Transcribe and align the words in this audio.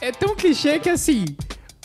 é 0.00 0.12
tão 0.12 0.34
clichê 0.34 0.78
que 0.78 0.88
assim. 0.88 1.24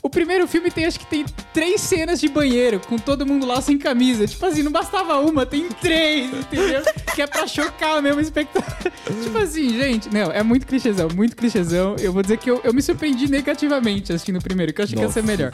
O 0.04 0.10
primeiro 0.10 0.48
filme 0.48 0.72
tem, 0.72 0.86
acho 0.86 1.00
que 1.00 1.06
tem 1.06 1.24
três 1.54 1.80
cenas 1.80 2.20
de 2.20 2.28
banheiro, 2.28 2.80
com 2.80 2.98
todo 2.98 3.24
mundo 3.24 3.46
lá 3.46 3.62
sem 3.62 3.78
camisa. 3.78 4.26
Tipo 4.26 4.48
assim, 4.48 4.64
não 4.64 4.72
bastava 4.72 5.20
uma, 5.20 5.46
tem 5.46 5.70
três, 5.70 6.34
entendeu? 6.34 6.82
que 7.14 7.22
é 7.22 7.28
pra 7.28 7.46
chocar 7.46 8.02
mesmo 8.02 8.18
o 8.18 8.22
espectador. 8.22 8.92
tipo 9.22 9.38
assim, 9.38 9.70
gente, 9.78 10.10
não, 10.12 10.32
é 10.32 10.42
muito 10.42 10.66
clichêzão, 10.66 11.08
muito 11.14 11.36
clichêzão. 11.36 11.96
Eu 12.00 12.12
vou 12.12 12.24
dizer 12.24 12.38
que 12.38 12.50
eu, 12.50 12.60
eu 12.64 12.74
me 12.74 12.82
surpreendi 12.82 13.30
negativamente 13.30 14.12
assistindo 14.12 14.38
o 14.38 14.42
primeiro, 14.42 14.74
que 14.74 14.82
eu 14.82 14.86
achei 14.86 14.98
que 14.98 15.04
ia 15.04 15.12
ser 15.12 15.24
melhor. 15.24 15.52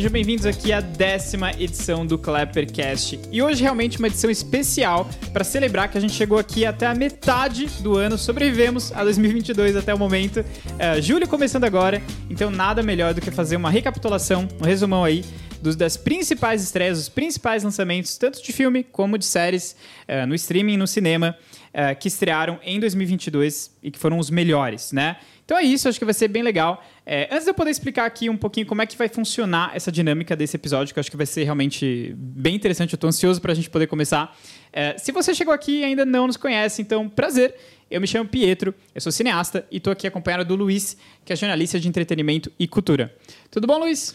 Sejam 0.00 0.12
bem-vindos 0.12 0.46
aqui 0.46 0.72
à 0.72 0.80
décima 0.80 1.52
edição 1.58 2.06
do 2.06 2.16
Clappercast. 2.16 3.20
E 3.30 3.42
hoje 3.42 3.62
realmente 3.62 3.98
uma 3.98 4.06
edição 4.06 4.30
especial 4.30 5.06
para 5.30 5.44
celebrar 5.44 5.90
que 5.90 5.98
a 5.98 6.00
gente 6.00 6.14
chegou 6.14 6.38
aqui 6.38 6.64
até 6.64 6.86
a 6.86 6.94
metade 6.94 7.66
do 7.82 7.98
ano, 7.98 8.16
sobrevivemos 8.16 8.92
a 8.92 9.04
2022 9.04 9.76
até 9.76 9.92
o 9.92 9.98
momento. 9.98 10.40
Uh, 10.40 11.02
julho 11.02 11.28
começando 11.28 11.64
agora, 11.64 12.02
então 12.30 12.50
nada 12.50 12.82
melhor 12.82 13.12
do 13.12 13.20
que 13.20 13.30
fazer 13.30 13.56
uma 13.56 13.68
recapitulação, 13.68 14.48
um 14.58 14.64
resumão 14.64 15.04
aí 15.04 15.22
dos, 15.60 15.76
das 15.76 15.98
principais 15.98 16.62
estreias, 16.62 16.98
os 16.98 17.10
principais 17.10 17.62
lançamentos, 17.62 18.16
tanto 18.16 18.42
de 18.42 18.54
filme 18.54 18.82
como 18.82 19.18
de 19.18 19.26
séries, 19.26 19.76
uh, 20.08 20.26
no 20.26 20.34
streaming 20.34 20.78
no 20.78 20.86
cinema, 20.86 21.36
uh, 21.74 21.94
que 22.00 22.08
estrearam 22.08 22.58
em 22.64 22.80
2022 22.80 23.76
e 23.82 23.90
que 23.90 23.98
foram 23.98 24.18
os 24.18 24.30
melhores, 24.30 24.92
né? 24.92 25.18
Então 25.44 25.58
é 25.58 25.64
isso, 25.64 25.88
acho 25.88 25.98
que 25.98 26.04
vai 26.04 26.14
ser 26.14 26.28
bem 26.28 26.44
legal. 26.44 26.80
É, 27.12 27.26
antes 27.28 27.42
de 27.42 27.50
eu 27.50 27.54
poder 27.54 27.72
explicar 27.72 28.06
aqui 28.06 28.30
um 28.30 28.36
pouquinho 28.36 28.64
como 28.64 28.80
é 28.82 28.86
que 28.86 28.96
vai 28.96 29.08
funcionar 29.08 29.72
essa 29.74 29.90
dinâmica 29.90 30.36
desse 30.36 30.54
episódio, 30.54 30.94
que 30.94 30.98
eu 31.00 31.00
acho 31.00 31.10
que 31.10 31.16
vai 31.16 31.26
ser 31.26 31.42
realmente 31.42 32.14
bem 32.16 32.54
interessante, 32.54 32.92
eu 32.92 32.96
estou 32.96 33.08
ansioso 33.08 33.40
para 33.40 33.50
a 33.50 33.54
gente 33.54 33.68
poder 33.68 33.88
começar. 33.88 34.38
É, 34.72 34.96
se 34.96 35.10
você 35.10 35.34
chegou 35.34 35.52
aqui 35.52 35.80
e 35.80 35.84
ainda 35.84 36.06
não 36.06 36.28
nos 36.28 36.36
conhece, 36.36 36.80
então 36.80 37.08
prazer. 37.08 37.52
Eu 37.90 38.00
me 38.00 38.06
chamo 38.06 38.28
Pietro, 38.28 38.72
eu 38.94 39.00
sou 39.00 39.10
cineasta 39.10 39.66
e 39.72 39.78
estou 39.78 39.92
aqui 39.92 40.06
acompanhado 40.06 40.44
do 40.44 40.54
Luiz, 40.54 40.96
que 41.24 41.32
é 41.32 41.36
jornalista 41.36 41.80
de 41.80 41.88
entretenimento 41.88 42.48
e 42.56 42.68
cultura. 42.68 43.12
Tudo 43.50 43.66
bom, 43.66 43.80
Luiz? 43.80 44.14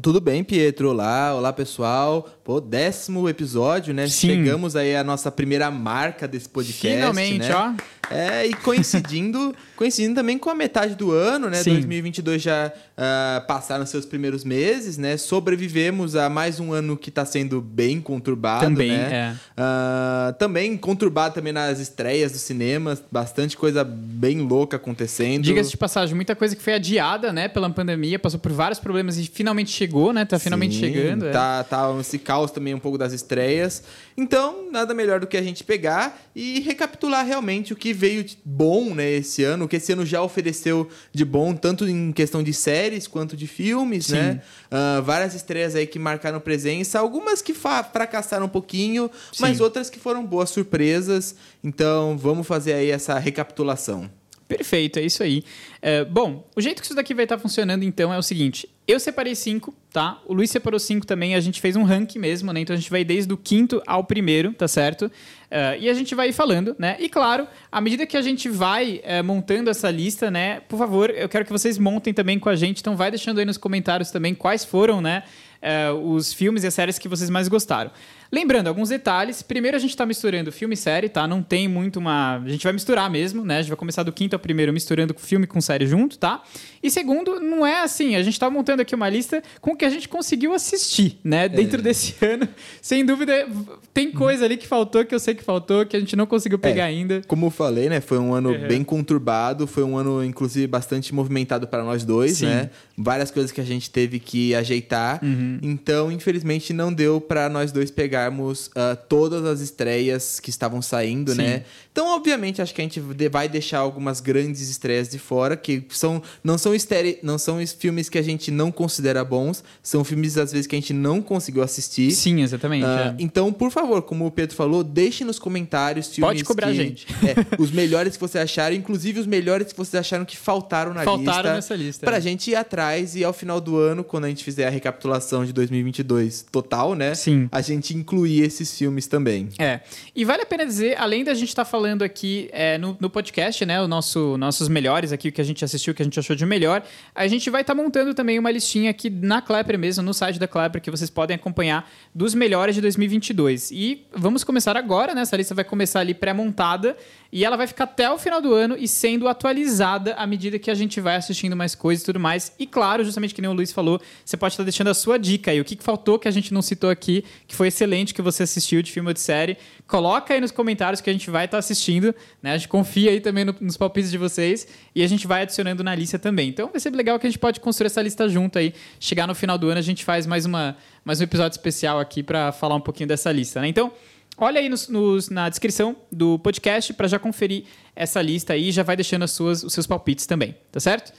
Tudo 0.00 0.20
bem, 0.20 0.44
Pietro. 0.44 0.90
Olá, 0.90 1.34
olá 1.34 1.52
pessoal. 1.52 2.28
Pô, 2.48 2.62
décimo 2.62 3.28
episódio, 3.28 3.92
né? 3.92 4.08
Sim. 4.08 4.28
Chegamos 4.28 4.74
aí 4.74 4.96
à 4.96 5.04
nossa 5.04 5.30
primeira 5.30 5.70
marca 5.70 6.26
desse 6.26 6.48
podcast. 6.48 6.96
Finalmente, 6.96 7.46
né? 7.46 7.54
ó. 7.54 7.74
É, 8.10 8.46
e 8.46 8.54
coincidindo, 8.54 9.54
coincidindo 9.76 10.14
também 10.14 10.38
com 10.38 10.48
a 10.48 10.54
metade 10.54 10.94
do 10.94 11.12
ano, 11.12 11.50
né? 11.50 11.62
Sim. 11.62 11.74
2022 11.74 12.40
já 12.40 12.72
uh, 12.72 13.46
passaram 13.46 13.84
seus 13.84 14.06
primeiros 14.06 14.44
meses, 14.44 14.96
né? 14.96 15.18
Sobrevivemos 15.18 16.16
a 16.16 16.30
mais 16.30 16.58
um 16.58 16.72
ano 16.72 16.96
que 16.96 17.10
está 17.10 17.26
sendo 17.26 17.60
bem 17.60 18.00
conturbado, 18.00 18.64
também, 18.64 18.92
né? 18.92 19.36
É. 19.56 19.60
Uh, 19.60 20.32
também 20.38 20.74
conturbado 20.76 21.34
também 21.34 21.52
nas 21.52 21.78
estreias 21.78 22.32
do 22.32 22.38
cinema, 22.38 22.98
bastante 23.12 23.58
coisa 23.58 23.84
bem 23.84 24.40
louca 24.40 24.78
acontecendo. 24.78 25.42
Diga-se 25.42 25.70
de 25.70 25.76
passagem, 25.76 26.14
muita 26.14 26.34
coisa 26.34 26.56
que 26.56 26.62
foi 26.62 26.72
adiada, 26.72 27.30
né? 27.30 27.46
Pela 27.46 27.68
pandemia, 27.68 28.18
passou 28.18 28.40
por 28.40 28.52
vários 28.52 28.80
problemas 28.80 29.18
e 29.18 29.26
finalmente 29.26 29.70
chegou, 29.70 30.14
né? 30.14 30.24
Tá 30.24 30.38
finalmente 30.38 30.76
Sim, 30.76 30.80
chegando. 30.80 31.30
Tá, 31.30 31.58
é. 31.60 31.62
tá 31.64 31.94
esse 32.00 32.18
caos 32.18 32.37
também 32.46 32.74
um 32.74 32.78
pouco 32.78 32.98
das 32.98 33.12
estreias. 33.12 33.82
Então, 34.16 34.70
nada 34.70 34.94
melhor 34.94 35.20
do 35.20 35.26
que 35.26 35.36
a 35.36 35.42
gente 35.42 35.64
pegar 35.64 36.20
e 36.34 36.60
recapitular 36.60 37.24
realmente 37.24 37.72
o 37.72 37.76
que 37.76 37.92
veio 37.92 38.22
de 38.22 38.38
bom 38.44 38.94
né, 38.94 39.10
esse 39.12 39.42
ano, 39.42 39.64
o 39.64 39.68
que 39.68 39.76
esse 39.76 39.92
ano 39.92 40.04
já 40.04 40.22
ofereceu 40.22 40.88
de 41.12 41.24
bom, 41.24 41.54
tanto 41.54 41.88
em 41.88 42.12
questão 42.12 42.42
de 42.42 42.52
séries 42.52 43.06
quanto 43.06 43.36
de 43.36 43.46
filmes, 43.46 44.06
Sim. 44.06 44.14
né? 44.14 44.42
Uh, 44.70 45.02
várias 45.02 45.34
estreias 45.34 45.74
aí 45.74 45.86
que 45.86 45.98
marcaram 45.98 46.38
presença, 46.38 46.98
algumas 46.98 47.40
que 47.40 47.54
fracassaram 47.54 48.46
um 48.46 48.50
pouquinho, 48.50 49.10
Sim. 49.32 49.42
mas 49.42 49.60
outras 49.60 49.88
que 49.88 49.98
foram 49.98 50.24
boas 50.24 50.50
surpresas. 50.50 51.34
Então, 51.64 52.16
vamos 52.16 52.46
fazer 52.46 52.74
aí 52.74 52.90
essa 52.90 53.18
recapitulação. 53.18 54.10
Perfeito, 54.48 54.98
é 54.98 55.02
isso 55.02 55.22
aí. 55.22 55.44
É, 55.82 56.06
bom, 56.06 56.48
o 56.56 56.60
jeito 56.60 56.80
que 56.80 56.86
isso 56.86 56.94
daqui 56.94 57.12
vai 57.12 57.26
estar 57.26 57.38
funcionando, 57.38 57.82
então, 57.82 58.12
é 58.12 58.16
o 58.16 58.22
seguinte. 58.22 58.66
Eu 58.86 58.98
separei 58.98 59.34
cinco, 59.34 59.74
tá? 59.92 60.22
O 60.24 60.32
Luiz 60.32 60.50
separou 60.50 60.80
cinco 60.80 61.06
também. 61.06 61.34
A 61.34 61.40
gente 61.40 61.60
fez 61.60 61.76
um 61.76 61.82
ranking 61.82 62.18
mesmo, 62.18 62.50
né? 62.50 62.60
Então, 62.60 62.72
a 62.74 62.78
gente 62.78 62.90
vai 62.90 63.04
desde 63.04 63.30
o 63.30 63.36
quinto 63.36 63.82
ao 63.86 64.02
primeiro, 64.02 64.54
tá 64.54 64.66
certo? 64.66 65.02
Uh, 65.02 65.76
e 65.78 65.90
a 65.90 65.92
gente 65.92 66.14
vai 66.14 66.32
falando, 66.32 66.74
né? 66.78 66.96
E, 66.98 67.10
claro, 67.10 67.46
à 67.70 67.78
medida 67.78 68.06
que 68.06 68.16
a 68.16 68.22
gente 68.22 68.48
vai 68.48 69.02
uh, 69.04 69.22
montando 69.22 69.68
essa 69.68 69.90
lista, 69.90 70.30
né? 70.30 70.60
Por 70.60 70.78
favor, 70.78 71.10
eu 71.10 71.28
quero 71.28 71.44
que 71.44 71.52
vocês 71.52 71.76
montem 71.76 72.14
também 72.14 72.38
com 72.38 72.48
a 72.48 72.56
gente. 72.56 72.80
Então, 72.80 72.96
vai 72.96 73.10
deixando 73.10 73.38
aí 73.38 73.44
nos 73.44 73.58
comentários 73.58 74.10
também 74.10 74.34
quais 74.34 74.64
foram, 74.64 75.02
né? 75.02 75.24
Uh, 75.60 76.12
os 76.12 76.32
filmes 76.32 76.62
e 76.62 76.68
as 76.68 76.74
séries 76.74 76.98
que 76.98 77.08
vocês 77.08 77.28
mais 77.28 77.48
gostaram. 77.48 77.90
Lembrando, 78.30 78.68
alguns 78.68 78.90
detalhes. 78.90 79.40
Primeiro, 79.40 79.76
a 79.76 79.80
gente 79.80 79.90
está 79.90 80.04
misturando 80.04 80.52
filme 80.52 80.74
e 80.74 80.76
série, 80.76 81.08
tá? 81.08 81.26
Não 81.26 81.42
tem 81.42 81.66
muito 81.66 81.98
uma. 81.98 82.36
A 82.36 82.48
gente 82.48 82.62
vai 82.62 82.74
misturar 82.74 83.10
mesmo, 83.10 83.42
né? 83.42 83.56
A 83.56 83.62
gente 83.62 83.70
vai 83.70 83.76
começar 83.76 84.02
do 84.02 84.12
quinto 84.12 84.36
ao 84.36 84.38
primeiro 84.38 84.70
misturando 84.70 85.14
filme 85.16 85.46
com 85.46 85.60
série 85.62 85.86
junto, 85.86 86.18
tá? 86.18 86.42
E 86.82 86.90
segundo, 86.90 87.40
não 87.40 87.66
é 87.66 87.80
assim. 87.80 88.16
A 88.16 88.22
gente 88.22 88.34
está 88.34 88.50
montando 88.50 88.82
aqui 88.82 88.94
uma 88.94 89.08
lista 89.08 89.42
com 89.62 89.72
o 89.72 89.76
que 89.76 89.84
a 89.84 89.88
gente 89.88 90.08
conseguiu 90.08 90.52
assistir, 90.52 91.18
né? 91.24 91.48
Dentro 91.48 91.80
é. 91.80 91.82
desse 91.82 92.14
ano. 92.22 92.46
Sem 92.82 93.04
dúvida, 93.04 93.48
tem 93.94 94.12
coisa 94.12 94.44
ali 94.44 94.58
que 94.58 94.66
faltou, 94.66 95.06
que 95.06 95.14
eu 95.14 95.18
sei 95.18 95.34
que 95.34 95.42
faltou, 95.42 95.86
que 95.86 95.96
a 95.96 96.00
gente 96.00 96.14
não 96.14 96.26
conseguiu 96.26 96.58
pegar 96.58 96.84
é, 96.84 96.88
ainda. 96.88 97.22
Como 97.26 97.46
eu 97.46 97.50
falei, 97.50 97.88
né? 97.88 97.98
Foi 98.02 98.18
um 98.18 98.34
ano 98.34 98.50
uhum. 98.50 98.68
bem 98.68 98.84
conturbado. 98.84 99.66
Foi 99.66 99.82
um 99.82 99.96
ano, 99.96 100.22
inclusive, 100.22 100.66
bastante 100.66 101.14
movimentado 101.14 101.66
para 101.66 101.82
nós 101.82 102.04
dois, 102.04 102.38
Sim. 102.38 102.46
né? 102.46 102.70
Várias 102.96 103.30
coisas 103.30 103.50
que 103.50 103.60
a 103.60 103.64
gente 103.64 103.88
teve 103.88 104.20
que 104.20 104.54
ajeitar. 104.54 105.18
Uhum. 105.24 105.47
Então, 105.62 106.10
infelizmente, 106.12 106.72
não 106.72 106.92
deu 106.92 107.20
para 107.20 107.48
nós 107.48 107.72
dois 107.72 107.90
pegar 107.90 108.18
pegarmos 108.18 108.68
uh, 108.68 108.96
todas 109.08 109.44
as 109.44 109.60
estreias 109.60 110.40
que 110.40 110.50
estavam 110.50 110.82
saindo, 110.82 111.32
Sim. 111.32 111.38
né? 111.38 111.62
Então, 111.92 112.14
obviamente, 112.14 112.62
acho 112.62 112.72
que 112.72 112.80
a 112.80 112.84
gente 112.84 113.00
vai 113.28 113.48
deixar 113.48 113.78
algumas 113.78 114.20
grandes 114.20 114.68
estreias 114.68 115.08
de 115.08 115.18
fora, 115.18 115.56
que 115.56 115.84
são 115.90 116.22
não 116.44 116.56
são 116.56 116.74
estere, 116.74 117.18
não 117.22 117.38
são 117.38 117.58
filmes 117.66 118.08
que 118.08 118.18
a 118.18 118.22
gente 118.22 118.50
não 118.50 118.70
considera 118.70 119.24
bons, 119.24 119.64
são 119.82 120.04
filmes 120.04 120.38
às 120.38 120.52
vezes 120.52 120.66
que 120.66 120.76
a 120.76 120.78
gente 120.80 120.92
não 120.92 121.20
conseguiu 121.20 121.62
assistir. 121.62 122.12
Sim, 122.12 122.42
exatamente. 122.42 122.84
Uh, 122.84 122.88
é. 122.88 123.16
Então, 123.18 123.52
por 123.52 123.70
favor, 123.70 124.02
como 124.02 124.26
o 124.26 124.30
Pedro 124.30 124.54
falou, 124.54 124.84
deixe 124.84 125.24
nos 125.24 125.38
comentários 125.38 126.08
filmes 126.08 126.34
Pode 126.34 126.44
cobrar 126.44 126.68
que, 126.68 126.80
a 126.80 126.84
gente. 126.84 127.06
É, 127.26 127.60
os 127.60 127.72
melhores 127.72 128.16
que 128.16 128.20
vocês 128.20 128.42
acharam, 128.42 128.76
inclusive 128.76 129.18
os 129.18 129.26
melhores 129.26 129.72
que 129.72 129.76
vocês 129.76 130.00
acharam 130.00 130.24
que 130.24 130.36
faltaram 130.36 130.94
na 130.94 131.02
faltaram 131.02 131.18
lista. 131.18 131.32
Faltaram 131.32 131.56
nessa 131.56 131.74
lista. 131.74 132.06
Pra 132.06 132.18
é. 132.18 132.20
gente 132.20 132.50
ir 132.50 132.54
atrás 132.54 133.16
e 133.16 133.24
ao 133.24 133.32
final 133.32 133.60
do 133.60 133.76
ano, 133.76 134.04
quando 134.04 134.24
a 134.24 134.28
gente 134.28 134.44
fizer 134.44 134.66
a 134.66 134.70
recapitulação 134.70 135.37
de 135.44 135.52
2022 135.52 136.46
total, 136.50 136.94
né? 136.94 137.14
Sim. 137.14 137.48
A 137.50 137.60
gente 137.60 137.94
incluir 137.96 138.42
esses 138.42 138.76
filmes 138.76 139.06
também. 139.06 139.48
É. 139.58 139.80
E 140.14 140.24
vale 140.24 140.42
a 140.42 140.46
pena 140.46 140.64
dizer, 140.64 140.96
além 140.98 141.24
da 141.24 141.34
gente 141.34 141.48
estar 141.48 141.64
tá 141.64 141.70
falando 141.70 142.02
aqui 142.02 142.48
é, 142.52 142.78
no, 142.78 142.96
no, 143.00 143.10
podcast, 143.10 143.64
né? 143.64 143.80
O 143.80 143.88
nosso, 143.88 144.36
nossos 144.36 144.68
melhores 144.68 145.12
aqui, 145.12 145.28
o 145.28 145.32
que 145.32 145.40
a 145.40 145.44
gente 145.44 145.64
assistiu, 145.64 145.92
o 145.92 145.94
que 145.94 146.02
a 146.02 146.04
gente 146.04 146.18
achou 146.18 146.34
de 146.34 146.44
melhor. 146.46 146.82
A 147.14 147.26
gente 147.26 147.50
vai 147.50 147.60
estar 147.60 147.74
tá 147.74 147.82
montando 147.82 148.14
também 148.14 148.38
uma 148.38 148.50
listinha 148.50 148.90
aqui 148.90 149.10
na 149.10 149.40
Clapper 149.40 149.78
mesmo, 149.78 150.02
no 150.02 150.14
site 150.14 150.38
da 150.38 150.48
Clapper, 150.48 150.80
que 150.80 150.90
vocês 150.90 151.10
podem 151.10 151.34
acompanhar 151.34 151.88
dos 152.14 152.34
melhores 152.34 152.74
de 152.74 152.80
2022. 152.80 153.70
E 153.70 154.06
vamos 154.14 154.44
começar 154.44 154.76
agora, 154.76 155.14
né? 155.14 155.22
Essa 155.22 155.36
lista 155.36 155.54
vai 155.54 155.64
começar 155.64 156.00
ali 156.00 156.14
pré-montada 156.14 156.96
e 157.30 157.44
ela 157.44 157.56
vai 157.56 157.66
ficar 157.66 157.84
até 157.84 158.10
o 158.10 158.18
final 158.18 158.40
do 158.40 158.54
ano 158.54 158.76
e 158.78 158.88
sendo 158.88 159.28
atualizada 159.28 160.14
à 160.14 160.26
medida 160.26 160.58
que 160.58 160.70
a 160.70 160.74
gente 160.74 161.00
vai 161.00 161.16
assistindo 161.16 161.54
mais 161.54 161.74
coisas 161.74 162.02
e 162.02 162.06
tudo 162.06 162.18
mais. 162.18 162.52
E 162.58 162.66
claro, 162.66 163.04
justamente 163.04 163.34
que 163.34 163.40
nem 163.40 163.50
o 163.50 163.54
Luiz 163.54 163.72
falou, 163.72 164.00
você 164.24 164.36
pode 164.36 164.54
estar 164.54 164.64
deixando 164.64 164.88
a 164.88 164.94
sua 164.94 165.18
dica 165.18 165.27
aí. 165.46 165.60
O 165.60 165.64
que 165.64 165.76
faltou 165.80 166.18
que 166.18 166.28
a 166.28 166.30
gente 166.30 166.52
não 166.54 166.62
citou 166.62 166.88
aqui, 166.90 167.24
que 167.46 167.54
foi 167.54 167.68
excelente 167.68 168.14
que 168.14 168.22
você 168.22 168.42
assistiu 168.42 168.82
de 168.82 168.90
filme 168.92 169.08
ou 169.08 169.14
de 169.14 169.20
série. 169.20 169.56
Coloca 169.86 170.32
aí 170.32 170.40
nos 170.40 170.50
comentários 170.50 171.00
que 171.00 171.10
a 171.10 171.12
gente 171.12 171.30
vai 171.30 171.44
estar 171.44 171.58
assistindo. 171.58 172.14
Né? 172.42 172.52
A 172.52 172.56
gente 172.56 172.68
confia 172.68 173.10
aí 173.10 173.20
também 173.20 173.44
no, 173.44 173.54
nos 173.60 173.76
palpites 173.76 174.10
de 174.10 174.18
vocês 174.18 174.66
e 174.94 175.02
a 175.02 175.06
gente 175.06 175.26
vai 175.26 175.42
adicionando 175.42 175.82
na 175.84 175.94
lista 175.94 176.18
também. 176.18 176.48
Então 176.48 176.70
vai 176.70 176.80
ser 176.80 176.90
legal 176.90 177.18
que 177.18 177.26
a 177.26 177.30
gente 177.30 177.38
pode 177.38 177.60
construir 177.60 177.86
essa 177.86 178.00
lista 178.00 178.28
junto 178.28 178.58
aí. 178.58 178.72
Chegar 179.00 179.26
no 179.26 179.34
final 179.34 179.58
do 179.58 179.68
ano 179.68 179.78
a 179.78 179.82
gente 179.82 180.04
faz 180.04 180.26
mais, 180.26 180.46
uma, 180.46 180.76
mais 181.04 181.20
um 181.20 181.24
episódio 181.24 181.56
especial 181.56 181.98
aqui 181.98 182.22
para 182.22 182.52
falar 182.52 182.74
um 182.74 182.80
pouquinho 182.80 183.08
dessa 183.08 183.30
lista. 183.30 183.60
Né? 183.60 183.68
Então 183.68 183.92
olha 184.36 184.60
aí 184.60 184.68
nos, 184.68 184.88
nos, 184.88 185.28
na 185.28 185.48
descrição 185.48 185.96
do 186.10 186.38
podcast 186.38 186.92
para 186.94 187.08
já 187.08 187.18
conferir 187.18 187.64
essa 187.94 188.22
lista 188.22 188.52
aí 188.52 188.68
e 188.68 188.72
já 188.72 188.82
vai 188.82 188.96
deixando 188.96 189.24
as 189.24 189.32
suas, 189.32 189.62
os 189.64 189.72
seus 189.72 189.86
palpites 189.86 190.26
também, 190.26 190.56
tá 190.70 190.80
certo? 190.80 191.12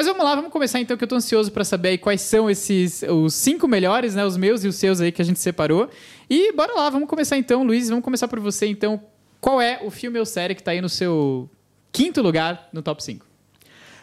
Mas 0.00 0.06
vamos 0.06 0.24
lá, 0.24 0.34
vamos 0.34 0.50
começar 0.50 0.80
então, 0.80 0.96
que 0.96 1.04
eu 1.04 1.04
estou 1.04 1.18
ansioso 1.18 1.52
para 1.52 1.62
saber 1.62 1.90
aí 1.90 1.98
quais 1.98 2.22
são 2.22 2.48
esses 2.48 3.02
os 3.02 3.34
cinco 3.34 3.68
melhores, 3.68 4.14
né, 4.14 4.24
os 4.24 4.34
meus 4.34 4.64
e 4.64 4.68
os 4.68 4.76
seus 4.76 4.98
aí 4.98 5.12
que 5.12 5.20
a 5.20 5.24
gente 5.26 5.38
separou. 5.38 5.90
E 6.30 6.54
bora 6.54 6.72
lá, 6.72 6.88
vamos 6.88 7.06
começar 7.06 7.36
então, 7.36 7.62
Luiz, 7.62 7.90
vamos 7.90 8.02
começar 8.02 8.26
por 8.26 8.40
você 8.40 8.66
então. 8.66 8.98
Qual 9.42 9.60
é 9.60 9.78
o 9.84 9.90
filme 9.90 10.18
ou 10.18 10.24
série 10.24 10.54
que 10.54 10.62
está 10.62 10.70
aí 10.70 10.80
no 10.80 10.88
seu 10.88 11.50
quinto 11.92 12.22
lugar 12.22 12.70
no 12.72 12.80
top 12.80 13.04
5? 13.04 13.26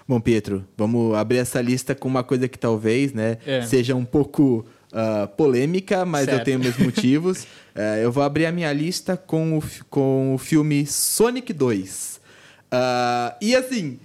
Bom, 0.07 0.21
Pietro, 0.21 0.67
vamos 0.77 1.15
abrir 1.15 1.37
essa 1.37 1.59
lista 1.61 1.95
com 1.95 2.07
uma 2.07 2.23
coisa 2.23 2.47
que 2.47 2.59
talvez, 2.59 3.11
né, 3.11 3.39
é. 3.43 3.63
seja 3.63 3.95
um 3.95 4.05
pouco 4.05 4.67
uh, 4.93 5.27
polêmica, 5.29 6.05
mas 6.05 6.25
certo. 6.25 6.37
eu 6.37 6.43
tenho 6.43 6.59
meus 6.59 6.77
motivos. 6.77 7.41
uh, 7.75 7.97
eu 8.03 8.11
vou 8.11 8.21
abrir 8.21 8.45
a 8.45 8.51
minha 8.51 8.71
lista 8.71 9.17
com 9.17 9.57
o, 9.57 9.63
com 9.89 10.35
o 10.35 10.37
filme 10.37 10.85
Sonic 10.85 11.51
2. 11.51 12.17
Uh, 12.17 12.69
ah, 12.69 13.37
e 13.41 13.55
assim, 13.55 13.97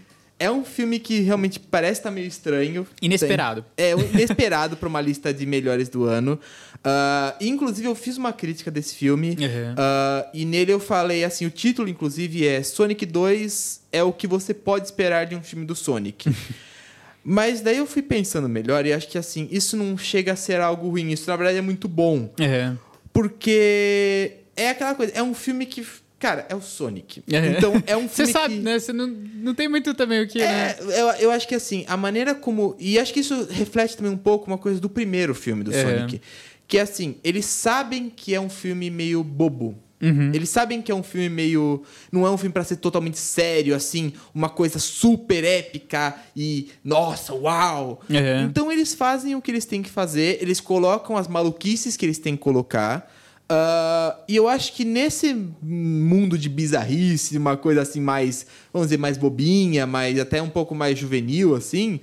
é 0.42 0.50
um 0.50 0.64
filme 0.64 0.98
que 0.98 1.20
realmente 1.20 1.60
parece 1.60 2.00
estar 2.00 2.10
meio 2.10 2.26
estranho. 2.26 2.84
Inesperado. 3.00 3.64
É, 3.76 3.92
inesperado 3.92 4.76
para 4.76 4.88
uma 4.88 5.00
lista 5.00 5.32
de 5.32 5.46
melhores 5.46 5.88
do 5.88 6.04
ano. 6.04 6.38
Uh, 6.78 7.36
inclusive, 7.40 7.86
eu 7.86 7.94
fiz 7.94 8.16
uma 8.16 8.32
crítica 8.32 8.68
desse 8.68 8.96
filme. 8.96 9.30
Uhum. 9.30 9.72
Uh, 9.74 10.28
e 10.34 10.44
nele 10.44 10.72
eu 10.72 10.80
falei 10.80 11.22
assim: 11.22 11.46
o 11.46 11.50
título, 11.50 11.88
inclusive, 11.88 12.44
é 12.46 12.60
Sonic 12.62 13.06
2 13.06 13.82
é 13.92 14.02
o 14.02 14.12
que 14.12 14.26
você 14.26 14.52
pode 14.52 14.86
esperar 14.86 15.26
de 15.26 15.36
um 15.36 15.42
filme 15.42 15.64
do 15.64 15.76
Sonic. 15.76 16.28
Mas 17.22 17.60
daí 17.60 17.76
eu 17.76 17.86
fui 17.86 18.02
pensando 18.02 18.48
melhor 18.48 18.84
e 18.84 18.92
acho 18.92 19.06
que 19.06 19.16
assim, 19.16 19.46
isso 19.52 19.76
não 19.76 19.96
chega 19.96 20.32
a 20.32 20.36
ser 20.36 20.60
algo 20.60 20.88
ruim, 20.88 21.12
isso 21.12 21.30
na 21.30 21.36
verdade 21.36 21.58
é 21.58 21.62
muito 21.62 21.86
bom. 21.86 22.34
Uhum. 22.40 22.76
Porque 23.12 24.38
é 24.56 24.70
aquela 24.70 24.96
coisa, 24.96 25.12
é 25.14 25.22
um 25.22 25.34
filme 25.34 25.66
que 25.66 25.86
Cara, 26.22 26.46
é 26.48 26.54
o 26.54 26.62
Sonic. 26.62 27.20
Então, 27.26 27.82
é 27.84 27.96
um 27.96 28.06
filme. 28.08 28.08
Você 28.08 28.26
sabe, 28.26 28.54
que... 28.54 28.60
né? 28.60 28.78
Você 28.78 28.92
não, 28.92 29.08
não 29.08 29.56
tem 29.56 29.68
muito 29.68 29.92
também 29.92 30.22
o 30.22 30.28
que. 30.28 30.40
É, 30.40 30.46
né? 30.46 30.76
eu, 30.80 31.08
eu 31.18 31.30
acho 31.32 31.48
que 31.48 31.54
assim, 31.56 31.84
a 31.88 31.96
maneira 31.96 32.32
como. 32.32 32.76
E 32.78 32.96
acho 32.96 33.12
que 33.12 33.18
isso 33.18 33.48
reflete 33.50 33.96
também 33.96 34.12
um 34.12 34.16
pouco 34.16 34.46
uma 34.46 34.56
coisa 34.56 34.78
do 34.78 34.88
primeiro 34.88 35.34
filme 35.34 35.64
do 35.64 35.72
Sonic. 35.72 36.20
Que 36.68 36.78
é 36.78 36.82
assim, 36.82 37.16
eles 37.24 37.44
sabem 37.44 38.08
que 38.08 38.32
é 38.32 38.40
um 38.40 38.48
filme 38.48 38.88
meio 38.88 39.24
bobo. 39.24 39.76
Uhum. 40.00 40.30
Eles 40.32 40.48
sabem 40.48 40.80
que 40.80 40.92
é 40.92 40.94
um 40.94 41.02
filme 41.02 41.28
meio. 41.28 41.82
Não 42.12 42.24
é 42.24 42.30
um 42.30 42.36
filme 42.36 42.52
para 42.52 42.62
ser 42.62 42.76
totalmente 42.76 43.18
sério, 43.18 43.74
assim, 43.74 44.12
uma 44.32 44.48
coisa 44.48 44.78
super 44.78 45.42
épica 45.42 46.14
e. 46.36 46.68
Nossa, 46.84 47.34
uau! 47.34 48.00
Uhum. 48.08 48.44
Então 48.44 48.70
eles 48.70 48.94
fazem 48.94 49.34
o 49.34 49.42
que 49.42 49.50
eles 49.50 49.64
têm 49.64 49.82
que 49.82 49.90
fazer, 49.90 50.38
eles 50.40 50.60
colocam 50.60 51.16
as 51.16 51.26
maluquices 51.26 51.96
que 51.96 52.06
eles 52.06 52.20
têm 52.20 52.36
que 52.36 52.42
colocar. 52.42 53.12
Uh, 53.52 54.16
e 54.26 54.34
eu 54.34 54.48
acho 54.48 54.72
que 54.72 54.82
nesse 54.82 55.34
mundo 55.62 56.38
de 56.38 56.48
bizarrice, 56.48 57.36
uma 57.36 57.54
coisa 57.54 57.82
assim 57.82 58.00
mais, 58.00 58.46
vamos 58.72 58.88
dizer, 58.88 58.96
mais 58.96 59.18
bobinha, 59.18 59.86
mais 59.86 60.18
até 60.18 60.40
um 60.40 60.48
pouco 60.48 60.74
mais 60.74 60.98
juvenil, 60.98 61.54
assim, 61.54 62.00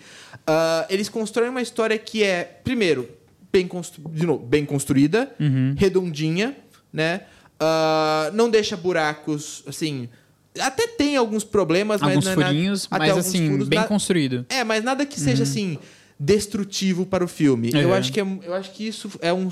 uh, 0.47 0.85
eles 0.89 1.09
constroem 1.09 1.49
uma 1.49 1.61
história 1.61 1.97
que 1.97 2.21
é, 2.21 2.43
primeiro, 2.43 3.09
bem, 3.51 3.67
constru 3.67 4.07
de 4.09 4.27
novo, 4.27 4.45
bem 4.45 4.63
construída, 4.63 5.31
uhum. 5.39 5.73
redondinha, 5.75 6.55
né? 6.93 7.21
Uh, 7.55 8.31
não 8.35 8.47
deixa 8.47 8.77
buracos, 8.77 9.63
assim. 9.65 10.07
Até 10.59 10.85
tem 10.85 11.17
alguns 11.17 11.43
problemas, 11.43 11.99
alguns 12.01 12.25
mas. 12.25 12.27
Alguns 12.27 12.43
é 12.43 12.47
furinhos, 12.47 12.87
mas 12.91 13.17
assim, 13.17 13.49
furos, 13.49 13.67
bem 13.67 13.83
construído. 13.87 14.45
É, 14.49 14.63
mas 14.63 14.83
nada 14.83 15.03
que 15.03 15.19
seja 15.19 15.43
uhum. 15.43 15.49
assim 15.49 15.79
destrutivo 16.19 17.05
para 17.05 17.23
o 17.23 17.27
filme. 17.27 17.71
Uhum. 17.73 17.79
Eu 17.79 17.93
acho 17.93 18.11
que 18.11 18.19
é, 18.19 18.25
eu 18.43 18.53
acho 18.53 18.71
que 18.71 18.85
isso 18.85 19.09
é 19.21 19.31
um 19.31 19.49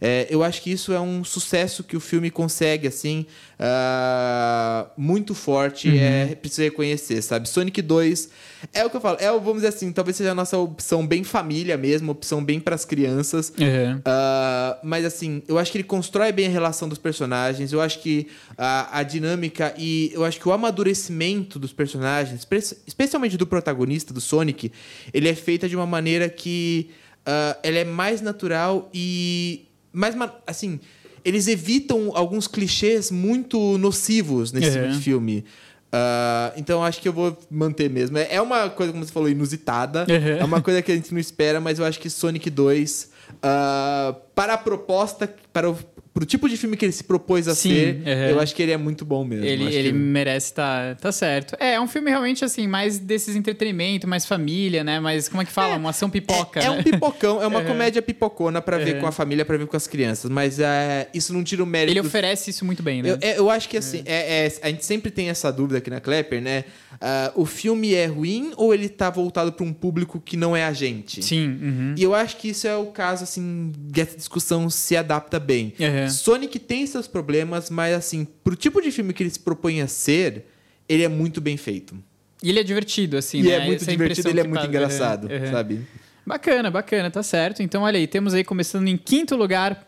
é, 0.00 0.26
eu 0.30 0.42
acho 0.42 0.62
que 0.62 0.70
isso 0.70 0.92
é 0.92 1.00
um 1.00 1.24
sucesso 1.24 1.82
que 1.82 1.96
o 1.96 2.00
filme 2.00 2.30
consegue 2.30 2.86
assim 2.86 3.26
uh, 3.58 4.88
muito 4.96 5.34
forte. 5.34 5.88
Uhum. 5.88 5.96
É 5.98 6.34
preciso 6.34 6.62
reconhecer, 6.62 7.20
sabe? 7.22 7.48
Sonic 7.48 7.82
2 7.82 8.30
é 8.72 8.84
o 8.84 8.90
que 8.90 8.96
eu 8.96 9.00
falo. 9.00 9.18
É, 9.20 9.30
vamos 9.32 9.56
dizer 9.56 9.68
assim, 9.68 9.92
talvez 9.92 10.16
seja 10.16 10.30
a 10.30 10.34
nossa 10.34 10.56
opção 10.56 11.04
bem 11.06 11.24
família 11.24 11.76
mesmo, 11.76 12.12
opção 12.12 12.42
bem 12.42 12.60
para 12.60 12.74
as 12.74 12.84
crianças. 12.84 13.52
Uhum. 13.58 13.96
Uh, 13.96 14.78
mas 14.84 15.04
assim, 15.04 15.42
eu 15.48 15.58
acho 15.58 15.72
que 15.72 15.78
ele 15.78 15.84
constrói 15.84 16.30
bem 16.30 16.46
a 16.46 16.50
relação 16.50 16.88
dos 16.88 16.98
personagens. 16.98 17.72
Eu 17.72 17.80
acho 17.80 17.98
que 18.00 18.28
a, 18.56 19.00
a 19.00 19.02
dinâmica 19.02 19.74
e 19.76 20.12
eu 20.14 20.24
acho 20.24 20.38
que 20.38 20.48
o 20.48 20.52
amadurecimento 20.52 21.58
dos 21.58 21.72
personagens, 21.72 22.46
especialmente 22.86 23.36
do 23.36 23.46
protagonista 23.46 24.14
do 24.14 24.20
Sonic, 24.20 24.70
ele 25.12 25.28
é 25.28 25.34
feita 25.34 25.68
de 25.68 25.79
uma 25.80 25.86
maneira 25.86 26.28
que 26.28 26.90
uh, 27.20 27.58
ela 27.62 27.78
é 27.78 27.84
mais 27.84 28.20
natural 28.20 28.88
e 28.94 29.66
mais 29.92 30.14
assim 30.46 30.78
eles 31.24 31.48
evitam 31.48 32.12
alguns 32.14 32.46
clichês 32.46 33.10
muito 33.10 33.76
nocivos 33.78 34.52
nesse 34.52 35.00
filme. 35.00 35.44
Uh, 35.92 36.54
então 36.56 36.84
acho 36.84 37.00
que 37.00 37.08
eu 37.08 37.12
vou 37.12 37.36
manter 37.50 37.90
mesmo. 37.90 38.16
É, 38.16 38.34
é 38.34 38.40
uma 38.40 38.70
coisa, 38.70 38.92
como 38.92 39.04
você 39.04 39.12
falou, 39.12 39.28
inusitada. 39.28 40.06
Uhum. 40.08 40.38
É 40.38 40.44
uma 40.44 40.62
coisa 40.62 40.80
que 40.80 40.92
a 40.92 40.94
gente 40.94 41.12
não 41.12 41.20
espera, 41.20 41.60
mas 41.60 41.78
eu 41.78 41.84
acho 41.84 41.98
que 41.98 42.08
Sonic 42.08 42.48
2, 42.48 43.02
uh, 43.02 43.36
ah, 43.42 44.16
para 44.34 44.54
a 44.54 44.58
proposta, 44.58 45.32
para 45.52 45.68
o 45.68 45.76
pro 46.12 46.26
tipo 46.26 46.48
de 46.48 46.56
filme 46.56 46.76
que 46.76 46.84
ele 46.84 46.92
se 46.92 47.04
propôs 47.04 47.46
a 47.46 47.54
Sim, 47.54 47.70
ser, 47.70 48.02
uhum. 48.04 48.30
eu 48.30 48.40
acho 48.40 48.54
que 48.54 48.62
ele 48.62 48.72
é 48.72 48.76
muito 48.76 49.04
bom 49.04 49.24
mesmo. 49.24 49.44
Ele, 49.44 49.64
ele 49.74 49.90
que... 49.90 49.94
merece 49.94 50.46
estar. 50.46 50.96
Tá, 50.96 51.02
tá 51.02 51.12
certo. 51.12 51.56
É, 51.58 51.74
é 51.74 51.80
um 51.80 51.86
filme 51.86 52.10
realmente 52.10 52.44
assim, 52.44 52.66
mais 52.66 52.98
desses 52.98 53.36
entretenimento, 53.36 54.08
mais 54.08 54.26
família, 54.26 54.82
né? 54.82 54.98
Mas 54.98 55.28
como 55.28 55.42
é 55.42 55.44
que 55.44 55.52
fala? 55.52 55.74
É, 55.74 55.76
uma 55.76 55.90
ação 55.90 56.10
pipoca. 56.10 56.60
É, 56.60 56.62
né? 56.62 56.68
é 56.68 56.70
um 56.70 56.82
pipocão, 56.82 57.42
é 57.42 57.46
uma 57.46 57.60
uhum. 57.60 57.66
comédia 57.66 58.02
pipocona 58.02 58.60
para 58.60 58.78
ver 58.78 59.00
com 59.00 59.06
a 59.06 59.12
família, 59.12 59.44
para 59.44 59.56
ver 59.56 59.66
com 59.66 59.76
as 59.76 59.86
crianças. 59.86 60.30
Mas 60.30 60.58
é, 60.58 61.08
isso 61.14 61.32
não 61.32 61.44
tira 61.44 61.62
o 61.62 61.66
mérito. 61.66 61.92
Ele 61.92 62.00
oferece 62.00 62.50
isso 62.50 62.64
muito 62.64 62.82
bem, 62.82 63.02
né? 63.02 63.10
Eu, 63.10 63.18
é, 63.20 63.38
eu 63.38 63.50
acho 63.50 63.68
que 63.68 63.76
assim, 63.76 64.02
é. 64.04 64.46
é. 64.46 64.52
a 64.62 64.68
gente 64.68 64.84
sempre 64.84 65.10
tem 65.10 65.28
essa 65.28 65.52
dúvida 65.52 65.78
aqui 65.78 65.90
na 65.90 66.00
Klepper, 66.00 66.40
né? 66.40 66.64
Uh, 66.94 67.42
o 67.42 67.46
filme 67.46 67.94
é 67.94 68.06
ruim 68.06 68.52
ou 68.56 68.74
ele 68.74 68.88
tá 68.88 69.08
voltado 69.08 69.52
para 69.52 69.64
um 69.64 69.72
público 69.72 70.20
que 70.20 70.36
não 70.36 70.56
é 70.56 70.64
a 70.64 70.72
gente? 70.72 71.22
Sim. 71.22 71.58
Uhum. 71.62 71.94
E 71.96 72.02
eu 72.02 72.14
acho 72.14 72.36
que 72.36 72.48
isso 72.50 72.66
é 72.66 72.76
o 72.76 72.86
caso, 72.86 73.24
assim, 73.24 73.72
que 73.92 74.00
essa 74.00 74.16
discussão 74.16 74.68
se 74.68 74.96
adapta 74.96 75.38
bem. 75.38 75.72
Sonic 76.08 76.58
tem 76.58 76.86
seus 76.86 77.06
problemas, 77.06 77.70
mas 77.70 77.94
assim, 77.94 78.26
pro 78.44 78.56
tipo 78.56 78.80
de 78.80 78.90
filme 78.90 79.12
que 79.12 79.22
ele 79.22 79.30
se 79.30 79.40
propõe 79.40 79.80
a 79.80 79.86
ser, 79.86 80.46
ele 80.88 81.02
é 81.02 81.08
muito 81.08 81.40
bem 81.40 81.56
feito. 81.56 81.96
E 82.42 82.48
ele 82.48 82.60
é 82.60 82.62
divertido, 82.62 83.16
assim, 83.16 83.40
e 83.40 83.42
né? 83.42 83.50
é 83.50 83.66
muito 83.66 83.82
Essa 83.82 83.90
divertido, 83.90 84.28
ele 84.28 84.40
é 84.40 84.44
muito 84.44 84.66
engraçado, 84.66 85.28
uhum. 85.30 85.50
sabe? 85.50 85.86
Bacana, 86.24 86.70
bacana, 86.70 87.10
tá 87.10 87.22
certo. 87.22 87.62
Então, 87.62 87.82
olha 87.82 87.98
aí, 87.98 88.06
temos 88.06 88.34
aí 88.34 88.44
começando 88.44 88.88
em 88.88 88.96
quinto 88.96 89.36
lugar 89.36 89.86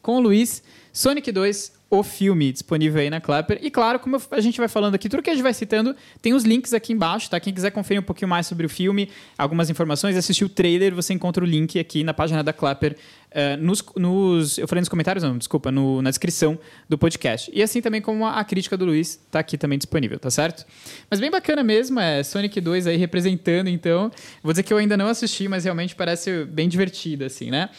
com 0.00 0.16
o 0.16 0.20
Luiz, 0.20 0.62
Sonic 0.92 1.30
2, 1.30 1.72
o 1.88 2.02
filme 2.02 2.50
disponível 2.50 3.02
aí 3.02 3.10
na 3.10 3.20
Clapper. 3.20 3.58
E 3.60 3.70
claro, 3.70 3.98
como 4.00 4.20
a 4.30 4.40
gente 4.40 4.58
vai 4.58 4.66
falando 4.66 4.94
aqui, 4.94 5.10
tudo 5.10 5.22
que 5.22 5.28
a 5.28 5.34
gente 5.34 5.42
vai 5.42 5.52
citando, 5.52 5.94
tem 6.22 6.32
os 6.32 6.42
links 6.42 6.72
aqui 6.72 6.92
embaixo, 6.92 7.28
tá? 7.28 7.38
Quem 7.38 7.52
quiser 7.52 7.70
conferir 7.70 8.00
um 8.00 8.04
pouquinho 8.04 8.28
mais 8.28 8.46
sobre 8.46 8.64
o 8.64 8.68
filme, 8.68 9.10
algumas 9.36 9.68
informações, 9.68 10.16
assistir 10.16 10.44
o 10.44 10.48
trailer, 10.48 10.94
você 10.94 11.12
encontra 11.12 11.44
o 11.44 11.46
link 11.46 11.78
aqui 11.78 12.02
na 12.02 12.14
página 12.14 12.42
da 12.42 12.50
Clapper. 12.50 12.96
Uh, 13.32 13.56
nos, 13.62 13.82
nos, 13.96 14.58
eu 14.58 14.68
falei 14.68 14.80
nos 14.80 14.88
comentários, 14.88 15.24
não, 15.24 15.38
desculpa, 15.38 15.72
no, 15.72 16.02
na 16.02 16.10
descrição 16.10 16.58
do 16.88 16.98
podcast. 16.98 17.50
E 17.54 17.62
assim 17.62 17.80
também 17.80 18.00
como 18.00 18.26
a, 18.26 18.38
a 18.38 18.44
crítica 18.44 18.76
do 18.76 18.84
Luiz 18.84 19.18
tá 19.30 19.38
aqui 19.38 19.56
também 19.56 19.78
disponível, 19.78 20.18
tá 20.18 20.30
certo? 20.30 20.66
Mas 21.10 21.18
bem 21.18 21.30
bacana 21.30 21.62
mesmo, 21.64 21.98
é 21.98 22.22
Sonic 22.22 22.60
2 22.60 22.86
aí 22.86 22.96
representando, 22.96 23.68
então. 23.68 24.10
Vou 24.42 24.52
dizer 24.52 24.62
que 24.62 24.72
eu 24.72 24.76
ainda 24.76 24.96
não 24.96 25.06
assisti, 25.06 25.48
mas 25.48 25.64
realmente 25.64 25.94
parece 25.94 26.44
bem 26.44 26.68
divertido, 26.68 27.24
assim, 27.24 27.50
né? 27.50 27.70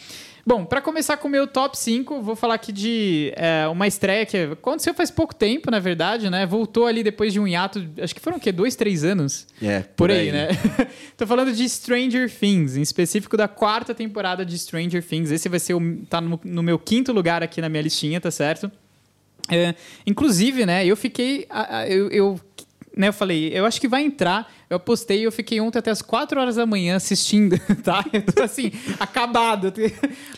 Bom, 0.46 0.66
para 0.66 0.82
começar 0.82 1.16
com 1.16 1.26
o 1.26 1.30
meu 1.30 1.46
top 1.46 1.78
5, 1.78 2.20
vou 2.20 2.36
falar 2.36 2.54
aqui 2.54 2.70
de 2.70 3.32
é, 3.34 3.66
uma 3.68 3.86
estreia 3.86 4.26
que 4.26 4.36
aconteceu 4.36 4.92
faz 4.92 5.10
pouco 5.10 5.34
tempo, 5.34 5.70
na 5.70 5.78
verdade, 5.78 6.28
né? 6.28 6.44
Voltou 6.44 6.86
ali 6.86 7.02
depois 7.02 7.32
de 7.32 7.40
um 7.40 7.48
hiato, 7.48 7.82
acho 7.98 8.14
que 8.14 8.20
foram 8.20 8.36
o 8.36 8.40
quê? 8.40 8.52
Dois, 8.52 8.76
três 8.76 9.04
anos? 9.04 9.46
É, 9.62 9.80
por, 9.80 9.94
por 9.96 10.10
aí, 10.10 10.28
aí, 10.28 10.32
né? 10.32 10.48
Tô 11.16 11.26
falando 11.26 11.50
de 11.50 11.66
Stranger 11.66 12.30
Things, 12.30 12.76
em 12.76 12.82
específico 12.82 13.38
da 13.38 13.48
quarta 13.48 13.94
temporada 13.94 14.44
de 14.44 14.58
Stranger 14.58 15.02
Things. 15.02 15.30
Esse 15.30 15.48
vai 15.48 15.58
ser 15.58 15.72
o, 15.72 16.04
tá 16.10 16.20
no, 16.20 16.38
no 16.44 16.62
meu 16.62 16.78
quinto 16.78 17.10
lugar 17.10 17.42
aqui 17.42 17.62
na 17.62 17.70
minha 17.70 17.82
listinha, 17.82 18.20
tá 18.20 18.30
certo? 18.30 18.70
É, 19.50 19.74
inclusive, 20.06 20.66
né, 20.66 20.86
eu 20.86 20.96
fiquei. 20.96 21.46
Eu, 21.88 22.10
eu 22.10 22.40
né, 22.96 23.08
eu 23.08 23.12
falei, 23.12 23.50
eu 23.52 23.66
acho 23.66 23.80
que 23.80 23.88
vai 23.88 24.02
entrar. 24.04 24.52
Eu 24.70 24.80
postei 24.80 25.20
e 25.20 25.24
eu 25.24 25.32
fiquei 25.32 25.60
ontem 25.60 25.78
até 25.78 25.90
as 25.90 26.00
4 26.00 26.40
horas 26.40 26.56
da 26.56 26.66
manhã 26.66 26.96
assistindo, 26.96 27.58
tá? 27.82 28.04
Eu 28.12 28.22
tô 28.22 28.42
assim, 28.42 28.72
acabado. 28.98 29.72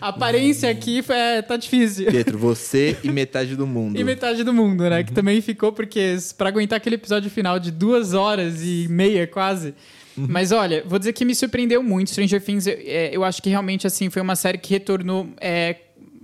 A 0.00 0.08
aparência 0.08 0.70
aqui 0.70 1.02
é, 1.08 1.42
tá 1.42 1.56
difícil. 1.56 2.06
Pietro, 2.06 2.38
você 2.38 2.96
e 3.02 3.10
metade 3.10 3.56
do 3.56 3.66
mundo. 3.66 3.98
E 3.98 4.04
metade 4.04 4.42
do 4.42 4.52
mundo, 4.52 4.88
né? 4.88 4.98
Uhum. 4.98 5.04
Que 5.04 5.12
também 5.12 5.40
ficou, 5.40 5.72
porque 5.72 6.16
para 6.36 6.48
aguentar 6.48 6.78
aquele 6.78 6.96
episódio 6.96 7.30
final 7.30 7.58
de 7.58 7.70
duas 7.70 8.14
horas 8.14 8.62
e 8.62 8.86
meia 8.88 9.26
quase. 9.26 9.74
Uhum. 10.16 10.26
Mas 10.28 10.50
olha, 10.50 10.82
vou 10.86 10.98
dizer 10.98 11.12
que 11.12 11.24
me 11.24 11.34
surpreendeu 11.34 11.82
muito. 11.82 12.10
Stranger 12.10 12.42
Things, 12.42 12.66
eu, 12.66 12.76
é, 12.84 13.10
eu 13.12 13.22
acho 13.22 13.42
que 13.42 13.50
realmente 13.50 13.86
assim 13.86 14.10
foi 14.10 14.22
uma 14.22 14.34
série 14.34 14.58
que 14.58 14.72
retornou 14.72 15.28
é, 15.40 15.76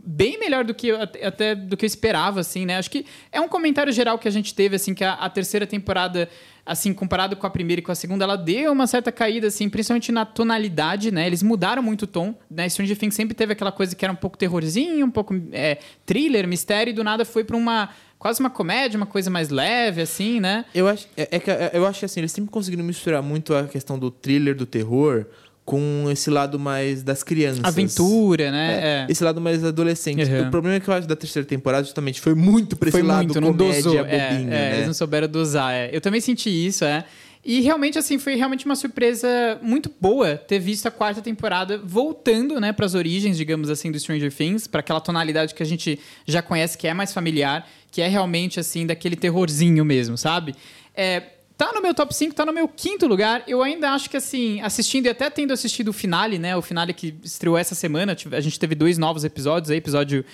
bem 0.04 0.38
melhor 0.38 0.64
do 0.64 0.74
que 0.74 0.88
eu, 0.88 1.00
até 1.00 1.54
do 1.54 1.76
que 1.76 1.84
eu 1.84 1.86
esperava, 1.86 2.40
assim, 2.40 2.66
né? 2.66 2.76
Acho 2.76 2.90
que 2.90 3.06
é 3.30 3.40
um 3.40 3.48
comentário 3.48 3.92
geral 3.92 4.18
que 4.18 4.26
a 4.26 4.30
gente 4.30 4.54
teve, 4.54 4.76
assim, 4.76 4.94
que 4.94 5.04
a, 5.04 5.14
a, 5.14 5.30
terceira 5.30 5.66
temporada, 5.66 6.28
assim, 6.66 6.92
comparado 6.92 7.36
com 7.36 7.46
a 7.46 7.50
primeira 7.50 7.80
e 7.80 7.82
com 7.82 7.92
a 7.92 7.94
segunda, 7.94 8.24
ela 8.24 8.36
deu 8.36 8.72
uma 8.72 8.86
certa 8.86 9.12
caída, 9.12 9.46
assim, 9.46 9.68
principalmente 9.68 10.10
na 10.10 10.24
tonalidade, 10.24 11.12
né? 11.12 11.26
Eles 11.26 11.42
mudaram 11.42 11.82
muito 11.82 12.02
o 12.02 12.06
tom, 12.06 12.34
né? 12.50 12.68
Stranger 12.68 12.98
Things 12.98 13.14
sempre 13.14 13.34
teve 13.34 13.52
aquela 13.52 13.70
coisa 13.70 13.94
que 13.94 14.04
era 14.04 14.12
um 14.12 14.16
pouco 14.16 14.36
terrorzinho, 14.36 15.06
um 15.06 15.10
pouco 15.10 15.34
é, 15.52 15.78
thriller, 16.04 16.48
mistério, 16.48 16.90
e 16.90 16.94
do 16.94 17.04
nada 17.04 17.24
foi 17.24 17.44
para 17.44 17.56
uma 17.56 17.90
quase 18.18 18.38
uma 18.38 18.50
comédia, 18.50 18.96
uma 18.96 19.06
coisa 19.06 19.28
mais 19.30 19.48
leve, 19.48 20.00
assim, 20.00 20.38
né? 20.38 20.64
Eu 20.72 20.86
acho, 20.86 21.08
é, 21.16 21.28
é 21.32 21.40
que 21.40 21.50
é, 21.50 21.72
eu 21.74 21.84
acho 21.84 21.98
que 21.98 22.04
assim, 22.04 22.20
eles 22.20 22.30
sempre 22.30 22.52
conseguiram 22.52 22.84
misturar 22.84 23.20
muito 23.20 23.52
a 23.52 23.66
questão 23.66 23.98
do 23.98 24.12
thriller, 24.12 24.54
do 24.54 24.64
terror, 24.64 25.26
com 25.64 26.08
esse 26.10 26.28
lado 26.28 26.58
mais 26.58 27.02
das 27.02 27.22
crianças. 27.22 27.62
Aventura, 27.62 28.50
né? 28.50 28.74
É, 28.74 28.86
é. 28.86 29.06
Esse 29.08 29.22
lado 29.22 29.40
mais 29.40 29.64
adolescente. 29.64 30.22
Uhum. 30.22 30.48
O 30.48 30.50
problema 30.50 30.76
é 30.76 30.80
que 30.80 30.88
eu 30.88 30.94
acho 30.94 31.06
da 31.06 31.16
terceira 31.16 31.46
temporada 31.46 31.84
justamente 31.84 32.20
foi 32.20 32.34
muito 32.34 32.76
pra 32.76 32.88
esse 32.88 32.98
foi 32.98 33.06
lado 33.06 33.24
muito, 33.24 33.40
não 33.40 33.52
comédia 33.52 33.82
dosou. 33.82 33.98
É, 33.98 34.02
bobinha, 34.02 34.20
é, 34.20 34.70
né? 34.70 34.74
Eles 34.76 34.86
não 34.86 34.94
souberam 34.94 35.28
dosar, 35.28 35.72
é. 35.72 35.90
Eu 35.92 36.00
também 36.00 36.20
senti 36.20 36.50
isso, 36.50 36.84
é. 36.84 37.04
E 37.44 37.60
realmente, 37.60 37.98
assim, 37.98 38.18
foi 38.18 38.36
realmente 38.36 38.64
uma 38.64 38.76
surpresa 38.76 39.28
muito 39.60 39.90
boa 40.00 40.36
ter 40.36 40.60
visto 40.60 40.86
a 40.86 40.92
quarta 40.92 41.20
temporada 41.20 41.76
voltando, 41.84 42.60
né, 42.60 42.72
para 42.72 42.86
as 42.86 42.94
origens, 42.94 43.36
digamos 43.36 43.68
assim, 43.68 43.90
do 43.90 43.98
Stranger 43.98 44.32
Things, 44.32 44.68
para 44.68 44.78
aquela 44.78 45.00
tonalidade 45.00 45.52
que 45.52 45.62
a 45.62 45.66
gente 45.66 45.98
já 46.24 46.40
conhece, 46.40 46.78
que 46.78 46.86
é 46.86 46.94
mais 46.94 47.12
familiar, 47.12 47.68
que 47.90 48.00
é 48.00 48.06
realmente, 48.06 48.60
assim, 48.60 48.86
daquele 48.86 49.16
terrorzinho 49.16 49.84
mesmo, 49.84 50.16
sabe? 50.16 50.54
É, 50.94 51.22
Tá 51.56 51.72
no 51.72 51.80
meu 51.82 51.94
top 51.94 52.14
5, 52.14 52.34
tá 52.34 52.44
no 52.44 52.52
meu 52.52 52.66
quinto 52.66 53.06
lugar. 53.06 53.42
Eu 53.46 53.62
ainda 53.62 53.92
acho 53.92 54.08
que, 54.08 54.16
assim, 54.16 54.60
assistindo 54.60 55.06
e 55.06 55.08
até 55.08 55.30
tendo 55.30 55.52
assistido 55.52 55.88
o 55.88 55.92
finale, 55.92 56.38
né? 56.38 56.56
O 56.56 56.62
finale 56.62 56.92
que 56.92 57.14
estreou 57.22 57.56
essa 57.56 57.74
semana. 57.74 58.16
A 58.32 58.40
gente 58.40 58.58
teve 58.58 58.74
dois 58.74 58.98
novos 58.98 59.24
episódios 59.24 59.70
aí, 59.70 59.78
episódio 59.78 60.24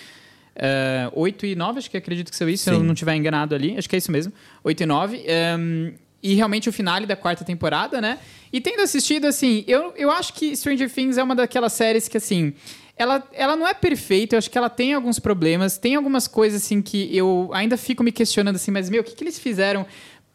uh, 0.58 1.20
8 1.20 1.46
e 1.46 1.54
9, 1.54 1.78
acho 1.78 1.90
que 1.90 1.96
acredito 1.96 2.30
que 2.30 2.37
saiu 2.37 2.48
isso, 2.48 2.64
Sim. 2.64 2.70
se 2.70 2.76
eu 2.76 2.84
não 2.84 2.92
estiver 2.92 3.14
enganado 3.14 3.54
ali. 3.54 3.76
Acho 3.76 3.88
que 3.88 3.96
é 3.96 3.98
isso 3.98 4.12
mesmo. 4.12 4.32
8 4.64 4.82
e 4.82 4.87
9. 4.87 5.26
Um, 5.58 5.92
e 6.22 6.34
realmente 6.34 6.68
o 6.68 6.72
finale 6.72 7.06
da 7.06 7.14
quarta 7.14 7.44
temporada, 7.44 8.00
né? 8.00 8.18
E 8.52 8.60
tendo 8.60 8.82
assistido, 8.82 9.26
assim, 9.26 9.64
eu, 9.68 9.92
eu 9.96 10.10
acho 10.10 10.32
que 10.34 10.56
Stranger 10.56 10.90
Things 10.90 11.16
é 11.16 11.22
uma 11.22 11.34
daquelas 11.34 11.72
séries 11.72 12.08
que, 12.08 12.16
assim, 12.16 12.54
ela, 12.96 13.22
ela 13.32 13.54
não 13.54 13.68
é 13.68 13.72
perfeita, 13.72 14.34
eu 14.34 14.38
acho 14.38 14.50
que 14.50 14.58
ela 14.58 14.68
tem 14.68 14.94
alguns 14.94 15.20
problemas, 15.20 15.78
tem 15.78 15.94
algumas 15.94 16.26
coisas, 16.26 16.64
assim, 16.64 16.82
que 16.82 17.16
eu 17.16 17.50
ainda 17.52 17.76
fico 17.76 18.02
me 18.02 18.10
questionando, 18.10 18.56
assim, 18.56 18.72
mas, 18.72 18.90
meu, 18.90 19.02
o 19.02 19.04
que, 19.04 19.14
que 19.14 19.22
eles 19.22 19.38
fizeram? 19.38 19.87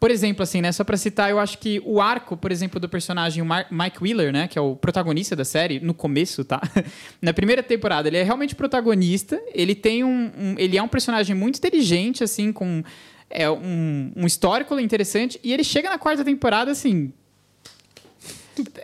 Por 0.04 0.10
exemplo, 0.10 0.42
assim, 0.42 0.60
né? 0.60 0.70
Só 0.70 0.84
pra 0.84 0.98
citar, 0.98 1.30
eu 1.30 1.38
acho 1.38 1.56
que 1.56 1.80
o 1.82 1.98
arco, 1.98 2.36
por 2.36 2.52
exemplo, 2.52 2.78
do 2.78 2.86
personagem 2.86 3.42
Mike 3.70 4.02
Wheeler, 4.02 4.34
né? 4.34 4.46
Que 4.46 4.58
é 4.58 4.60
o 4.60 4.76
protagonista 4.76 5.34
da 5.34 5.46
série, 5.46 5.80
no 5.80 5.94
começo, 5.94 6.44
tá? 6.44 6.60
Na 7.22 7.32
primeira 7.32 7.62
temporada, 7.62 8.06
ele 8.06 8.18
é 8.18 8.22
realmente 8.22 8.54
protagonista. 8.54 9.42
Ele 9.54 9.74
tem 9.74 10.04
um, 10.04 10.30
um 10.38 10.54
ele 10.58 10.76
é 10.76 10.82
um 10.82 10.88
personagem 10.88 11.34
muito 11.34 11.56
inteligente, 11.56 12.22
assim, 12.22 12.52
com 12.52 12.84
é 13.30 13.50
um, 13.50 14.12
um 14.14 14.26
histórico 14.26 14.78
interessante. 14.78 15.40
E 15.42 15.54
ele 15.54 15.64
chega 15.64 15.88
na 15.88 15.96
quarta 15.96 16.22
temporada, 16.22 16.70
assim. 16.70 17.10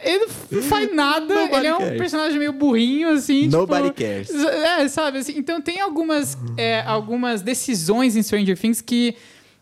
Ele 0.03 0.27
não 0.51 0.63
faz 0.63 0.89
nada, 0.97 1.35
Nobody 1.35 1.55
ele 1.55 1.67
é 1.67 1.75
um 1.75 1.81
cares. 1.81 1.99
personagem 1.99 2.39
meio 2.39 2.55
burrinho, 2.55 3.11
assim. 3.11 3.47
Nobody 3.47 3.89
tipo, 3.89 4.01
cares. 4.01 4.31
É, 4.31 4.89
sabe? 4.89 5.19
Assim, 5.19 5.35
então 5.37 5.61
tem 5.61 5.83
algumas, 5.83 6.39
é, 6.57 6.81
algumas 6.81 7.43
decisões 7.43 8.17
em 8.17 8.23
Stranger 8.23 8.59
Things 8.59 8.81
que 8.81 9.15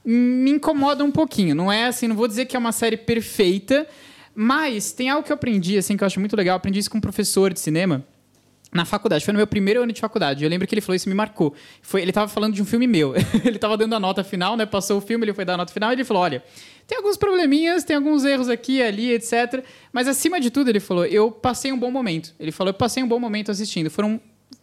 me 0.04 0.50
incomodam 0.50 1.06
um 1.06 1.10
pouquinho. 1.10 1.54
Não 1.54 1.70
é 1.70 1.86
assim, 1.86 2.08
não 2.08 2.16
vou 2.16 2.28
dizer 2.28 2.46
que 2.46 2.56
é 2.56 2.58
uma 2.58 2.72
série 2.72 2.96
perfeita, 2.96 3.86
mas 4.34 4.92
tem 4.92 5.10
algo 5.10 5.24
que 5.24 5.32
eu 5.32 5.34
aprendi, 5.34 5.76
assim, 5.76 5.96
que 5.96 6.02
eu 6.02 6.06
acho 6.06 6.20
muito 6.20 6.36
legal. 6.36 6.54
Eu 6.54 6.56
aprendi 6.56 6.78
isso 6.78 6.90
com 6.90 6.98
um 6.98 7.00
professor 7.00 7.52
de 7.52 7.60
cinema 7.60 8.04
na 8.72 8.84
faculdade, 8.84 9.24
foi 9.24 9.32
no 9.32 9.38
meu 9.38 9.46
primeiro 9.46 9.82
ano 9.82 9.92
de 9.92 10.00
faculdade. 10.00 10.44
Eu 10.44 10.50
lembro 10.50 10.66
que 10.66 10.74
ele 10.74 10.80
falou 10.80 10.94
isso 10.94 11.08
me 11.08 11.14
marcou. 11.14 11.54
Foi, 11.80 12.02
ele 12.02 12.10
estava 12.10 12.28
falando 12.28 12.54
de 12.54 12.60
um 12.60 12.64
filme 12.64 12.86
meu. 12.86 13.14
ele 13.44 13.56
estava 13.56 13.76
dando 13.76 13.94
a 13.94 14.00
nota 14.00 14.22
final, 14.22 14.56
né? 14.56 14.66
Passou 14.66 14.98
o 14.98 15.00
filme, 15.00 15.24
ele 15.24 15.32
foi 15.32 15.44
dar 15.44 15.54
a 15.54 15.56
nota 15.56 15.72
final 15.72 15.90
e 15.90 15.94
ele 15.94 16.04
falou: 16.04 16.22
"Olha, 16.22 16.42
tem 16.86 16.98
alguns 16.98 17.16
probleminhas, 17.16 17.82
tem 17.82 17.96
alguns 17.96 18.24
erros 18.24 18.48
aqui, 18.48 18.82
ali, 18.82 19.12
etc. 19.12 19.64
Mas 19.92 20.06
acima 20.06 20.38
de 20.38 20.50
tudo, 20.50 20.68
ele 20.68 20.80
falou: 20.80 21.06
"Eu 21.06 21.30
passei 21.30 21.72
um 21.72 21.78
bom 21.78 21.90
momento". 21.90 22.34
Ele 22.38 22.52
falou: 22.52 22.70
"Eu 22.70 22.74
passei 22.74 23.02
um 23.02 23.08
bom 23.08 23.18
momento 23.18 23.50
assistindo. 23.50 23.90
Foram 23.90 24.20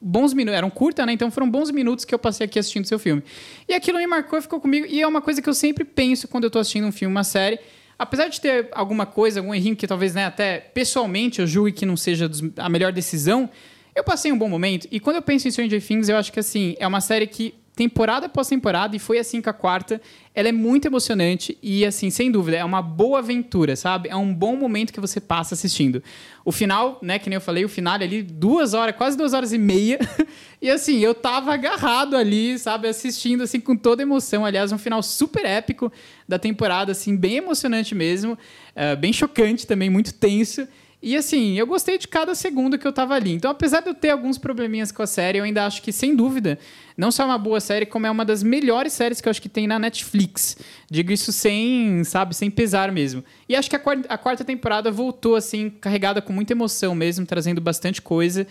bons 0.08 0.36
minutos, 0.36 0.56
eram 0.56 0.70
curta, 0.70 1.04
né? 1.04 1.14
Então 1.14 1.32
foram 1.32 1.50
bons 1.50 1.72
minutos 1.72 2.06
que 2.06 2.14
eu 2.14 2.20
passei 2.20 2.46
aqui 2.46 2.60
assistindo 2.60 2.86
seu 2.86 3.00
filme". 3.00 3.24
E 3.68 3.74
aquilo 3.74 3.98
me 3.98 4.06
marcou 4.06 4.40
ficou 4.40 4.62
comigo. 4.62 4.86
E 4.88 5.02
é 5.02 5.08
uma 5.08 5.20
coisa 5.20 5.42
que 5.42 5.50
eu 5.50 5.54
sempre 5.54 5.84
penso 5.84 6.28
quando 6.28 6.44
eu 6.44 6.48
estou 6.48 6.60
assistindo 6.60 6.86
um 6.86 6.92
filme, 6.92 7.12
uma 7.12 7.24
série, 7.24 7.60
apesar 7.98 8.28
de 8.28 8.40
ter 8.40 8.70
alguma 8.72 9.08
coisa, 9.08 9.40
algum 9.40 9.54
errinho 9.54 9.76
que 9.76 9.88
talvez, 9.88 10.14
né, 10.14 10.26
até 10.26 10.60
pessoalmente 10.60 11.42
eu 11.42 11.48
julgue 11.48 11.72
que 11.72 11.86
não 11.88 11.98
seja 11.98 12.30
a 12.58 12.70
melhor 12.70 12.92
decisão, 12.92 13.50
eu 13.96 14.04
passei 14.04 14.32
um 14.32 14.38
bom 14.38 14.48
momento. 14.48 14.88
E 14.92 15.00
quando 15.00 15.16
eu 15.16 15.24
penso 15.24 15.48
em 15.48 15.52
Stranger 15.52 15.82
Things, 15.82 16.08
eu 16.08 16.18
acho 16.18 16.32
que 16.32 16.40
assim, 16.40 16.76
é 16.80 16.86
uma 16.86 17.02
série 17.02 17.26
que 17.26 17.56
temporada 17.76 18.28
após 18.28 18.48
temporada, 18.48 18.96
e 18.96 19.00
foi 19.00 19.20
assim 19.20 19.42
com 19.42 19.50
a 19.50 19.54
quarta, 19.54 20.02
ela 20.34 20.48
é 20.48 20.52
muito 20.52 20.86
emocionante 20.86 21.58
e, 21.62 21.86
assim, 21.86 22.10
sem 22.10 22.32
dúvida, 22.32 22.58
é 22.58 22.64
uma 22.64 22.82
boa 22.82 23.20
aventura, 23.20 23.76
sabe? 23.76 24.08
É 24.10 24.16
um 24.16 24.34
bom 24.34 24.56
momento 24.56 24.94
que 24.94 25.00
você 25.00 25.20
passa 25.20 25.56
assistindo. 25.56 26.02
O 26.44 26.52
final, 26.52 26.98
né, 27.02 27.20
que 27.20 27.30
nem 27.30 27.36
eu 27.36 27.42
falei, 27.42 27.66
o 27.66 27.70
final 27.70 27.96
ali, 27.96 28.24
duas 28.24 28.74
horas, 28.74 28.96
quase 28.96 29.18
duas 29.18 29.34
horas 29.34 29.52
e 29.52 29.58
meia, 29.58 30.00
e 30.62 30.70
assim, 30.70 31.00
eu 31.00 31.14
tava 31.14 31.54
agarrado 31.54 32.16
ali, 32.16 32.58
sabe, 32.58 32.88
assistindo, 32.88 33.44
assim, 33.44 33.60
com 33.60 33.76
toda 33.76 34.02
emoção. 34.02 34.46
Aliás, 34.46 34.72
um 34.72 34.78
final 34.78 35.04
super 35.04 35.46
épico 35.46 35.92
da 36.28 36.40
temporada, 36.40 36.94
assim, 36.94 37.16
bem 37.16 37.38
emocionante 37.38 37.94
mesmo, 37.94 38.34
uh, 38.34 38.98
bem 38.98 39.12
chocante 39.12 39.68
também, 39.68 39.90
muito 39.90 40.14
tenso. 40.14 40.68
E 41.02 41.16
assim, 41.16 41.58
eu 41.58 41.68
gostei 41.68 41.98
de 41.98 42.08
cada 42.08 42.34
segundo 42.34 42.78
que 42.78 42.88
eu 42.88 42.92
tava 42.92 43.14
ali. 43.14 43.34
Então, 43.34 43.52
apesar 43.52 43.82
de 43.82 43.90
eu 43.90 43.94
ter 43.94 44.10
alguns 44.10 44.38
probleminhas 44.38 44.92
com 44.92 45.04
a 45.04 45.08
série, 45.08 45.38
eu 45.38 45.44
ainda 45.44 45.66
acho 45.66 45.82
que, 45.82 45.92
sem 45.92 46.16
dúvida, 46.16 46.58
não 46.98 47.12
só 47.12 47.24
é 47.24 47.26
uma 47.28 47.38
boa 47.38 47.60
série, 47.60 47.86
como 47.86 48.08
é 48.08 48.12
uma 48.12 48.26
das 48.26 48.42
melhores 48.42 48.94
séries 48.94 49.22
que 49.22 49.28
eu 49.28 49.32
acho 49.32 49.42
que 49.42 49.50
tem 49.50 49.68
na 49.68 49.78
Netflix. 49.78 50.58
Digo 50.90 51.12
isso 51.12 51.32
sem, 51.32 52.04
sabe, 52.04 52.36
sem 52.36 52.50
pesar 52.50 52.92
mesmo. 52.92 53.24
E 53.48 53.56
acho 53.56 53.70
que 53.70 53.76
a 53.76 53.80
quarta, 53.80 54.14
a 54.14 54.18
quarta 54.18 54.44
temporada 54.44 54.90
voltou, 54.90 55.36
assim, 55.36 55.70
carregada 55.70 56.22
com 56.22 56.34
muita 56.34 56.54
emoção 56.54 56.96
mesmo, 56.96 57.26
trazendo 57.26 57.62
bastante 57.62 58.02
coisa. 58.02 58.48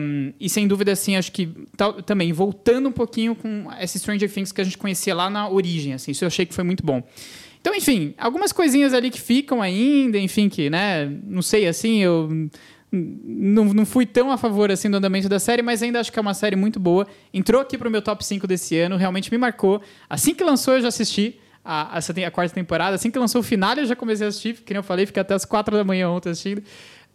Um, 0.00 0.32
e 0.38 0.48
sem 0.48 0.68
dúvida, 0.68 0.92
assim, 0.92 1.16
acho 1.16 1.32
que 1.32 1.48
também 2.04 2.32
voltando 2.32 2.88
um 2.88 2.92
pouquinho 2.92 3.34
com 3.34 3.68
esse 3.80 3.98
Stranger 3.98 4.32
Things 4.32 4.52
que 4.52 4.60
a 4.60 4.64
gente 4.64 4.78
conhecia 4.78 5.14
lá 5.14 5.28
na 5.28 5.48
origem, 5.48 5.92
assim, 5.92 6.12
isso 6.12 6.24
eu 6.24 6.28
achei 6.28 6.46
que 6.46 6.54
foi 6.54 6.64
muito 6.64 6.84
bom. 6.84 7.02
Então, 7.66 7.74
enfim, 7.74 8.14
algumas 8.16 8.52
coisinhas 8.52 8.94
ali 8.94 9.10
que 9.10 9.20
ficam 9.20 9.60
ainda, 9.60 10.16
enfim, 10.16 10.48
que, 10.48 10.70
né, 10.70 11.12
não 11.24 11.42
sei, 11.42 11.66
assim, 11.66 12.00
eu 12.00 12.28
não, 12.92 13.64
não 13.64 13.84
fui 13.84 14.06
tão 14.06 14.30
a 14.30 14.38
favor, 14.38 14.70
assim, 14.70 14.88
do 14.88 14.98
andamento 14.98 15.28
da 15.28 15.40
série, 15.40 15.62
mas 15.62 15.82
ainda 15.82 15.98
acho 15.98 16.12
que 16.12 16.18
é 16.20 16.22
uma 16.22 16.32
série 16.32 16.54
muito 16.54 16.78
boa. 16.78 17.08
Entrou 17.34 17.60
aqui 17.60 17.76
pro 17.76 17.90
meu 17.90 18.00
top 18.00 18.24
5 18.24 18.46
desse 18.46 18.78
ano, 18.78 18.96
realmente 18.96 19.32
me 19.32 19.36
marcou. 19.36 19.82
Assim 20.08 20.32
que 20.32 20.44
lançou, 20.44 20.74
eu 20.74 20.82
já 20.82 20.86
assisti 20.86 21.40
a, 21.64 21.98
a, 21.98 21.98
a 21.98 22.30
quarta 22.30 22.54
temporada. 22.54 22.94
Assim 22.94 23.10
que 23.10 23.18
lançou 23.18 23.40
o 23.40 23.42
final, 23.42 23.74
eu 23.74 23.84
já 23.84 23.96
comecei 23.96 24.24
a 24.24 24.28
assistir, 24.28 24.54
que 24.64 24.72
nem 24.72 24.78
eu 24.78 24.84
falei, 24.84 25.04
fiquei 25.04 25.20
até 25.20 25.34
as 25.34 25.44
4 25.44 25.76
da 25.76 25.82
manhã 25.82 26.08
ontem 26.08 26.30
assistindo. 26.30 26.62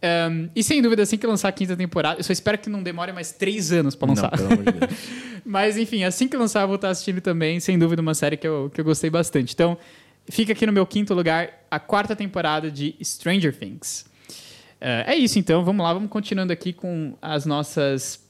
Um, 0.04 0.50
e 0.54 0.62
sem 0.62 0.82
dúvida, 0.82 1.02
assim 1.02 1.16
que 1.16 1.26
lançar 1.26 1.48
a 1.48 1.52
quinta 1.52 1.74
temporada, 1.74 2.20
eu 2.20 2.24
só 2.24 2.32
espero 2.32 2.58
que 2.58 2.68
não 2.68 2.82
demore 2.82 3.12
mais 3.12 3.32
três 3.32 3.72
anos 3.72 3.94
para 3.94 4.08
lançar. 4.08 4.32
Não, 4.32 4.48
pelo 4.48 4.52
amor 4.52 4.64
de 4.64 4.80
Deus. 4.80 4.92
Mas 5.46 5.78
enfim, 5.78 6.04
assim 6.04 6.28
que 6.28 6.36
lançar, 6.36 6.62
eu 6.62 6.66
vou 6.66 6.76
estar 6.76 6.90
assistindo 6.90 7.22
também. 7.22 7.58
Sem 7.58 7.78
dúvida, 7.78 8.02
uma 8.02 8.12
série 8.12 8.36
que 8.36 8.46
eu, 8.46 8.70
que 8.74 8.80
eu 8.80 8.84
gostei 8.84 9.08
bastante. 9.08 9.54
Então, 9.54 9.78
Fica 10.28 10.52
aqui 10.52 10.64
no 10.66 10.72
meu 10.72 10.86
quinto 10.86 11.14
lugar 11.14 11.50
a 11.70 11.80
quarta 11.80 12.14
temporada 12.14 12.70
de 12.70 12.94
Stranger 13.02 13.56
Things. 13.56 14.06
Uh, 14.80 15.06
é 15.06 15.16
isso 15.16 15.38
então, 15.38 15.64
vamos 15.64 15.84
lá, 15.84 15.92
vamos 15.92 16.10
continuando 16.10 16.52
aqui 16.52 16.72
com 16.72 17.16
as 17.20 17.46
nossas 17.46 18.20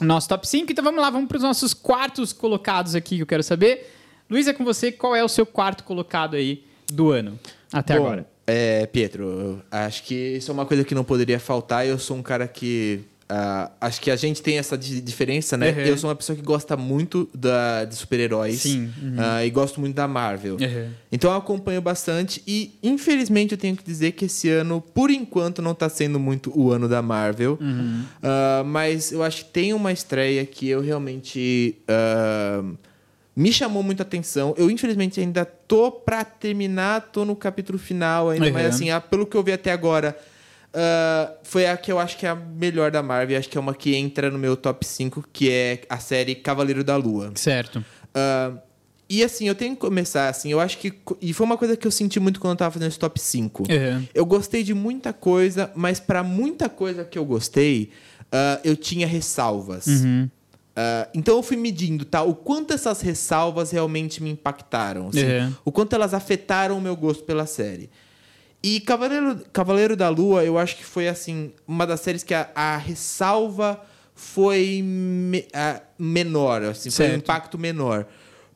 nosso 0.00 0.28
top 0.28 0.46
5. 0.46 0.72
Então 0.72 0.84
vamos 0.84 1.00
lá, 1.00 1.10
vamos 1.10 1.28
para 1.28 1.36
os 1.36 1.42
nossos 1.42 1.74
quartos 1.74 2.32
colocados 2.32 2.94
aqui 2.94 3.16
que 3.16 3.22
eu 3.22 3.26
quero 3.26 3.42
saber. 3.42 3.90
Luiz, 4.28 4.46
é 4.46 4.52
com 4.52 4.64
você, 4.64 4.90
qual 4.90 5.14
é 5.14 5.22
o 5.22 5.28
seu 5.28 5.44
quarto 5.44 5.84
colocado 5.84 6.36
aí 6.36 6.64
do 6.90 7.10
ano 7.10 7.38
até 7.72 7.98
Bom, 7.98 8.06
agora? 8.06 8.26
É, 8.46 8.86
Pietro, 8.86 9.62
acho 9.70 10.02
que 10.04 10.14
isso 10.14 10.50
é 10.50 10.54
uma 10.54 10.66
coisa 10.66 10.84
que 10.84 10.94
não 10.94 11.04
poderia 11.04 11.38
faltar. 11.38 11.86
Eu 11.86 11.98
sou 11.98 12.16
um 12.16 12.22
cara 12.22 12.48
que 12.48 13.00
Uh, 13.32 13.70
acho 13.80 13.98
que 13.98 14.10
a 14.10 14.16
gente 14.16 14.42
tem 14.42 14.58
essa 14.58 14.76
diferença, 14.76 15.56
né? 15.56 15.70
Uhum. 15.70 15.78
Eu 15.78 15.96
sou 15.96 16.10
uma 16.10 16.16
pessoa 16.16 16.36
que 16.36 16.42
gosta 16.42 16.76
muito 16.76 17.30
da, 17.34 17.86
de 17.86 17.94
super-heróis. 17.94 18.60
Sim. 18.60 18.92
Uhum. 19.02 19.16
Uh, 19.16 19.46
e 19.46 19.48
gosto 19.48 19.80
muito 19.80 19.96
da 19.96 20.06
Marvel. 20.06 20.58
Uhum. 20.60 20.90
Então 21.10 21.30
eu 21.30 21.38
acompanho 21.38 21.80
bastante. 21.80 22.42
E, 22.46 22.78
infelizmente, 22.82 23.52
eu 23.52 23.58
tenho 23.58 23.74
que 23.74 23.82
dizer 23.82 24.12
que 24.12 24.26
esse 24.26 24.50
ano, 24.50 24.82
por 24.82 25.10
enquanto, 25.10 25.62
não 25.62 25.70
está 25.72 25.88
sendo 25.88 26.20
muito 26.20 26.52
o 26.54 26.70
ano 26.72 26.86
da 26.86 27.00
Marvel. 27.00 27.54
Uh, 27.54 28.64
mas 28.66 29.12
eu 29.12 29.22
acho 29.22 29.46
que 29.46 29.50
tem 29.50 29.72
uma 29.72 29.92
estreia 29.92 30.44
que 30.44 30.68
eu 30.68 30.82
realmente. 30.82 31.78
me 33.34 33.50
chamou 33.50 33.82
muita 33.82 34.02
atenção. 34.02 34.54
Eu, 34.58 34.70
infelizmente, 34.70 35.18
ainda 35.20 35.46
tô 35.46 35.90
para 35.90 36.22
terminar, 36.22 37.08
tô 37.10 37.24
no 37.24 37.34
capítulo 37.34 37.78
final 37.78 38.28
ainda, 38.28 38.52
mas 38.52 38.66
assim, 38.66 38.88
pelo 39.08 39.24
que 39.24 39.34
eu 39.38 39.42
vi 39.42 39.52
até 39.52 39.72
agora, 39.72 40.14
Uh, 40.74 41.34
foi 41.42 41.66
a 41.66 41.76
que 41.76 41.92
eu 41.92 41.98
acho 41.98 42.16
que 42.16 42.24
é 42.24 42.30
a 42.30 42.34
melhor 42.34 42.90
da 42.90 43.02
Marvel. 43.02 43.38
Acho 43.38 43.48
que 43.48 43.58
é 43.58 43.60
uma 43.60 43.74
que 43.74 43.94
entra 43.94 44.30
no 44.30 44.38
meu 44.38 44.56
top 44.56 44.86
5, 44.86 45.28
que 45.32 45.50
é 45.50 45.82
a 45.88 45.98
série 45.98 46.34
Cavaleiro 46.34 46.82
da 46.82 46.96
Lua. 46.96 47.32
Certo. 47.34 47.78
Uh, 47.78 48.58
e 49.08 49.22
assim, 49.22 49.46
eu 49.46 49.54
tenho 49.54 49.74
que 49.74 49.80
começar 49.80 50.28
assim, 50.28 50.50
eu 50.50 50.58
acho 50.58 50.78
que. 50.78 50.90
E 51.20 51.34
foi 51.34 51.44
uma 51.44 51.58
coisa 51.58 51.76
que 51.76 51.86
eu 51.86 51.90
senti 51.90 52.18
muito 52.18 52.40
quando 52.40 52.52
eu 52.52 52.56
tava 52.56 52.70
fazendo 52.70 52.88
esse 52.88 52.98
top 52.98 53.20
5. 53.20 53.64
Uhum. 53.64 54.06
Eu 54.14 54.24
gostei 54.24 54.62
de 54.62 54.72
muita 54.72 55.12
coisa, 55.12 55.70
mas 55.74 56.00
para 56.00 56.22
muita 56.22 56.70
coisa 56.70 57.04
que 57.04 57.18
eu 57.18 57.24
gostei, 57.26 57.90
uh, 58.28 58.58
eu 58.64 58.74
tinha 58.74 59.06
ressalvas. 59.06 59.86
Uhum. 59.86 60.30
Uh, 60.72 61.10
então 61.12 61.36
eu 61.36 61.42
fui 61.42 61.58
medindo, 61.58 62.06
tá? 62.06 62.22
O 62.22 62.34
quanto 62.34 62.72
essas 62.72 63.02
ressalvas 63.02 63.70
realmente 63.70 64.22
me 64.22 64.30
impactaram. 64.30 65.08
Assim, 65.08 65.24
uhum. 65.24 65.54
O 65.66 65.70
quanto 65.70 65.94
elas 65.94 66.14
afetaram 66.14 66.78
o 66.78 66.80
meu 66.80 66.96
gosto 66.96 67.24
pela 67.24 67.44
série. 67.44 67.90
E 68.62 68.80
Cavaleiro, 68.80 69.40
Cavaleiro 69.52 69.96
da 69.96 70.08
Lua, 70.08 70.44
eu 70.44 70.56
acho 70.56 70.76
que 70.76 70.84
foi 70.84 71.08
assim 71.08 71.52
uma 71.66 71.86
das 71.86 72.00
séries 72.00 72.22
que 72.22 72.32
a, 72.32 72.48
a 72.54 72.76
ressalva 72.76 73.80
foi 74.14 74.80
me, 74.84 75.44
a, 75.52 75.80
menor, 75.98 76.62
assim, 76.62 76.90
foi 76.90 77.10
um 77.10 77.14
impacto 77.16 77.58
menor. 77.58 78.06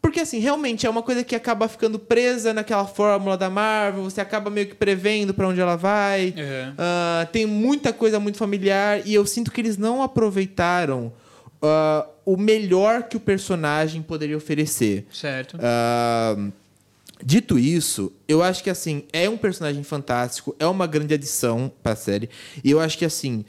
Porque, 0.00 0.20
assim, 0.20 0.38
realmente 0.38 0.86
é 0.86 0.90
uma 0.90 1.02
coisa 1.02 1.24
que 1.24 1.34
acaba 1.34 1.66
ficando 1.66 1.98
presa 1.98 2.54
naquela 2.54 2.86
fórmula 2.86 3.36
da 3.36 3.50
Marvel, 3.50 4.04
você 4.04 4.20
acaba 4.20 4.48
meio 4.48 4.68
que 4.68 4.74
prevendo 4.76 5.34
para 5.34 5.48
onde 5.48 5.60
ela 5.60 5.74
vai. 5.74 6.26
Uhum. 6.36 6.72
Uh, 6.74 7.26
tem 7.32 7.44
muita 7.44 7.92
coisa 7.92 8.20
muito 8.20 8.38
familiar 8.38 9.04
e 9.04 9.12
eu 9.12 9.26
sinto 9.26 9.50
que 9.50 9.60
eles 9.60 9.76
não 9.76 10.04
aproveitaram 10.04 11.12
uh, 11.60 12.08
o 12.24 12.36
melhor 12.36 13.04
que 13.04 13.16
o 13.16 13.20
personagem 13.20 14.00
poderia 14.00 14.36
oferecer. 14.36 15.06
Certo. 15.10 15.56
Uh, 15.56 16.52
Dito 17.24 17.58
isso, 17.58 18.12
eu 18.28 18.42
acho 18.42 18.62
que 18.62 18.70
assim, 18.70 19.04
é 19.12 19.28
um 19.28 19.36
personagem 19.36 19.82
fantástico, 19.82 20.54
é 20.58 20.66
uma 20.66 20.86
grande 20.86 21.14
adição 21.14 21.72
para 21.82 21.92
a 21.92 21.96
série. 21.96 22.28
E 22.62 22.70
eu 22.70 22.78
acho 22.78 22.98
que 22.98 23.04
assim, 23.04 23.44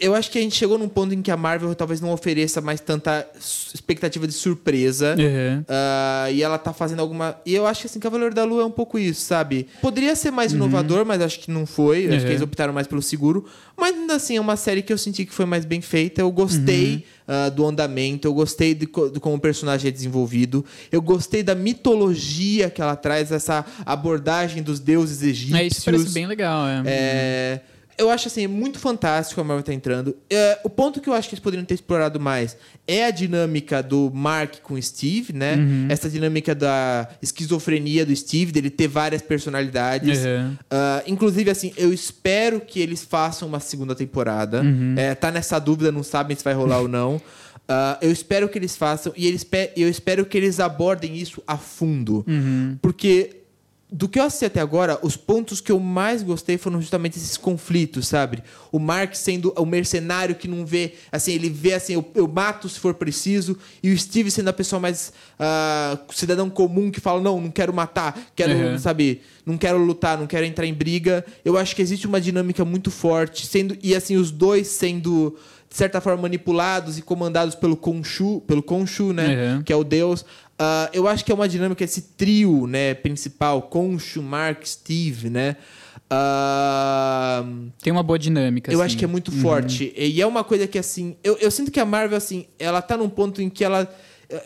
eu 0.00 0.14
acho 0.14 0.30
que 0.30 0.38
a 0.38 0.42
gente 0.42 0.56
chegou 0.56 0.76
num 0.76 0.88
ponto 0.88 1.14
em 1.14 1.22
que 1.22 1.30
a 1.30 1.36
Marvel 1.36 1.74
talvez 1.74 2.00
não 2.00 2.12
ofereça 2.12 2.60
mais 2.60 2.80
tanta 2.80 3.26
expectativa 3.72 4.26
de 4.26 4.34
surpresa. 4.34 5.16
Uhum. 5.16 5.60
Uh, 5.60 6.32
e 6.32 6.42
ela 6.42 6.58
tá 6.58 6.72
fazendo 6.72 7.00
alguma. 7.00 7.40
E 7.46 7.54
eu 7.54 7.66
acho 7.66 7.82
que 7.82 7.86
assim, 7.86 8.00
Cavaleiro 8.00 8.34
da 8.34 8.44
Lua 8.44 8.62
é 8.62 8.66
um 8.66 8.70
pouco 8.70 8.98
isso, 8.98 9.22
sabe? 9.22 9.68
Poderia 9.80 10.14
ser 10.16 10.30
mais 10.32 10.52
uhum. 10.52 10.58
inovador, 10.58 11.06
mas 11.06 11.22
acho 11.22 11.40
que 11.40 11.50
não 11.50 11.64
foi. 11.64 12.06
Uhum. 12.06 12.16
Acho 12.16 12.26
que 12.26 12.32
eles 12.32 12.40
uhum. 12.40 12.46
optaram 12.46 12.74
mais 12.74 12.86
pelo 12.86 13.00
seguro. 13.00 13.46
Mas 13.76 13.94
ainda 13.94 14.16
assim, 14.16 14.36
é 14.36 14.40
uma 14.40 14.56
série 14.56 14.82
que 14.82 14.92
eu 14.92 14.98
senti 14.98 15.24
que 15.24 15.32
foi 15.32 15.46
mais 15.46 15.64
bem 15.64 15.80
feita. 15.80 16.20
Eu 16.20 16.30
gostei 16.30 17.04
uh, 17.26 17.50
do 17.50 17.66
andamento, 17.66 18.26
eu 18.26 18.34
gostei 18.34 18.74
de, 18.74 18.86
de, 18.86 19.20
como 19.20 19.36
o 19.36 19.40
personagem 19.40 19.88
é 19.88 19.90
desenvolvido. 19.90 20.64
Eu 20.90 21.02
gostei 21.02 21.42
da 21.42 21.54
mitologia 21.54 22.70
que 22.70 22.80
ela 22.80 22.96
traz, 22.96 23.32
essa 23.32 23.64
abordagem 23.84 24.62
dos 24.62 24.80
deuses 24.80 25.22
egípcios. 25.22 25.60
É, 25.60 25.66
isso 25.66 25.84
parece 25.84 26.10
bem 26.10 26.26
legal, 26.26 26.66
é. 26.66 26.82
é 26.86 27.60
eu 27.96 28.10
acho 28.10 28.28
assim, 28.28 28.44
é 28.44 28.48
muito 28.48 28.78
fantástico 28.78 29.40
a 29.40 29.44
Marvel 29.44 29.64
tá 29.64 29.72
entrando. 29.72 30.16
É, 30.28 30.58
o 30.64 30.70
ponto 30.70 31.00
que 31.00 31.08
eu 31.08 31.14
acho 31.14 31.28
que 31.28 31.34
eles 31.34 31.42
poderiam 31.42 31.64
ter 31.64 31.74
explorado 31.74 32.18
mais 32.18 32.56
é 32.86 33.06
a 33.06 33.10
dinâmica 33.10 33.82
do 33.82 34.10
Mark 34.12 34.56
com 34.62 34.74
o 34.74 34.82
Steve, 34.82 35.32
né? 35.32 35.56
Uhum. 35.56 35.86
Essa 35.88 36.08
dinâmica 36.08 36.54
da 36.54 37.08
esquizofrenia 37.22 38.04
do 38.04 38.14
Steve, 38.14 38.52
dele 38.52 38.70
ter 38.70 38.88
várias 38.88 39.22
personalidades. 39.22 40.24
Uhum. 40.24 40.52
Uh, 40.52 41.02
inclusive, 41.06 41.50
assim, 41.50 41.72
eu 41.76 41.92
espero 41.92 42.60
que 42.60 42.80
eles 42.80 43.04
façam 43.04 43.48
uma 43.48 43.60
segunda 43.60 43.94
temporada. 43.94 44.62
Uhum. 44.62 44.94
É, 44.96 45.14
tá 45.14 45.30
nessa 45.30 45.58
dúvida, 45.58 45.90
não 45.92 46.02
sabem 46.02 46.36
se 46.36 46.44
vai 46.44 46.54
rolar 46.54 46.80
ou 46.80 46.88
não. 46.88 47.16
Uh, 47.16 47.96
eu 48.02 48.12
espero 48.12 48.46
que 48.48 48.58
eles 48.58 48.76
façam 48.76 49.12
e 49.16 49.26
eles 49.26 49.46
eu 49.74 49.88
espero 49.88 50.26
que 50.26 50.36
eles 50.36 50.60
abordem 50.60 51.16
isso 51.16 51.42
a 51.46 51.56
fundo. 51.56 52.24
Uhum. 52.28 52.76
Porque 52.82 53.43
do 53.90 54.08
que 54.08 54.18
eu 54.18 54.24
assisti 54.24 54.46
até 54.46 54.60
agora, 54.60 54.98
os 55.02 55.16
pontos 55.16 55.60
que 55.60 55.70
eu 55.70 55.78
mais 55.78 56.22
gostei 56.22 56.58
foram 56.58 56.80
justamente 56.80 57.16
esses 57.16 57.36
conflitos, 57.36 58.08
sabe? 58.08 58.42
O 58.72 58.78
Mark 58.78 59.14
sendo 59.14 59.52
o 59.56 59.64
mercenário 59.64 60.34
que 60.34 60.48
não 60.48 60.66
vê, 60.66 60.94
assim, 61.12 61.32
ele 61.32 61.48
vê 61.48 61.74
assim, 61.74 61.94
eu, 61.94 62.10
eu 62.14 62.26
mato 62.26 62.68
se 62.68 62.80
for 62.80 62.94
preciso, 62.94 63.56
e 63.82 63.92
o 63.92 63.98
Steve 63.98 64.30
sendo 64.30 64.48
a 64.48 64.52
pessoa 64.52 64.80
mais 64.80 65.12
uh, 65.38 66.12
cidadão 66.12 66.50
comum 66.50 66.90
que 66.90 67.00
fala, 67.00 67.20
não, 67.20 67.40
não 67.40 67.50
quero 67.50 67.72
matar, 67.72 68.18
quero, 68.34 68.52
uhum. 68.52 68.78
sabe, 68.78 69.20
não 69.46 69.56
quero 69.56 69.78
lutar, 69.78 70.18
não 70.18 70.26
quero 70.26 70.44
entrar 70.44 70.66
em 70.66 70.74
briga. 70.74 71.24
Eu 71.44 71.56
acho 71.56 71.76
que 71.76 71.82
existe 71.82 72.06
uma 72.06 72.20
dinâmica 72.20 72.64
muito 72.64 72.90
forte, 72.90 73.46
sendo 73.46 73.76
e 73.82 73.94
assim, 73.94 74.16
os 74.16 74.30
dois 74.30 74.66
sendo 74.66 75.36
de 75.74 75.78
certa 75.78 76.00
forma 76.00 76.22
manipulados 76.22 76.98
e 76.98 77.02
comandados 77.02 77.56
pelo 77.56 77.74
Khonshu, 77.76 78.40
pelo 78.46 78.62
Khonshu, 78.62 79.12
né, 79.12 79.56
uhum. 79.56 79.62
que 79.64 79.72
é 79.72 79.76
o 79.76 79.82
deus. 79.82 80.24
Uh, 80.54 80.88
eu 80.92 81.08
acho 81.08 81.24
que 81.24 81.32
é 81.32 81.34
uma 81.34 81.48
dinâmica, 81.48 81.82
esse 81.82 82.00
trio 82.00 82.66
né, 82.66 82.94
principal, 82.94 83.62
Concho, 83.62 84.22
Mark, 84.22 84.64
Steve, 84.64 85.28
né? 85.28 85.56
Uh, 86.04 87.70
Tem 87.82 87.92
uma 87.92 88.02
boa 88.02 88.18
dinâmica. 88.18 88.72
Eu 88.72 88.78
assim. 88.78 88.86
acho 88.86 88.96
que 88.96 89.04
é 89.04 89.08
muito 89.08 89.32
uhum. 89.32 89.40
forte. 89.40 89.92
E 89.96 90.20
é 90.20 90.26
uma 90.26 90.44
coisa 90.44 90.66
que, 90.66 90.78
assim, 90.78 91.16
eu, 91.24 91.36
eu 91.38 91.50
sinto 91.50 91.72
que 91.72 91.80
a 91.80 91.84
Marvel, 91.84 92.16
assim, 92.16 92.46
ela 92.58 92.80
tá 92.80 92.96
num 92.96 93.08
ponto 93.08 93.42
em 93.42 93.50
que 93.50 93.64
ela, 93.64 93.92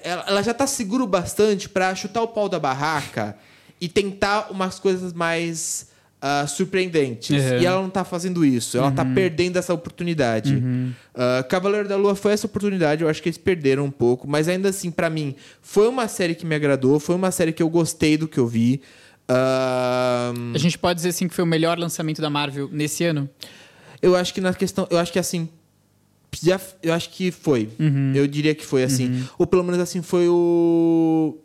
ela, 0.02 0.24
ela 0.26 0.42
já 0.42 0.54
tá 0.54 0.66
seguro 0.66 1.06
bastante 1.06 1.68
para 1.68 1.94
chutar 1.94 2.22
o 2.22 2.28
pau 2.28 2.48
da 2.48 2.58
barraca 2.58 3.36
e 3.80 3.88
tentar 3.88 4.50
umas 4.50 4.78
coisas 4.78 5.12
mais 5.12 5.87
uh, 6.22 6.46
surpreendentes. 6.46 7.30
Uhum. 7.30 7.58
E 7.58 7.66
ela 7.66 7.80
não 7.80 7.88
está 7.88 8.04
fazendo 8.04 8.44
isso. 8.44 8.76
Ela 8.76 8.88
está 8.88 9.02
uhum. 9.02 9.14
perdendo 9.14 9.56
essa 9.56 9.72
oportunidade. 9.72 10.54
Uhum. 10.54 10.92
Uh, 11.14 11.48
Cavaleiro 11.48 11.88
da 11.88 11.96
Lua 11.96 12.14
foi 12.14 12.32
essa 12.32 12.46
oportunidade. 12.46 13.02
Eu 13.02 13.08
acho 13.08 13.22
que 13.22 13.28
eles 13.28 13.38
perderam 13.38 13.84
um 13.84 13.90
pouco. 13.90 14.28
Mas 14.28 14.48
ainda 14.48 14.68
assim, 14.68 14.90
para 14.90 15.08
mim, 15.08 15.34
foi 15.62 15.88
uma 15.88 16.08
série 16.08 16.34
que 16.34 16.44
me 16.44 16.54
agradou. 16.54 16.98
Foi 17.00 17.14
uma 17.14 17.30
série 17.30 17.52
que 17.52 17.62
eu 17.62 17.68
gostei 17.68 18.16
do 18.16 18.28
que 18.28 18.38
eu 18.38 18.46
vi. 18.46 18.80
Uh... 19.28 20.54
A 20.54 20.58
gente 20.58 20.78
pode 20.78 20.96
dizer 20.96 21.10
assim 21.10 21.28
que 21.28 21.34
foi 21.34 21.44
o 21.44 21.46
melhor 21.46 21.78
lançamento 21.78 22.20
da 22.22 22.30
Marvel 22.30 22.68
nesse 22.72 23.04
ano? 23.04 23.28
Eu 24.00 24.16
acho 24.16 24.32
que 24.32 24.40
na 24.40 24.54
questão. 24.54 24.86
Eu 24.90 24.98
acho 24.98 25.12
que 25.12 25.18
assim. 25.18 25.48
Já, 26.42 26.60
eu 26.82 26.92
acho 26.92 27.10
que 27.10 27.30
foi. 27.30 27.70
Uhum. 27.78 28.12
Eu 28.14 28.26
diria 28.26 28.54
que 28.54 28.64
foi 28.64 28.84
assim. 28.84 29.08
Uhum. 29.08 29.24
Ou 29.38 29.46
pelo 29.46 29.64
menos 29.64 29.80
assim, 29.80 30.02
foi 30.02 30.28
o. 30.28 31.36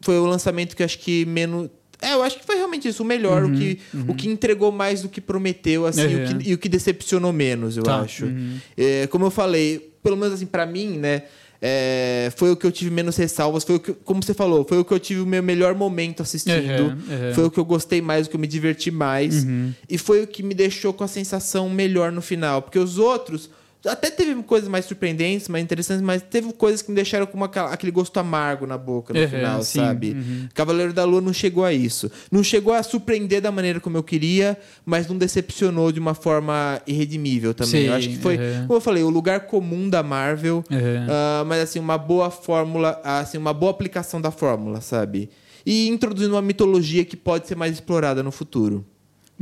Foi 0.00 0.18
o 0.18 0.24
lançamento 0.24 0.74
que 0.74 0.82
acho 0.82 0.98
que 0.98 1.26
menos 1.26 1.68
é, 2.02 2.14
eu 2.14 2.22
acho 2.22 2.38
que 2.38 2.46
foi 2.46 2.56
realmente 2.56 2.88
isso, 2.88 3.02
o 3.02 3.06
melhor, 3.06 3.44
uhum, 3.44 3.52
o, 3.52 3.56
que, 3.56 3.78
uhum. 3.92 4.04
o 4.08 4.14
que 4.14 4.28
entregou 4.28 4.72
mais 4.72 5.02
do 5.02 5.08
que 5.08 5.20
prometeu, 5.20 5.86
assim, 5.86 6.06
o 6.06 6.38
que, 6.38 6.48
e 6.50 6.54
o 6.54 6.58
que 6.58 6.68
decepcionou 6.68 7.32
menos, 7.32 7.76
eu 7.76 7.82
tá. 7.82 8.00
acho. 8.00 8.26
Uhum. 8.26 8.58
É, 8.76 9.06
como 9.08 9.26
eu 9.26 9.30
falei, 9.30 9.92
pelo 10.02 10.16
menos 10.16 10.34
assim, 10.34 10.46
para 10.46 10.64
mim, 10.64 10.98
né? 10.98 11.22
É, 11.62 12.32
foi 12.36 12.50
o 12.50 12.56
que 12.56 12.66
eu 12.66 12.72
tive 12.72 12.90
menos 12.90 13.16
ressalvas, 13.16 13.64
foi 13.64 13.76
o 13.76 13.80
que, 13.80 13.92
como 13.92 14.22
você 14.22 14.32
falou, 14.32 14.64
foi 14.64 14.78
o 14.78 14.84
que 14.84 14.94
eu 14.94 14.98
tive 14.98 15.20
o 15.20 15.26
meu 15.26 15.42
melhor 15.42 15.74
momento 15.74 16.22
assistindo, 16.22 16.96
foi 17.34 17.44
o 17.44 17.50
que 17.50 17.60
eu 17.60 17.64
gostei 17.66 18.00
mais, 18.00 18.26
o 18.26 18.30
que 18.30 18.36
eu 18.36 18.40
me 18.40 18.46
diverti 18.46 18.90
mais, 18.90 19.44
uhum. 19.44 19.74
e 19.86 19.98
foi 19.98 20.22
o 20.22 20.26
que 20.26 20.42
me 20.42 20.54
deixou 20.54 20.94
com 20.94 21.04
a 21.04 21.08
sensação 21.08 21.68
melhor 21.68 22.10
no 22.12 22.22
final, 22.22 22.62
porque 22.62 22.78
os 22.78 22.96
outros 22.96 23.50
até 23.86 24.10
teve 24.10 24.42
coisas 24.42 24.68
mais 24.68 24.84
surpreendentes, 24.84 25.48
mais 25.48 25.64
interessantes, 25.64 26.02
mas 26.02 26.20
teve 26.22 26.52
coisas 26.52 26.82
que 26.82 26.90
me 26.90 26.94
deixaram 26.94 27.26
com 27.26 27.36
uma, 27.36 27.46
aquele 27.46 27.90
gosto 27.90 28.18
amargo 28.18 28.66
na 28.66 28.76
boca 28.76 29.14
no 29.14 29.20
uhum, 29.20 29.28
final, 29.28 29.62
sim, 29.62 29.78
sabe? 29.78 30.10
Uhum. 30.10 30.48
Cavaleiro 30.52 30.92
da 30.92 31.04
Lua 31.04 31.20
não 31.20 31.32
chegou 31.32 31.64
a 31.64 31.72
isso. 31.72 32.10
Não 32.30 32.44
chegou 32.44 32.74
a 32.74 32.82
surpreender 32.82 33.40
da 33.40 33.50
maneira 33.50 33.80
como 33.80 33.96
eu 33.96 34.02
queria, 34.02 34.58
mas 34.84 35.08
não 35.08 35.16
decepcionou 35.16 35.90
de 35.90 35.98
uma 35.98 36.14
forma 36.14 36.80
irredimível 36.86 37.54
também. 37.54 37.82
Sim, 37.82 37.86
eu 37.86 37.94
acho 37.94 38.08
que 38.10 38.18
foi, 38.18 38.36
uhum. 38.36 38.66
como 38.66 38.74
eu 38.74 38.80
falei, 38.80 39.02
o 39.02 39.08
lugar 39.10 39.40
comum 39.46 39.88
da 39.88 40.02
Marvel, 40.02 40.58
uh, 40.70 41.44
mas 41.46 41.62
assim, 41.62 41.78
uma 41.78 41.96
boa 41.96 42.30
fórmula, 42.30 43.00
assim, 43.02 43.38
uma 43.38 43.54
boa 43.54 43.70
aplicação 43.70 44.20
da 44.20 44.30
fórmula, 44.30 44.82
sabe? 44.82 45.30
E 45.64 45.88
introduzindo 45.88 46.34
uma 46.34 46.42
mitologia 46.42 47.04
que 47.04 47.16
pode 47.16 47.48
ser 47.48 47.56
mais 47.56 47.72
explorada 47.72 48.22
no 48.22 48.30
futuro. 48.30 48.84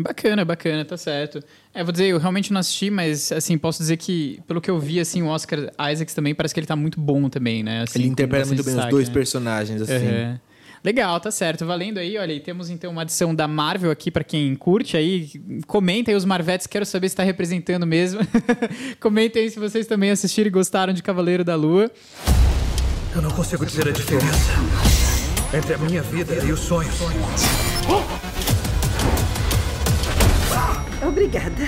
Bacana, 0.01 0.45
bacana, 0.45 0.85
tá 0.85 0.97
certo. 0.97 1.43
É, 1.79 1.85
vou 1.85 1.93
dizer, 1.93 2.07
eu 2.07 2.19
realmente 2.19 2.53
não 2.53 2.59
assisti, 2.59 2.91
mas 2.91 3.31
assim, 3.31 3.57
posso 3.57 3.79
dizer 3.79 3.97
que, 3.99 4.41
pelo 4.49 4.61
que 4.61 4.69
eu 4.69 4.81
vi, 4.81 4.99
assim, 4.99 5.23
o 5.23 5.29
Oscar 5.29 5.71
Isaacs 5.93 6.13
também 6.13 6.35
parece 6.35 6.53
que 6.53 6.59
ele 6.59 6.67
tá 6.67 6.75
muito 6.75 7.01
bom 7.01 7.29
também, 7.29 7.63
né? 7.63 7.83
Assim, 7.83 8.01
ele 8.01 8.09
interpreta 8.09 8.47
muito 8.47 8.65
bem 8.65 8.75
destaque, 8.75 8.89
os 8.89 8.91
dois 8.91 9.07
né? 9.07 9.15
personagens, 9.15 9.83
assim. 9.83 10.09
Uhum. 10.09 10.39
Legal, 10.83 11.21
tá 11.21 11.31
certo. 11.31 11.65
Valendo 11.65 11.99
aí, 11.99 12.19
olha, 12.19 12.33
e 12.33 12.41
temos 12.41 12.69
então 12.69 12.91
uma 12.91 13.03
adição 13.03 13.33
da 13.33 13.47
Marvel 13.47 13.93
aqui 13.93 14.11
para 14.11 14.25
quem 14.25 14.57
curte 14.57 14.97
aí. 14.97 15.31
Comenta 15.69 16.11
aí 16.11 16.17
os 16.17 16.25
Marvetes, 16.25 16.67
quero 16.67 16.85
saber 16.85 17.11
se 17.11 17.13
está 17.13 17.23
representando 17.23 17.87
mesmo. 17.87 18.23
Comentem 18.99 19.43
aí 19.43 19.49
se 19.49 19.61
vocês 19.61 19.87
também 19.87 20.11
assistiram 20.11 20.49
e 20.49 20.51
gostaram 20.51 20.93
de 20.93 21.01
Cavaleiro 21.01 21.45
da 21.45 21.55
Lua. 21.55 21.89
Eu 23.15 23.23
não 23.23 23.31
consigo 23.31 23.65
dizer 23.65 23.87
a 23.87 23.93
diferença 23.93 24.53
entre 25.57 25.75
a 25.75 25.79
minha 25.79 26.03
vida 26.03 26.45
e 26.45 26.51
os 26.51 26.59
sonhos. 26.59 26.97
Oh! 27.89 28.28
Obrigada. 31.09 31.63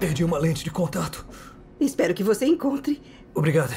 Perdi 0.00 0.24
uma 0.24 0.38
lente 0.38 0.64
de 0.64 0.70
contato. 0.70 1.24
Espero 1.78 2.12
que 2.12 2.24
você 2.24 2.44
encontre. 2.44 3.00
Obrigado. 3.32 3.72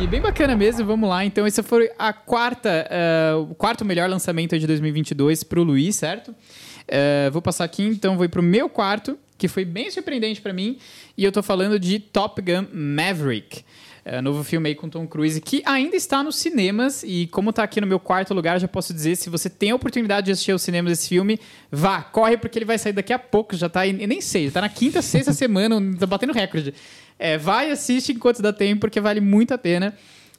E 0.00 0.06
bem 0.06 0.22
bacana 0.22 0.56
mesmo, 0.56 0.86
vamos 0.86 1.06
lá. 1.06 1.22
Então, 1.22 1.46
esse 1.46 1.62
foi 1.62 1.90
a 1.98 2.14
quarta, 2.14 2.88
uh, 2.90 3.42
o 3.42 3.54
quarto 3.54 3.84
melhor 3.84 4.08
lançamento 4.08 4.58
de 4.58 4.66
2022 4.66 5.44
para 5.44 5.60
o 5.60 5.62
Luiz, 5.62 5.96
certo? 5.96 6.30
Uh, 6.30 7.30
vou 7.30 7.42
passar 7.42 7.64
aqui, 7.64 7.82
então, 7.82 8.16
vou 8.16 8.26
para 8.26 8.40
o 8.40 8.42
meu 8.42 8.70
quarto, 8.70 9.18
que 9.36 9.48
foi 9.48 9.66
bem 9.66 9.90
surpreendente 9.90 10.40
para 10.40 10.54
mim. 10.54 10.78
E 11.14 11.24
eu 11.24 11.30
tô 11.30 11.42
falando 11.42 11.78
de 11.78 11.98
Top 11.98 12.40
Gun 12.40 12.66
Maverick. 12.72 13.66
É, 14.06 14.20
novo 14.20 14.44
filme 14.44 14.68
aí 14.68 14.74
com 14.74 14.86
Tom 14.86 15.06
Cruise, 15.06 15.40
que 15.40 15.62
ainda 15.64 15.96
está 15.96 16.22
nos 16.22 16.36
cinemas. 16.36 17.02
E 17.02 17.26
como 17.28 17.48
está 17.48 17.62
aqui 17.62 17.80
no 17.80 17.86
meu 17.86 17.98
quarto 17.98 18.34
lugar, 18.34 18.60
já 18.60 18.68
posso 18.68 18.92
dizer: 18.92 19.16
se 19.16 19.30
você 19.30 19.48
tem 19.48 19.70
a 19.70 19.74
oportunidade 19.74 20.26
de 20.26 20.32
assistir 20.32 20.52
ao 20.52 20.58
cinema 20.58 20.90
desse 20.90 21.08
filme, 21.08 21.40
vá, 21.72 22.02
corre, 22.02 22.36
porque 22.36 22.58
ele 22.58 22.66
vai 22.66 22.76
sair 22.76 22.92
daqui 22.92 23.14
a 23.14 23.18
pouco. 23.18 23.56
Já 23.56 23.66
está, 23.66 23.86
nem 23.86 24.20
sei, 24.20 24.46
está 24.46 24.60
na 24.60 24.68
quinta, 24.68 25.00
sexta 25.00 25.32
semana, 25.34 25.80
tá 25.98 26.06
batendo 26.06 26.34
recorde. 26.34 26.74
É, 27.18 27.38
vai, 27.38 27.70
assiste 27.70 28.12
enquanto 28.12 28.42
dá 28.42 28.52
tempo, 28.52 28.80
porque 28.80 29.00
vale 29.00 29.20
muito 29.20 29.54
a 29.54 29.58
pena. 29.58 29.94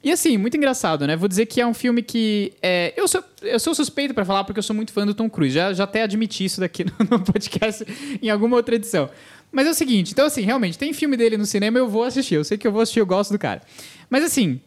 E 0.06 0.12
assim, 0.12 0.38
muito 0.38 0.56
engraçado, 0.56 1.08
né? 1.08 1.16
Vou 1.16 1.28
dizer 1.28 1.48
que 1.48 1.60
é 1.60 1.66
um 1.66 1.74
filme 1.74 2.04
que. 2.04 2.54
É, 2.62 2.94
eu, 2.96 3.08
sou, 3.08 3.24
eu 3.42 3.60
sou 3.60 3.74
suspeito 3.74 4.14
para 4.14 4.24
falar 4.24 4.44
porque 4.44 4.60
eu 4.60 4.64
sou 4.64 4.76
muito 4.76 4.94
fã 4.94 5.04
do 5.04 5.16
Tom 5.16 5.28
Cruise. 5.28 5.56
Já, 5.56 5.74
já 5.74 5.86
até 5.86 6.04
admiti 6.04 6.46
isso 6.46 6.60
daqui 6.60 6.84
no, 6.86 6.92
no 7.18 7.20
podcast 7.24 7.84
em 8.22 8.30
alguma 8.30 8.56
outra 8.56 8.76
edição. 8.76 9.10
Mas 9.56 9.68
é 9.68 9.70
o 9.70 9.74
seguinte, 9.74 10.12
então 10.12 10.26
assim, 10.26 10.42
realmente, 10.42 10.78
tem 10.78 10.92
filme 10.92 11.16
dele 11.16 11.38
no 11.38 11.46
cinema, 11.46 11.80
eu 11.80 11.88
vou 11.88 12.04
assistir. 12.04 12.36
Eu 12.36 12.44
sei 12.44 12.58
que 12.58 12.68
eu 12.68 12.74
vou 12.74 12.82
assistir, 12.82 13.00
eu 13.00 13.06
gosto 13.06 13.32
do 13.32 13.40
cara. 13.40 13.62
Mas 14.10 14.22
assim, 14.22 14.60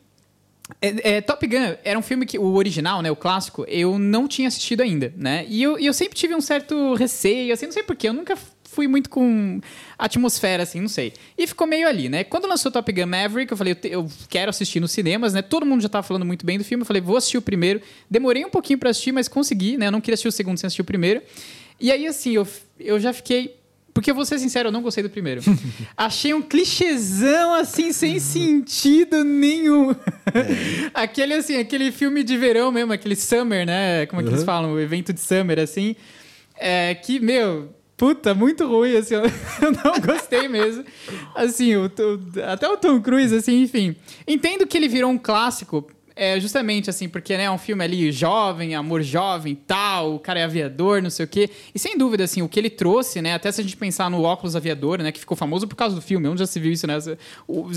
é, 0.80 1.16
é, 1.16 1.20
Top 1.20 1.46
Gun 1.46 1.76
era 1.84 1.98
um 1.98 2.00
filme 2.00 2.24
que 2.24 2.38
o 2.38 2.54
original, 2.54 3.02
né, 3.02 3.10
o 3.10 3.16
clássico, 3.16 3.66
eu 3.68 3.98
não 3.98 4.26
tinha 4.26 4.48
assistido 4.48 4.80
ainda, 4.80 5.12
né? 5.14 5.44
E 5.46 5.62
eu, 5.62 5.78
e 5.78 5.84
eu 5.84 5.92
sempre 5.92 6.16
tive 6.16 6.34
um 6.34 6.40
certo 6.40 6.94
receio, 6.94 7.52
assim, 7.52 7.66
não 7.66 7.72
sei 7.72 7.82
porquê, 7.82 8.08
eu 8.08 8.14
nunca 8.14 8.34
fui 8.64 8.88
muito 8.88 9.10
com 9.10 9.60
atmosfera, 9.98 10.62
assim, 10.62 10.80
não 10.80 10.88
sei. 10.88 11.12
E 11.36 11.46
ficou 11.46 11.66
meio 11.66 11.86
ali, 11.86 12.08
né? 12.08 12.24
Quando 12.24 12.46
lançou 12.46 12.72
Top 12.72 12.90
Gun 12.90 13.04
Maverick, 13.04 13.52
eu 13.52 13.58
falei, 13.58 13.72
eu, 13.72 13.76
te, 13.76 13.88
eu 13.88 14.08
quero 14.30 14.48
assistir 14.48 14.80
nos 14.80 14.90
cinemas, 14.90 15.34
né? 15.34 15.42
Todo 15.42 15.66
mundo 15.66 15.82
já 15.82 15.88
tava 15.90 16.02
falando 16.02 16.24
muito 16.24 16.46
bem 16.46 16.56
do 16.56 16.64
filme, 16.64 16.80
eu 16.80 16.86
falei, 16.86 17.02
vou 17.02 17.18
assistir 17.18 17.36
o 17.36 17.42
primeiro. 17.42 17.82
Demorei 18.10 18.42
um 18.42 18.50
pouquinho 18.50 18.78
para 18.78 18.88
assistir, 18.88 19.12
mas 19.12 19.28
consegui, 19.28 19.76
né? 19.76 19.88
Eu 19.88 19.92
não 19.92 20.00
queria 20.00 20.14
assistir 20.14 20.28
o 20.28 20.32
segundo 20.32 20.56
sem 20.56 20.66
assistir 20.66 20.80
o 20.80 20.86
primeiro. 20.86 21.20
E 21.78 21.92
aí, 21.92 22.06
assim, 22.06 22.32
eu, 22.32 22.48
eu 22.80 22.98
já 22.98 23.12
fiquei 23.12 23.57
porque 23.98 24.12
eu 24.12 24.14
vou 24.14 24.24
ser 24.24 24.38
sincero, 24.38 24.68
eu 24.68 24.72
não 24.72 24.80
gostei 24.80 25.02
do 25.02 25.10
primeiro. 25.10 25.40
Achei 25.96 26.32
um 26.32 26.40
clichêzão, 26.40 27.52
assim, 27.52 27.92
sem 27.92 28.20
sentido 28.20 29.24
nenhum. 29.24 29.90
É. 29.90 29.96
aquele, 30.94 31.34
assim, 31.34 31.56
aquele 31.56 31.90
filme 31.90 32.22
de 32.22 32.36
verão 32.36 32.70
mesmo, 32.70 32.92
aquele 32.92 33.16
summer, 33.16 33.66
né? 33.66 34.06
Como 34.06 34.20
é 34.20 34.22
que 34.22 34.30
uhum. 34.30 34.36
eles 34.36 34.44
falam? 34.44 34.72
O 34.72 34.78
evento 34.78 35.12
de 35.12 35.20
summer, 35.20 35.58
assim. 35.58 35.96
É, 36.56 36.94
que, 36.94 37.18
meu, 37.18 37.74
Puta, 37.96 38.32
muito 38.32 38.64
ruim, 38.64 38.96
assim, 38.96 39.14
eu 39.14 39.22
não 39.84 40.00
gostei 40.00 40.46
mesmo. 40.46 40.84
Assim, 41.34 41.74
o, 41.74 41.86
o, 41.86 42.42
até 42.48 42.68
o 42.68 42.76
Tom 42.76 43.00
Cruise, 43.00 43.34
assim, 43.34 43.62
enfim. 43.62 43.96
Entendo 44.24 44.64
que 44.64 44.76
ele 44.76 44.86
virou 44.86 45.10
um 45.10 45.18
clássico, 45.18 45.90
é 46.18 46.40
justamente 46.40 46.90
assim, 46.90 47.08
porque 47.08 47.36
né, 47.36 47.44
é 47.44 47.50
um 47.50 47.56
filme 47.56 47.84
ali 47.84 48.10
jovem, 48.10 48.74
amor 48.74 49.02
jovem, 49.02 49.54
tal, 49.54 50.16
o 50.16 50.18
cara 50.18 50.40
é 50.40 50.44
aviador, 50.44 51.00
não 51.00 51.10
sei 51.10 51.24
o 51.24 51.28
quê. 51.28 51.48
E 51.72 51.78
sem 51.78 51.96
dúvida, 51.96 52.24
assim, 52.24 52.42
o 52.42 52.48
que 52.48 52.58
ele 52.58 52.68
trouxe, 52.68 53.22
né, 53.22 53.34
até 53.34 53.52
se 53.52 53.60
a 53.60 53.64
gente 53.64 53.76
pensar 53.76 54.10
no 54.10 54.22
óculos 54.22 54.56
aviador, 54.56 54.98
né, 55.00 55.12
que 55.12 55.20
ficou 55.20 55.36
famoso 55.36 55.68
por 55.68 55.76
causa 55.76 55.94
do 55.94 56.02
filme, 56.02 56.26
onde 56.26 56.40
já 56.40 56.46
se 56.46 56.58
viu 56.58 56.72
isso, 56.72 56.86
né? 56.86 56.98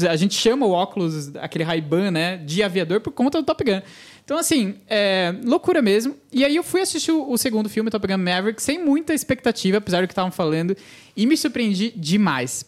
A 0.10 0.15
gente 0.15 0.34
chama 0.34 0.65
o 0.65 0.71
óculos, 0.71 1.36
aquele 1.36 1.63
Ray-Ban, 1.63 2.10
né, 2.10 2.38
de 2.38 2.63
aviador 2.63 2.99
por 2.99 3.12
conta 3.12 3.39
do 3.39 3.45
Top 3.45 3.63
Gun. 3.63 3.82
Então, 4.25 4.38
assim, 4.38 4.75
é, 4.89 5.36
loucura 5.43 5.82
mesmo. 5.82 6.15
E 6.32 6.43
aí 6.43 6.56
eu 6.56 6.63
fui 6.63 6.82
assistir 6.82 7.12
o, 7.12 7.32
o 7.32 7.38
segundo 7.38 7.69
filme, 7.69 7.91
Top 7.91 8.08
Gun 8.08 8.17
Maverick, 8.17 8.62
sem 8.62 8.84
muita 8.84 9.13
expectativa, 9.13 9.77
apesar 9.77 10.01
do 10.01 10.08
que 10.08 10.13
estavam 10.13 10.32
falando, 10.32 10.75
e 11.15 11.25
me 11.27 11.38
surpreendi 11.38 11.93
demais. 11.95 12.65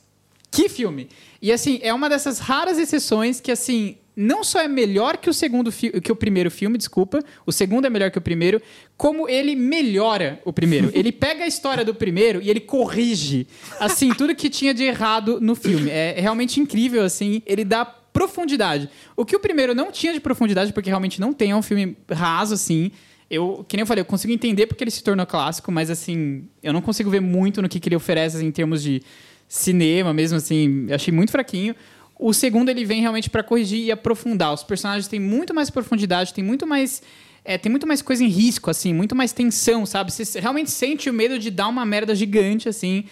Que 0.52 0.70
filme! 0.70 1.10
E 1.42 1.52
assim, 1.52 1.80
é 1.82 1.92
uma 1.94 2.08
dessas 2.08 2.38
raras 2.38 2.78
exceções 2.78 3.42
que, 3.42 3.52
assim, 3.52 3.98
não 4.16 4.44
só 4.44 4.62
é 4.62 4.68
melhor 4.68 5.18
que 5.18 5.30
o 5.30 5.34
segundo 5.34 5.72
que 5.72 6.12
o 6.12 6.16
primeiro 6.16 6.52
filme, 6.52 6.78
desculpa, 6.78 7.24
o 7.46 7.52
segundo 7.52 7.86
é 7.86 7.90
melhor 7.90 8.12
que 8.12 8.18
o 8.18 8.22
primeiro, 8.22 8.62
como 8.96 9.28
ele 9.28 9.56
melhora 9.56 10.40
o 10.46 10.54
primeiro. 10.54 10.92
ele 10.96 11.12
pega 11.12 11.44
a 11.44 11.48
história 11.48 11.84
do 11.84 11.96
primeiro 11.96 12.42
e 12.42 12.50
ele 12.50 12.60
corrige 12.60 13.48
assim 13.80 14.14
tudo 14.14 14.36
que 14.36 14.50
tinha 14.50 14.74
de 14.74 14.84
errado 14.84 15.40
no 15.42 15.56
filme. 15.56 15.90
É 15.90 16.16
realmente 16.18 16.60
incrível 16.60 17.04
assim, 17.04 17.42
ele 17.46 17.66
dá 17.66 17.84
profundidade. 17.86 18.88
O 19.18 19.26
que 19.26 19.36
o 19.36 19.40
primeiro 19.40 19.74
não 19.74 19.92
tinha 19.92 20.14
de 20.14 20.20
profundidade, 20.20 20.72
porque 20.72 20.90
realmente 20.90 21.20
não 21.20 21.34
tem, 21.34 21.52
é 21.52 21.56
um 21.56 21.64
filme 21.64 21.98
raso, 22.10 22.54
assim. 22.54 22.92
Eu, 23.30 23.66
que 23.68 23.76
nem 23.76 23.82
eu 23.82 23.88
falei, 23.88 24.02
eu 24.02 24.06
consigo 24.06 24.32
entender 24.32 24.68
porque 24.68 24.84
ele 24.84 24.92
se 24.92 25.04
tornou 25.04 25.26
clássico, 25.26 25.72
mas 25.72 25.90
assim, 25.90 26.48
eu 26.62 26.72
não 26.72 26.82
consigo 26.82 27.10
ver 27.10 27.20
muito 27.20 27.62
no 27.62 27.68
que, 27.68 27.80
que 27.80 27.90
ele 27.90 27.96
oferece 27.96 28.38
assim, 28.38 28.46
em 28.46 28.52
termos 28.52 28.84
de 28.84 29.02
cinema 29.48 30.14
mesmo, 30.14 30.38
assim, 30.38 30.88
achei 30.92 31.12
muito 31.12 31.32
fraquinho. 31.32 31.76
O 32.26 32.32
segundo, 32.32 32.70
ele 32.70 32.86
vem 32.86 33.02
realmente 33.02 33.30
para 33.30 33.44
corrigir 33.44 33.84
e 33.84 33.92
aprofundar. 33.92 34.54
Os 34.54 34.64
personagens 34.64 35.10
têm 35.10 35.20
muito 35.20 35.54
mais 35.54 35.70
profundidade, 35.70 36.34
tem 36.34 36.42
muito 36.42 36.66
mais. 36.66 37.04
É, 37.44 37.58
tem 37.58 37.70
muito 37.70 37.86
mais 37.86 38.02
coisa 38.02 38.24
em 38.24 38.30
risco, 38.30 38.70
assim, 38.70 38.94
muito 38.94 39.14
mais 39.14 39.34
tensão, 39.34 39.86
sabe? 39.86 40.10
Você 40.10 40.40
realmente 40.40 40.72
sente 40.72 41.10
o 41.10 41.14
medo 41.14 41.38
de 41.38 41.52
dar 41.52 41.68
uma 41.68 41.86
merda 41.86 42.16
gigante, 42.16 42.70
assim. 42.70 43.04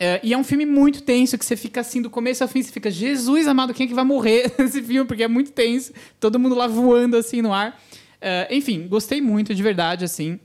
É, 0.00 0.18
e 0.20 0.34
é 0.34 0.36
um 0.36 0.42
filme 0.42 0.66
muito 0.66 1.00
tenso, 1.02 1.38
que 1.38 1.44
você 1.44 1.54
fica 1.54 1.80
assim, 1.80 2.02
do 2.02 2.10
começo 2.10 2.42
ao 2.42 2.48
fim, 2.48 2.60
você 2.60 2.72
fica, 2.72 2.90
Jesus 2.90 3.46
amado, 3.46 3.72
quem 3.72 3.84
é 3.84 3.88
que 3.88 3.94
vai 3.94 4.02
morrer 4.02 4.52
nesse 4.58 4.82
filme? 4.82 5.06
Porque 5.06 5.22
é 5.22 5.28
muito 5.28 5.52
tenso, 5.52 5.92
todo 6.18 6.36
mundo 6.36 6.56
lá 6.56 6.66
voando 6.66 7.16
assim 7.16 7.40
no 7.40 7.52
ar. 7.52 7.80
É, 8.20 8.48
enfim, 8.50 8.88
gostei 8.88 9.20
muito, 9.20 9.54
de 9.54 9.62
verdade, 9.62 10.04
assim. 10.04 10.40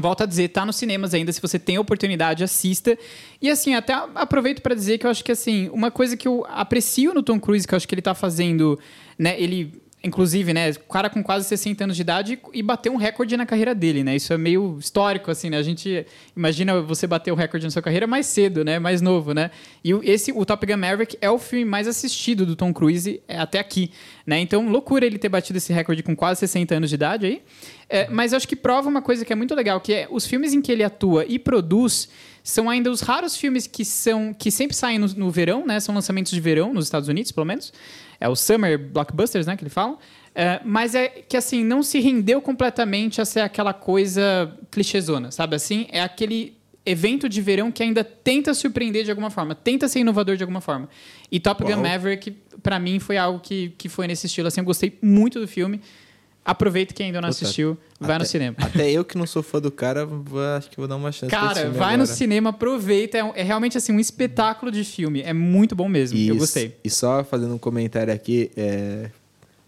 Volto 0.00 0.22
a 0.22 0.26
dizer, 0.26 0.48
tá 0.48 0.64
nos 0.64 0.76
cinemas 0.76 1.14
ainda, 1.14 1.32
se 1.32 1.40
você 1.40 1.58
tem 1.58 1.78
oportunidade, 1.78 2.42
assista. 2.42 2.98
E 3.40 3.50
assim, 3.50 3.74
até 3.74 3.92
aproveito 4.14 4.62
para 4.62 4.74
dizer 4.74 4.98
que 4.98 5.06
eu 5.06 5.10
acho 5.10 5.24
que 5.24 5.32
assim, 5.32 5.68
uma 5.70 5.90
coisa 5.90 6.16
que 6.16 6.26
eu 6.26 6.44
aprecio 6.48 7.12
no 7.14 7.22
Tom 7.22 7.38
Cruise, 7.38 7.66
que 7.66 7.74
eu 7.74 7.76
acho 7.76 7.86
que 7.86 7.94
ele 7.94 8.02
tá 8.02 8.14
fazendo, 8.14 8.78
né, 9.18 9.40
ele 9.40 9.80
Inclusive, 10.02 10.54
né, 10.54 10.70
o 10.70 10.92
cara 10.92 11.10
com 11.10 11.22
quase 11.22 11.46
60 11.46 11.84
anos 11.84 11.94
de 11.94 12.00
idade 12.00 12.38
e 12.54 12.62
bateu 12.62 12.90
um 12.90 12.96
recorde 12.96 13.36
na 13.36 13.44
carreira 13.44 13.74
dele, 13.74 14.02
né? 14.02 14.16
Isso 14.16 14.32
é 14.32 14.38
meio 14.38 14.78
histórico, 14.78 15.30
assim, 15.30 15.50
né? 15.50 15.58
A 15.58 15.62
gente 15.62 16.06
imagina 16.34 16.80
você 16.80 17.06
bater 17.06 17.30
o 17.30 17.34
recorde 17.34 17.66
na 17.66 17.70
sua 17.70 17.82
carreira 17.82 18.06
mais 18.06 18.24
cedo, 18.24 18.64
né? 18.64 18.78
Mais 18.78 19.02
novo, 19.02 19.34
né? 19.34 19.50
E 19.84 19.92
esse, 20.10 20.32
o 20.32 20.42
Top 20.46 20.64
Gun 20.64 20.78
Maverick, 20.78 21.18
é 21.20 21.30
o 21.30 21.38
filme 21.38 21.66
mais 21.66 21.86
assistido 21.86 22.46
do 22.46 22.56
Tom 22.56 22.72
Cruise 22.72 23.22
é, 23.28 23.38
até 23.38 23.58
aqui, 23.58 23.90
né? 24.26 24.40
Então, 24.40 24.66
loucura 24.70 25.04
ele 25.04 25.18
ter 25.18 25.28
batido 25.28 25.58
esse 25.58 25.70
recorde 25.70 26.02
com 26.02 26.16
quase 26.16 26.40
60 26.40 26.76
anos 26.76 26.88
de 26.88 26.94
idade 26.94 27.26
aí. 27.26 27.42
É, 27.86 28.08
mas 28.08 28.32
eu 28.32 28.38
acho 28.38 28.48
que 28.48 28.56
prova 28.56 28.88
uma 28.88 29.02
coisa 29.02 29.22
que 29.22 29.32
é 29.34 29.36
muito 29.36 29.54
legal, 29.54 29.82
que 29.82 29.92
é 29.92 30.08
os 30.10 30.26
filmes 30.26 30.54
em 30.54 30.62
que 30.62 30.72
ele 30.72 30.82
atua 30.82 31.26
e 31.28 31.38
produz 31.38 32.08
são 32.42 32.70
ainda 32.70 32.90
os 32.90 33.00
raros 33.00 33.36
filmes 33.36 33.66
que 33.66 33.84
são 33.84 34.32
que 34.32 34.50
sempre 34.50 34.74
saem 34.74 34.98
no, 34.98 35.08
no 35.08 35.30
verão, 35.30 35.66
né? 35.66 35.78
São 35.78 35.94
lançamentos 35.94 36.32
de 36.32 36.40
verão 36.40 36.72
nos 36.72 36.86
Estados 36.86 37.08
Unidos, 37.08 37.32
pelo 37.32 37.46
menos. 37.46 37.72
É 38.20 38.28
o 38.28 38.36
Summer 38.36 38.78
Blockbusters, 38.78 39.46
né, 39.46 39.56
que 39.56 39.62
ele 39.62 39.70
fala. 39.70 39.98
É, 40.34 40.60
mas 40.64 40.94
é 40.94 41.08
que, 41.08 41.36
assim, 41.36 41.64
não 41.64 41.82
se 41.82 41.98
rendeu 41.98 42.40
completamente 42.40 43.20
a 43.20 43.24
ser 43.24 43.40
aquela 43.40 43.72
coisa 43.72 44.56
clichêzona, 44.70 45.30
sabe 45.30 45.56
assim? 45.56 45.86
É 45.90 46.02
aquele 46.02 46.56
evento 46.84 47.28
de 47.28 47.40
verão 47.42 47.70
que 47.70 47.82
ainda 47.82 48.02
tenta 48.02 48.54
surpreender 48.54 49.04
de 49.04 49.10
alguma 49.10 49.30
forma, 49.30 49.54
tenta 49.54 49.88
ser 49.88 50.00
inovador 50.00 50.36
de 50.36 50.42
alguma 50.42 50.60
forma. 50.60 50.88
E 51.30 51.38
Top 51.38 51.62
Gun 51.62 51.76
Maverick, 51.76 52.32
para 52.62 52.78
mim, 52.78 52.98
foi 52.98 53.16
algo 53.16 53.40
que, 53.40 53.74
que 53.76 53.88
foi 53.88 54.06
nesse 54.06 54.26
estilo. 54.26 54.48
Assim, 54.48 54.60
eu 54.60 54.64
gostei 54.64 54.98
muito 55.02 55.40
do 55.40 55.48
filme. 55.48 55.80
Aproveita 56.44 56.94
quem 56.94 57.06
ainda 57.06 57.20
não 57.20 57.28
Puta, 57.28 57.44
assistiu, 57.44 57.76
vai 57.98 58.12
até, 58.12 58.18
no 58.18 58.24
cinema. 58.24 58.56
Até 58.58 58.90
eu 58.90 59.04
que 59.04 59.16
não 59.16 59.26
sou 59.26 59.42
fã 59.42 59.60
do 59.60 59.70
cara, 59.70 60.08
acho 60.56 60.70
que 60.70 60.76
vou 60.76 60.88
dar 60.88 60.96
uma 60.96 61.12
chance. 61.12 61.30
Cara, 61.30 61.68
vai 61.70 61.94
agora. 61.94 61.96
no 61.98 62.06
cinema, 62.06 62.50
aproveita. 62.50 63.18
É, 63.18 63.32
é, 63.36 63.42
realmente 63.42 63.76
assim 63.76 63.92
um 63.92 64.00
espetáculo 64.00 64.72
de 64.72 64.82
filme. 64.82 65.20
É 65.20 65.34
muito 65.34 65.76
bom 65.76 65.88
mesmo. 65.88 66.16
E, 66.16 66.28
eu 66.28 66.36
gostei. 66.36 66.76
E 66.82 66.88
só 66.88 67.22
fazendo 67.22 67.54
um 67.54 67.58
comentário 67.58 68.12
aqui, 68.12 68.50
é, 68.56 69.10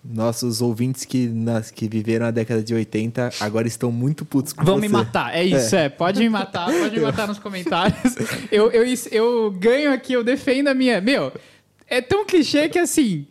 nossos 0.03 0.63
ouvintes 0.63 1.05
que, 1.05 1.29
nas, 1.29 1.71
que 1.71 1.87
viveram 1.87 2.27
a 2.27 2.31
década 2.31 2.63
de 2.63 2.75
80 2.75 3.31
agora 3.39 3.69
estão 3.69 3.93
muito 3.93 4.25
putos 4.25 4.53
com 4.53 4.65
Vão 4.65 4.77
você. 4.77 4.81
me 4.81 4.89
matar, 4.89 5.37
é 5.37 5.45
isso, 5.45 5.77
é. 5.77 5.85
é. 5.85 5.89
Pode 5.91 6.21
me 6.21 6.29
matar, 6.29 6.67
pode 6.67 6.97
me 6.97 7.03
matar 7.03 7.29
nos 7.29 7.39
comentários. 7.39 8.15
Eu, 8.51 8.71
eu, 8.71 8.85
eu 9.11 9.51
ganho 9.51 9.93
aqui, 9.93 10.13
eu 10.13 10.25
defendo 10.25 10.69
a 10.69 10.75
minha. 10.75 11.01
Meu, 11.01 11.33
é 11.87 12.01
tão 12.01 12.25
clichê 12.25 12.69
que 12.69 12.79
assim. 12.79 13.27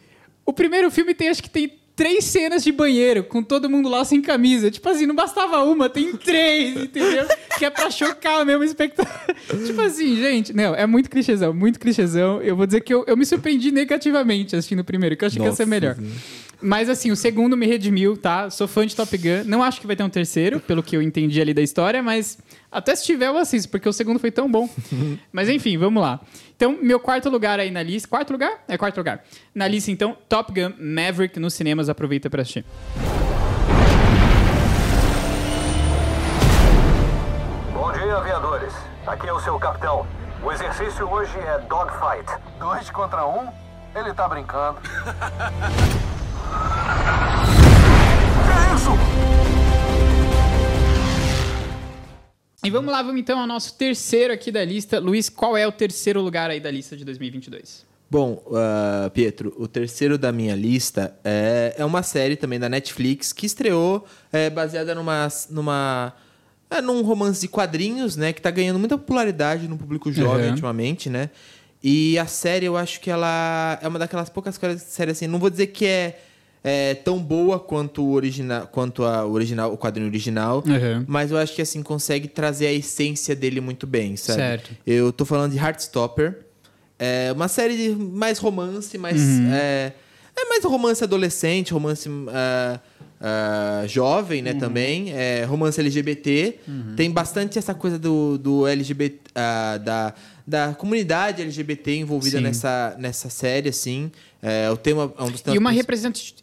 O 0.46 0.54
primeiro 0.54 0.90
filme 0.90 1.14
tem, 1.14 1.30
acho 1.30 1.44
que 1.44 1.50
tem 1.50 1.81
três 1.96 2.26
cenas 2.26 2.64
de 2.64 2.72
banheiro 2.72 3.24
com 3.24 3.44
todo 3.44 3.70
mundo 3.70 3.90
lá 3.90 4.04
sem 4.04 4.22
camisa. 4.22 4.72
Tipo 4.72 4.90
assim, 4.90 5.06
não 5.06 5.16
bastava 5.16 5.64
uma, 5.64 5.90
tem 5.90 6.14
três, 6.14 6.76
entendeu? 6.84 7.28
que 7.58 7.66
é 7.66 7.70
pra 7.70 7.92
chocar 7.92 8.46
mesmo 8.46 8.62
o 8.62 8.66
espectador. 8.66 9.14
tipo 9.66 9.82
assim, 9.82 10.16
gente, 10.16 10.54
não, 10.54 10.74
é 10.74 10.86
muito 10.88 11.10
clichêzão, 11.10 11.54
muito 11.54 11.80
clichêzão. 11.80 12.42
Eu 12.42 12.56
vou 12.56 12.66
dizer 12.66 12.82
que 12.82 12.94
eu, 12.94 13.04
eu 13.08 13.16
me 13.16 13.26
surpreendi 13.26 13.72
negativamente 13.72 14.56
assistindo 14.56 14.80
o 14.80 14.84
primeiro, 14.84 15.16
que 15.16 15.24
eu 15.24 15.28
achei 15.28 15.40
Nossa, 15.40 15.50
que 15.50 15.54
ia 15.54 15.66
ser 15.66 15.70
melhor. 15.70 15.96
Sim. 15.96 16.12
Mas 16.62 16.90
assim, 16.90 17.10
o 17.10 17.16
segundo 17.16 17.58
me 17.58 17.66
redimiu, 17.66 18.16
tá? 18.16 18.50
Sou 18.50 18.68
fã 18.68 18.86
de 18.86 18.96
Top 18.96 19.18
Gun. 19.18 19.44
Não 19.46 19.64
acho 19.64 19.82
que 19.82 19.88
vai 19.88 19.96
ter 19.96 20.04
um 20.04 20.10
terceiro, 20.10 20.60
pelo 20.60 20.84
que 20.84 20.96
eu 20.96 21.02
entendi 21.02 21.42
ali 21.42 21.54
da 21.54 21.62
história, 21.62 22.04
mas 22.04 22.38
até 22.72 22.96
se 22.96 23.04
tiver 23.04 23.28
eu 23.28 23.38
assisto, 23.38 23.70
porque 23.70 23.90
o 23.90 23.94
segundo 23.94 24.20
foi 24.20 24.32
tão 24.32 24.50
bom. 24.50 24.70
mas 25.34 25.50
enfim, 25.50 25.78
vamos 25.78 26.02
lá. 26.02 26.20
Então, 26.56 26.78
meu 26.82 27.00
quarto 27.00 27.30
lugar 27.30 27.60
aí 27.60 27.72
na 27.72 27.82
lista. 27.82 28.08
Quarto 28.08 28.32
lugar? 28.32 28.64
É 28.68 28.78
quarto 28.78 28.98
lugar. 28.98 29.24
Na 29.56 29.68
lista, 29.68 29.90
então, 29.90 30.16
Top 30.30 30.54
Gun 30.54 30.74
Maverick 30.80 31.40
nos 31.40 31.56
cinemas. 31.56 31.90
Aproveita 31.90 32.30
para 32.30 32.44
assistir. 32.44 32.64
Bom 37.74 37.92
dia, 37.92 38.16
aviadores. 38.16 38.74
Aqui 39.08 39.28
é 39.28 39.34
o 39.34 39.40
seu 39.40 39.58
capitão. 39.58 40.06
O 40.44 40.52
exercício 40.52 41.10
hoje 41.10 41.38
é 41.40 41.60
dogfight. 41.68 42.32
Dois 42.60 42.90
contra 42.92 43.26
um? 43.26 43.48
Ele 43.96 44.14
tá 44.14 44.28
brincando. 44.28 44.80
E 52.64 52.70
vamos 52.70 52.92
lá, 52.92 53.02
vamos 53.02 53.20
então 53.20 53.40
ao 53.40 53.48
nosso 53.48 53.74
terceiro 53.74 54.32
aqui 54.32 54.52
da 54.52 54.64
lista. 54.64 55.00
Luiz, 55.00 55.30
qual 55.30 55.58
é 55.58 55.66
o 55.66 55.72
terceiro 55.72 56.22
lugar 56.22 56.52
aí 56.52 56.60
da 56.60 56.70
lista 56.70 56.96
de 56.96 57.04
2022? 57.04 57.86
Bom, 58.08 58.44
uh, 58.46 59.10
Pietro, 59.10 59.52
o 59.58 59.68
terceiro 59.68 60.16
da 60.16 60.32
minha 60.32 60.56
lista 60.56 61.18
é, 61.24 61.74
é 61.78 61.84
uma 61.84 62.04
série 62.04 62.36
também 62.36 62.60
da 62.60 62.70
Netflix 62.70 63.34
que 63.34 63.48
estreou 63.48 64.06
é, 64.32 64.48
baseada 64.48 64.94
numa, 64.94 65.28
numa 65.50 66.14
é, 66.70 66.82
num 66.82 67.02
romance 67.02 67.42
de 67.42 67.48
quadrinhos, 67.48 68.16
né? 68.16 68.32
Que 68.32 68.40
está 68.40 68.52
ganhando 68.52 68.78
muita 68.78 68.96
popularidade 68.96 69.68
no 69.68 69.76
público 69.78 70.12
jovem 70.12 70.46
uhum. 70.46 70.52
ultimamente, 70.52 71.10
né? 71.10 71.32
E 71.84 72.20
a 72.20 72.28
série, 72.28 72.68
eu 72.68 72.78
acho 72.78 73.02
que 73.02 73.10
ela 73.10 73.80
é 73.82 73.88
uma 73.88 73.98
daquelas 73.98 74.30
poucas 74.30 74.56
séries 74.78 75.18
assim. 75.18 75.26
Não 75.26 75.40
vou 75.40 75.50
dizer 75.50 75.68
que 75.68 75.88
é 75.88 76.20
é, 76.64 76.94
tão 76.94 77.20
boa 77.20 77.60
quanto 77.60 78.04
o 78.04 78.12
original, 78.12 78.68
quanto 78.68 79.04
a 79.04 79.26
original, 79.26 79.74
o 79.74 79.78
quadrinho 79.78 80.08
original, 80.08 80.64
uhum. 80.66 81.04
mas 81.08 81.32
eu 81.32 81.38
acho 81.38 81.56
que 81.56 81.62
assim 81.62 81.82
consegue 81.82 82.28
trazer 82.28 82.68
a 82.68 82.74
essência 82.74 83.36
dele 83.36 83.60
muito 83.60 83.88
bem, 83.88 84.16
sabe? 84.16 84.40
Certo. 84.40 84.72
Eu 84.86 85.12
tô 85.12 85.26
falando 85.26 85.52
de 85.52 85.58
Heartstopper, 85.58 86.46
é 87.00 87.32
uma 87.32 87.48
série 87.48 87.76
de 87.76 87.90
mais 87.96 88.38
romance, 88.38 88.96
mais 88.98 89.20
uhum. 89.20 89.52
é, 89.52 89.94
é 90.36 90.46
mais 90.46 90.64
romance 90.64 91.04
adolescente, 91.04 91.74
romance 91.74 92.08
uh, 92.08 92.80
uh, 93.22 93.88
jovem, 93.88 94.42
né, 94.42 94.52
uhum. 94.52 94.60
também, 94.60 95.14
é, 95.14 95.44
romance 95.44 95.80
LGBT, 95.80 96.60
uhum. 96.68 96.96
tem 96.96 97.10
bastante 97.10 97.58
essa 97.58 97.74
coisa 97.74 97.98
do, 97.98 98.38
do 98.38 98.68
LGBT, 98.68 99.16
uh, 99.16 99.32
ah, 99.36 99.78
da 99.78 100.14
da 100.46 100.74
comunidade 100.74 101.42
LGBT 101.42 101.98
envolvida 101.98 102.42
nessa, 102.42 102.96
nessa 103.00 103.30
série, 103.30 103.70
assim. 103.70 104.12
É, 104.42 104.72
o 104.72 104.78
tema 104.78 105.14
é 105.18 105.24
um 105.24 105.30
dos 105.30 105.42
temas. 105.42 105.56
E 105.56 105.60
uma 105.60 105.72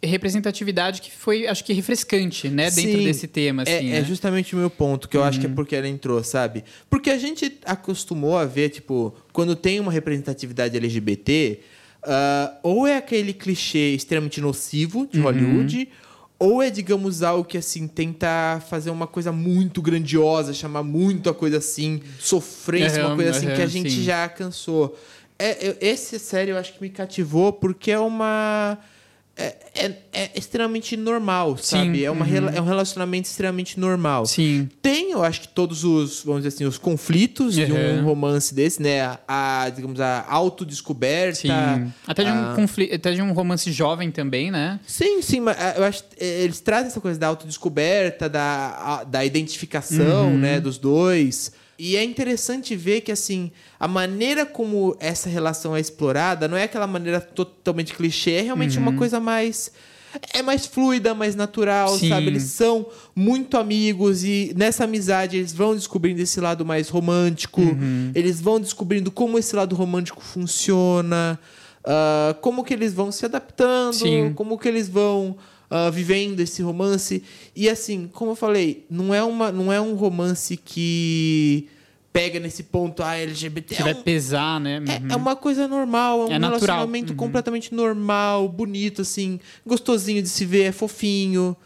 representatividade 0.02 1.02
que 1.02 1.10
foi, 1.10 1.48
acho 1.48 1.64
que, 1.64 1.72
refrescante, 1.72 2.48
né? 2.48 2.70
Sim, 2.70 2.86
dentro 2.86 3.02
desse 3.02 3.26
tema, 3.26 3.62
é, 3.62 3.76
assim. 3.76 3.88
É, 3.88 4.00
né? 4.00 4.04
justamente 4.04 4.54
o 4.54 4.58
meu 4.58 4.70
ponto, 4.70 5.08
que 5.08 5.16
eu 5.16 5.20
uhum. 5.20 5.26
acho 5.26 5.40
que 5.40 5.46
é 5.46 5.48
uhum. 5.48 5.54
porque 5.54 5.74
ela 5.74 5.88
entrou, 5.88 6.22
sabe? 6.22 6.62
Porque 6.88 7.10
a 7.10 7.18
gente 7.18 7.58
acostumou 7.64 8.38
a 8.38 8.44
ver, 8.44 8.68
tipo, 8.68 9.14
quando 9.32 9.56
tem 9.56 9.80
uma 9.80 9.90
representatividade 9.90 10.76
LGBT, 10.76 11.58
uh, 12.04 12.56
ou 12.62 12.86
é 12.86 12.96
aquele 12.96 13.32
clichê 13.32 13.94
extremamente 13.94 14.40
nocivo 14.40 15.08
de 15.10 15.18
uhum. 15.18 15.24
Ou 16.40 16.62
é, 16.62 16.70
digamos, 16.70 17.22
algo 17.24 17.44
que 17.44 17.58
assim 17.58 17.88
tenta 17.88 18.62
fazer 18.70 18.90
uma 18.90 19.08
coisa 19.08 19.32
muito 19.32 19.82
grandiosa, 19.82 20.54
chamar 20.54 20.84
muito 20.84 21.28
a 21.28 21.34
coisa 21.34 21.58
assim, 21.58 22.00
sofrência, 22.20 23.00
Aham, 23.00 23.08
uma 23.08 23.16
coisa 23.16 23.30
assim 23.30 23.46
que 23.46 23.60
a 23.62 23.66
gente 23.66 23.90
sim. 23.90 24.04
já 24.04 24.28
cansou. 24.28 24.96
É, 25.36 25.68
eu- 25.68 25.76
esse 25.80 26.16
série 26.18 26.52
eu 26.52 26.56
acho 26.56 26.74
que 26.74 26.80
me 26.82 26.90
cativou 26.90 27.52
porque 27.52 27.90
é 27.90 27.98
uma 27.98 28.78
é, 29.38 29.56
é- 29.74 29.94
é 30.12 30.30
extremamente 30.34 30.96
normal, 30.96 31.56
sabe? 31.56 32.04
É, 32.04 32.10
uma, 32.10 32.24
rela- 32.24 32.50
é 32.50 32.60
um 32.60 32.64
relacionamento 32.64 33.28
extremamente 33.28 33.78
normal. 33.78 34.22
uhum. 34.22 34.26
Sim. 34.26 34.68
Tem, 34.82 35.12
eu 35.12 35.22
acho 35.22 35.42
que 35.42 35.48
todos 35.48 35.84
os, 35.84 36.22
vamos 36.24 36.42
dizer 36.42 36.54
assim, 36.56 36.64
os 36.64 36.76
conflitos 36.78 37.54
de 37.54 37.62
Uhum. 37.64 38.00
um 38.00 38.04
romance 38.04 38.52
desse, 38.54 38.82
né? 38.82 39.16
A, 39.28 39.70
digamos, 39.74 40.00
a 40.00 40.24
autodescoberta. 40.28 41.36
Sim. 41.40 41.92
Até 42.06 42.24
de, 42.24 42.30
um 42.30 42.50
a- 42.50 42.54
conflito, 42.54 42.94
até 42.94 43.12
de 43.12 43.22
um 43.22 43.32
romance 43.32 43.70
jovem 43.72 44.10
também, 44.10 44.50
né? 44.50 44.80
Sim, 44.86 45.22
sim, 45.22 45.40
mas 45.40 45.56
ah, 45.58 45.74
eu 45.76 45.84
acho 45.84 46.02
que 46.04 46.16
eh, 46.24 46.42
eles 46.42 46.60
trazem 46.60 46.88
essa 46.88 47.00
coisa 47.00 47.18
da 47.18 47.28
autodescoberta, 47.28 48.28
da, 48.28 48.42
a- 49.00 49.04
da 49.04 49.24
identificação, 49.24 50.32
Uhum. 50.32 50.38
né, 50.38 50.60
dos 50.60 50.78
dois. 50.78 51.52
E 51.78 51.96
é 51.96 52.02
interessante 52.02 52.74
ver 52.74 53.02
que, 53.02 53.12
assim, 53.12 53.52
a 53.78 53.86
maneira 53.86 54.44
como 54.44 54.96
essa 54.98 55.28
relação 55.28 55.76
é 55.76 55.80
explorada 55.80 56.48
não 56.48 56.56
é 56.56 56.64
aquela 56.64 56.86
maneira 56.88 57.20
totalmente 57.20 57.94
clichê, 57.94 58.32
é 58.32 58.40
realmente 58.42 58.76
uma 58.78 58.92
coisa 58.94 59.20
mais. 59.20 59.70
É 60.32 60.40
mais 60.42 60.64
fluida, 60.64 61.14
mais 61.14 61.36
natural, 61.36 61.90
Sim. 61.98 62.08
sabe? 62.08 62.28
Eles 62.28 62.44
são 62.44 62.86
muito 63.14 63.58
amigos 63.58 64.24
e 64.24 64.52
nessa 64.56 64.84
amizade 64.84 65.36
eles 65.36 65.52
vão 65.52 65.74
descobrindo 65.74 66.20
esse 66.22 66.40
lado 66.40 66.64
mais 66.64 66.88
romântico, 66.88 67.60
Uhum. 67.60 68.10
eles 68.14 68.40
vão 68.40 68.58
descobrindo 68.58 69.10
como 69.10 69.38
esse 69.38 69.54
lado 69.54 69.76
romântico 69.76 70.22
funciona, 70.22 71.38
ah, 71.84 72.34
como 72.40 72.64
que 72.64 72.72
eles 72.72 72.94
vão 72.94 73.12
se 73.12 73.26
adaptando, 73.26 73.92
Sim. 73.94 74.32
como 74.34 74.58
que 74.58 74.66
eles 74.66 74.88
vão 74.88 75.36
ah, 75.70 75.90
vivendo 75.90 76.40
esse 76.40 76.62
romance. 76.62 77.22
E 77.54 77.68
assim, 77.68 78.08
como 78.12 78.32
eu 78.32 78.36
falei, 78.36 78.84
não 78.90 79.12
é, 79.14 79.22
uma, 79.22 79.50
não 79.52 79.72
é 79.72 79.80
um 79.80 79.94
romance 79.94 80.56
que 80.56 81.68
pega 82.12 82.40
nesse 82.40 82.64
ponto, 82.64 83.02
ah, 83.02 83.14
LGBT. 83.16 83.74
Que 83.76 83.80
é 83.82 83.84
vai 83.84 83.94
um- 83.94 84.02
pesar, 84.02 84.58
né? 84.60 84.76
é, 84.76 84.78
Uhum. 85.02 85.08
é 85.12 85.16
uma 85.16 85.36
coisa 85.36 85.68
normal, 85.68 86.22
é 86.22 86.24
um 86.26 86.32
É 86.32 86.38
relacionamento 86.38 87.14
completamente 87.14 87.72
normal, 87.74 88.48
bonito, 88.48 89.02
assim, 89.02 89.38
gostosinho 89.66 90.22
de 90.22 90.28
se 90.28 90.44
ver, 90.44 90.62
é 90.64 90.72
fofinho. 90.72 91.56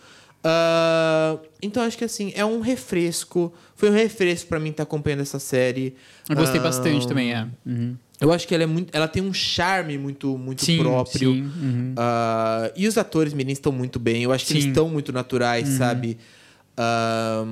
Ah, 0.44 1.38
então 1.62 1.82
acho 1.84 1.96
que 1.96 2.04
assim, 2.04 2.32
é 2.34 2.44
um 2.44 2.60
refresco. 2.60 3.52
Foi 3.76 3.88
um 3.90 3.92
refresco 3.94 4.48
pra 4.48 4.58
mim 4.58 4.70
estar 4.70 4.82
acompanhando 4.82 5.20
essa 5.20 5.38
série. 5.38 5.94
Eu 6.28 6.36
gostei 6.36 6.60
Ah, 6.60 6.64
bastante 6.64 7.06
também, 7.06 7.32
é. 7.32 7.46
Uhum. 7.64 7.96
Eu 8.22 8.32
acho 8.32 8.46
que 8.46 8.54
ela 8.54 8.62
é 8.62 8.66
muito. 8.66 8.94
Ela 8.94 9.08
tem 9.08 9.22
um 9.22 9.34
charme 9.34 9.98
muito, 9.98 10.38
muito 10.38 10.64
Sim, 10.64 10.78
próprio. 10.78 11.32
sim, 11.34 11.42
uhum. 11.42 11.94
Ah, 11.96 12.70
e 12.76 12.86
os 12.86 12.96
atores 12.96 13.32
meninos 13.34 13.58
estão 13.58 13.72
muito 13.72 13.98
bem. 13.98 14.22
Eu 14.22 14.32
acho 14.32 14.46
que 14.46 14.52
eles 14.52 14.62
Sim. 14.62 14.68
Uhum. 14.68 14.72
estão 14.72 14.88
muito 14.88 15.12
naturais, 15.12 15.68
sabe? 15.68 16.16
Ah, 16.76 17.44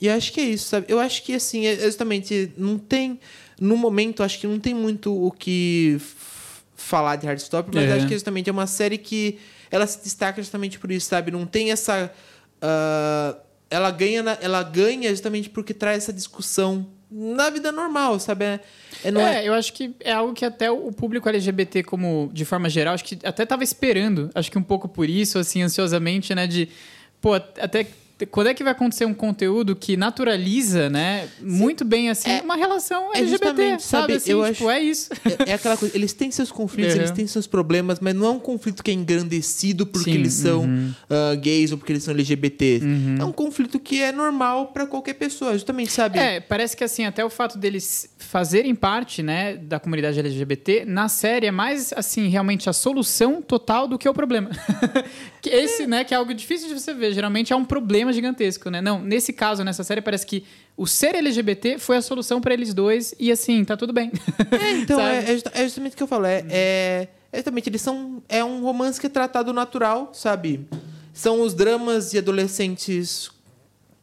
e 0.00 0.08
acho 0.08 0.32
que 0.32 0.40
é 0.40 0.44
isso, 0.44 0.68
sabe? 0.68 0.86
Eu 0.88 0.98
acho 0.98 1.22
que 1.22 1.32
assim, 1.34 1.64
é 1.66 1.76
justamente 1.76 2.52
não 2.56 2.76
tem. 2.78 3.18
No 3.60 3.76
momento, 3.76 4.22
acho 4.22 4.38
que 4.38 4.46
não 4.46 4.58
tem 4.58 4.74
muito 4.74 5.14
o 5.14 5.30
que 5.30 5.98
falar 6.76 7.16
de 7.16 7.26
Heartstopper, 7.26 7.74
mas 7.74 7.90
É. 7.90 7.94
acho 7.94 8.06
que 8.06 8.12
justamente 8.14 8.50
é 8.50 8.52
uma 8.52 8.66
série 8.66 8.98
que 8.98 9.38
ela 9.70 9.86
se 9.86 10.02
destaca 10.02 10.42
justamente 10.42 10.78
por 10.78 10.90
isso, 10.90 11.08
sabe? 11.08 11.30
Não 11.30 11.46
tem 11.46 11.70
essa. 11.72 12.12
ah, 12.60 13.36
ela 13.70 13.90
ganha, 13.90 14.22
na- 14.22 14.38
ela 14.40 14.62
ganha 14.62 15.10
justamente 15.10 15.48
porque 15.50 15.74
traz 15.74 16.04
essa 16.04 16.12
discussão 16.12 16.86
na 17.10 17.50
vida 17.50 17.70
normal, 17.70 18.18
sabe? 18.18 18.44
É, 18.44 18.60
é- 19.04 19.08
é- 19.08 19.34
É, 19.44 19.48
eu 19.48 19.54
acho 19.54 19.72
que 19.72 19.94
é 20.00 20.12
algo 20.12 20.32
que 20.34 20.44
até 20.44 20.70
o 20.70 20.90
público 20.92 21.28
LGBT, 21.28 21.82
como 21.82 22.30
de 22.32 22.44
forma 22.44 22.68
geral, 22.68 22.94
acho 22.94 23.04
que 23.04 23.18
até 23.24 23.46
tava 23.46 23.62
esperando, 23.64 24.30
acho 24.34 24.50
que 24.50 24.58
um 24.58 24.62
pouco 24.62 24.88
por 24.88 25.08
isso, 25.08 25.38
assim, 25.38 25.62
ansiosamente, 25.62 26.34
né? 26.34 26.46
De, 26.46 26.68
pô, 27.20 27.34
até 27.34 27.86
quando 28.30 28.46
é 28.46 28.54
que 28.54 28.62
vai 28.64 28.72
acontecer 28.72 29.04
um 29.04 29.12
conteúdo 29.12 29.76
que 29.76 29.96
naturaliza, 29.96 30.88
né? 30.88 31.28
Muito 31.40 31.84
bem, 31.84 32.08
assim, 32.08 32.30
É- 32.30 32.40
uma 32.40 32.56
relação 32.56 33.12
é 33.14 33.18
LGBT, 33.18 33.30
justamente, 33.46 33.82
sabe? 33.82 34.02
sabe, 34.02 34.12
Assim, 34.14 34.30
eu 34.30 34.44
tipo, 34.52 34.68
acho- 34.68 34.70
é 34.70 34.80
isso. 34.82 35.10
É, 35.46 35.50
é 35.50 35.52
aquela 35.54 35.76
coisa, 35.76 35.94
eles 35.94 36.12
têm 36.14 36.30
seus 36.30 36.50
conflitos, 36.50 36.94
Uhum. 36.94 37.00
eles 37.00 37.10
têm 37.10 37.26
seus 37.26 37.46
problemas, 37.46 38.00
mas 38.00 38.14
não 38.14 38.26
é 38.26 38.30
um 38.30 38.38
conflito 38.38 38.82
que 38.82 38.90
é 38.90 38.94
engrandecido 38.94 39.86
porque 39.86 40.10
Sim, 40.12 40.18
eles 40.18 40.32
são 40.32 40.60
uhum. 40.62 40.92
ah, 41.10 41.34
gays 41.34 41.72
ou 41.72 41.78
porque 41.78 41.92
eles 41.92 42.04
são 42.04 42.14
LGBT. 42.14 42.80
É 43.20 43.24
um 43.24 43.32
conflito 43.32 43.78
que 43.78 44.00
é 44.00 44.10
normal 44.12 44.68
pra 44.68 44.86
qualquer 44.86 45.14
pessoa, 45.14 45.52
justamente, 45.52 45.92
sabe? 45.92 46.18
É, 46.18 46.40
parece 46.40 46.76
que 46.76 46.84
assim, 46.84 47.04
até 47.04 47.24
o 47.24 47.28
fato 47.28 47.58
deles 47.58 48.08
fazerem 48.18 48.74
parte, 48.74 49.22
né, 49.22 49.56
da 49.56 49.78
comunidade 49.78 50.18
LGBT, 50.18 50.84
na 50.86 51.08
série 51.08 51.46
é 51.46 51.50
mais, 51.50 51.92
assim, 51.94 52.28
realmente 52.28 52.68
a 52.68 52.72
solução 52.72 53.40
total 53.42 53.86
do 53.86 53.98
que 53.98 54.08
o 54.08 54.14
problema. 54.14 54.50
esse, 55.44 55.86
né, 55.86 56.02
que 56.04 56.12
é 56.12 56.16
algo 56.16 56.34
difícil 56.34 56.68
de 56.68 56.74
você 56.80 56.92
ver, 56.92 57.12
geralmente 57.12 57.52
é 57.52 57.56
um 57.56 57.64
problema 57.64 58.05
gigantesco, 58.12 58.70
né? 58.70 58.80
Não, 58.80 59.00
nesse 59.02 59.32
caso, 59.32 59.62
nessa 59.64 59.82
série, 59.84 60.00
parece 60.00 60.26
que 60.26 60.44
o 60.76 60.86
ser 60.86 61.14
LGBT 61.14 61.78
foi 61.78 61.96
a 61.96 62.02
solução 62.02 62.40
pra 62.40 62.52
eles 62.54 62.72
dois 62.74 63.14
e, 63.18 63.30
assim, 63.32 63.64
tá 63.64 63.76
tudo 63.76 63.92
bem. 63.92 64.10
É, 64.60 64.72
então 64.78 64.98
é, 65.06 65.18
é 65.32 65.40
é 65.54 65.62
justamente 65.64 65.94
o 65.94 65.96
que 65.96 66.02
eu 66.02 66.06
falo. 66.06 66.26
É, 66.26 66.44
é, 66.48 67.08
é 67.32 67.36
justamente, 67.38 67.68
eles 67.68 67.80
são. 67.82 68.22
É 68.28 68.44
um 68.44 68.62
romance 68.62 69.00
que 69.00 69.06
é 69.06 69.10
tratado 69.10 69.52
natural, 69.52 70.10
sabe? 70.14 70.66
São 71.14 71.40
os 71.40 71.54
dramas 71.54 72.10
de 72.10 72.18
adolescentes 72.18 73.30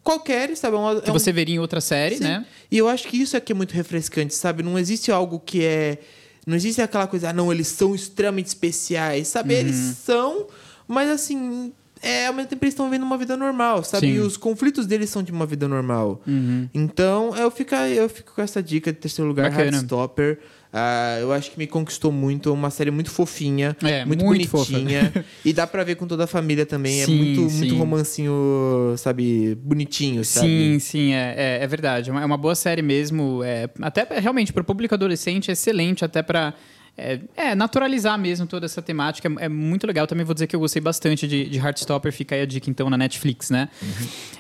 qualquer, 0.04 0.56
sabe? 0.58 0.76
É 0.76 0.80
um- 0.80 1.00
que 1.02 1.10
é 1.10 1.12
um- 1.12 1.14
você 1.20 1.32
veria 1.32 1.56
em 1.56 1.60
outra 1.60 1.80
série, 1.82 2.18
Sim. 2.18 2.24
né? 2.24 2.46
E 2.72 2.78
eu 2.78 2.88
acho 2.88 3.08
que 3.08 3.18
isso 3.18 3.38
aqui 3.38 3.52
é 3.52 3.56
muito 3.56 3.72
refrescante, 3.74 4.34
sabe? 4.36 4.64
Não 4.64 4.78
existe 4.78 5.12
algo 5.12 5.40
que 5.40 5.64
é. 5.64 6.00
Não 6.46 6.56
existe 6.58 6.82
aquela 6.82 7.08
coisa, 7.08 7.30
ah, 7.30 7.34
não, 7.34 7.52
eles 7.54 7.68
são 7.70 7.96
extremamente 7.96 8.48
especiais, 8.48 9.30
sabe? 9.30 9.54
Eles 9.54 9.78
Uhum. 9.78 9.94
são, 10.06 10.48
mas 10.88 11.10
assim. 11.10 11.72
É, 12.04 12.28
ao 12.28 12.34
mesmo 12.34 12.50
tempo 12.50 12.66
eles 12.66 12.74
estão 12.74 12.86
vivendo 12.90 13.04
uma 13.04 13.18
vida 13.18 13.38
normal, 13.38 13.82
sabe? 13.84 14.08
Sim. 14.08 14.14
E 14.16 14.20
os 14.20 14.36
conflitos 14.36 14.86
deles 14.86 15.10
são 15.10 15.24
de 15.24 15.32
uma 15.32 15.46
vida 15.46 15.70
normal. 15.70 16.22
Uhum. 16.28 16.68
Então, 16.74 17.34
eu 17.38 17.50
fico, 17.50 17.74
eu 17.74 18.10
fico 18.10 18.34
com 18.36 18.42
essa 18.42 18.62
dica 18.62 18.92
de 18.92 19.00
terceiro 19.00 19.30
lugar, 19.30 19.50
Bacana. 19.50 19.78
Heartstopper. 19.78 20.40
Ah, 20.76 21.18
eu 21.22 21.32
acho 21.32 21.52
que 21.52 21.58
me 21.58 21.68
conquistou 21.68 22.12
muito. 22.12 22.50
É 22.50 22.52
uma 22.52 22.72
série 22.72 22.90
muito 22.90 23.12
fofinha, 23.12 23.78
É, 23.82 24.04
muito, 24.04 24.26
muito 24.26 24.50
bonitinha. 24.50 25.14
e 25.46 25.54
dá 25.54 25.66
pra 25.68 25.84
ver 25.84 25.96
com 25.96 26.08
toda 26.08 26.24
a 26.24 26.28
família 26.28 26.66
também. 26.66 27.06
Sim, 27.06 27.14
é 27.14 27.16
muito, 27.16 27.50
sim. 27.50 27.58
muito 27.60 27.76
romancinho, 27.78 28.96
sabe? 28.98 29.56
Bonitinho, 29.62 30.26
sabe? 30.26 30.48
Sim, 30.48 30.80
sim, 30.80 31.14
é, 31.14 31.36
é, 31.38 31.64
é 31.64 31.68
verdade. 31.68 32.10
É 32.10 32.14
uma, 32.14 32.24
é 32.36 32.38
boa 32.38 32.56
série 32.56 32.82
mesmo. 32.82 33.44
É, 33.44 33.70
até 33.82 34.04
pra- 34.04 34.20
realmente 34.20 34.52
para 34.52 34.62
o 34.62 34.66
público 34.66 34.96
adolescente 34.96 35.50
é 35.50 35.54
excelente, 35.54 36.04
até 36.04 36.24
para 36.24 36.56
é, 36.98 37.20
é, 37.36 37.56
naturalizar 37.56 38.18
mesmo 38.20 38.46
toda 38.46 38.66
essa 38.66 38.82
temática. 38.82 39.28
É, 39.40 39.46
é 39.46 39.50
muito 39.50 39.88
legal. 39.88 40.06
Também 40.06 40.26
vou 40.26 40.34
dizer 40.34 40.48
que 40.48 40.56
eu 40.56 40.60
gostei 40.60 40.82
bastante 40.82 41.28
de, 41.28 41.50
de 41.50 41.58
Heartstopper. 41.58 42.12
Fica 42.12 42.36
aí 42.36 42.42
a 42.42 42.46
dica 42.46 42.70
então 42.70 42.90
na 42.90 42.98
Netflix, 42.98 43.50
né? 43.50 43.70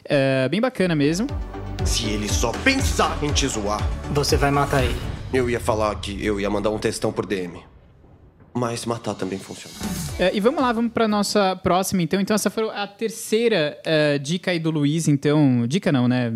É, 0.05 0.47
bem 0.49 0.61
bacana 0.61 0.95
mesmo. 0.95 1.27
Se 1.85 2.09
ele 2.09 2.29
só 2.29 2.51
pensar 2.51 3.17
em 3.23 3.31
te 3.31 3.47
zoar, 3.47 3.81
Você 4.13 4.37
vai 4.37 4.51
matar 4.51 4.83
ele. 4.83 4.95
eu 5.33 5.49
ia 5.49 5.59
falar 5.59 5.95
que 5.95 6.23
eu 6.23 6.39
ia 6.39 6.49
mandar 6.49 6.69
um 6.69 6.77
textão 6.79 7.11
por 7.11 7.25
DM. 7.25 7.59
Mas 8.55 8.85
matar 8.85 9.15
também 9.15 9.39
funciona. 9.39 9.75
É, 10.19 10.29
e 10.31 10.39
vamos 10.39 10.61
lá, 10.61 10.71
vamos 10.71 10.91
para 10.91 11.07
nossa 11.07 11.55
próxima, 11.55 12.03
então. 12.03 12.21
Então, 12.21 12.35
essa 12.35 12.51
foi 12.51 12.69
a 12.69 12.85
terceira 12.85 13.79
é, 13.83 14.19
dica 14.19 14.51
aí 14.51 14.59
do 14.59 14.69
Luiz, 14.69 15.07
então. 15.07 15.65
Dica 15.67 15.91
não, 15.91 16.07
né? 16.07 16.31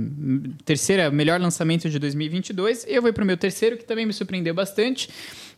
Terceira, 0.65 1.11
melhor 1.11 1.39
lançamento 1.39 1.87
de 1.87 1.99
2022. 1.99 2.85
Eu 2.87 3.03
vou 3.03 3.13
para 3.13 3.23
o 3.23 3.27
meu 3.27 3.37
terceiro, 3.37 3.77
que 3.77 3.85
também 3.85 4.03
me 4.03 4.13
surpreendeu 4.13 4.55
bastante. 4.55 5.09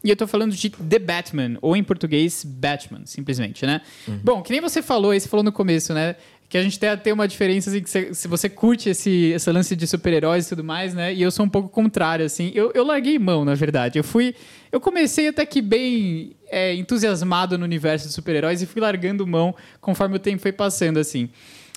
E 0.04 0.10
eu 0.10 0.16
tô 0.16 0.26
falando 0.28 0.54
de 0.56 0.70
The 0.70 1.00
Batman, 1.00 1.58
ou 1.62 1.76
em 1.76 1.84
português, 1.84 2.44
Batman, 2.46 3.02
simplesmente, 3.06 3.66
né? 3.66 3.82
Bom, 4.24 4.42
que 4.42 4.52
nem 4.52 4.62
você 4.62 4.82
falou 4.82 5.12
aí, 5.12 5.20
você 5.20 5.28
falou 5.28 5.44
no 5.44 5.52
começo, 5.52 5.94
né? 5.94 6.16
Que 6.48 6.58
a 6.58 6.64
gente 6.64 6.80
tem, 6.80 6.98
tem 6.98 7.14
uma 7.14 7.28
diferença, 7.28 7.70
assim, 7.70 7.82
que 7.84 7.90
você- 7.90 8.14
se 8.14 8.28
você 8.28 8.50
curte 8.50 8.90
esse, 8.90 9.10
esse 9.36 9.52
lance 9.52 9.76
de 9.76 9.86
super-heróis 9.86 10.46
e 10.46 10.50
tudo 10.50 10.64
mais, 10.64 10.94
né? 10.96 11.14
E 11.14 11.22
eu 11.22 11.30
sou 11.30 11.46
um 11.46 11.50
pouco 11.50 11.70
contrário, 11.70 12.26
assim. 12.26 12.52
Eu, 12.56 12.72
eu 12.74 12.84
larguei 12.84 13.20
mão, 13.20 13.44
na 13.46 13.54
verdade. 13.56 14.00
Eu 14.00 14.04
fui... 14.04 14.34
Eu 14.72 14.80
comecei 14.80 15.28
até 15.28 15.46
que 15.46 15.62
bem 15.62 16.32
é, 16.50 16.74
entusiasmado 16.76 17.58
no 17.58 17.66
universo 17.66 18.08
de 18.08 18.14
super-heróis 18.14 18.62
e 18.62 18.66
fui 18.66 18.82
largando 18.82 19.28
mão 19.28 19.54
conforme 19.82 20.16
o 20.16 20.20
tempo 20.20 20.42
foi 20.42 20.52
passando, 20.54 20.98
assim. 20.98 21.30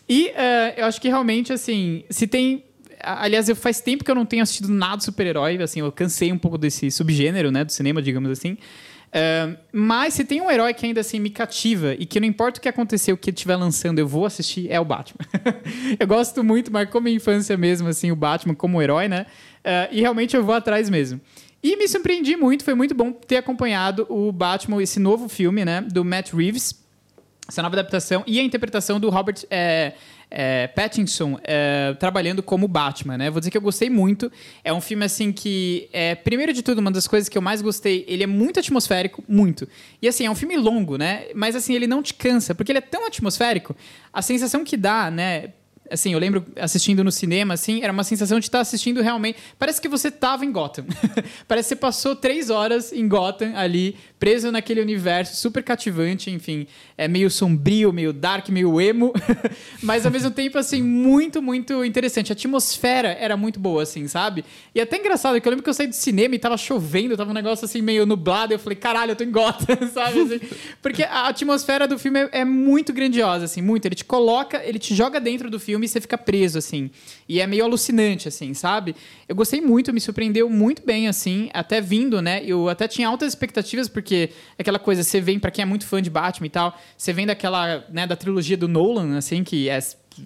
E 0.09 0.29
é, 0.29 0.75
eu 0.79 0.85
acho 0.87 1.01
que 1.01 1.09
realmente, 1.09 1.53
assim, 1.53 2.05
se 2.09 2.27
tem... 2.27 2.65
Aliás, 3.03 3.49
eu 3.49 3.57
faz 3.57 3.81
tempo 3.81 4.05
que 4.05 4.11
eu 4.11 4.15
não 4.15 4.25
tenho 4.27 4.43
assistido 4.43 4.69
nada 4.69 5.03
super-herói, 5.03 5.61
assim, 5.63 5.81
eu 5.81 5.91
cansei 5.93 6.33
um 6.33 6.39
pouco 6.39 6.57
desse 6.57 6.91
subgênero, 6.91 7.51
né, 7.51 7.65
do 7.65 7.73
cinema, 7.73 8.01
digamos 8.01 8.31
assim. 8.31 8.57
É, 9.15 9.57
mas 9.71 10.15
se 10.15 10.25
tem 10.25 10.41
um 10.41 10.51
herói 10.51 10.73
que 10.73 10.87
ainda 10.87 11.01
assim 11.03 11.21
me 11.21 11.29
cativa 11.29 11.95
e 11.99 12.07
que 12.07 12.19
não 12.19 12.27
importa 12.27 12.59
o 12.59 12.63
que 12.63 12.69
acontecer, 12.69 13.13
o 13.13 13.17
que 13.17 13.29
ele 13.29 13.35
estiver 13.35 13.57
lançando, 13.57 13.99
eu 13.99 14.09
vou 14.09 14.25
assistir, 14.25 14.71
é 14.71 14.81
o 14.81 14.85
Batman. 14.85 15.21
eu 16.01 16.07
gosto 16.07 16.43
muito, 16.43 16.73
marcou 16.73 16.99
minha 16.99 17.15
infância 17.15 17.55
mesmo, 17.57 17.89
assim, 17.89 18.11
o 18.11 18.17
Batman 18.17 18.55
como 18.55 18.81
herói, 18.81 19.09
né? 19.09 19.27
É, 19.63 19.89
e 19.93 20.01
realmente 20.01 20.35
eu 20.35 20.43
vou 20.43 20.55
atrás 20.55 20.89
mesmo. 20.89 21.21
E 21.63 21.77
me 21.77 21.87
surpreendi 21.87 22.37
muito, 22.37 22.65
foi 22.65 22.75
muito 22.75 22.95
bom 22.95 23.13
ter 23.13 23.37
acompanhado 23.37 24.07
o 24.09 24.33
Batman, 24.33 24.83
esse 24.83 24.99
novo 24.99 25.29
filme, 25.29 25.65
né, 25.65 25.83
do 25.83 26.05
Matt 26.05 26.33
Reeves. 26.33 26.83
essa 27.47 27.63
nova 27.63 27.75
adaptação 27.77 28.25
e 28.27 28.41
a 28.41 28.43
interpretação 28.43 28.99
do 28.99 29.11
Robert 29.11 29.45
é, 29.51 29.93
é, 30.35 30.67
Pattinson 30.67 31.39
é, 31.45 31.95
trabalhando 31.99 32.43
como 32.43 32.67
Batman, 32.67 33.19
né? 33.19 33.31
Vou 33.31 33.39
dizer 33.39 33.51
que 33.51 33.57
eu 33.57 33.63
gostei 33.63 33.91
muito. 33.91 34.33
É 34.65 34.73
um 34.73 34.81
filme 34.81 35.05
assim 35.05 35.31
que, 35.31 35.89
é, 35.93 36.15
primeiro 36.15 36.55
de 36.55 36.63
tudo, 36.63 36.79
uma 36.79 36.91
das 36.91 37.07
coisas 37.07 37.29
que 37.29 37.37
eu 37.37 37.43
mais 37.43 37.61
gostei, 37.61 38.05
ele 38.09 38.23
é 38.23 38.27
muito 38.27 38.59
atmosférico, 38.59 39.23
muito. 39.29 39.69
E 40.01 40.09
assim, 40.09 40.25
é 40.25 40.31
um 40.31 40.35
filme 40.35 40.57
longo, 40.57 40.97
né? 40.97 41.27
Mas 41.35 41.55
assim, 41.55 41.75
ele 41.75 41.87
não 41.87 42.03
te 42.03 42.15
cansa, 42.15 42.55
porque 42.55 42.73
ele 42.73 42.79
é 42.79 42.83
tão 42.83 43.07
atmosférico. 43.07 43.77
A 44.11 44.23
sensação 44.23 44.65
que 44.65 44.77
dá, 44.77 45.11
né? 45.11 45.51
assim, 45.93 46.13
eu 46.13 46.19
lembro 46.19 46.45
assistindo 46.57 47.05
no 47.05 47.13
cinema, 47.13 47.55
assim, 47.55 47.83
era 47.83 47.93
uma 47.93 48.05
sensação 48.05 48.41
de 48.41 48.47
estar 48.47 48.61
assistindo 48.61 49.03
realmente. 49.03 49.39
Parece 49.59 49.81
que 49.81 49.89
você 49.89 50.09
estava 50.09 50.45
em 50.45 50.51
Gotham. 50.51 50.87
Parece 51.47 51.69
que 51.69 51.75
você 51.75 51.77
passou 51.77 52.17
três 52.17 52.51
horas 52.51 52.93
em 52.93 53.07
Gotham 53.07 53.53
ali, 53.55 53.97
preso 54.23 54.53
naquele 54.53 54.81
universo 54.81 55.35
super 55.35 55.65
cativante, 55.65 56.31
enfim. 56.31 56.65
É 56.97 57.09
meio 57.09 57.29
sombrio, 57.29 57.93
meio 57.93 58.13
dark, 58.13 58.51
meio 58.51 58.81
emo, 58.81 59.13
mas 59.83 60.07
ao 60.07 60.13
mesmo 60.13 60.31
tempo, 60.31 60.57
assim, 60.57 60.81
muito, 60.81 61.43
muito 61.43 61.85
interessante. 61.85 62.31
A 62.31 62.35
atmosfera 62.35 63.09
era 63.09 63.37
muito 63.37 63.59
boa, 63.59 63.83
assim, 63.83 64.07
sabe? 64.07 64.45
E 64.73 64.81
até 64.81 64.97
engraçado 64.97 65.41
que 65.41 65.49
eu 65.49 65.51
lembro 65.51 65.65
que 65.65 65.69
eu 65.69 65.75
saí 65.75 65.89
do 65.89 65.97
cinema 65.97 66.37
e 66.37 66.39
tava 66.39 66.57
chovendo, 66.57 67.17
tava 67.17 67.33
um 67.33 67.35
negócio 67.35 67.65
assim 67.65 67.83
meio 67.83 68.07
nublado, 68.07 68.53
e 68.53 68.55
eu 68.55 68.61
falei, 68.61 68.77
caralho, 68.77 69.11
eu 69.11 69.17
tô 69.17 69.25
em 69.25 69.33
Gotham, 69.33 69.77
sabe? 69.93 70.21
Assim, 70.21 70.41
porque 70.81 71.03
a 71.03 71.27
atmosfera 71.27 71.89
do 71.89 71.99
filme 71.99 72.21
é, 72.21 72.29
é 72.43 72.45
muito 72.45 72.93
grandiosa, 72.93 73.47
assim, 73.47 73.61
muito. 73.61 73.87
Ele 73.87 73.97
te 73.97 74.05
coloca, 74.05 74.63
ele 74.65 74.79
te 74.79 74.95
joga 74.95 75.19
dentro 75.19 75.51
do 75.51 75.59
filme 75.59 75.87
e 75.87 75.89
você 75.89 76.01
fica 76.01 76.17
preso, 76.17 76.59
assim. 76.59 76.93
E 77.29 77.41
é 77.41 77.47
meio 77.49 77.65
alucinante, 77.65 78.29
assim, 78.29 78.55
sabe? 78.55 78.95
Eu 79.33 79.37
gostei 79.37 79.63
muito, 79.63 79.95
me 79.95 80.01
surpreendeu 80.01 80.47
muito 80.51 80.85
bem, 80.85 81.09
assim, 81.09 81.49
até 81.55 81.81
vindo, 81.81 82.21
né? 82.21 82.43
Eu 82.45 82.69
até 82.69 82.87
tinha 82.87 83.09
altas 83.09 83.29
expectativas, 83.29 83.89
porque 83.89 84.29
aquela 84.59 84.79
coisa, 84.79 85.03
você 85.03 85.23
vem, 85.23 85.39
para 85.39 85.51
quem 85.51 85.63
é 85.63 85.65
muito 85.65 85.87
fã 85.87 86.03
de 86.03 86.11
Batman 86.11 86.49
e 86.49 86.51
tal, 86.51 86.79
você 86.99 87.15
vem 87.15 87.25
daquela, 87.25 87.83
né, 87.91 88.07
da 88.07 88.15
trilogia 88.15 88.59
do 88.59 88.69
Nolan, 88.69 89.17
assim, 89.17 89.43
que 89.43 89.71
é 89.71 89.79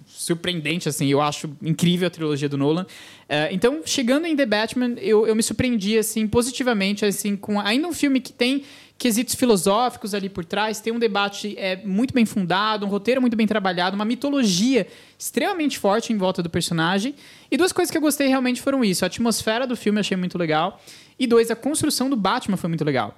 surpreendente, 0.05 0.89
assim, 0.89 1.07
eu 1.07 1.21
acho 1.21 1.49
incrível 1.61 2.07
a 2.07 2.09
trilogia 2.09 2.49
do 2.49 2.57
Nolan. 2.57 2.83
Uh, 2.83 3.47
então, 3.49 3.81
chegando 3.85 4.25
em 4.25 4.35
The 4.35 4.45
Batman, 4.45 4.95
eu, 4.97 5.25
eu 5.25 5.33
me 5.33 5.41
surpreendi, 5.41 5.97
assim, 5.97 6.27
positivamente, 6.27 7.05
assim, 7.05 7.37
com 7.37 7.61
ainda 7.61 7.87
um 7.87 7.93
filme 7.93 8.19
que 8.19 8.33
tem 8.33 8.65
quesitos 8.97 9.35
filosóficos 9.35 10.13
ali 10.13 10.27
por 10.27 10.43
trás, 10.43 10.79
tem 10.79 10.91
um 10.91 10.99
debate 10.99 11.55
é, 11.57 11.75
muito 11.85 12.13
bem 12.13 12.25
fundado, 12.25 12.85
um 12.85 12.89
roteiro 12.89 13.21
muito 13.21 13.37
bem 13.37 13.45
trabalhado, 13.45 13.95
uma 13.95 14.05
mitologia 14.05 14.87
extremamente 15.17 15.77
forte 15.77 16.11
em 16.11 16.17
volta 16.17 16.41
do 16.41 16.49
personagem. 16.49 17.13
E 17.51 17.57
duas 17.57 17.71
coisas 17.71 17.91
que 17.91 17.97
eu 17.97 18.01
gostei 18.01 18.27
realmente 18.27 18.61
foram 18.61 18.83
isso. 18.83 19.05
A 19.05 19.07
atmosfera 19.07 19.67
do 19.67 19.75
filme 19.75 19.97
eu 19.97 20.01
achei 20.01 20.17
muito 20.17 20.37
legal. 20.37 20.81
E 21.19 21.27
dois, 21.27 21.51
a 21.51 21.55
construção 21.55 22.09
do 22.09 22.15
Batman 22.15 22.57
foi 22.57 22.67
muito 22.67 22.83
legal. 22.83 23.15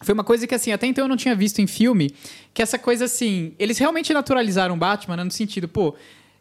Foi 0.00 0.14
uma 0.14 0.24
coisa 0.24 0.46
que, 0.46 0.54
assim, 0.54 0.72
até 0.72 0.86
então 0.86 1.04
eu 1.04 1.08
não 1.08 1.16
tinha 1.16 1.34
visto 1.34 1.60
em 1.60 1.66
filme, 1.66 2.12
que 2.52 2.62
essa 2.62 2.78
coisa, 2.78 3.04
assim, 3.04 3.54
eles 3.58 3.78
realmente 3.78 4.12
naturalizaram 4.12 4.74
o 4.74 4.78
Batman 4.78 5.16
né, 5.16 5.24
no 5.24 5.30
sentido, 5.30 5.68
pô, 5.68 5.94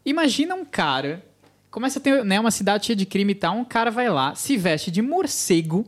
imagina 0.04 0.56
um 0.56 0.66
cara, 0.66 1.24
começa 1.70 2.00
a 2.00 2.02
ter 2.02 2.26
né, 2.26 2.40
uma 2.40 2.50
cidade 2.50 2.88
cheia 2.88 2.96
de 2.96 3.06
crime 3.06 3.34
e 3.34 3.36
tal, 3.36 3.56
um 3.56 3.64
cara 3.64 3.92
vai 3.92 4.10
lá, 4.10 4.34
se 4.34 4.58
veste 4.58 4.90
de 4.90 5.02
morcego 5.02 5.86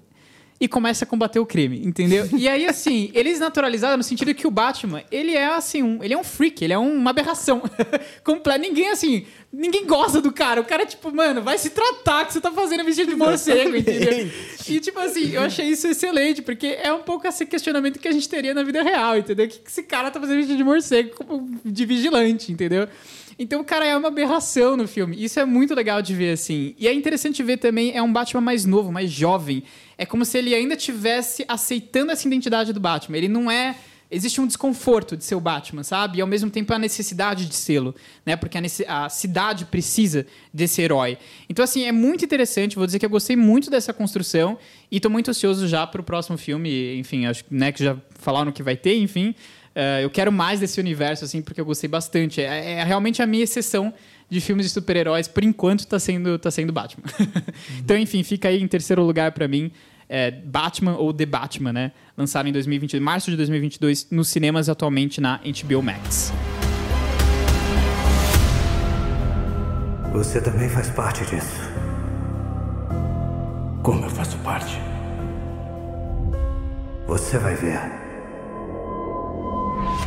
e 0.60 0.68
começa 0.68 1.04
a 1.04 1.08
combater 1.08 1.40
o 1.40 1.46
crime, 1.46 1.82
entendeu? 1.86 2.28
E 2.38 2.48
aí, 2.48 2.66
assim, 2.66 3.12
eles 3.16 3.40
naturalizaram 3.40 3.98
no 3.98 4.04
sentido 4.04 4.34
que 4.34 4.48
o 4.48 4.52
Batman, 4.52 5.04
ele 5.12 5.36
é, 5.36 5.48
assim, 5.48 5.84
um, 5.84 6.04
ele 6.04 6.14
é 6.14 6.18
um 6.18 6.24
freak, 6.24 6.64
ele 6.64 6.74
é 6.74 6.78
uma 6.78 7.10
aberração 7.10 7.62
completa. 8.24 8.60
Ninguém, 8.60 8.90
assim, 8.90 9.26
ninguém 9.52 9.86
gosta 9.86 10.22
do 10.22 10.32
cara. 10.32 10.62
O 10.62 10.66
cara, 10.66 10.86
tipo, 10.86 11.14
mano, 11.14 11.42
vai 11.42 11.58
se 11.58 11.70
tratar 11.70 12.26
que 12.26 12.34
você 12.34 12.42
tá 12.42 12.52
fazendo 12.52 12.84
vestido 12.84 13.10
de 13.10 13.16
morcego, 13.16 13.76
entendeu? 13.76 14.30
E, 14.68 14.80
tipo 14.80 15.00
assim, 15.00 15.32
eu 15.32 15.42
achei 15.42 15.68
isso 15.68 15.88
excelente, 15.88 16.42
porque 16.42 16.78
é 16.82 16.94
um 16.94 17.02
pouco 17.02 17.28
esse 17.28 17.46
questionamento 17.46 18.00
que 18.00 18.08
a 18.08 18.12
gente 18.12 18.30
teria 18.30 18.54
na 18.54 18.64
vida 18.64 18.82
real, 18.82 19.18
entendeu? 19.18 19.46
O 19.46 19.50
que 19.50 19.60
esse 19.68 19.84
cara 19.84 20.10
tá 20.10 20.20
fazendo 20.20 20.38
vestido 20.38 20.58
de 20.58 20.64
morcego 20.64 21.12
de 21.66 21.86
vigilante, 21.86 22.52
entendeu? 22.52 22.88
Então 23.38 23.62
o 23.62 23.64
cara 23.64 23.86
é 23.86 23.96
uma 23.96 24.08
aberração 24.08 24.78
no 24.78 24.88
filme. 24.88 25.22
Isso 25.22 25.40
é 25.40 25.46
muito 25.46 25.74
legal 25.74 26.02
de 26.02 26.14
ver, 26.14 26.34
assim. 26.34 26.76
E 26.78 26.88
é 26.88 26.94
interessante 26.94 27.42
ver 27.44 27.58
também, 27.58 27.96
é 27.96 28.02
um 28.02 28.12
Batman 28.12 28.42
mais 28.42 28.66
novo, 28.66 28.92
mais 28.92 29.12
jovem. 29.12 29.64
É 29.98 30.06
como 30.06 30.26
se 30.26 30.38
ele 30.38 30.54
ainda 30.54 30.76
tivesse 30.76 31.44
aceitando 31.48 32.12
essa 32.12 32.28
identidade 32.28 32.74
do 32.74 32.80
Batman. 32.80 33.18
Ele 33.18 33.28
não 33.28 33.50
é 33.50 33.76
existe 34.14 34.40
um 34.40 34.46
desconforto 34.46 35.18
de 35.18 35.24
ser 35.24 35.34
o 35.34 35.40
Batman, 35.40 35.84
sabe? 35.84 36.20
E 36.20 36.22
ao 36.22 36.28
mesmo 36.28 36.50
tempo 36.50 36.72
a 36.74 36.78
necessidade 36.78 37.48
de 37.48 37.56
sê-lo, 37.56 37.96
né? 38.26 38.36
Porque 38.36 38.58
a, 38.58 39.06
a, 39.06 39.10
cidade 39.10 39.66
precisa 39.66 40.26
desse 40.54 40.82
herói. 40.82 41.18
Então, 41.50 41.64
assim, 41.64 41.84
é 41.84 41.92
muito 41.92 42.24
interessante. 42.24 42.76
Vou 42.76 42.86
dizer 42.86 43.00
que 43.00 43.06
eu 43.06 43.10
gostei 43.10 43.36
muito 43.36 43.72
dessa 43.72 43.92
construção 43.92 44.58
e 44.92 44.98
estou 44.98 45.12
muito 45.12 45.32
ansioso 45.32 45.68
já 45.68 45.88
para 45.88 46.00
o 46.00 46.04
próximo 46.04 46.38
filme. 46.38 46.98
Enfim, 47.00 47.26
acho 47.26 47.44
né, 47.50 47.72
que 47.72 47.84
já 47.84 47.98
falaram 48.20 48.52
que 48.52 48.62
vai 48.62 48.78
ter, 48.78 48.96
enfim. 48.98 49.34
Uh, 49.76 50.02
eu 50.02 50.10
quero 50.10 50.32
mais 50.32 50.60
desse 50.60 50.80
universo, 50.80 51.26
assim, 51.26 51.42
porque 51.42 51.60
eu 51.60 51.66
gostei 51.66 51.90
bastante. 51.90 52.42
É, 52.42 52.74
é 52.74 52.84
realmente 52.84 53.22
a 53.22 53.26
minha 53.26 53.44
exceção 53.44 53.94
de 54.30 54.40
filmes 54.40 54.66
de 54.68 54.72
super-heróis, 54.72 55.28
por 55.28 55.44
enquanto, 55.44 55.82
está 55.82 56.00
sendo, 56.00 56.38
tá 56.38 56.52
sendo 56.52 56.72
Batman. 56.72 57.04
então, 57.80 57.98
enfim, 57.98 58.24
fica 58.24 58.50
aí 58.50 58.62
em 58.62 58.68
terceiro 58.68 59.04
lugar 59.04 59.32
para 59.32 59.48
mim. 59.48 59.72
É, 60.08 60.30
Batman 60.30 60.96
ou 60.98 61.14
The 61.14 61.26
Batman, 61.26 61.74
né? 61.74 61.92
Lançado 62.16 62.48
em 62.48 62.52
2022, 62.52 63.02
março 63.02 63.32
de 63.32 63.38
2022, 63.38 64.10
nos 64.12 64.30
cinemas 64.30 64.70
atualmente 64.70 65.20
na 65.20 65.38
HBO 65.38 65.82
Max. 65.82 66.32
Você 70.12 70.40
também 70.40 70.70
faz 70.70 70.90
parte 70.92 71.26
disso. 71.26 71.62
Como 73.82 74.06
eu 74.06 74.10
faço 74.10 74.38
parte? 74.40 74.78
Você 77.08 77.40
vai 77.40 77.56
ver. 77.56 78.03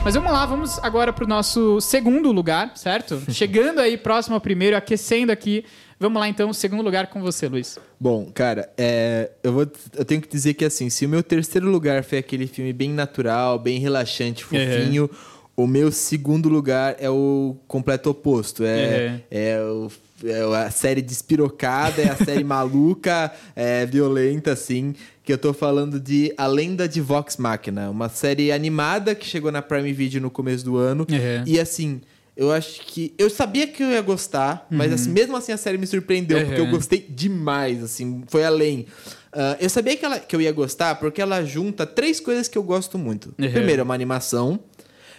Mas 0.07 0.15
vamos 0.15 0.31
lá, 0.31 0.47
vamos 0.47 0.79
agora 0.85 1.13
para 1.13 1.25
o 1.25 1.27
nosso 1.27 1.81
segundo 1.81 2.31
lugar, 2.31 2.71
certo? 2.77 3.21
Chegando 3.29 3.81
aí 3.81 3.97
próximo 3.97 4.37
ao 4.37 4.41
primeiro, 4.41 4.77
aquecendo 4.77 5.33
aqui. 5.33 5.65
Vamos 5.99 6.21
lá 6.21 6.29
então, 6.29 6.53
segundo 6.53 6.81
lugar 6.81 7.09
com 7.09 7.21
você, 7.21 7.49
Luiz. 7.49 7.77
Bom, 7.99 8.31
cara, 8.33 8.73
é, 8.79 9.33
eu, 9.43 9.53
vou, 9.53 9.67
eu 9.97 10.05
tenho 10.05 10.23
que 10.23 10.29
dizer 10.29 10.55
que 10.55 10.65
assim, 10.65 10.89
se 10.89 11.05
o 11.07 11.09
meu 11.09 11.25
terceiro 11.25 11.69
lugar 11.69 12.05
foi 12.05 12.19
aquele 12.19 12.47
filme 12.47 12.73
bem 12.73 12.91
natural, 12.91 13.59
bem 13.59 13.81
relaxante, 13.81 14.45
fofinho. 14.45 15.11
Uhum. 15.57 15.65
O 15.65 15.67
meu 15.67 15.91
segundo 15.91 16.49
lugar 16.49 16.95
é 17.01 17.11
o 17.11 17.57
completo 17.67 18.09
oposto. 18.09 18.63
É, 18.65 19.09
uhum. 19.09 19.21
é, 19.29 19.61
o, 19.61 19.91
é 20.25 20.43
a 20.67 20.71
série 20.71 21.03
despirocada, 21.03 22.03
é 22.03 22.09
a 22.09 22.17
série 22.17 22.43
maluca, 22.45 23.33
é, 23.55 23.85
violenta, 23.87 24.53
assim 24.53 24.95
que 25.27 25.33
eu 25.33 25.39
tô 25.39 25.53
falando 25.53 25.99
de 25.99 26.33
A 26.39 26.47
Lenda 26.47 26.89
de 26.89 27.01
Vox 27.01 27.37
Machina, 27.37 27.91
uma 27.91 28.09
série 28.09 28.53
animada 28.53 29.13
que 29.13 29.27
chegou 29.27 29.51
na 29.51 29.61
Prime 29.61 29.93
Video 29.93 30.21
no 30.21 30.31
começo 30.31 30.65
do 30.65 30.77
ano. 30.77 31.05
Uhum. 31.11 31.43
E 31.45 31.59
assim, 31.59 32.01
eu 32.37 32.53
acho 32.53 32.83
que. 32.83 33.13
Eu 33.19 33.29
sabia 33.29 33.67
que 33.67 33.83
eu 33.83 33.91
ia 33.91 34.01
gostar, 34.01 34.69
uhum. 34.71 34.79
mas 34.79 34.93
assim, 34.93 35.11
mesmo 35.11 35.37
assim 35.37 35.51
a 35.51 35.57
série 35.57 35.79
me 35.79 35.87
surpreendeu, 35.87 36.39
uhum. 36.39 36.47
porque 36.47 36.61
eu 36.61 36.67
gostei 36.69 37.05
demais, 37.11 37.83
assim, 37.83 38.23
foi 38.29 38.45
além. 38.45 38.87
Uh, 39.35 39.59
eu 39.59 39.69
sabia 39.69 39.97
que, 39.97 40.05
ela, 40.05 40.21
que 40.21 40.35
eu 40.37 40.41
ia 40.41 40.53
gostar 40.53 40.95
porque 40.95 41.21
ela 41.21 41.45
junta 41.45 41.85
três 41.85 42.21
coisas 42.21 42.47
que 42.47 42.57
eu 42.57 42.63
gosto 42.63 42.97
muito. 42.97 43.33
Primeiro, 43.33 43.81
é 43.81 43.83
uma 43.83 43.95
animação. 43.95 44.61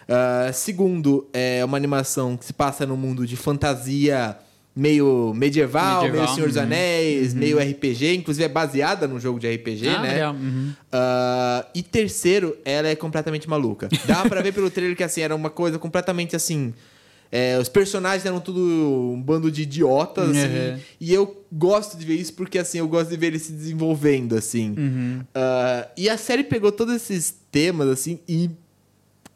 Uh, 0.08 0.54
segundo, 0.54 1.28
é 1.34 1.66
uma 1.66 1.76
animação 1.76 2.38
que 2.38 2.46
se 2.46 2.54
passa 2.54 2.86
no 2.86 2.96
mundo 2.96 3.28
de 3.28 3.36
fantasia 3.36 4.38
meio 4.78 5.34
medieval, 5.34 6.04
medieval 6.04 6.24
meio 6.24 6.36
Senhor 6.36 6.48
dos 6.48 6.56
uhum. 6.56 6.62
Anéis, 6.62 7.34
uhum. 7.34 7.40
meio 7.40 7.58
RPG, 7.58 8.14
inclusive 8.14 8.46
é 8.46 8.48
baseada 8.48 9.08
num 9.08 9.20
jogo 9.20 9.40
de 9.40 9.52
RPG, 9.52 9.88
ah, 9.88 10.02
né? 10.04 10.30
Uhum. 10.30 10.72
Uh, 10.94 11.68
e 11.74 11.82
terceiro, 11.82 12.56
ela 12.64 12.88
é 12.88 12.96
completamente 12.96 13.50
maluca. 13.50 13.90
Dá 14.06 14.24
para 14.30 14.40
ver 14.42 14.54
pelo 14.54 14.70
trailer 14.70 14.96
que 14.96 15.04
assim 15.04 15.22
era 15.22 15.36
uma 15.36 15.50
coisa 15.50 15.80
completamente 15.80 16.36
assim. 16.36 16.76
É, 17.32 17.58
os 17.60 17.68
personagens 17.68 18.26
eram 18.26 18.40
tudo 18.40 18.62
um 18.62 19.22
bando 19.22 19.52
de 19.52 19.64
idiotas, 19.64 20.30
assim, 20.30 20.48
uhum. 20.48 20.80
e 21.02 21.14
eu 21.14 21.44
gosto 21.52 21.98
de 21.98 22.06
ver 22.06 22.16
isso 22.16 22.34
porque 22.34 22.60
assim 22.60 22.78
eu 22.78 22.88
gosto 22.88 23.10
de 23.10 23.18
ver 23.18 23.28
eles 23.28 23.42
se 23.42 23.52
desenvolvendo 23.52 24.36
assim. 24.36 24.72
Uh, 24.72 25.90
e 25.98 26.08
a 26.08 26.18
série 26.18 26.44
pegou 26.44 26.72
todos 26.72 26.96
esses 26.96 27.36
temas 27.52 27.90
assim 27.90 28.20
e 28.30 28.52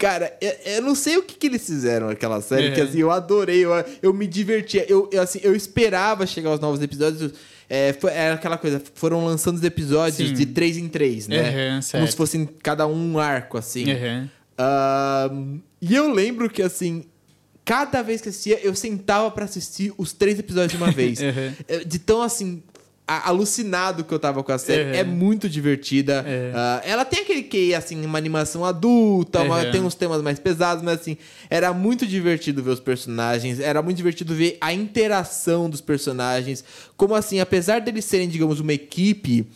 Cara, 0.02 0.36
eu, 0.42 0.52
eu, 0.66 0.82
não 0.82 0.96
sei 0.96 1.18
o 1.18 1.22
que, 1.22 1.36
que 1.36 1.46
eles 1.46 1.64
fizeram 1.64 2.08
naquela 2.08 2.42
série, 2.42 2.70
é. 2.70 2.72
que 2.72 2.82
assim, 2.82 2.98
eu 2.98 3.12
adorei, 3.12 3.64
eu, 3.64 3.70
eu 4.02 4.12
me 4.12 4.26
divertia. 4.26 4.84
Eu, 4.90 5.08
eu, 5.12 5.22
assim, 5.22 5.40
eu 5.44 5.56
esperava 5.56 6.26
chegar 6.26 6.52
os 6.52 6.60
novos 6.60 6.82
episódios. 6.82 7.32
É, 7.70 7.94
foi, 7.94 8.12
era 8.12 8.34
aquela 8.34 8.58
coisa, 8.58 8.82
foram 8.96 9.24
lançando 9.24 9.58
os 9.58 9.64
episódios 9.64 10.30
Sim. 10.30 10.34
de 10.34 10.48
três 10.48 10.76
em 10.76 10.90
três, 10.90 11.28
né? 11.28 11.76
Uhum, 11.76 11.80
Como 11.92 12.08
se 12.08 12.18
fossem 12.18 12.50
cada 12.64 12.88
um 12.88 13.20
arco, 13.20 13.60
assim. 13.60 13.86
Uhum. 13.94 14.30
Uh, 14.58 15.62
e 15.80 15.94
eu 15.94 16.12
lembro 16.12 16.50
que, 16.50 16.64
assim, 16.64 17.06
cada 17.64 18.02
vez 18.02 18.22
que 18.22 18.30
assistia, 18.30 18.60
eu 18.64 18.74
sentava 18.74 19.30
para 19.30 19.46
assistir 19.46 19.94
os 20.00 20.14
três 20.14 20.40
episódios 20.40 20.72
de 20.72 20.78
uma 20.78 20.92
vez. 20.92 21.20
uhum. 21.22 21.86
De 21.86 22.00
tão, 22.00 22.24
assim, 22.24 22.64
alucinado 23.20 24.04
que 24.04 24.14
eu 24.14 24.20
tava 24.20 24.44
com 24.44 24.52
a 24.52 24.58
série. 24.58 24.92
Uhum. 24.92 24.96
É 24.96 25.04
muito 25.04 25.50
divertida. 25.50 26.26
Uhum. 26.26 26.52
Uh, 26.52 26.82
ela 26.84 27.06
tem 27.06 27.22
aquele 27.22 27.44
que, 27.44 27.74
assim, 27.74 28.06
uma 28.06 28.18
animação 28.18 28.66
adulta, 28.66 29.42
uhum. 29.42 29.72
tem 29.72 29.82
uns 29.82 29.96
temas 29.96 30.22
mais 30.22 30.40
pesados, 30.40 30.84
mas 30.84 31.02
assim, 31.02 31.18
era 31.50 31.74
muito 31.74 32.06
divertido 32.06 32.64
ver 32.64 32.72
os 32.72 32.80
personagens, 32.80 33.60
era 33.60 33.82
muito 33.82 33.98
divertido 33.98 34.34
ver 34.34 34.58
a 34.62 34.74
interação 34.74 35.70
dos 35.70 35.82
personagens. 35.82 36.64
Como 36.96 37.16
assim, 37.16 37.40
apesar 37.40 37.82
deles 37.82 38.06
serem, 38.06 38.28
digamos, 38.28 38.60
uma 38.60 38.74
equipe. 38.74 39.48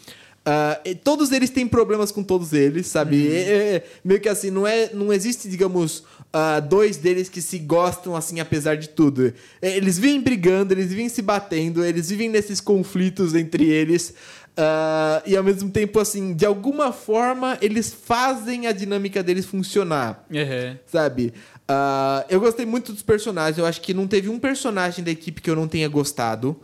Uh, 0.48 0.96
todos 1.04 1.32
eles 1.32 1.50
têm 1.50 1.68
problemas 1.68 2.12
com 2.12 2.22
todos 2.22 2.54
eles, 2.54 2.86
sabe? 2.86 3.28
É, 3.28 3.40
é, 3.40 3.76
é, 3.78 3.84
meio 4.04 4.20
que 4.20 4.30
assim, 4.30 4.52
não, 4.52 4.68
é, 4.68 4.92
não 4.94 5.12
existe, 5.12 5.50
digamos, 5.50 6.04
uh, 6.36 6.62
dois 6.68 6.98
deles 6.98 7.30
que 7.30 7.42
se 7.42 7.58
gostam 7.60 8.16
assim, 8.16 8.40
apesar 8.42 8.76
de 8.76 8.90
tudo. 8.90 9.34
É, 9.62 9.78
Eles 9.78 9.98
vivem 9.98 10.20
brigando, 10.22 10.74
eles 10.74 10.90
vivem 10.90 11.08
se 11.08 11.22
batendo, 11.22 11.84
eles 11.84 12.10
vivem 12.10 12.30
nesses 12.30 12.60
conflitos 12.60 13.34
entre 13.34 13.64
eles. 13.70 14.14
uh, 14.58 15.22
e 15.26 15.36
ao 15.36 15.44
mesmo 15.44 15.70
tempo, 15.70 16.00
assim, 16.00 16.34
de 16.34 16.46
alguma 16.46 16.92
forma, 16.92 17.58
eles 17.62 17.94
fazem 17.94 18.68
a 18.68 18.72
dinâmica 18.72 19.24
deles 19.24 19.46
funcionar 19.46 20.26
Uhum. 20.30 20.78
sabe? 20.86 21.34
Ah, 21.68 22.24
eu 22.30 22.40
gostei 22.40 22.66
muito 22.66 22.94
dos 22.94 23.02
personagens. 23.02 23.58
Eu 23.58 23.66
acho 23.66 23.82
que 23.82 23.92
não 23.94 24.06
teve 24.08 24.30
um 24.30 24.38
personagem 24.38 25.04
da 25.04 25.10
equipe 25.10 25.42
que 25.42 25.50
eu 25.50 25.56
não 25.56 25.68
tenha 25.68 25.88
gostado. 25.90 26.56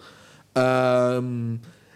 Ah, 0.53 1.19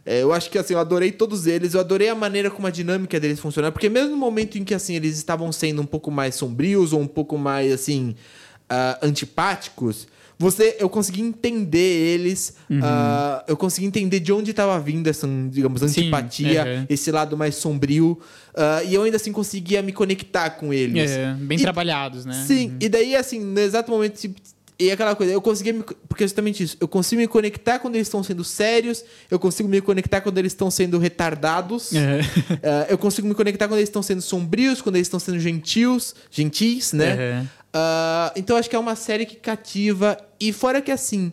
é, 0.05 0.21
eu 0.21 0.31
acho 0.31 0.49
que 0.51 0.57
assim, 0.57 0.73
eu 0.73 0.79
adorei 0.79 1.11
todos 1.11 1.47
eles. 1.47 1.73
Eu 1.73 1.79
adorei 1.79 2.09
a 2.09 2.15
maneira 2.15 2.51
como 2.51 2.67
a 2.67 2.69
dinâmica 2.71 3.19
deles 3.19 3.39
funciona. 3.39 3.71
Porque 3.71 3.89
mesmo 3.89 4.11
no 4.11 4.17
momento 4.17 4.57
em 4.57 4.63
que 4.63 4.73
assim 4.73 4.95
eles 4.95 5.17
estavam 5.17 5.51
sendo 5.51 5.81
um 5.81 5.85
pouco 5.85 6.11
mais 6.11 6.35
sombrios 6.35 6.93
ou 6.93 7.01
um 7.01 7.07
pouco 7.07 7.37
mais 7.37 7.71
assim 7.71 8.15
ah, 8.69 8.99
antipáticos, 9.01 10.07
você, 10.37 10.75
eu 10.79 10.89
consegui 10.89 11.21
entender 11.21 11.77
eles. 11.79 12.55
ah, 12.83 13.43
eu 13.47 13.55
consegui 13.55 13.87
entender 13.87 14.19
de 14.19 14.33
onde 14.33 14.51
estava 14.51 14.77
vindo 14.79 15.07
essa, 15.07 15.27
digamos, 15.49 15.79
Sim, 15.81 15.87
antipatia, 15.87 16.65
uhum. 16.65 16.85
esse 16.89 17.09
lado 17.09 17.37
mais 17.37 17.55
sombrio. 17.55 18.19
ah, 18.55 18.83
e 18.83 18.93
eu 18.93 19.03
ainda 19.03 19.15
assim 19.15 19.31
conseguia 19.31 19.81
me 19.81 19.91
conectar 19.93 20.49
com 20.51 20.73
eles. 20.73 21.09
É, 21.11 21.33
bem 21.35 21.57
E- 21.57 21.61
trabalhados, 21.61 22.25
né? 22.25 22.43
Sim, 22.45 22.75
e 22.81 22.89
daí, 22.89 23.15
assim, 23.15 23.39
no 23.39 23.59
exato 23.59 23.89
momento. 23.89 24.19
E 24.77 24.91
aquela 24.91 25.15
coisa, 25.15 25.31
eu 25.31 25.41
conseguia 25.41 25.73
me. 25.73 25.83
Porque 26.07 26.23
é 26.23 26.27
justamente 26.27 26.63
isso. 26.63 26.77
Eu 26.79 26.87
consigo 26.87 27.21
me 27.21 27.27
conectar 27.27 27.79
quando 27.79 27.95
eles 27.95 28.07
estão 28.07 28.21
sendo 28.21 28.43
sérios. 28.43 29.03
Eu 29.31 29.39
consigo 29.39 29.69
me 29.69 29.79
conectar 29.79 30.19
quando 30.21 30.37
eles 30.37 30.51
estão 30.51 30.69
sendo 30.69 30.97
retardados. 30.97 31.93
É. 31.93 32.19
eh, 32.61 32.87
eu 32.89 32.97
consigo 32.97 33.27
me 33.27 33.33
conectar 33.33 33.67
quando 33.67 33.79
eles 33.79 33.89
estão 33.89 34.03
sendo 34.03 34.21
sombrios, 34.21 34.81
quando 34.81 34.97
eles 34.97 35.07
estão 35.07 35.19
sendo 35.19 35.39
gentios, 35.39 36.13
gentis, 36.29 36.91
né? 36.91 37.39
Uhum. 37.39 37.47
Ah, 37.73 38.31
então 38.35 38.55
acho 38.55 38.69
que 38.69 38.75
é 38.75 38.79
uma 38.79 38.95
série 38.95 39.25
que 39.25 39.35
cativa. 39.35 40.17
E 40.39 40.51
fora 40.51 40.81
que 40.81 40.91
assim, 40.91 41.31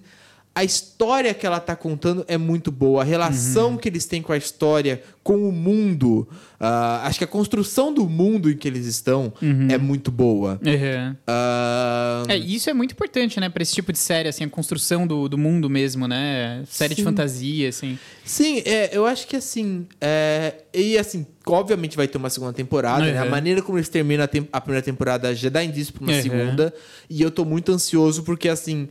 a 0.55 0.63
história 0.63 1.33
que 1.33 1.47
ela 1.47 1.59
tá 1.61 1.75
contando 1.75 2.25
é 2.29 2.37
muito 2.37 2.71
boa. 2.71 3.01
A 3.03 3.05
relação 3.05 3.71
Uhum. 3.71 3.77
que 3.79 3.89
eles 3.89 4.05
têm 4.05 4.21
com 4.21 4.33
a 4.33 4.37
história, 4.37 5.03
com 5.23 5.49
o 5.49 5.53
mundo. 5.53 6.29
ah, 6.65 7.03
acho 7.07 7.19
que 7.19 7.25
a 7.25 7.27
construção 7.27 7.93
do 7.93 8.09
mundo 8.09 8.49
em 8.51 8.57
que 8.57 8.69
eles 8.69 8.87
estão 8.87 9.33
é 9.69 9.77
muito 9.79 10.11
boa. 10.13 10.61
Uhum. 10.65 11.17
Ah, 11.27 12.23
É, 12.29 12.37
isso 12.37 12.69
é 12.71 12.75
muito 12.75 12.93
importante, 12.93 13.41
né, 13.41 13.49
pra 13.49 13.63
esse 13.63 13.75
tipo 13.75 13.93
de 13.93 13.99
série, 13.99 14.29
assim, 14.29 14.45
a 14.45 14.49
construção 14.49 15.07
do, 15.07 15.29
do 15.29 15.37
mundo 15.39 15.69
mesmo, 15.69 16.07
né? 16.07 16.63
Série 16.69 16.95
de 16.95 17.01
Sim. 17.01 17.05
fantasia, 17.05 17.69
assim. 17.69 17.99
Sim, 18.25 18.63
é, 18.65 18.91
eu 18.97 19.07
acho 19.07 19.27
que 19.27 19.37
assim. 19.37 19.87
é, 20.01 20.55
e 20.73 20.97
assim, 20.99 21.27
obviamente 21.47 21.97
vai 21.97 22.07
ter 22.07 22.19
uma 22.19 22.31
segunda 22.31 22.53
temporada, 22.53 23.05
né? 23.11 23.19
A 23.19 23.25
Uhum. 23.25 23.31
maneira 23.31 23.63
como 23.63 23.79
eles 23.79 23.89
terminam 23.89 24.25
a, 24.25 24.29
tem- 24.29 24.49
a 24.53 24.61
primeira 24.61 24.85
temporada 24.85 25.35
já 25.35 25.49
dá 25.49 25.65
indício 25.65 25.93
pra 25.95 26.03
uma 26.05 26.13
Uhum. 26.13 26.23
segunda. 26.23 26.75
E 27.11 27.21
eu 27.23 27.31
tô 27.31 27.45
muito 27.45 27.73
ansioso 27.73 28.23
porque, 28.23 28.49
assim, 28.49 28.89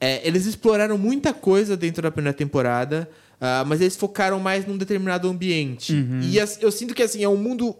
é, 0.00 0.26
eles 0.26 0.46
exploraram 0.46 0.96
muita 0.96 1.32
coisa 1.34 1.76
dentro 1.76 2.02
da 2.02 2.10
primeira 2.10 2.36
temporada, 2.36 3.08
ah, 3.40 3.64
mas 3.66 3.80
eles 3.80 3.96
focaram 3.96 4.40
mais 4.40 4.66
num 4.66 4.76
determinado 4.78 5.28
ambiente. 5.28 5.92
Uhum. 5.92 6.20
E 6.22 6.40
as- 6.40 6.58
eu 6.62 6.70
sinto 6.72 6.94
que, 6.94 7.02
assim, 7.02 7.22
é 7.22 7.28
um 7.28 7.36
mundo 7.36 7.76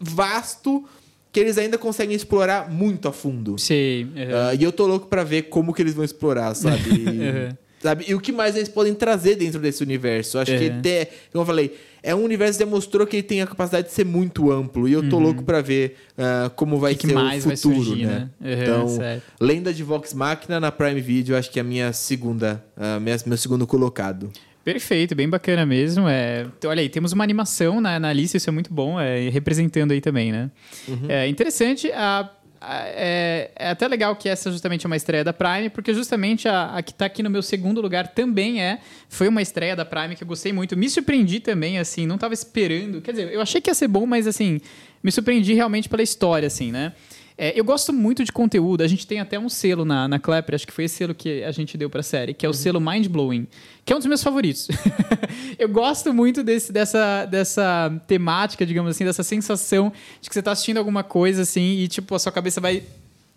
vasto 0.00 0.84
que 1.30 1.38
eles 1.40 1.58
ainda 1.58 1.76
conseguem 1.76 2.16
explorar 2.16 2.70
muito 2.70 3.06
a 3.08 3.12
fundo. 3.12 3.58
Sei. 3.58 4.04
uhum. 4.04 4.10
Ah, 4.50 4.54
e 4.54 4.62
eu 4.62 4.72
tô 4.72 4.86
louco 4.86 5.06
pra 5.08 5.22
ver 5.24 5.42
como 5.42 5.74
que 5.74 5.82
eles 5.82 5.94
vão 5.94 6.04
explorar, 6.04 6.54
sabe? 6.54 6.78
Uhum. 6.90 7.56
Sabe? 7.80 8.04
E 8.08 8.14
o 8.14 8.20
que 8.20 8.32
mais 8.32 8.56
eles 8.56 8.68
podem 8.68 8.94
trazer 8.94 9.34
dentro 9.36 9.60
desse 9.60 9.82
universo. 9.82 10.38
Acho 10.38 10.56
que 10.56 10.68
Uhum. 10.68 10.78
até, 10.78 11.04
como 11.32 11.42
eu 11.42 11.46
falei, 11.46 11.76
é 12.02 12.14
um 12.14 12.22
universo 12.24 12.58
que 12.58 12.64
demonstrou 12.64 13.06
que 13.06 13.16
ele 13.16 13.22
tem 13.22 13.42
a 13.42 13.46
capacidade 13.46 13.88
de 13.88 13.92
ser 13.94 14.04
muito 14.04 14.50
amplo. 14.52 14.88
E 14.88 14.92
eu 14.92 15.08
tô 15.08 15.18
louco 15.18 15.42
pra 15.44 15.60
ver 15.60 15.96
ah, 16.16 16.50
como 16.54 16.78
vai 16.78 16.92
Uhum. 16.92 16.98
que 16.98 17.06
ser 17.08 17.12
mais 17.14 17.44
o 17.46 17.50
futuro, 17.50 17.84
surgir, 17.84 18.06
né? 18.06 18.28
né? 18.40 18.54
Uhum, 18.54 18.62
então, 18.62 18.88
certo. 18.88 19.22
Lenda 19.40 19.72
de 19.74 19.82
Vox 19.82 20.14
Machina 20.14 20.58
na 20.60 20.70
Prime 20.72 21.00
Video, 21.00 21.36
acho 21.36 21.50
que 21.50 21.58
é 21.58 21.62
a 21.62 21.64
minha 21.64 21.92
segunda, 21.92 22.64
ah, 22.76 22.98
minha- 23.00 23.16
meu 23.26 23.36
segundo 23.36 23.66
colocado. 23.66 24.30
Perfeito, 24.64 25.14
bem 25.14 25.26
bacana 25.28 25.64
mesmo. 25.64 26.06
É, 26.06 26.46
olha 26.66 26.82
aí, 26.82 26.90
temos 26.90 27.12
uma 27.12 27.24
animação 27.24 27.80
na, 27.80 27.98
na 27.98 28.12
lista, 28.12 28.36
isso 28.36 28.50
é 28.50 28.52
muito 28.52 28.70
bom, 28.72 29.00
é, 29.00 29.30
representando 29.30 29.92
aí 29.92 30.00
também, 30.00 30.30
né? 30.30 30.50
É 31.08 31.26
interessante, 31.26 31.90
a- 31.92 32.28
é, 32.60 33.50
é 33.54 33.70
até 33.70 33.86
legal 33.86 34.14
que 34.16 34.28
essa 34.28 34.50
justamente 34.50 34.84
é 34.84 34.88
uma 34.88 34.96
estreia 34.96 35.22
da 35.22 35.32
Prime, 35.32 35.70
porque 35.70 35.94
justamente 35.94 36.48
a, 36.48 36.76
a 36.76 36.82
que 36.82 36.92
tá 36.92 37.06
aqui 37.06 37.22
no 37.22 37.30
meu 37.30 37.42
segundo 37.42 37.80
lugar 37.80 38.08
também 38.08 38.62
é, 38.62 38.80
foi 39.08 39.28
uma 39.28 39.40
estreia 39.40 39.76
da 39.76 39.84
Prime 39.84 40.16
que 40.16 40.22
eu 40.22 40.28
gostei 40.28 40.52
muito, 40.52 40.76
me 40.76 40.88
surpreendi 40.88 41.40
também, 41.40 41.78
assim, 41.78 42.06
não 42.06 42.18
tava 42.18 42.34
esperando, 42.34 43.00
quer 43.00 43.12
dizer, 43.12 43.32
eu 43.32 43.40
achei 43.40 43.60
que 43.60 43.70
ia 43.70 43.74
ser 43.74 43.88
bom, 43.88 44.06
mas 44.06 44.26
assim, 44.26 44.60
me 45.02 45.12
surpreendi 45.12 45.54
realmente 45.54 45.88
pela 45.88 46.02
história, 46.02 46.46
assim, 46.46 46.72
né? 46.72 46.92
É, 47.40 47.58
eu 47.58 47.64
gosto 47.64 47.92
muito 47.92 48.24
de 48.24 48.32
conteúdo. 48.32 48.82
A 48.82 48.88
gente 48.88 49.06
tem 49.06 49.20
até 49.20 49.38
um 49.38 49.48
selo 49.48 49.84
na, 49.84 50.08
na 50.08 50.18
Clapper, 50.18 50.56
acho 50.56 50.66
que 50.66 50.72
foi 50.72 50.84
esse 50.84 50.96
selo 50.96 51.14
que 51.14 51.44
a 51.44 51.52
gente 51.52 51.78
deu 51.78 51.88
pra 51.88 52.02
série, 52.02 52.34
que 52.34 52.44
é 52.44 52.48
o 52.48 52.52
selo 52.52 52.80
Mind 52.80 53.06
Blowing, 53.06 53.46
que 53.84 53.92
é 53.92 53.96
um 53.96 54.00
dos 54.00 54.08
meus 54.08 54.22
favoritos. 54.24 54.66
eu 55.56 55.68
gosto 55.68 56.12
muito 56.12 56.42
desse, 56.42 56.72
dessa, 56.72 57.24
dessa 57.26 58.02
temática, 58.08 58.66
digamos 58.66 58.90
assim, 58.90 59.04
dessa 59.04 59.22
sensação 59.22 59.92
de 60.20 60.28
que 60.28 60.34
você 60.34 60.42
tá 60.42 60.50
assistindo 60.50 60.78
alguma 60.78 61.04
coisa 61.04 61.42
assim 61.42 61.78
e, 61.78 61.86
tipo, 61.86 62.12
a 62.12 62.18
sua 62.18 62.32
cabeça 62.32 62.60
vai 62.60 62.82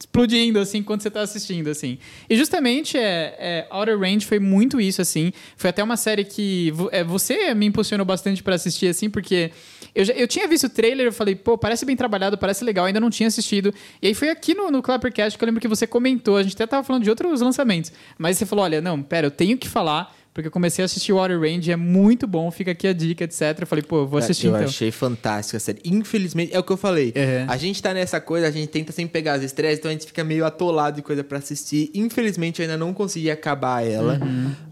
explodindo, 0.01 0.59
assim, 0.59 0.79
enquanto 0.79 1.01
você 1.01 1.11
tá 1.11 1.21
assistindo, 1.21 1.69
assim. 1.69 1.97
E 2.29 2.35
justamente, 2.35 2.97
é, 2.97 3.35
é, 3.39 3.67
Outer 3.69 3.97
Range 3.99 4.25
foi 4.25 4.39
muito 4.39 4.81
isso, 4.81 5.01
assim. 5.01 5.31
Foi 5.55 5.69
até 5.69 5.83
uma 5.83 5.95
série 5.95 6.23
que 6.23 6.73
é, 6.91 7.03
você 7.03 7.53
me 7.53 7.67
impulsionou 7.67 8.05
bastante 8.05 8.41
pra 8.41 8.55
assistir, 8.55 8.87
assim, 8.87 9.09
porque 9.09 9.51
eu, 9.93 10.03
já, 10.03 10.13
eu 10.13 10.27
tinha 10.27 10.47
visto 10.47 10.65
o 10.65 10.69
trailer, 10.69 11.07
eu 11.07 11.13
falei, 11.13 11.35
pô, 11.35 11.57
parece 11.57 11.85
bem 11.85 11.95
trabalhado, 11.95 12.37
parece 12.37 12.63
legal, 12.63 12.85
ainda 12.85 12.99
não 12.99 13.09
tinha 13.09 13.27
assistido. 13.27 13.73
E 14.01 14.07
aí 14.07 14.13
foi 14.13 14.29
aqui 14.29 14.53
no, 14.53 14.71
no 14.71 14.81
Clappercast 14.81 15.37
que 15.37 15.43
eu 15.43 15.45
lembro 15.45 15.61
que 15.61 15.67
você 15.67 15.85
comentou, 15.85 16.37
a 16.37 16.43
gente 16.43 16.55
até 16.55 16.65
tava 16.65 16.83
falando 16.83 17.03
de 17.03 17.09
outros 17.09 17.41
lançamentos, 17.41 17.91
mas 18.17 18.37
você 18.37 18.45
falou, 18.45 18.65
olha, 18.65 18.81
não, 18.81 19.01
pera, 19.01 19.27
eu 19.27 19.31
tenho 19.31 19.57
que 19.57 19.69
falar, 19.69 20.15
porque 20.33 20.47
eu 20.47 20.51
comecei 20.51 20.81
a 20.83 20.85
assistir 20.85 21.11
o 21.13 21.17
Outer 21.17 21.39
Range, 21.39 21.71
é 21.71 21.75
muito 21.75 22.25
bom, 22.27 22.49
fica 22.51 22.71
aqui 22.71 22.87
a 22.87 22.93
dica, 22.93 23.23
etc. 23.23 23.41
Eu 23.61 23.67
falei, 23.67 23.83
pô, 23.83 23.99
eu 23.99 24.07
vou 24.07 24.17
assistir 24.19 24.47
eu 24.47 24.55
então. 24.55 24.65
achei 24.67 24.89
fantástica 24.91 25.57
a 25.57 25.59
série. 25.59 25.79
Infelizmente, 25.83 26.53
é 26.53 26.59
o 26.59 26.63
que 26.63 26.71
eu 26.71 26.77
falei. 26.77 27.11
É. 27.15 27.45
A 27.47 27.57
gente 27.57 27.81
tá 27.81 27.93
nessa 27.93 28.21
coisa, 28.21 28.47
a 28.47 28.51
gente 28.51 28.67
tenta 28.69 28.91
sempre 28.91 29.11
pegar 29.13 29.33
as 29.33 29.43
estreias, 29.43 29.79
então 29.79 29.89
a 29.89 29.93
gente 29.93 30.05
fica 30.05 30.23
meio 30.23 30.45
atolado 30.45 30.95
de 30.97 31.01
coisa 31.01 31.23
pra 31.23 31.37
assistir. 31.39 31.91
Infelizmente, 31.93 32.61
eu 32.61 32.63
ainda 32.63 32.77
não 32.77 32.93
consegui 32.93 33.29
acabar 33.29 33.85
ela. 33.85 34.19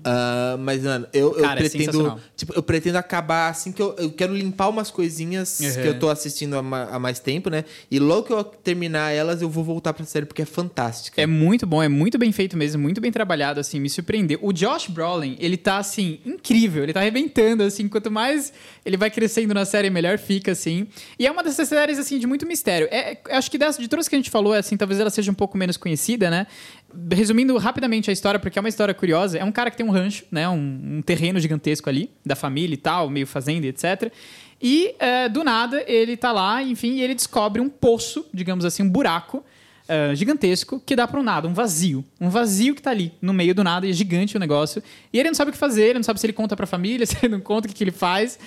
Ah, 0.03 0.55
mas, 0.60 0.84
mano, 0.84 1.07
eu, 1.14 1.36
eu 1.36 1.41
Cara, 1.41 1.60
é 1.60 1.64
pretendo. 1.70 1.84
sensacional. 1.91 2.20
tipo, 2.36 2.53
eu 2.55 2.64
pretendo 2.64 2.97
acabar 2.97 3.49
assim 3.49 3.72
que 3.72 3.82
eu, 3.82 3.95
eu 3.97 4.12
quero 4.12 4.34
limpar 4.36 4.70
umas 4.70 4.89
coisinhas 4.89 5.60
Uhum. 5.60 5.82
que 5.82 5.88
eu 5.88 5.99
tô 5.99 6.10
assistindo 6.10 6.55
há, 6.57 6.62
ma- 6.64 6.86
há 6.89 6.99
mais 6.99 7.20
tempo, 7.20 7.49
né? 7.49 7.66
E 7.91 7.99
logo 7.99 8.24
que 8.24 8.34
eu 8.34 8.43
terminar 8.43 9.12
elas, 9.12 9.41
eu 9.41 9.49
vou 9.49 9.64
voltar 9.64 9.93
pra 9.93 10.05
série, 10.05 10.26
porque 10.26 10.41
é 10.41 10.45
fantástica. 10.45 11.22
É 11.22 11.26
muito 11.26 11.68
bom, 11.68 11.84
é 11.84 11.89
muito 11.89 12.18
bem 12.18 12.32
feito 12.32 12.55
mesmo, 12.55 12.82
muito 12.82 13.01
bem 13.01 13.12
trabalhado, 13.12 13.60
assim, 13.60 13.80
me 13.80 13.89
surpreendeu. 13.89 14.39
O 14.41 14.53
Josh 14.53 14.88
Brolin, 14.88 15.36
ele 15.39 15.49
tá, 15.58 15.78
assim, 15.78 16.20
incrível, 16.26 16.84
ele 16.84 16.93
tá 16.93 17.00
arrebentando, 17.00 17.64
assim, 17.64 17.88
quanto 17.88 18.10
mais 18.10 18.52
ele 18.86 18.97
vai 18.97 19.10
crescendo 19.10 19.54
na 19.54 19.66
série, 19.66 19.89
melhor 19.89 20.18
fica, 20.18 20.52
assim. 20.52 20.88
E 21.18 21.26
é 21.28 21.32
uma 21.32 21.43
dessas 21.43 21.68
séries, 21.68 22.00
assim, 22.00 22.20
de 22.20 22.28
muito 22.28 22.45
mistério. 22.45 22.88
É, 22.91 23.12
é- 23.14 23.22
acho 23.36 23.50
que 23.50 23.58
dessa, 23.58 23.82
de 23.82 23.88
todas 23.88 24.08
que 24.08 24.16
a 24.16 24.18
gente 24.18 24.30
falou, 24.30 24.54
assim, 24.54 24.76
talvez 24.78 25.00
ela 25.00 25.10
seja 25.10 25.32
um 25.32 25.34
pouco 25.34 25.58
menos 25.58 25.78
conhecida, 25.78 26.30
né? 26.30 26.47
Resumindo 27.12 27.56
rapidamente 27.58 28.10
a 28.10 28.14
história, 28.14 28.39
porque 28.39 28.58
é 28.58 28.62
uma 28.62 28.70
história 28.70 28.93
curiosa, 28.93 29.38
é 29.38 29.43
um 29.43 29.52
cara 29.52 29.70
que 29.70 29.78
tem 29.78 29.86
um 29.86 29.91
rancho, 29.91 30.26
né? 30.32 30.47
Um, 30.50 30.97
um 30.97 31.02
terreno 31.02 31.39
gigantesco 31.39 31.89
ali, 31.89 32.10
da 32.26 32.36
família 32.36 32.74
e 32.74 32.78
tal, 32.78 33.10
meio 33.10 33.28
fazenda, 33.28 33.68
etc. 33.68 34.12
E, 34.62 34.95
é, 35.00 35.30
do 35.30 35.43
nada, 35.43 35.84
ele 35.88 36.18
tá 36.18 36.32
lá, 36.32 36.62
enfim, 36.62 36.95
e 36.95 37.02
ele 37.02 37.16
descobre 37.16 37.62
um 37.62 37.70
poço, 37.70 38.26
digamos 38.34 38.66
assim, 38.66 38.84
um 38.84 38.89
buraco, 38.89 39.43
ah, 39.90 40.14
gigantesco 40.14 40.80
que 40.86 40.96
dá 40.96 41.08
para 41.08 41.20
um 41.20 41.24
nada, 41.24 41.48
um 41.48 41.54
vazio. 41.54 42.06
Um 42.22 42.30
vazio 42.30 42.76
que 42.76 42.82
tá 42.82 42.92
ali, 42.92 43.12
no 43.20 43.34
meio 43.34 43.56
do 43.56 43.64
nada, 43.64 43.88
e 43.88 43.90
é 43.90 43.94
gigante 43.94 44.38
o 44.38 44.40
negócio. 44.40 44.84
E 45.12 45.20
ele 45.20 45.30
não 45.30 45.34
sabe 45.34 45.50
o 45.50 45.52
que 45.52 45.58
fazer, 45.58 45.86
ele 45.86 45.96
não 45.96 46.04
sabe 46.04 46.20
se 46.20 46.28
ele 46.28 46.34
conta 46.34 46.56
pra 46.56 46.68
família, 46.68 47.04
se 47.08 47.18
ele 47.18 47.30
não 47.30 47.42
conta 47.42 47.66
o 47.66 47.70
que, 47.70 47.76
que 47.76 47.84
ele 47.84 47.92
faz. 47.92 48.38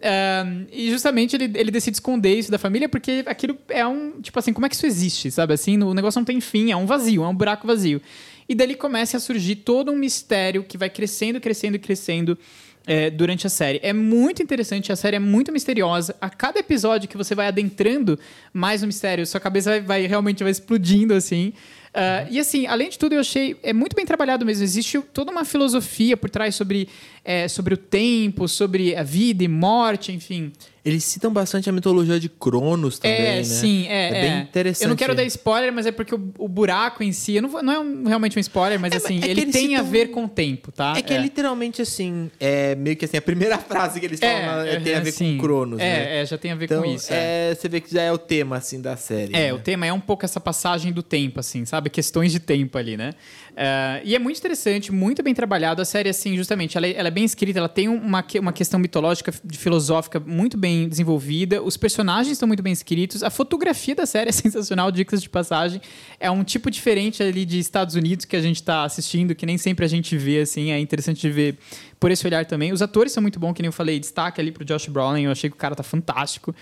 Ah, 0.00 0.44
e 0.70 0.90
justamente 0.90 1.34
ele, 1.34 1.50
ele 1.58 1.72
decide 1.72 1.96
esconder 1.96 2.36
isso 2.36 2.52
da 2.52 2.58
família 2.58 2.88
porque 2.88 3.24
aquilo 3.26 3.58
é 3.68 3.84
um. 3.84 4.20
Tipo 4.20 4.38
assim, 4.38 4.52
como 4.52 4.64
é 4.64 4.68
que 4.68 4.76
isso 4.76 4.86
existe, 4.86 5.28
sabe? 5.32 5.54
Assim, 5.54 5.76
o 5.82 5.92
negócio 5.92 6.20
não 6.20 6.24
tem 6.24 6.40
fim, 6.40 6.70
é 6.70 6.76
um 6.76 6.86
vazio, 6.86 7.24
é 7.24 7.28
um 7.28 7.34
buraco 7.34 7.66
vazio. 7.66 8.00
E 8.48 8.54
dali 8.54 8.76
começa 8.76 9.16
a 9.16 9.20
surgir 9.20 9.56
todo 9.56 9.90
um 9.90 9.96
mistério 9.96 10.62
que 10.62 10.78
vai 10.78 10.88
crescendo, 10.88 11.40
crescendo, 11.40 11.80
crescendo 11.80 12.38
é, 12.86 13.10
durante 13.10 13.46
a 13.46 13.50
série. 13.50 13.80
É 13.82 13.92
muito 13.92 14.42
interessante, 14.42 14.90
a 14.92 14.96
série 14.96 15.16
é 15.16 15.18
muito 15.20 15.52
misteriosa. 15.52 16.14
A 16.20 16.28
cada 16.28 16.58
episódio 16.58 17.08
que 17.08 17.16
você 17.16 17.34
vai 17.34 17.46
adentrando 17.48 18.18
mais 18.52 18.80
no 18.82 18.86
mistério, 18.88 19.26
sua 19.26 19.40
cabeça 19.40 19.70
vai, 19.70 19.80
vai- 19.80 20.06
realmente 20.06 20.42
vai 20.42 20.50
explodindo 20.50 21.14
assim. 21.14 21.52
Uh, 21.94 22.26
e 22.30 22.38
assim, 22.40 22.66
além 22.66 22.88
de 22.88 22.98
tudo, 22.98 23.14
eu 23.14 23.20
achei 23.20 23.54
é 23.62 23.72
muito 23.72 23.94
bem 23.94 24.06
trabalhado 24.06 24.46
mesmo. 24.46 24.64
Existe 24.64 24.98
toda 25.12 25.30
uma 25.30 25.44
filosofia 25.44 26.16
por 26.16 26.30
trás 26.30 26.54
sobre, 26.54 26.88
é, 27.24 27.46
sobre 27.48 27.74
o 27.74 27.76
tempo, 27.76 28.48
sobre 28.48 28.96
a 28.96 29.02
vida 29.02 29.44
e 29.44 29.48
morte, 29.48 30.10
enfim. 30.10 30.52
Eles 30.84 31.04
citam 31.04 31.32
bastante 31.32 31.68
a 31.70 31.72
mitologia 31.72 32.18
de 32.18 32.28
Cronos 32.28 32.98
também, 32.98 33.16
é, 33.20 33.36
né? 33.36 33.44
Sim, 33.44 33.86
é, 33.86 34.08
é, 34.08 34.20
bem 34.20 34.40
interessante. 34.42 34.82
Eu 34.82 34.88
não 34.88 34.96
quero 34.96 35.14
dar 35.14 35.22
spoiler, 35.24 35.72
mas 35.72 35.86
é 35.86 35.92
porque 35.92 36.12
o, 36.12 36.32
o 36.36 36.48
buraco 36.48 37.04
em 37.04 37.12
si, 37.12 37.40
não, 37.40 37.48
vou, 37.48 37.62
não 37.62 37.72
é 37.72 37.78
um, 37.78 38.04
realmente 38.04 38.36
um 38.36 38.40
spoiler, 38.40 38.80
mas 38.80 38.92
É, 38.92 38.96
assim, 38.96 39.20
é 39.22 39.28
ele 39.28 39.46
tem 39.46 39.76
a 39.76 39.78
citam- 39.78 39.92
ver 39.92 40.06
com 40.08 40.24
o 40.24 40.28
tempo, 40.28 40.72
tá? 40.72 40.94
É 40.96 41.02
que 41.02 41.14
é 41.14 41.18
literalmente 41.18 41.80
assim, 41.80 42.28
é 42.40 42.74
meio 42.74 42.96
que 42.96 43.04
assim, 43.04 43.16
a 43.16 43.22
primeira 43.22 43.58
frase 43.62 44.00
que 44.00 44.06
eles 44.06 44.18
falam 44.18 44.66
é, 44.66 44.80
tem 44.80 44.94
a 44.96 45.00
ver 45.00 45.12
com 45.12 45.38
Cronos, 45.38 45.78
é, 45.78 45.84
né? 45.84 46.20
É, 46.22 46.26
já 46.26 46.36
tem 46.36 46.50
a 46.50 46.56
ver 46.56 46.64
Então, 46.64 46.82
com 46.82 46.88
isso. 46.92 47.12
é. 47.12 47.50
é, 47.52 47.54
você 47.54 47.68
vê 47.68 47.80
que 47.80 47.92
já 47.94 48.02
é 48.02 48.10
o 48.10 48.18
tema, 48.18 48.56
assim, 48.56 48.80
da 48.80 48.96
série. 48.96 49.32
É, 49.36 49.38
né? 49.46 49.52
o 49.54 49.60
tema 49.60 49.86
é 49.86 49.92
um 49.92 50.00
pouco 50.00 50.24
essa 50.24 50.40
passagem 50.40 50.90
do 50.92 51.02
tempo, 51.02 51.38
assim, 51.38 51.64
sabe? 51.64 51.81
Questões 51.90 52.32
de 52.32 52.40
tempo 52.40 52.76
ali, 52.78 52.96
né? 52.96 53.14
Eh, 53.54 54.02
e 54.04 54.14
é 54.14 54.18
muito 54.18 54.38
interessante, 54.38 54.90
muito 54.90 55.22
bem 55.22 55.34
trabalhado. 55.34 55.82
A 55.82 55.84
série, 55.84 56.08
assim, 56.08 56.36
justamente, 56.36 56.76
ela 56.76 56.86
é, 56.86 56.94
ela 56.94 57.08
é 57.08 57.10
bem 57.10 57.24
escrita, 57.24 57.58
ela 57.58 57.68
tem 57.68 57.88
uma, 57.88 58.24
uma 58.40 58.52
questão 58.52 58.80
mitológica, 58.80 59.32
filosófica 59.52 60.18
muito 60.18 60.56
bem 60.56 60.88
desenvolvida. 60.88 61.62
Os 61.62 61.76
personagens 61.76 62.32
estão 62.32 62.46
muito 62.46 62.62
bem 62.62 62.72
escritos. 62.72 63.22
A 63.22 63.30
fotografia 63.30 63.94
da 63.94 64.06
série 64.06 64.30
é 64.30 64.32
sensacional, 64.32 64.90
dicas 64.90 65.22
de 65.22 65.28
passagem. 65.28 65.80
É 66.18 66.30
um 66.30 66.42
tipo 66.42 66.70
diferente 66.70 67.22
ali 67.22 67.44
de 67.44 67.58
Estados 67.58 67.94
Unidos 67.94 68.24
que 68.24 68.36
a 68.36 68.40
gente 68.40 68.56
está 68.56 68.84
assistindo, 68.84 69.34
que 69.34 69.44
nem 69.44 69.58
sempre 69.58 69.84
a 69.84 69.88
gente 69.88 70.16
vê, 70.16 70.40
assim. 70.40 70.70
É 70.70 70.78
interessante 70.78 71.20
de 71.20 71.30
ver 71.30 71.58
por 72.00 72.10
esse 72.10 72.26
olhar 72.26 72.44
também. 72.46 72.72
Os 72.72 72.82
atores 72.82 73.12
são 73.12 73.22
muito 73.22 73.38
bons, 73.38 73.52
que 73.52 73.62
nem 73.62 73.68
eu 73.68 73.72
falei, 73.72 74.00
destaque 74.00 74.40
ali 74.40 74.50
pro 74.50 74.64
Josh 74.64 74.88
Brolin. 74.88 75.22
Eu 75.22 75.30
achei 75.30 75.48
que 75.50 75.54
o 75.54 75.58
cara 75.58 75.74
tá 75.74 75.82
fantástico. 75.82 76.54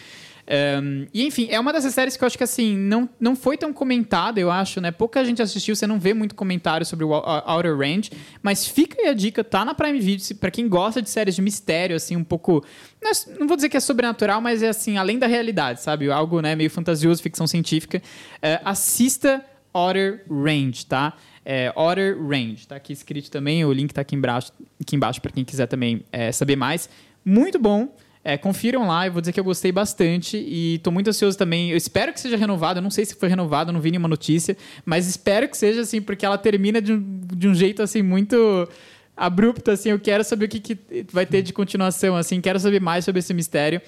Um, 0.82 1.06
e 1.14 1.24
enfim, 1.24 1.46
é 1.48 1.60
uma 1.60 1.72
dessas 1.72 1.94
séries 1.94 2.16
que 2.16 2.24
eu 2.24 2.26
acho 2.26 2.36
que 2.36 2.42
assim, 2.42 2.76
não, 2.76 3.08
não 3.20 3.36
foi 3.36 3.56
tão 3.56 3.72
comentada, 3.72 4.40
eu 4.40 4.50
acho, 4.50 4.80
né? 4.80 4.90
Pouca 4.90 5.24
gente 5.24 5.40
assistiu, 5.40 5.76
você 5.76 5.86
não 5.86 6.00
vê 6.00 6.12
muito 6.12 6.34
comentário 6.34 6.84
sobre 6.84 7.04
o 7.04 7.10
Ou- 7.10 7.22
Outer 7.46 7.76
Range, 7.78 8.10
mas 8.42 8.66
fica 8.66 9.00
aí 9.00 9.08
a 9.08 9.14
dica, 9.14 9.44
tá 9.44 9.64
na 9.64 9.74
Prime 9.74 10.00
Video, 10.00 10.34
pra 10.36 10.50
quem 10.50 10.68
gosta 10.68 11.00
de 11.00 11.08
séries 11.08 11.36
de 11.36 11.42
mistério, 11.42 11.94
assim, 11.94 12.16
um 12.16 12.24
pouco. 12.24 12.64
Não, 13.00 13.12
não 13.38 13.46
vou 13.46 13.54
dizer 13.56 13.68
que 13.68 13.76
é 13.76 13.80
sobrenatural, 13.80 14.40
mas 14.40 14.60
é 14.60 14.68
assim, 14.68 14.96
além 14.96 15.20
da 15.20 15.28
realidade, 15.28 15.80
sabe? 15.82 16.10
Algo 16.10 16.40
né, 16.40 16.56
meio 16.56 16.70
fantasioso, 16.70 17.22
ficção 17.22 17.46
científica. 17.46 18.02
É, 18.42 18.60
assista 18.64 19.44
Outer 19.72 20.24
Range, 20.28 20.84
tá? 20.84 21.12
É, 21.44 21.72
Outer 21.76 22.18
Range, 22.20 22.66
tá 22.66 22.74
aqui 22.74 22.92
escrito 22.92 23.30
também, 23.30 23.64
o 23.64 23.72
link 23.72 23.92
tá 23.94 24.00
aqui 24.00 24.16
embaixo, 24.16 24.52
aqui 24.80 24.96
embaixo 24.96 25.20
para 25.20 25.30
quem 25.30 25.44
quiser 25.44 25.66
também 25.68 26.02
é, 26.10 26.32
saber 26.32 26.56
mais. 26.56 26.90
Muito 27.24 27.56
bom. 27.56 27.94
É, 28.22 28.36
confiram 28.36 28.86
lá, 28.86 29.06
eu 29.06 29.12
vou 29.12 29.22
dizer 29.22 29.32
que 29.32 29.40
eu 29.40 29.44
gostei 29.44 29.72
bastante 29.72 30.36
e 30.36 30.78
tô 30.82 30.90
muito 30.90 31.08
ansioso 31.08 31.38
também. 31.38 31.70
Eu 31.70 31.76
espero 31.76 32.12
que 32.12 32.20
seja 32.20 32.36
renovado, 32.36 32.78
eu 32.78 32.82
não 32.82 32.90
sei 32.90 33.04
se 33.06 33.14
foi 33.14 33.30
renovado, 33.30 33.72
não 33.72 33.80
vi 33.80 33.90
nenhuma 33.90 34.08
notícia, 34.08 34.56
mas 34.84 35.06
espero 35.06 35.48
que 35.48 35.56
seja 35.56 35.80
assim, 35.80 36.02
porque 36.02 36.26
ela 36.26 36.36
termina 36.36 36.82
de 36.82 36.92
um, 36.92 37.20
de 37.34 37.48
um 37.48 37.54
jeito 37.54 37.82
assim 37.82 38.02
muito 38.02 38.68
abrupto, 39.16 39.70
assim. 39.70 39.90
Eu 39.90 39.98
quero 39.98 40.22
saber 40.22 40.44
o 40.44 40.48
que, 40.48 40.60
que 40.60 40.78
vai 41.10 41.24
ter 41.24 41.40
de 41.40 41.52
continuação, 41.52 42.14
assim, 42.14 42.40
quero 42.42 42.60
saber 42.60 42.80
mais 42.80 43.06
sobre 43.06 43.20
esse 43.20 43.32
mistério. 43.32 43.80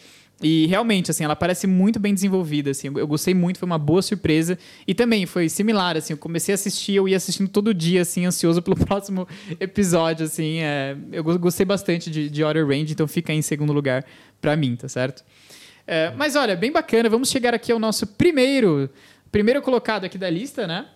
E 0.43 0.67
realmente, 0.67 1.11
assim, 1.11 1.23
ela 1.25 1.37
parece 1.37 1.67
muito 1.67 2.01
bem 2.01 2.13
desenvolvida, 2.13 2.71
assim. 2.73 2.89
Eu 2.89 3.07
gostei 3.07 3.33
muito, 3.33 3.59
foi 3.59 3.67
uma 3.67 3.79
boa 3.79 4.03
surpresa. 4.03 4.59
E 4.87 4.93
também 4.95 5.25
foi 5.27 5.49
similar, 5.49 5.97
assim. 5.97 6.13
Eu 6.15 6.17
comecei 6.19 6.53
a 6.53 6.57
assistir, 6.57 6.95
eu 6.97 7.09
ia 7.09 7.17
assistindo 7.17 7.49
todo 7.49 7.73
dia, 7.73 8.03
assim, 8.03 8.27
ansioso 8.27 8.61
pelo 8.63 8.77
próximo 8.77 9.27
episódio, 9.61 10.27
assim. 10.27 10.59
é, 10.61 10.97
eu 11.13 11.23
go- 11.23 11.39
gostei 11.39 11.65
bastante 11.65 12.11
de, 12.11 12.29
de 12.29 12.43
Outer 12.43 12.67
Range, 12.67 12.93
então 12.93 13.07
fica 13.07 13.33
aí 13.33 13.39
em 13.39 13.43
segundo 13.43 13.73
lugar 13.73 14.05
pra 14.41 14.57
mim, 14.57 14.75
tá 14.75 14.89
certo? 14.89 15.23
É, 15.87 16.11
mas 16.17 16.35
olha, 16.37 16.57
bem 16.57 16.73
bacana. 16.73 17.09
Vamos 17.09 17.29
chegar 17.31 17.55
aqui 17.55 17.71
ao 17.73 17.79
nosso 17.79 18.07
primeiro, 18.07 18.91
primeiro 19.31 19.63
colocado 19.63 20.05
aqui 20.05 20.19
da 20.19 20.29
lista, 20.31 20.67
né? 20.67 20.87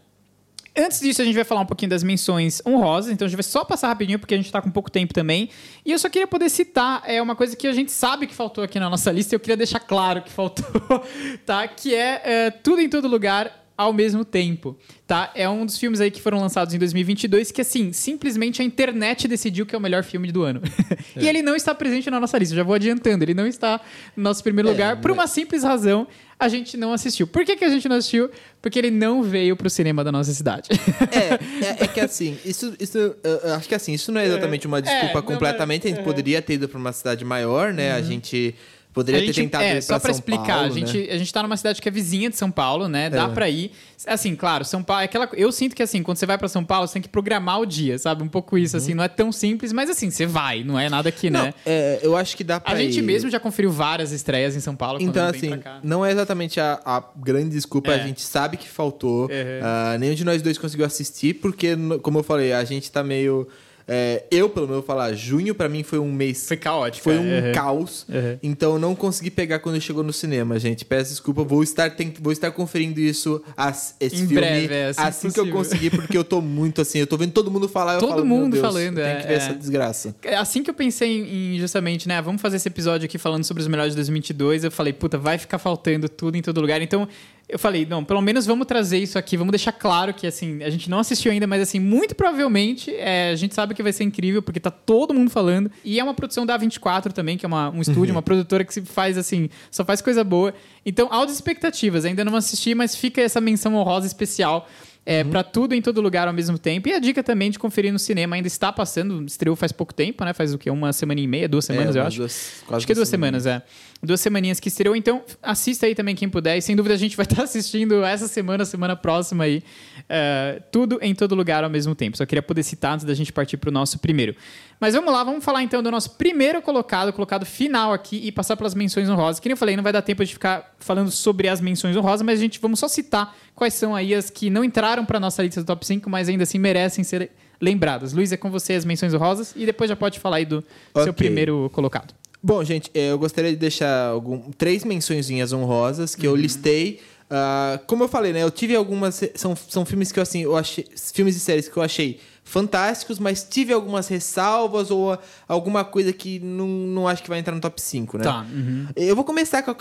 Antes 0.79 1.01
disso, 1.01 1.23
a 1.23 1.25
gente 1.25 1.35
vai 1.35 1.45
falar 1.45 1.63
um 1.63 1.67
pouquinho 1.67 1.89
das 1.89 2.03
menções 2.03 2.61
honrosas, 2.67 3.11
então 3.11 3.25
a 3.25 3.29
gente 3.29 3.37
vai 3.37 3.43
só 3.43 3.65
passar 3.65 3.89
rapidinho, 3.89 4.19
porque 4.19 4.35
a 4.35 4.37
gente 4.37 4.53
tá 4.53 4.61
com 4.61 4.71
pouco 4.71 4.91
tempo 4.91 5.15
também. 5.15 5.49
E 5.85 5.93
eu 5.93 5.99
só 5.99 6.09
queria 6.09 6.27
poder 6.27 6.51
citar 6.51 7.03
é 7.07 7.21
uma 7.23 7.35
coisa 7.35 7.57
que 7.57 7.67
a 7.67 7.73
gente 7.73 7.91
sabe 7.91 8.27
que 8.27 8.35
faltou 8.35 8.63
aqui 8.63 8.79
na 8.79 8.91
nossa 8.91 9.11
lista, 9.11 9.35
e 9.35 9.37
eu 9.37 9.41
queria 9.41 9.57
deixar 9.57 9.81
claro 9.81 10.21
que 10.21 10.31
faltou, 10.31 10.67
tá? 11.47 11.67
Que 11.67 11.95
é, 11.95 12.23
é, 12.25 12.51
Tudo 12.51 12.81
em 12.81 12.91
Todo 12.91 13.09
Lugar 13.09 13.66
ao 13.77 13.93
mesmo 13.93 14.25
tempo, 14.25 14.77
tá? 15.07 15.31
É 15.35 15.49
um 15.49 15.67
dos 15.67 15.77
filmes 15.79 16.01
aí 16.01 16.11
que 16.11 16.21
foram 16.21 16.41
lançados 16.41 16.73
em 16.73 16.79
2022 16.79 17.53
que, 17.53 17.61
assim, 17.61 17.93
simplesmente 17.93 18.63
a 18.63 18.65
internet 18.65 19.29
decidiu 19.29 19.67
que 19.67 19.75
é 19.75 19.79
o 19.79 19.81
melhor 19.81 20.03
filme 20.03 20.33
do 20.33 20.43
ano. 20.43 20.63
e 21.15 21.29
ele 21.29 21.43
não 21.43 21.55
está 21.55 21.75
presente 21.75 22.11
na 22.11 22.19
nossa 22.19 22.39
lista, 22.39 22.55
já 22.55 22.63
vou 22.63 22.75
adiantando, 22.75 23.23
ele 23.25 23.35
não 23.35 23.47
está 23.47 23.81
no 24.17 24.23
nosso 24.23 24.43
primeiro 24.43 24.71
lugar 24.71 25.01
por 25.01 25.11
uma 25.11 25.27
simples 25.27 25.63
razão, 25.63 26.07
a 26.39 26.49
gente 26.49 26.77
não 26.77 26.93
assistiu. 26.93 27.27
Por 27.27 27.45
que, 27.45 27.57
que 27.57 27.65
a 27.65 27.69
gente 27.69 27.89
não 27.89 27.97
assistiu? 27.97 28.31
Porque 28.63 28.79
ele 28.79 28.91
não 28.91 29.23
veio 29.23 29.57
pro 29.57 29.69
cinema 29.69 30.03
da 30.03 30.13
nossa 30.13 30.33
cidade. 30.33 30.69
É, 31.11 31.65
é, 31.83 31.85
é 31.85 31.89
que 31.89 32.01
assim, 32.01 32.39
isso, 32.45 32.75
isso 32.79 33.17
acho 33.57 33.69
que 33.69 33.75
assim, 33.75 33.93
isso 33.93 34.11
não 34.13 34.21
é 34.21 34.27
exatamente 34.27 34.67
uma 34.67 34.81
desculpa 34.81 35.07
não, 35.07 35.15
mas- 35.15 35.25
completamente. 35.25 35.87
A 35.87 35.91
gente 35.91 36.03
poderia 36.03 36.41
ter 36.43 36.55
ido 36.55 36.69
pra 36.69 36.79
uma 36.79 36.93
cidade 36.93 37.25
maior, 37.25 37.73
né? 37.73 37.93
A 37.93 38.03
gente 38.03 38.55
poderia 38.97 39.21
gente- 39.21 39.35
ter 39.35 39.43
tentado 39.43 39.63
é, 39.65 39.69
ir 39.69 39.73
pra 39.75 39.81
só 39.83 39.99
pra 40.01 40.01
São 40.01 40.19
explicar, 40.19 40.47
Paulo, 40.47 40.65
a 40.65 40.71
gente 40.71 40.99
né? 40.99 41.07
a 41.13 41.19
gente 41.19 41.33
tá 41.33 41.43
numa 41.43 41.57
cidade 41.57 41.81
que 41.83 41.87
é 41.89 41.93
vizinha 41.93 42.31
de 42.31 42.37
São 42.37 42.51
Paulo, 42.51 42.89
né? 42.89 43.11
Dá 43.11 43.25
É. 43.25 43.29
pra 43.29 43.49
ir. 43.49 43.71
Assim, 44.07 44.35
claro, 44.35 44.65
São 44.65 44.83
Paulo 44.83 45.03
é 45.03 45.05
aquela 45.05 45.29
eu 45.35 45.53
sinto 45.53 45.77
que 45.77 45.83
assim, 45.83 46.03
quando 46.03 46.17
você 46.17 46.25
vai 46.27 46.39
pra 46.39 46.49
São 46.49 46.65
Paulo, 46.65 46.87
você 46.89 46.95
tem 46.95 47.03
que 47.03 47.09
programar 47.09 47.61
o 47.61 47.67
dia, 47.67 47.99
sabe? 47.99 48.23
Um 48.23 48.29
pouco 48.29 48.57
isso 48.57 48.77
assim, 48.77 48.95
não 48.95 49.05
é 49.05 49.09
tão 49.09 49.31
simples, 49.31 49.73
mas 49.73 49.91
assim, 49.91 50.11
você 50.11 50.25
vai, 50.27 50.65
não 50.65 50.79
é 50.79 50.89
nada 50.89 51.13
que, 51.13 51.27
Uhum. 51.27 51.33
Não, 51.35 51.43
né? 51.45 51.55
é, 51.67 52.01
eu 52.03 52.17
acho 52.17 52.37
que 52.37 52.43
dá 52.43 52.59
pra 52.59 52.73
A 52.73 52.77
gente 52.77 52.99
ir. 52.99 53.03
mesmo 53.03 53.31
já 53.31 53.39
conferiu 53.39 53.71
várias 53.71 54.13
estreias 54.13 54.57
em 54.57 54.61
São 54.61 54.75
Paulo 54.75 54.99
Então, 55.01 55.27
assim, 55.27 55.49
pra 55.51 55.59
cá. 55.59 55.81
não 55.83 56.05
é 56.05 56.11
exatamente 56.11 56.59
a, 56.59 56.81
a 56.85 57.03
grande 57.17 57.51
desculpa, 57.51 57.93
É. 57.93 58.01
a 58.01 58.07
gente 58.07 58.23
sabe 58.23 58.57
que 58.57 58.67
faltou. 58.69 59.25
Uhum. 59.25 59.29
Ah, 59.63 59.97
nenhum 60.01 60.15
de 60.15 60.25
nós 60.25 60.41
dois 60.41 60.57
conseguiu 60.57 60.87
assistir, 60.87 61.35
porque, 61.35 61.77
como 62.03 62.19
eu 62.19 62.23
falei, 62.23 62.53
a 62.53 62.65
gente 62.65 62.91
tá 62.91 63.03
meio. 63.05 63.47
É, 63.89 64.25
eu, 64.31 64.49
pelo 64.49 64.67
menos, 64.67 64.79
vou 64.79 64.87
falar, 64.87 65.13
junho 65.15 65.55
pra 65.55 65.69
mim 65.69 65.83
foi 65.83 65.99
um 65.99 66.11
mês. 66.13 66.47
Foi 66.49 66.57
caótico. 66.57 67.05
Foi 67.05 67.15
é, 67.17 67.19
um 67.21 67.47
uhum. 67.47 67.53
caos. 67.53 68.05
Uhum. 68.09 68.39
Então 68.43 68.73
eu 68.75 68.79
não 68.79 68.95
consegui 68.95 69.31
pegar 69.31 69.61
quando 69.61 69.81
chegou 69.81 70.03
no 70.03 70.13
cinema, 70.13 70.59
gente. 70.59 70.85
Peço 70.85 71.11
desculpa, 71.11 71.45
vou 71.45 71.63
estar, 71.63 71.95
vou 72.21 72.33
estar 72.33 72.51
conferindo 72.51 72.99
isso, 72.99 73.43
as- 73.57 73.95
esse 74.01 74.17
Em 74.17 74.19
filme, 74.27 74.35
breve, 74.35 74.75
é, 74.75 74.87
assim 74.89 75.03
assim, 75.03 75.31
que 75.31 75.41
eu 75.41 75.51
conseguir, 75.51 75.91
porque 75.91 76.17
eu 76.17 76.25
tô 76.25 76.41
muito 76.41 76.81
assim, 76.81 76.99
eu 76.99 77.07
tô 77.07 77.17
vendo 77.17 77.33
todo 77.33 77.51
mundo 77.51 77.69
falar, 77.69 77.95
eu 77.95 78.01
Todo 78.01 78.11
falo, 78.11 78.25
meu 78.27 78.37
mundo 78.37 78.53
Deus, 78.53 78.65
falando, 78.65 78.97
Tem 78.97 79.05
é, 79.05 79.15
que 79.21 79.27
ver 79.27 79.33
é. 79.33 79.37
essa 79.37 79.55
desgraça. 79.55 80.15
É 80.23 80.37
Assim 80.37 80.63
que 80.63 80.71
eu 80.71 80.75
pensei 80.75 81.21
em, 81.21 81.55
em, 81.57 81.59
justamente, 81.59 82.09
né, 82.09 82.21
vamos 82.21 82.43
fazer 82.43 82.57
esse 82.57 82.69
episódio 82.69 83.05
aqui 83.07 83.19
falando 83.19 83.45
sobre 83.45 83.63
os 83.63 83.69
melhores 83.69 83.93
de 83.93 83.97
2022, 83.97 84.65
eu 84.65 84.71
falei, 84.71 84.93
puta, 84.93 85.17
vai 85.17 85.39
ficar 85.39 85.59
faltando 85.59 86.09
tudo 86.09 86.37
em 86.37 86.43
todo 86.43 86.61
lugar. 86.61 86.81
Então, 86.83 87.09
eu 87.49 87.59
falei, 87.59 87.87
não, 87.87 88.05
pelo 88.05 88.21
menos 88.21 88.45
vamos 88.45 88.67
trazer 88.67 88.99
isso 88.99 89.17
aqui, 89.19 89.37
vamos 89.37 89.53
deixar 89.53 89.71
claro 89.73 90.13
que, 90.13 90.27
assim, 90.27 90.63
a 90.65 90.71
gente 90.71 90.91
não 90.91 90.99
assistiu 90.99 91.31
ainda, 91.31 91.47
mas, 91.47 91.63
assim, 91.63 91.79
muito 91.79 92.15
provavelmente, 92.15 92.93
é, 92.95 93.31
a 93.31 93.37
gente 93.37 93.55
sabe 93.55 93.73
que 93.75 93.83
vai 93.83 93.93
ser 93.93 94.03
incrível, 94.05 94.43
porque 94.43 94.59
tá 94.59 94.71
todo 94.71 95.15
mundo 95.15 95.31
falando. 95.31 95.71
E 95.85 96.01
é 96.01 96.05
uma 96.05 96.13
produção 96.15 96.45
da 96.45 96.57
24 96.57 97.13
também, 97.13 97.37
que 97.39 97.47
é 97.47 97.49
uma, 97.49 97.71
um 97.71 97.81
estúdio, 97.81 98.13
uma 98.15 98.23
produtora 98.23 98.65
que 98.65 98.75
se 98.75 98.83
faz, 98.83 99.17
assim, 99.17 99.49
só 99.71 99.85
faz 99.85 100.01
coisa 100.01 100.25
boa. 100.25 100.53
Então, 100.85 101.09
altas 101.11 101.37
expectativas, 101.37 102.05
ainda 102.05 102.25
não 102.25 102.35
assisti, 102.37 102.75
mas 102.75 102.97
fica 102.97 103.21
essa 103.21 103.41
menção 103.41 103.75
honrosa 103.77 104.07
especial 104.07 104.69
é, 105.09 105.23
Uhum. 105.23 105.31
pra 105.31 105.45
tudo 105.45 105.73
em 105.73 105.81
todo 105.81 106.01
lugar 106.01 106.27
ao 106.27 106.35
mesmo 106.35 106.59
tempo. 106.59 106.89
E 106.89 106.93
a 106.93 106.99
dica 106.99 107.23
também 107.23 107.49
de 107.49 107.61
conferir 107.61 107.93
no 107.93 107.99
cinema 107.99 108.35
ainda 108.35 108.49
está 108.49 108.73
passando, 108.73 109.25
estreou 109.25 109.55
faz 109.55 109.71
pouco 109.71 109.95
tempo, 109.95 110.25
né? 110.25 110.33
Faz 110.33 110.53
o 110.53 110.59
quê? 110.59 110.69
Uma 110.69 110.93
semana 110.93 111.21
e 111.21 111.29
meia, 111.29 111.49
duas 111.49 111.65
semanas, 111.65 111.95
É, 111.95 112.01
eu 112.01 112.03
acho. 112.05 112.17
duas- 112.19 112.55
quase 112.67 112.79
acho 112.79 112.87
que 112.87 112.91
é 112.93 112.95
duas 112.97 113.09
semanas, 113.09 113.47
é. 113.47 113.63
Duas 114.07 114.21
semaninhas 114.21 114.59
que 114.61 114.69
estreou, 114.69 114.95
então 114.97 115.23
assista 115.43 115.85
aí 115.87 115.95
também 115.95 116.15
quem 116.15 116.29
puder. 116.29 116.57
E 116.57 116.63
sem 116.63 116.75
dúvida 116.77 116.95
a 116.95 116.99
gente 116.99 117.17
vai 117.17 117.25
estar 117.25 117.43
assistindo 117.45 118.05
essa 118.05 118.29
semana, 118.29 118.65
semana 118.65 118.95
próxima 118.97 119.45
aí. 119.45 119.63
é, 120.09 120.63
tudo 120.71 120.99
em 121.03 121.15
todo 121.15 121.35
lugar 121.35 121.65
ao 121.65 121.71
mesmo 121.71 121.95
tempo. 121.95 122.17
Só 122.17 122.25
queria 122.25 122.43
poder 122.43 122.63
citar 122.63 122.95
antes 122.95 123.05
da 123.05 123.13
gente 123.15 123.33
partir 123.33 123.57
pro 123.57 123.71
nosso 123.71 123.99
primeiro. 123.99 124.35
Mas 124.79 124.95
vamos 124.95 125.13
lá, 125.13 125.25
vamos 125.25 125.45
falar 125.45 125.63
então 125.63 125.83
do 125.83 125.91
nosso 125.91 126.11
primeiro 126.13 126.61
colocado, 126.63 127.13
colocado 127.13 127.45
final 127.47 127.93
aqui 127.93 128.21
e 128.25 128.31
passar 128.31 128.57
pelas 128.57 128.75
menções 128.75 129.09
honrosas. 129.09 129.41
Que 129.41 129.49
nem 129.49 129.53
eu 129.55 129.57
falei, 129.57 129.75
não 129.77 129.83
vai 129.83 129.93
dar 129.93 130.03
tempo 130.03 130.25
de 130.25 130.33
ficar 130.33 130.75
falando 130.79 131.11
sobre 131.11 131.49
as 131.49 131.61
menções 131.61 131.97
honrosas, 131.97 132.23
mas 132.23 132.39
a 132.39 132.43
gente 132.43 132.61
vamos 132.61 132.79
só 132.79 132.87
citar 132.89 133.35
quais 133.55 133.75
são 133.75 133.95
aí 133.95 134.15
as 134.15 134.31
que 134.31 134.51
não 134.51 134.63
entraram 134.63 135.05
para 135.05 135.19
nossa 135.19 135.43
lista 135.43 135.63
do 135.63 135.67
top 135.67 135.85
5, 135.87 136.09
mas 136.09 136.29
ainda 136.29 136.43
assim 136.45 136.59
merecem 136.59 137.03
ser 137.03 137.31
lembradas. 137.61 138.13
Luiz, 138.13 138.31
é 138.33 138.37
com 138.37 138.51
você 138.51 138.75
as 138.75 138.85
menções 138.85 139.15
honrosas 139.15 139.55
e 139.57 139.65
depois 139.65 139.89
já 139.89 139.97
pode 139.97 140.21
falar 140.21 140.37
aí 140.37 140.45
do 140.45 140.63
seu 140.95 141.05
Ok. 141.05 141.13
primeiro 141.15 141.71
colocado. 141.73 142.15
Bom, 142.47 142.63
gente, 142.63 142.93
eh, 142.95 143.11
eu 143.11 143.19
gostaria 143.19 143.51
de 143.51 143.57
deixar 143.57 144.07
algum, 144.11 144.53
três 144.53 144.85
mençõezinhas 144.85 145.53
honrosas 145.53 146.15
que 146.15 146.29
Uhum. 146.29 146.35
eu 146.35 146.41
listei. 146.41 147.01
Ah, 147.29 147.81
como 147.89 148.05
eu 148.05 148.09
falei, 148.09 148.33
né? 148.33 148.41
Eu 148.45 148.53
tive 148.53 148.77
algumas. 148.77 149.21
São, 149.35 149.57
são 149.57 149.85
filmes 149.85 150.13
que 150.13 150.19
eu 150.21 150.23
assim, 150.23 150.43
eu 150.45 150.57
achei. 150.57 150.87
Filmes 151.13 151.35
e 151.35 151.41
séries 151.41 151.69
que 151.69 151.77
eu 151.77 151.83
achei 151.83 152.21
fantásticos, 152.45 153.19
mas 153.19 153.43
tive 153.43 153.73
algumas 153.73 154.07
ressalvas 154.07 154.93
ou 154.93 155.19
alguma 155.49 155.85
coisa 155.85 156.13
que 156.13 156.39
não, 156.39 156.69
não 156.69 157.09
acho 157.09 157.21
que 157.25 157.29
vai 157.29 157.41
entrar 157.41 157.53
no 157.53 157.61
top 157.61 157.83
5, 157.83 158.19
né? 158.19 158.23
Tá, 158.23 158.47
uhum. 158.49 158.87
Eu 158.95 159.17
vou 159.17 159.25
começar 159.25 159.65
com, 159.65 159.73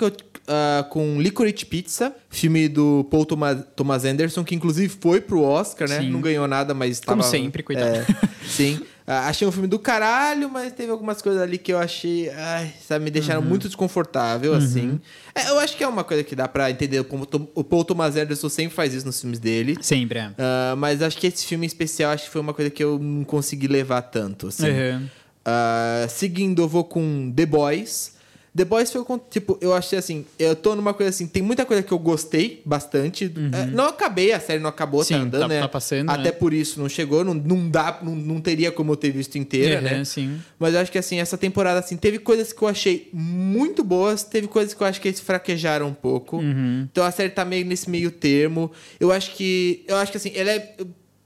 ah, 0.48 0.84
com 0.90 1.22
Licorice 1.22 1.64
Pizza, 1.68 2.16
filme 2.32 2.68
do 2.68 3.06
Paul 3.12 3.28
Thomas, 3.28 3.64
Thomas 3.76 4.04
Anderson, 4.06 4.44
que 4.44 4.56
inclusive 4.56 4.92
foi 5.00 5.22
pro 5.22 5.44
Oscar, 5.44 5.88
né? 5.88 6.00
Sim. 6.02 6.10
Não 6.10 6.20
ganhou 6.22 6.48
nada, 6.48 6.74
mas 6.74 7.00
Como 7.00 7.22
tava- 7.22 7.30
sempre, 7.30 7.62
coitado. 7.62 7.98
é, 7.98 8.06
sim. 8.48 8.80
ah, 9.08 9.28
achei 9.28 9.48
um 9.48 9.52
filme 9.52 9.68
do 9.68 9.78
caralho, 9.78 10.50
mas 10.50 10.74
teve 10.74 10.92
algumas 10.92 11.22
coisas 11.22 11.42
ali 11.42 11.58
que 11.58 11.72
eu 11.72 11.78
achei, 11.78 12.30
ai, 12.30 12.74
sabe, 12.88 13.06
me 13.06 13.12
deixaram 13.12 13.42
Uhum. 13.42 13.48
muito 13.48 13.68
desconfortável, 13.68 14.54
assim. 14.54 15.00
É, 15.36 15.50
eu 15.50 15.60
acho 15.60 15.78
que 15.78 15.84
é 15.84 15.88
uma 15.88 16.04
coisa 16.04 16.24
que 16.24 16.36
dá 16.36 16.48
pra 16.48 16.72
entender. 16.72 17.00
O 17.00 17.04
Paul- 17.06 17.50
O 17.54 17.64
Paul 17.64 17.86
Thomas 17.86 18.16
Anderson 18.16 18.50
sempre 18.50 18.74
faz 18.76 18.94
isso 18.94 19.06
nos 19.06 19.20
filmes 19.22 19.38
dele. 19.40 19.78
Sempre, 19.82 20.20
é. 20.20 20.32
Ah, 20.38 20.76
mas 20.78 21.02
acho 21.02 21.18
que 21.18 21.28
esse 21.28 21.46
filme 21.46 21.66
em 21.66 21.68
especial 21.68 22.12
acho 22.12 22.26
que 22.26 22.30
foi 22.32 22.42
uma 22.42 22.54
coisa 22.54 22.72
que 22.72 22.84
eu 22.84 22.98
não 22.98 23.24
consegui 23.24 23.68
levar 23.68 24.02
tanto, 24.02 24.48
assim. 24.48 24.70
Uhum. 24.70 25.08
Ah, 25.46 26.06
seguindo, 26.10 26.62
eu 26.64 26.68
vou 26.68 26.84
com 26.84 27.32
The 27.36 27.46
Boys. 27.46 28.15
The 28.56 28.64
Boys 28.64 28.90
foi 28.92 29.04
tipo, 29.30 29.58
eu 29.60 29.74
achei 29.74 30.00
assim, 30.00 30.26
eu 30.40 30.56
tô 30.56 30.76
numa 30.76 30.94
coisa 30.94 31.10
assim, 31.10 31.28
tem 31.28 31.44
muita 31.44 31.66
coisa 31.66 31.84
que 31.84 31.92
eu 31.92 32.00
gostei 32.00 32.62
bastante. 32.66 33.30
É, 33.52 33.66
não 33.66 33.88
acabei, 33.88 34.32
a 34.32 34.40
série 34.40 34.60
não 34.62 34.70
acabou, 34.70 35.02
Uhum. 35.02 35.06
Sim, 35.06 35.14
tá 35.16 35.20
andando, 35.24 35.42
tá- 35.42 35.48
né? 35.50 35.60
tá 35.60 35.68
passando, 35.68 36.10
Até 36.10 36.24
né? 36.24 36.32
por 36.32 36.54
isso 36.54 36.80
não 36.80 36.88
chegou, 36.88 37.24
não, 37.26 37.34
não 37.34 37.70
dá, 37.70 38.00
não, 38.02 38.16
não 38.16 38.40
teria 38.40 38.72
como 38.72 38.94
eu 38.94 38.96
ter 38.96 39.12
visto 39.12 39.38
inteira, 39.38 39.78
Uhum, 39.78 39.82
né? 39.84 40.06
sim. 40.06 40.40
Mas 40.58 40.74
eu 40.74 40.80
acho 40.80 40.90
que 40.92 40.98
assim, 40.98 41.20
essa 41.20 41.38
temporada 41.38 41.80
assim, 41.80 41.98
teve 41.98 42.18
coisas 42.18 42.54
que 42.54 42.62
eu 42.62 42.68
achei 42.70 43.10
muito 43.12 43.84
boas, 43.84 44.24
teve 44.24 44.48
coisas 44.48 44.74
que 44.74 44.82
eu 44.82 44.88
acho 44.88 45.02
que 45.02 45.10
eles 45.10 45.20
fraquejaram 45.20 45.88
um 45.88 45.94
pouco. 45.94 46.38
Uhum. 46.38 46.88
Então 46.90 47.04
a 47.04 47.12
série 47.12 47.30
tá 47.32 47.44
meio 47.44 47.66
nesse 47.66 47.90
meio 47.90 48.10
termo. 48.10 48.72
Eu 49.00 49.12
acho 49.12 49.36
que 49.36 49.84
eu 49.88 49.98
acho 49.98 50.12
que 50.12 50.18
assim, 50.18 50.32
ela 50.34 50.52
é 50.52 50.76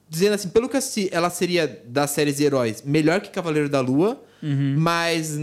dizendo 0.10 0.34
assim, 0.34 0.50
pelo 0.50 0.68
que 0.68 0.76
eu 0.76 0.80
assisti, 0.80 1.08
ela 1.12 1.30
seria 1.30 1.68
das 1.86 2.10
séries 2.10 2.38
de 2.38 2.44
heróis 2.44 2.82
melhor 2.84 3.22
que 3.22 3.30
Cavaleiro 3.30 3.70
da 3.70 3.80
Lua, 3.82 4.20
Uhum. 4.42 4.76
mas 4.80 5.38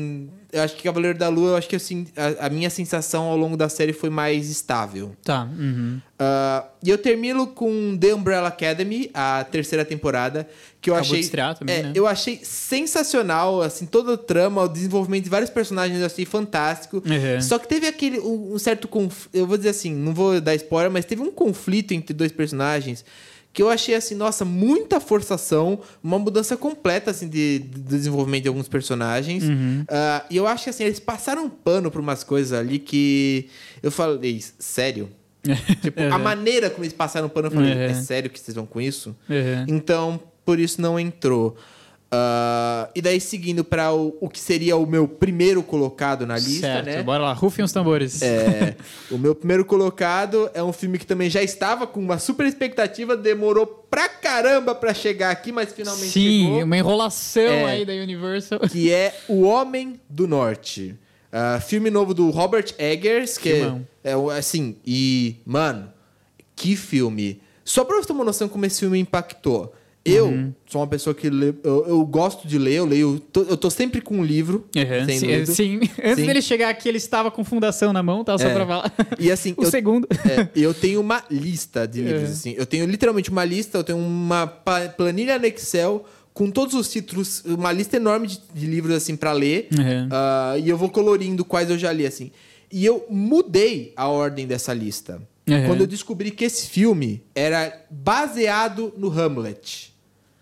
eu 0.57 0.63
acho 0.63 0.75
que 0.75 0.83
Cavaleiro 0.83 1.19
da 1.19 1.29
Lua, 1.29 1.51
eu 1.51 1.57
acho 1.57 1.69
que 1.69 1.77
assim, 1.77 2.07
a, 2.17 2.47
a 2.47 2.49
minha 2.49 2.71
sensação 2.71 3.25
ao 3.25 3.37
longo 3.37 3.57
da 3.57 3.69
série 3.69 3.93
foi 3.93 4.09
mais 4.09 4.49
estável. 4.49 5.15
Tá. 5.23 5.45
uhum. 5.45 6.01
Ah, 6.19 6.65
e 6.83 6.89
eu 6.89 6.97
termino 6.97 7.47
com 7.49 7.97
The 7.99 8.15
Umbrella 8.15 8.49
Academy, 8.49 9.11
a 9.13 9.45
terceira 9.45 9.85
temporada, 9.85 10.49
que 10.81 10.89
eu 10.89 10.95
Acabou 10.95 11.11
achei. 11.11 11.19
de 11.19 11.25
estrear 11.25 11.59
também, 11.59 11.77
é, 11.77 11.83
né? 11.83 11.93
Eu 11.95 12.07
achei 12.07 12.41
sensacional, 12.43 13.61
assim, 13.61 13.85
toda 13.85 14.15
a 14.15 14.17
trama, 14.17 14.63
o 14.63 14.69
desenvolvimento 14.69 15.25
de 15.25 15.31
vários 15.31 15.51
personagens, 15.51 16.01
eu 16.01 16.07
achei 16.07 16.25
fantástico. 16.25 17.03
Uhum. 17.05 17.41
Só 17.43 17.59
que 17.59 17.69
teve 17.69 17.87
aquele. 17.87 18.19
Um, 18.19 18.55
um 18.55 18.59
certo. 18.59 18.89
Conf... 18.89 19.27
Eu 19.33 19.47
vou 19.47 19.59
dizer 19.59 19.71
assim, 19.71 19.95
não 19.95 20.15
vou 20.15 20.41
dar 20.41 20.55
spoiler, 20.55 20.91
mas 20.91 21.05
teve 21.05 21.21
um 21.21 21.31
conflito 21.31 21.93
entre 21.93 22.15
dois 22.15 22.33
personagens. 22.33 23.05
Que 23.57 23.63
eu 23.63 23.71
achei 23.71 23.95
assim, 23.95 24.15
nossa, 24.15 24.45
muita 24.45 25.01
forçação, 25.01 25.81
uma 26.05 26.19
mudança 26.19 26.59
completa 26.59 27.11
assim, 27.11 27.27
de, 27.27 27.61
de 27.61 27.81
desenvolvimento 27.81 28.43
de 28.43 28.49
alguns 28.49 28.69
personagens. 28.69 29.45
Uhum. 29.45 29.83
Ah, 29.89 30.27
e 30.29 30.37
eu 30.37 30.47
acho 30.47 30.65
que 30.65 30.69
assim, 30.71 30.85
eles 30.85 31.01
passaram 31.01 31.47
um 31.47 31.49
pano 31.49 31.91
por 31.91 32.03
umas 32.03 32.23
coisas 32.23 32.53
ali 32.53 32.79
que 32.79 33.49
eu 33.83 33.91
falei, 33.91 34.45
sério? 34.59 35.09
Tipo, 35.81 36.03
a 36.03 36.19
maneira 36.19 36.69
como 36.69 36.85
eles 36.85 36.93
passaram 36.93 37.29
o 37.29 37.31
pano, 37.31 37.47
eu 37.47 37.51
falei, 37.51 37.73
Uhum. 37.73 37.81
é 37.81 37.95
sério 37.95 38.29
que 38.29 38.39
vocês 38.39 38.55
vão 38.55 38.67
com 38.67 38.79
isso? 38.79 39.17
Uhum. 39.27 39.65
Então, 39.69 40.21
por 40.45 40.59
isso 40.61 40.79
não 40.83 41.01
entrou. 41.01 41.57
Ah, 42.11 42.89
e 42.95 43.03
daí, 43.03 43.21
seguindo 43.21 43.65
para 43.65 43.93
o, 43.93 44.17
o 44.21 44.29
que 44.29 44.39
seria 44.39 44.77
o 44.77 44.87
meu 44.87 45.09
primeiro 45.09 45.63
colocado 45.63 46.25
na 46.27 46.37
lista, 46.37 46.67
certo, 46.67 46.87
né? 46.87 47.03
bora 47.03 47.25
lá. 47.25 47.33
Rufem 47.33 47.65
os 47.65 47.73
tambores. 47.73 48.23
É, 48.23 48.77
o 49.11 49.19
meu 49.19 49.35
primeiro 49.35 49.65
colocado 49.65 50.49
é 50.55 50.63
um 50.63 50.73
filme 50.73 50.99
que 50.99 51.07
também 51.07 51.29
já 51.29 51.43
estava 51.43 51.87
com 51.87 51.99
uma 52.01 52.19
super 52.19 52.47
expectativa, 52.47 53.17
demorou 53.17 53.67
pra 53.67 54.09
caramba 54.09 54.75
pra 54.75 54.95
chegar 54.95 55.31
aqui, 55.31 55.51
mas 55.51 55.73
finalmente 55.73 56.11
Sim, 56.13 56.45
chegou. 56.45 56.63
uma 56.65 56.77
enrolação 56.79 57.43
É. 57.43 57.65
aí 57.65 57.85
da 57.85 57.93
Universal. 57.93 58.61
Que 58.61 58.93
é 58.93 59.13
O 59.29 59.43
Homem 59.43 60.01
do 60.09 60.29
Norte. 60.29 60.95
Ah, 61.33 61.61
filme 61.61 61.91
novo 61.91 62.15
do 62.15 62.31
Robert 62.31 62.73
Eggers, 62.79 63.37
que 63.37 63.53
Filmão. 63.53 63.87
é, 64.03 64.13
é 64.13 64.39
assim, 64.39 64.77
e, 64.87 65.37
mano, 65.45 65.93
que 66.55 66.77
filme. 66.77 67.43
Só 67.65 67.85
pra 67.85 67.97
você 67.97 68.07
ter 68.07 68.13
uma 68.13 68.25
noção 68.25 68.49
como 68.49 68.65
esse 68.65 68.79
filme 68.81 68.99
impactou. 68.99 69.75
Eu 70.09 70.27
Uhum. 70.27 70.55
sou 70.67 70.81
uma 70.81 70.87
pessoa 70.87 71.15
que 71.15 71.29
lê, 71.29 71.53
eu, 71.65 71.85
eu 71.89 72.07
gosto 72.07 72.47
de 72.47 72.59
ler, 72.59 72.75
eu 72.77 72.85
leio, 72.87 73.19
tô- 73.33 73.43
eu 73.43 73.57
tô 73.57 73.69
sempre 73.71 74.01
com 74.01 74.19
um 74.19 74.25
livro. 74.25 74.65
Uhum, 74.77 75.19
sendo 75.19 75.47
sim, 75.47 75.55
sim. 75.55 75.81
Antes 76.03 76.17
Sim. 76.21 76.27
dele 76.27 76.41
chegar 76.43 76.69
aqui, 76.69 76.89
ele 76.89 76.99
estava 76.99 77.31
com 77.31 77.43
fundação 77.45 77.93
na 77.93 78.03
mão, 78.03 78.23
tá? 78.23 78.39
Só 78.39 78.47
É. 78.47 78.55
pra 78.55 78.67
falar. 78.67 78.95
E 79.19 79.31
assim, 79.31 79.53
o 79.59 79.65
eu- 79.65 79.71
segundo. 79.71 80.07
É, 80.25 80.49
eu 80.55 80.73
tenho 80.73 81.01
uma 81.01 81.25
lista 81.31 81.87
de 81.87 82.03
livros, 82.03 82.29
É. 82.31 82.33
assim. 82.33 82.55
Eu 82.57 82.67
tenho 82.67 82.87
literalmente 82.87 83.31
uma 83.31 83.45
lista, 83.45 83.79
eu 83.79 83.85
tenho 83.85 83.99
uma 83.99 84.47
planilha 84.47 85.39
no 85.39 85.47
Excel 85.47 86.05
com 86.33 86.51
todos 86.51 86.75
os 86.75 86.89
títulos, 86.91 87.43
uma 87.47 87.73
lista 87.73 87.97
enorme 87.97 88.27
de, 88.29 88.41
de 88.55 88.67
livros, 88.67 88.95
assim, 88.95 89.17
pra 89.17 89.33
ler. 89.33 89.69
Uhum. 89.73 90.09
Ah, 90.13 90.55
e 90.63 90.69
eu 90.69 90.77
vou 90.77 90.89
colorindo 90.91 91.45
quais 91.45 91.69
eu 91.71 91.79
já 91.79 91.91
li, 91.93 92.07
assim. 92.07 92.31
E 92.71 92.85
eu 92.85 93.07
mudei 93.09 93.93
a 93.97 94.09
ordem 94.09 94.47
dessa 94.47 94.73
lista. 94.75 95.21
Uhum. 95.49 95.67
Quando 95.69 95.81
eu 95.83 95.87
descobri 95.87 96.33
que 96.33 96.45
esse 96.45 96.67
filme 96.69 97.23
era 97.35 97.73
baseado 97.89 98.93
no 98.97 99.09
Hamlet. 99.09 99.95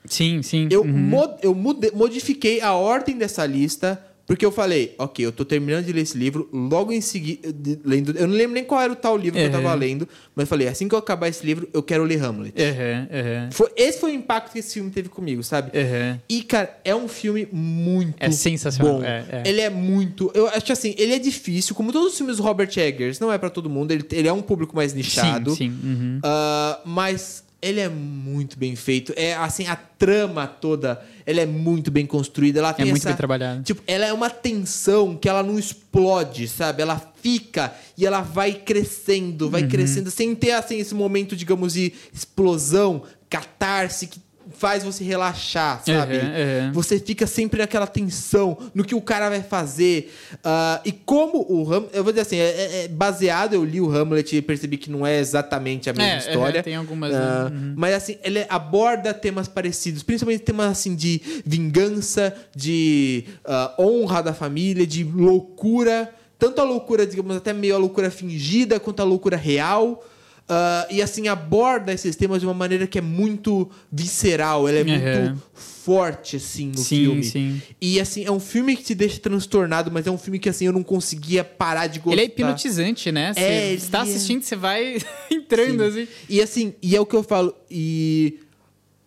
Sim, 0.07 0.43
sim. 0.43 0.69
Eu, 0.71 0.83
Uhum. 0.83 0.89
mo- 0.93 1.39
eu 1.43 1.55
mude- 1.55 1.91
modifiquei 1.95 2.61
a 2.61 2.75
ordem 2.75 3.17
dessa 3.17 3.45
lista 3.47 4.01
porque 4.27 4.43
eu 4.45 4.51
falei, 4.51 4.95
ok, 4.97 5.23
eu 5.27 5.31
tô 5.31 5.45
terminando 5.45 5.85
de 5.85 5.93
ler 5.93 6.01
esse 6.01 6.17
livro, 6.17 6.49
logo 6.51 6.91
em 6.91 7.01
seguida, 7.03 7.53
de- 7.53 7.79
lendo, 7.85 8.17
eu 8.17 8.27
não 8.27 8.35
lembro 8.35 8.55
nem 8.55 8.65
qual 8.65 8.81
era 8.81 8.91
o 8.91 8.97
tal 8.97 9.19
livro 9.19 9.39
que 9.39 9.45
eu 9.45 9.49
Uhum. 9.49 9.53
tava 9.63 9.75
lendo, 9.75 10.09
mas 10.35 10.45
eu 10.45 10.47
falei, 10.47 10.67
assim 10.67 10.89
que 10.89 10.95
eu 10.95 10.99
acabar 10.99 11.29
esse 11.29 11.45
livro, 11.45 11.69
eu 11.75 11.83
quero 11.83 12.03
ler 12.05 12.23
Hamlet. 12.25 12.55
Uhum, 12.59 13.01
uhum. 13.03 13.51
Foi- 13.53 13.71
esse 13.77 14.01
foi 14.01 14.13
o 14.13 14.15
impacto 14.15 14.51
que 14.53 14.61
esse 14.61 14.73
filme 14.73 14.91
teve 14.91 15.11
comigo, 15.11 15.43
sabe? 15.43 15.71
Uhum. 15.79 16.19
E, 16.27 16.43
cara, 16.43 16.75
é 16.87 16.95
um 16.95 17.07
filme 17.07 17.47
muito 17.53 18.15
É 18.19 18.31
sensacional, 18.31 18.95
bom. 19.01 19.05
é, 19.05 19.27
é. 19.31 19.43
Ele 19.47 19.61
é 19.61 19.69
muito... 19.69 20.31
Eu 20.35 20.49
acho 20.49 20.73
assim, 20.73 20.95
ele 20.97 21.13
é 21.13 21.19
difícil, 21.19 21.75
como 21.75 21.93
todos 21.93 22.13
os 22.13 22.17
filmes 22.17 22.39
do 22.39 22.43
Robert 22.43 22.71
Eggers, 22.79 23.21
não 23.21 23.31
é 23.31 23.37
pra 23.37 23.51
todo 23.51 23.69
mundo, 23.69 23.93
ele, 23.93 24.07
ele 24.11 24.27
é 24.27 24.33
um 24.33 24.41
público 24.41 24.75
mais 24.75 24.95
nichado. 24.95 25.51
Sim, 25.51 25.57
sim. 25.71 25.87
uhum. 25.87 26.21
Ah, 26.23 26.81
mas 26.87 27.44
ele 27.65 27.81
é 27.81 27.89
muito 27.89 28.59
bem 28.59 28.77
feito. 28.77 29.13
É 29.17 29.35
assim, 29.35 29.67
a 29.67 29.75
trama 29.77 30.47
toda, 30.47 31.03
ela 31.25 31.41
é 31.41 31.47
muito 31.47 31.91
bem 31.91 32.05
construída. 32.07 32.59
Ela 32.61 32.73
tem 32.73 32.85
muito 32.87 32.99
essa- 32.99 33.09
bem 33.09 33.17
trabalhada. 33.17 33.63
Tipo, 33.63 33.83
ela 33.87 34.05
é 34.05 34.13
uma 34.13 34.29
tensão 34.31 35.17
que 35.17 35.29
ela 35.29 35.43
não 35.43 35.59
explode, 35.59 36.47
sabe? 36.47 36.83
Ela 36.83 37.01
fica 37.23 37.75
e 37.97 38.05
ela 38.05 38.21
vai 38.21 38.53
crescendo, 38.53 39.47
Uhum. 39.47 39.51
vai 39.51 39.67
crescendo, 39.67 40.11
sem 40.11 40.35
ter 40.35 40.53
assim, 40.53 40.79
esse 40.79 40.95
momento, 40.95 41.35
digamos, 41.35 41.73
de 41.73 41.93
explosão, 42.13 43.03
catarse, 43.31 44.07
que 44.07 44.21
faz 44.57 44.83
você 44.85 45.03
relaxar, 45.05 45.83
sabe? 45.85 46.17
Uhum, 46.17 46.23
uhum. 46.67 46.73
Você 46.73 46.99
fica 46.99 47.27
sempre 47.27 47.59
naquela 47.61 47.87
tensão 47.87 48.57
no 48.75 48.85
que 48.85 48.95
o 48.95 49.01
cara 49.01 49.29
vai 49.29 49.43
fazer. 49.43 50.13
Ah, 50.43 50.81
e 50.85 50.93
como 50.93 51.45
o 51.49 51.63
Hamlet. 51.73 51.91
Eu 51.97 52.03
vou 52.05 52.13
dizer 52.13 52.23
assim, 52.23 52.37
é, 52.37 52.45
é- 52.51 52.85
é 52.85 52.89
baseado, 52.89 53.55
eu 53.55 53.65
li 53.65 53.81
o 53.81 53.91
Hamlet 53.91 54.37
e 54.37 54.43
percebi 54.43 54.77
que 54.77 54.91
não 54.91 55.07
é 55.07 55.19
exatamente 55.19 55.91
a 55.91 55.93
mesma 55.93 56.13
É, 56.13 56.19
história. 56.19 56.59
uhum, 56.61 56.65
tem 56.65 56.75
algumas, 56.77 57.13
né? 57.13 57.19
Ah, 57.21 57.51
Mas 57.77 57.95
assim, 57.95 58.17
ele 58.23 58.45
aborda 58.49 59.13
temas 59.13 59.49
parecidos, 59.49 60.03
principalmente 60.03 60.43
temas 60.43 60.71
assim 60.71 60.95
de 60.95 61.21
vingança, 61.45 62.35
de 62.55 63.25
ah, 63.45 63.75
honra 63.79 64.23
da 64.23 64.35
família, 64.35 64.87
de 64.87 65.05
loucura. 65.05 66.13
Tanto 66.39 66.61
a 66.61 66.65
loucura, 66.65 67.07
digamos, 67.07 67.37
até 67.37 67.53
meio 67.53 67.75
a 67.75 67.79
loucura 67.79 68.11
fingida, 68.11 68.79
quanto 68.81 69.01
a 69.01 69.05
loucura 69.05 69.37
real. 69.37 70.05
Ah, 70.49 70.87
e 70.91 71.01
assim, 71.01 71.27
aborda 71.27 71.93
esses 71.93 72.15
temas 72.17 72.41
de 72.41 72.47
uma 72.47 72.53
maneira 72.53 72.87
que 72.87 72.99
é 72.99 73.01
muito 73.01 73.71
visceral, 73.91 74.69
ela 74.69 74.79
é 74.79 74.83
Uhum. 74.83 75.25
muito 75.31 75.43
forte, 75.55 76.37
assim, 76.37 76.69
no 76.69 76.79
Sim, 76.79 76.97
filme. 77.05 77.25
sim. 77.25 77.63
E 77.81 77.99
assim, 78.01 78.25
é 78.25 78.31
um 78.31 78.41
filme 78.41 78.77
que 78.77 78.83
te 78.83 78.95
deixa 78.95 79.19
transtornado, 79.21 79.91
mas 79.91 80.07
é 80.07 80.11
um 80.11 80.19
filme 80.19 80.39
que 80.39 80.49
assim, 80.49 80.67
eu 80.67 80.73
não 80.73 80.83
conseguia 80.83 81.43
parar 81.45 81.87
de 81.87 81.99
gostar. 81.99 82.13
Ele 82.13 82.23
é 82.23 82.25
hipnotizante, 82.27 83.11
né? 83.11 83.33
Você 83.33 83.41
É, 83.41 83.73
está 83.73 83.99
é. 83.99 84.03
assistindo, 84.03 84.43
você 84.43 84.55
vai 84.57 84.99
entrando 85.31 85.83
Sim. 85.91 86.03
assim. 86.03 86.09
E 86.29 86.43
assim, 86.43 86.75
e 86.83 86.95
é 86.95 87.01
o 87.01 87.07
que 87.07 87.17
eu 87.17 87.23
falo. 87.23 87.55
E. 87.71 88.41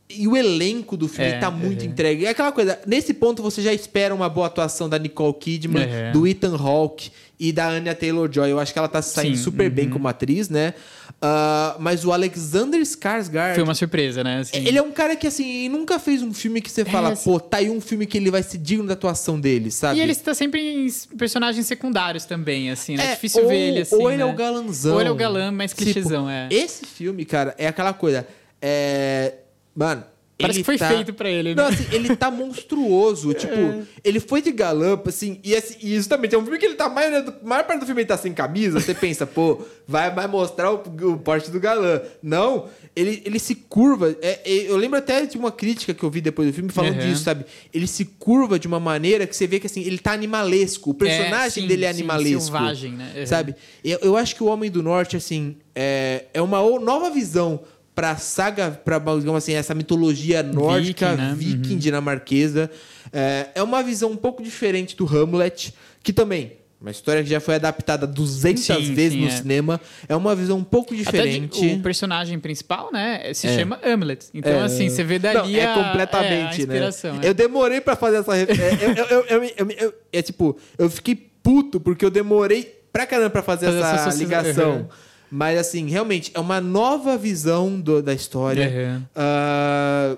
E 0.10 0.26
o 0.26 0.38
elenco 0.38 0.96
do 0.96 1.06
filme 1.10 1.32
É, 1.32 1.38
tá 1.38 1.52
muito 1.52 1.82
uhum. 1.84 1.90
entregue. 1.90 2.26
É 2.26 2.30
aquela 2.30 2.54
coisa, 2.54 2.80
nesse 2.88 3.14
ponto 3.14 3.44
você 3.44 3.62
já 3.62 3.74
espera 3.74 4.16
uma 4.16 4.30
boa 4.30 4.48
atuação 4.48 4.88
da 4.88 4.98
Nicole 4.98 5.34
Kidman, 5.34 5.86
Uhum. 5.86 6.12
do 6.14 6.26
Ethan 6.26 6.56
Hawke 6.56 7.12
e 7.38 7.52
da 7.52 7.68
Anya 7.68 7.94
Taylor-Joy. 7.94 8.50
Eu 8.50 8.58
acho 8.58 8.72
que 8.72 8.80
ela 8.80 8.88
tá 8.88 9.02
saindo 9.02 9.36
Sim, 9.36 9.44
super 9.44 9.70
bem 9.70 9.88
uhum. 9.88 9.92
como 9.92 10.08
atriz, 10.08 10.48
né? 10.48 10.74
Ah, 11.20 11.76
mas 11.80 12.06
o 12.06 12.12
Alexander 12.12 12.80
Skarsgård... 12.82 13.56
Foi 13.56 13.64
uma 13.64 13.74
surpresa, 13.74 14.24
né? 14.24 14.40
Assim. 14.40 14.58
Ele 14.58 14.78
é 14.78 14.82
um 14.82 14.92
cara 14.92 15.16
que, 15.16 15.26
assim, 15.26 15.68
nunca 15.68 15.98
fez 15.98 16.22
um 16.22 16.32
filme 16.32 16.62
que 16.62 16.70
você 16.70 16.86
fala, 16.86 17.16
sim. 17.16 17.24
pô, 17.24 17.40
tá 17.40 17.58
aí 17.58 17.70
um 17.72 17.82
filme 17.82 18.06
que 18.06 18.18
ele 18.18 18.30
vai 18.30 18.44
ser 18.44 18.60
digno 18.60 18.86
da 18.86 18.94
atuação 18.94 19.40
dele, 19.40 19.72
sabe? 19.72 19.98
E 20.00 20.02
ele 20.04 20.12
está 20.12 20.34
sempre 20.36 20.62
em 20.62 20.88
personagens 21.18 21.66
secundários 21.66 22.26
também, 22.26 22.70
assim, 22.70 22.96
né? 22.96 23.04
É 23.04 23.08
É, 23.12 23.16
difícil 23.16 23.42
ou- 23.44 23.50
ver 23.50 23.58
ele 23.58 23.82
assim. 23.82 23.96
ou 23.96 24.12
ele 24.12 24.22
é 24.22 24.26
né? 24.26 24.32
o 24.32 24.36
galanzão. 24.36 24.94
Ou 24.94 25.00
ele 25.02 25.10
é 25.10 25.12
o 25.12 25.16
galã 25.16 25.52
mais 25.52 25.72
Tipo, 25.72 25.84
clichêzão, 25.84 26.30
é. 26.30 26.48
Esse 26.52 26.86
filme, 26.86 27.26
cara, 27.26 27.56
é 27.58 27.68
aquela 27.68 27.94
coisa. 27.94 28.28
É. 28.62 29.34
Mano. 29.76 30.04
Parece 30.40 30.60
ele 30.60 30.64
que 30.64 30.66
foi 30.66 30.78
tá- 30.78 30.88
feito 30.90 31.14
pra 31.14 31.30
ele, 31.30 31.56
né? 31.56 31.62
Não, 31.64 31.70
assim, 31.70 31.86
ele 31.92 32.16
tá 32.16 32.30
monstruoso. 32.30 33.34
Tipo, 33.38 33.84
ele 34.04 34.20
foi 34.20 34.42
de 34.42 34.52
galã, 34.52 35.00
assim. 35.06 35.40
E, 35.44 35.56
assim, 35.56 35.76
e 35.82 35.96
justamente, 35.96 36.36
é 36.36 36.38
um 36.38 36.44
filme 36.44 36.60
que 36.60 36.66
ele 36.66 36.76
tá. 36.76 36.86
A 36.86 36.90
maior, 36.90 37.34
maior 37.44 37.64
parte 37.66 37.80
do 37.80 37.86
filme 37.86 38.02
ele 38.02 38.08
tá 38.08 38.18
sem 38.18 38.34
camisa. 38.34 38.80
Você 38.80 38.94
pensa, 38.94 39.26
pô, 39.26 39.60
vai, 39.88 40.14
vai 40.14 40.28
mostrar 40.28 40.72
o, 40.72 40.76
o 40.76 41.18
porte 41.18 41.50
do 41.50 41.60
galã. 41.60 42.02
Não, 42.22 42.68
ele, 42.96 43.22
ele 43.26 43.40
se 43.40 43.56
curva. 43.56 44.16
É, 44.22 44.40
é, 44.46 44.70
eu 44.70 44.78
lembro 44.78 45.00
até 45.00 45.26
de 45.26 45.38
uma 45.38 45.52
crítica 45.52 45.94
que 45.94 46.04
eu 46.04 46.10
vi 46.10 46.22
depois 46.22 46.48
do 46.48 46.54
filme 46.54 46.70
falando 46.72 46.94
Uhum. 47.02 47.08
disso, 47.10 47.24
sabe? 47.24 47.46
Ele 47.74 47.88
se 47.88 48.06
curva 48.06 48.60
de 48.60 48.68
uma 48.68 48.80
maneira 48.80 49.26
que 49.26 49.36
você 49.36 49.48
vê 49.48 49.60
que, 49.60 49.66
assim, 49.68 49.82
ele 49.82 49.98
tá 49.98 50.12
animalesco. 50.14 50.92
O 50.92 50.94
personagem 50.94 51.64
sim, 51.64 51.68
dele 51.68 51.86
é 51.86 51.92
sim, 51.94 52.00
animalesco. 52.02 52.42
selvagem, 52.42 52.92
né? 52.92 53.12
Uhum. 53.18 53.26
Sabe? 53.26 53.56
Eu, 53.84 54.00
eu 54.04 54.18
acho 54.18 54.36
que 54.36 54.44
o 54.44 54.48
Homem 54.48 54.70
do 54.70 54.82
Norte, 54.84 55.18
assim, 55.18 55.58
é, 55.76 56.26
é 56.34 56.42
uma 56.42 56.60
nova 56.80 57.10
visão 57.10 57.60
pra 57.98 58.16
saga, 58.16 58.70
pra, 58.86 59.00
digamos 59.00 59.38
assim, 59.38 59.54
essa 59.54 59.74
mitologia 59.74 60.44
nórdica, 60.44 61.16
Viking, 61.16 61.22
né? 61.24 61.36
viking, 61.36 61.78
dinamarquesa. 61.80 62.70
É, 63.12 63.48
é 63.56 63.64
uma 63.64 63.82
visão 63.82 64.12
um 64.12 64.16
pouco 64.16 64.44
diferente 64.44 64.96
do 64.96 65.04
Hamlet, 65.08 65.74
que 66.04 66.14
também. 66.14 66.58
Uma 66.80 66.92
história 66.92 67.24
que 67.24 67.30
já 67.32 67.40
foi 67.40 67.56
adaptada 67.56 68.06
200 68.06 68.64
Sim, 68.64 68.94
vezes 68.94 69.14
sim, 69.14 69.22
no 69.22 69.28
é. 69.28 69.32
cinema. 69.32 69.82
É 70.08 70.16
uma 70.16 70.36
visão 70.36 70.60
um 70.60 70.64
pouco 70.64 70.94
Até 70.94 70.98
de- 70.98 71.06
diferente. 71.06 71.66
o 71.74 71.80
personagem 71.82 72.38
principal, 72.40 72.92
né, 72.94 73.34
se 73.34 73.48
É. 73.48 73.58
chama 73.58 73.80
Hamlet. 73.84 74.28
Então, 74.32 74.52
É. 74.52 74.62
assim, 74.66 74.88
você 74.90 75.04
vê 75.04 75.18
dali 75.18 75.54
Não, 75.54 75.60
é 75.60 75.66
a- 75.66 75.74
completamente, 75.74 76.34
é, 76.34 76.46
a 76.50 76.56
inspiração. 76.56 77.14
né? 77.16 77.22
é. 77.24 77.30
Eu 77.30 77.34
demorei 77.34 77.82
pra 77.82 77.96
fazer 77.96 78.18
essa 78.18 78.32
referência. 78.36 78.86
eu, 79.10 79.26
eu, 79.26 79.44
eu, 79.80 79.94
é 80.14 80.22
tipo, 80.22 80.56
eu 80.78 80.88
fiquei 80.88 81.16
puto 81.16 81.80
porque 81.80 82.06
eu 82.06 82.12
demorei 82.12 82.78
pra 82.94 83.08
caramba 83.08 83.32
pra 83.32 83.42
fazer, 83.42 83.66
Fazer 83.66 83.80
essa 83.80 84.10
essa 84.10 84.18
ligação. 84.20 84.72
Uhum. 84.82 84.88
Mas, 85.30 85.58
assim, 85.60 85.88
realmente, 85.90 86.32
é 86.34 86.40
uma 86.40 86.62
nova 86.62 87.18
visão 87.18 87.80
do- 87.80 88.02
da 88.02 88.14
história. 88.14 88.96
Uhum. 88.98 89.04
Ah, 89.16 90.18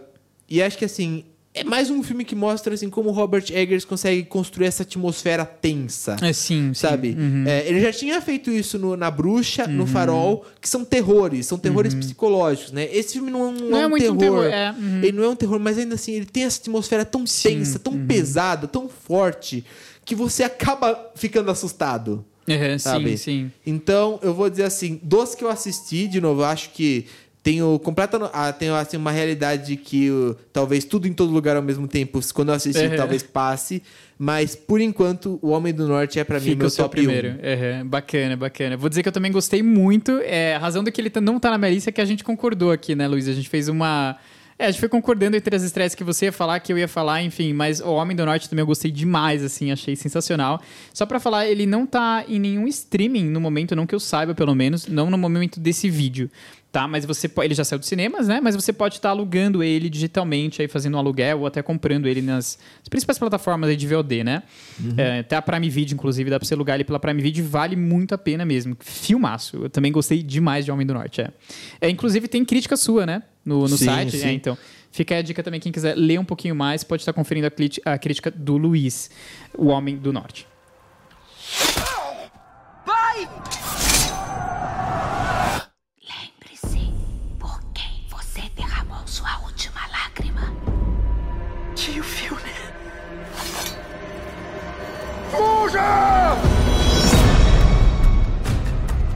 e 0.49 0.62
acho 0.62 0.78
que, 0.78 0.86
assim, 0.86 1.24
é 1.51 1.64
mais 1.64 1.89
um 1.89 2.03
filme 2.03 2.24
que 2.24 2.36
mostra, 2.36 2.74
assim, 2.76 2.89
como 2.91 3.10
Robert 3.10 3.45
Eggers 3.51 3.84
consegue 3.86 4.24
construir 4.24 4.68
essa 4.68 4.84
atmosfera 4.84 5.43
tensa. 5.45 6.16
É, 6.22 6.32
sim, 6.32 6.68
sim. 6.68 6.74
Sabe? 6.76 7.16
Uhum. 7.18 7.43
É, 7.47 7.68
ele 7.68 7.82
já 7.82 7.91
tinha 7.91 8.22
feito 8.22 8.51
isso 8.51 8.78
no- 8.78 8.95
na 8.95 9.10
Bruxa, 9.10 9.66
no 9.68 9.88
Farol, 9.88 10.45
que 10.62 10.70
são 10.70 10.86
terrores, 10.86 11.47
são 11.47 11.57
terrores 11.57 11.93
psicológicos, 11.95 12.72
né? 12.72 12.88
Esse 12.95 13.14
filme 13.14 13.32
não, 13.32 13.39
é 13.39 13.47
um- 13.47 13.51
não 13.51 13.62
Uhum. 13.64 13.70
Não 13.72 13.78
é 13.78 13.82
é 13.82 13.88
um 13.88 13.89
muito 13.89 14.01
terror. 14.03 14.16
um 14.16 14.20
terror, 14.20 14.45
é, 14.45 14.72
uhum. 14.72 14.99
Ele 15.03 15.12
não 15.12 15.24
é 15.24 15.30
um 15.30 15.36
terror, 15.36 15.60
mas 15.60 15.78
ainda 15.80 15.95
assim, 15.95 16.12
ele 16.14 16.26
tem 16.26 16.43
essa 16.43 16.60
atmosfera 16.62 17.03
tão 17.03 17.24
tensa, 17.26 17.80
tão 17.80 17.93
uhum. 17.93 18.05
pesada, 18.05 18.68
tão 18.68 18.88
forte, 18.88 19.66
que 20.05 20.14
você 20.16 20.43
acaba 20.43 21.12
ficando 21.16 21.49
assustado. 21.49 22.24
Uhum, 22.50 22.80
Sabe? 22.80 23.12
sim, 23.12 23.18
sim. 23.18 23.52
Então, 23.66 24.20
eu 24.24 24.34
vou 24.34 24.50
dizer 24.50 24.64
assim, 24.64 25.00
dos 25.04 25.36
que 25.36 25.43
eu 25.43 25.50
assisti, 25.50 26.08
de 26.08 26.20
novo, 26.20 26.41
eu 26.41 26.45
acho 26.45 26.72
que 26.72 27.06
tenho 27.41 27.80
completa 27.80 28.30
ah, 28.34 28.52
tenho 28.52 28.76
assim 28.76 28.97
uma 28.97 29.12
realidade 29.12 29.78
que 29.78 30.12
uh, 30.12 30.36
talvez 30.52 30.84
tudo 30.84 31.08
em 31.08 31.14
todo 31.14 31.32
lugar 31.32 31.56
ao 31.56 31.62
mesmo 31.62 31.88
tempo, 31.88 32.20
quando 32.34 32.50
eu 32.50 32.56
assistir, 32.56 32.89
Uhum. 32.91 32.95
talvez 32.97 33.24
passe, 33.24 33.82
mas 34.18 34.56
por 34.56 34.82
enquanto, 34.82 35.39
O 35.41 35.50
Homem 35.52 35.74
do 35.74 35.88
Norte 35.88 36.20
é 36.20 36.24
pra 36.26 36.38
mim 36.39 36.54
meu 36.54 36.70
top 36.70 37.00
1. 37.00 37.04
primeiro. 37.04 37.30
Uhum, 37.30 37.88
Bacana, 37.88 38.36
bacana. 38.36 38.76
Vou 38.76 38.89
dizer 38.89 39.02
que 39.04 39.08
eu 39.08 39.14
também 39.14 39.32
gostei 39.32 39.64
muito. 39.64 40.20
É, 40.24 40.56
a 40.56 40.60
razão 40.60 40.84
do 40.84 40.91
que 40.91 41.00
ele 41.00 41.10
tá- 41.10 41.22
não 41.22 41.39
tá 41.39 41.50
na 41.52 41.58
minha 41.58 41.72
lista 41.72 41.89
é 41.89 41.93
que 41.93 42.02
a 42.02 42.06
gente 42.06 42.26
concordou 42.26 42.72
aqui, 42.72 42.93
né, 42.93 43.08
Luiz? 43.08 43.28
A 43.30 43.34
gente 43.34 43.47
fez 43.47 43.70
uma. 43.70 44.18
É, 44.62 44.66
a 44.66 44.72
gente 44.72 44.82
foi 44.82 44.89
concordando 44.89 45.38
entre 45.38 45.55
as 45.55 45.64
estreias 45.64 45.95
que 45.95 46.03
você 46.03 46.26
ia 46.26 46.34
falar, 46.34 46.60
que 46.60 46.74
eu 46.74 46.78
ia 46.78 46.88
falar, 46.88 47.24
enfim, 47.24 47.53
mas 47.53 47.80
O 47.80 47.93
Homem 47.93 48.14
do 48.14 48.26
Norte 48.26 48.49
também 48.49 48.62
eu 48.62 48.68
gostei 48.68 48.91
demais, 48.91 49.41
assim, 49.41 49.72
achei 49.72 49.95
sensacional. 49.95 50.62
Só 50.93 51.05
pra 51.05 51.18
falar, 51.18 51.47
ele 51.47 51.66
não 51.66 51.86
tá 51.86 52.26
em 52.28 52.38
nenhum 52.38 52.68
streaming 52.68 53.30
no 53.30 53.39
momento, 53.39 53.74
não 53.74 53.88
que 53.88 53.95
eu 53.95 54.01
saiba, 54.01 54.36
pelo 54.36 54.53
menos, 54.53 54.86
não 54.86 55.10
no 55.10 55.18
momento 55.18 55.62
desse 55.62 55.89
vídeo. 55.89 56.30
Tá, 56.72 56.88
mas 56.88 57.04
você 57.04 57.30
ele 57.42 57.56
já 57.56 57.64
saiu 57.64 57.80
dos 57.80 57.88
cinemas, 57.88 58.28
né? 58.28 58.40
Mas 58.40 58.56
você 58.56 58.72
pode 58.72 58.96
estar 58.96 59.10
alugando 59.10 59.64
ele 59.64 59.90
digitalmente, 59.90 60.62
aí 60.62 60.68
fazendo 60.68 60.96
um 60.96 61.00
aluguel 61.00 61.40
ou 61.40 61.48
até 61.48 61.64
comprando 61.64 62.08
ele 62.08 62.22
nas 62.22 62.60
as 62.82 62.88
principais 62.88 63.18
plataformas 63.18 63.72
aí 63.72 63.76
de 63.76 63.88
VOD, 63.88 64.24
né? 64.24 64.44
É, 64.96 65.20
até 65.20 65.36
a 65.36 65.42
Prime 65.42 65.68
Video, 65.68 65.96
inclusive, 65.96 66.30
dá 66.30 66.38
pra 66.38 66.48
você 66.48 66.54
alugar 66.54 66.76
ele 66.76 66.84
pela 66.84 67.00
Prime 67.00 67.20
Video, 67.24 67.44
vale 67.44 67.76
muito 67.76 68.14
a 68.14 68.20
pena 68.20 68.46
mesmo. 68.46 68.78
Filmaço. 68.80 69.64
Eu 69.64 69.70
também 69.70 69.92
gostei 69.92 70.22
demais 70.22 70.64
de 70.64 70.72
Homem 70.72 70.86
do 70.86 70.94
Norte, 70.94 71.22
é. 71.22 71.32
É, 71.82 71.90
inclusive 71.90 72.28
tem 72.28 72.46
crítica 72.46 72.78
sua, 72.78 73.04
né? 73.04 73.24
No, 73.44 73.62
no 73.62 73.70
Sim, 73.78 73.86
site. 73.86 74.18
sim. 74.18 74.28
É, 74.28 74.32
então. 74.32 74.56
Fica 74.92 75.16
aí 75.16 75.20
a 75.20 75.24
dica 75.24 75.42
também, 75.42 75.60
quem 75.60 75.72
quiser 75.72 75.96
ler 75.96 76.20
um 76.20 76.26
pouquinho 76.26 76.56
mais, 76.56 76.84
pode 76.84 77.02
estar 77.02 77.14
conferindo 77.14 77.48
a, 77.48 77.94
a 77.94 77.98
crítica 77.98 78.30
do 78.30 78.58
Luiz, 78.58 79.10
o 79.58 79.68
Homem 79.68 79.96
do 79.98 80.14
Norte. 80.14 80.48
Lembre-se 83.20 83.59
Tio 91.80 92.04
Filner. 92.04 92.74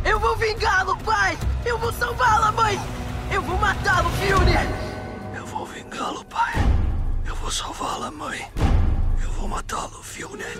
Eu 0.05 0.17
vou 0.17 0.37
vingá-lo, 0.37 0.95
pai! 0.99 1.37
Eu 1.65 1.77
vou 1.77 1.91
salvá-la, 1.91 2.53
mãe! 2.53 2.79
Eu 3.29 3.41
vou 3.41 3.57
matá-lo, 3.57 4.09
Filner! 4.11 4.65
Eu 5.35 5.45
vou 5.45 5.65
vingá-lo, 5.65 6.23
pai. 6.23 6.53
Eu 7.25 7.35
vou 7.35 7.51
salvá-la, 7.51 8.09
mãe. 8.09 8.49
Eu 9.21 9.29
vou 9.33 9.49
matá-lo, 9.49 10.01
Filner. 10.01 10.57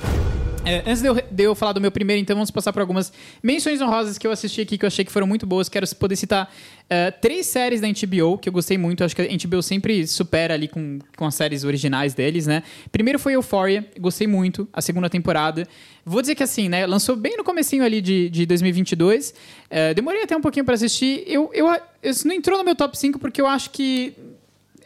É, 0.66 0.78
antes 0.90 1.02
de 1.02 1.10
eu, 1.10 1.16
de 1.16 1.44
eu 1.44 1.54
falar 1.54 1.74
do 1.74 1.82
meu 1.82 1.92
primeiro, 1.92 2.22
então, 2.22 2.38
vamos 2.38 2.50
passar 2.50 2.72
por 2.72 2.80
algumas 2.80 3.12
menções 3.42 3.82
honrosas 3.82 4.18
que 4.18 4.26
eu 4.26 4.32
assisti 4.32 4.62
aqui, 4.62 4.78
que 4.78 4.86
eu 4.86 4.88
achei 4.88 5.04
que 5.04 5.12
foram 5.12 5.28
muito 5.28 5.46
boas. 5.46 5.68
Quero 5.68 5.86
poder 5.96 6.16
citar 6.16 6.54
é, 6.90 7.12
três 7.12 7.48
séries 7.48 7.82
da 7.82 7.88
HBO, 7.88 8.38
que 8.38 8.48
eu 8.48 8.54
gostei 8.54 8.78
muito. 8.78 9.04
Acho 9.04 9.14
que 9.14 9.22
a 9.22 9.26
HBO 9.26 9.62
sempre 9.62 10.08
supera 10.08 10.54
ali 10.54 10.70
com, 10.70 11.00
com 11.18 11.26
as 11.26 11.36
séries 11.36 11.66
originais 11.66 12.14
deles, 12.14 12.48
né? 12.48 12.64
Primeiro 12.94 13.20
foi 13.20 13.34
Euphoria, 13.34 13.86
gostei 14.00 14.26
muito, 14.26 14.66
a 14.72 14.82
segunda 14.82 15.10
temporada. 15.10 15.68
Vou 16.06 16.22
dizer 16.22 16.34
que 16.34 16.44
assim, 16.44 16.70
né? 16.70 16.86
Lançou 16.86 17.18
bem 17.18 17.36
no 17.36 17.44
comecinho 17.44 17.84
ali 17.84 18.00
de, 18.00 18.30
de 18.30 18.46
2022. 18.46 19.34
É, 19.70 19.94
demorei 19.94 20.24
até 20.24 20.36
um 20.38 20.42
pouquinho 20.42 20.64
pra 20.64 20.76
assistir. 20.76 21.26
Eu, 21.28 21.52
eu, 21.54 21.68
isso 22.02 22.26
não 22.26 22.34
entrou 22.34 22.58
no 22.58 22.64
meu 22.64 22.76
top 22.76 22.98
5 22.98 23.20
porque 23.20 23.42
eu 23.42 23.48
acho 23.48 23.70
que 23.70 24.14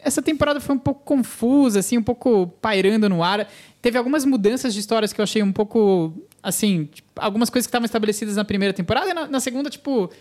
essa 0.03 0.21
temporada 0.21 0.59
foi 0.59 0.75
um 0.75 0.80
pouco 0.80 1.03
confusa, 1.03 1.80
assim, 1.80 1.97
um 1.97 2.03
pouco 2.03 2.47
pairando 2.61 3.09
no 3.09 3.21
ar. 3.21 3.47
Teve 3.88 3.97
algumas 3.97 4.25
mudanças 4.25 4.73
de 4.73 4.81
histórias 4.81 5.13
que 5.13 5.21
eu 5.21 5.23
achei 5.23 5.41
um 5.41 5.53
pouco, 5.53 6.13
assim, 6.43 6.89
tipo, 6.93 7.07
algumas 7.15 7.49
coisas 7.49 7.65
que 7.65 7.69
estavam 7.69 7.85
estabelecidas 7.85 8.35
na 8.35 8.43
primeira 8.43 8.73
temporada 8.73 9.09
e 9.09 9.13
na, 9.13 9.27
na 9.27 9.39
segunda, 9.39 9.69
tipo, 9.69 10.11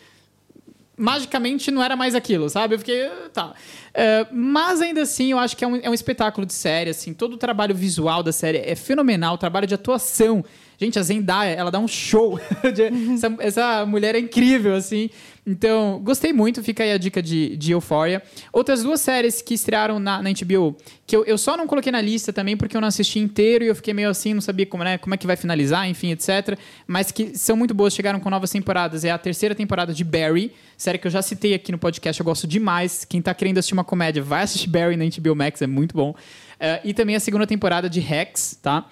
magicamente 0.97 1.73
não 1.73 1.83
era 1.83 1.97
mais 1.97 2.15
aquilo, 2.15 2.49
sabe? 2.49 2.77
Eu 2.77 2.79
fiquei, 2.79 3.07
"Ah, 3.07 3.29
tá. 3.33 3.55
É, 3.93 4.25
mas 4.31 4.81
ainda 4.81 5.03
assim, 5.03 5.33
eu 5.33 5.39
acho 5.41 5.57
que 5.57 5.65
é 5.65 5.67
um, 5.67 5.75
é 5.75 5.91
um 5.91 5.95
espetáculo 5.95 6.47
de 6.47 6.53
série, 6.53 6.91
assim, 6.91 7.13
todo 7.13 7.33
o 7.33 7.37
trabalho 7.37 7.75
visual 7.75 8.23
da 8.23 8.31
série 8.31 8.59
é 8.59 8.77
fenomenal, 8.77 9.35
o 9.35 9.39
trabalho 9.39 9.67
de 9.67 9.75
atuação. 9.75 10.45
Gente, 10.79 10.97
a 11.01 11.03
Zendaya, 11.03 11.51
ela 11.51 11.73
dá 11.73 11.81
um 11.81 11.89
show. 11.89 12.39
Essa, 12.63 13.37
essa 13.41 13.85
mulher 13.85 14.15
é 14.15 14.21
incrível, 14.21 14.77
assim. 14.77 15.11
Então, 15.47 16.01
gostei 16.03 16.33
muito, 16.33 16.61
fica 16.61 16.83
aí 16.83 16.91
a 16.91 16.99
dica 16.99 17.23
de, 17.23 17.57
de 17.57 17.71
Euphoria. 17.71 18.21
Outras 18.53 18.83
duas 18.83 19.01
séries 19.01 19.41
que 19.41 19.55
estrearam 19.55 20.01
na, 20.01 20.21
na 20.21 20.31
HBO, 20.31 20.77
que 21.07 21.15
eu, 21.15 21.25
eu 21.25 21.39
só 21.39 21.57
não 21.57 21.69
coloquei 21.69 21.93
na 21.93 22.01
lista 22.01 22.33
também, 22.33 22.57
porque 22.57 22.77
eu 22.77 22.81
não 22.81 22.89
assisti 22.89 23.21
inteiro 23.21 23.65
e 23.65 23.69
eu 23.69 23.75
fiquei 23.77 23.95
meio 23.95 24.11
assim, 24.11 24.35
não 24.35 24.41
sabia 24.41 24.67
como, 24.67 24.83
né, 24.83 24.99
como 24.99 25.15
é 25.15 25.17
que 25.17 25.25
vai 25.25 25.37
finalizar, 25.37 25.89
enfim, 25.89 26.11
etc. 26.11 26.59
Mas 26.85 27.13
que 27.13 27.39
são 27.39 27.57
muito 27.57 27.73
boas, 27.73 27.95
chegaram 27.95 28.19
com 28.19 28.29
novas 28.29 28.51
temporadas. 28.51 29.05
É 29.05 29.13
a 29.13 29.19
terceira 29.19 29.55
temporada 29.55 29.95
de 29.95 30.03
Barry, 30.03 30.53
série 30.77 30.99
que 30.99 31.07
eu 31.07 31.13
já 31.13 31.23
citei 31.23 31.55
aqui 31.55 31.71
no 31.71 31.79
podcast, 31.79 32.19
eu 32.19 32.25
gosto 32.25 32.49
demais. 32.49 33.05
Quem 33.05 33.23
tá 33.23 33.33
querendo 33.33 33.59
assistir 33.59 33.75
uma 33.75 33.85
comédia, 33.85 34.21
vai 34.25 34.43
assistir 34.43 34.69
Barry 34.69 34.97
na 34.97 35.05
HBO 35.05 35.37
Max, 35.37 35.63
é 35.63 35.67
muito 35.69 35.95
bom. 35.95 36.13
Eh, 36.59 36.81
e 36.87 36.95
também 36.95 37.15
a 37.15 37.21
segunda 37.21 37.47
temporada 37.47 37.89
de 37.89 38.01
Rex, 38.01 38.59
tá? 38.61 38.85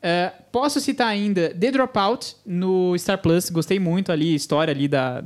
Eh, 0.00 0.32
posso 0.52 0.78
citar 0.78 1.08
ainda 1.08 1.48
The 1.48 1.72
Dropout 1.72 2.36
no 2.46 2.96
Star 2.96 3.18
Plus, 3.18 3.50
gostei 3.50 3.80
muito 3.80 4.12
ali, 4.12 4.36
história 4.36 4.72
ali 4.72 4.86
da, 4.86 5.24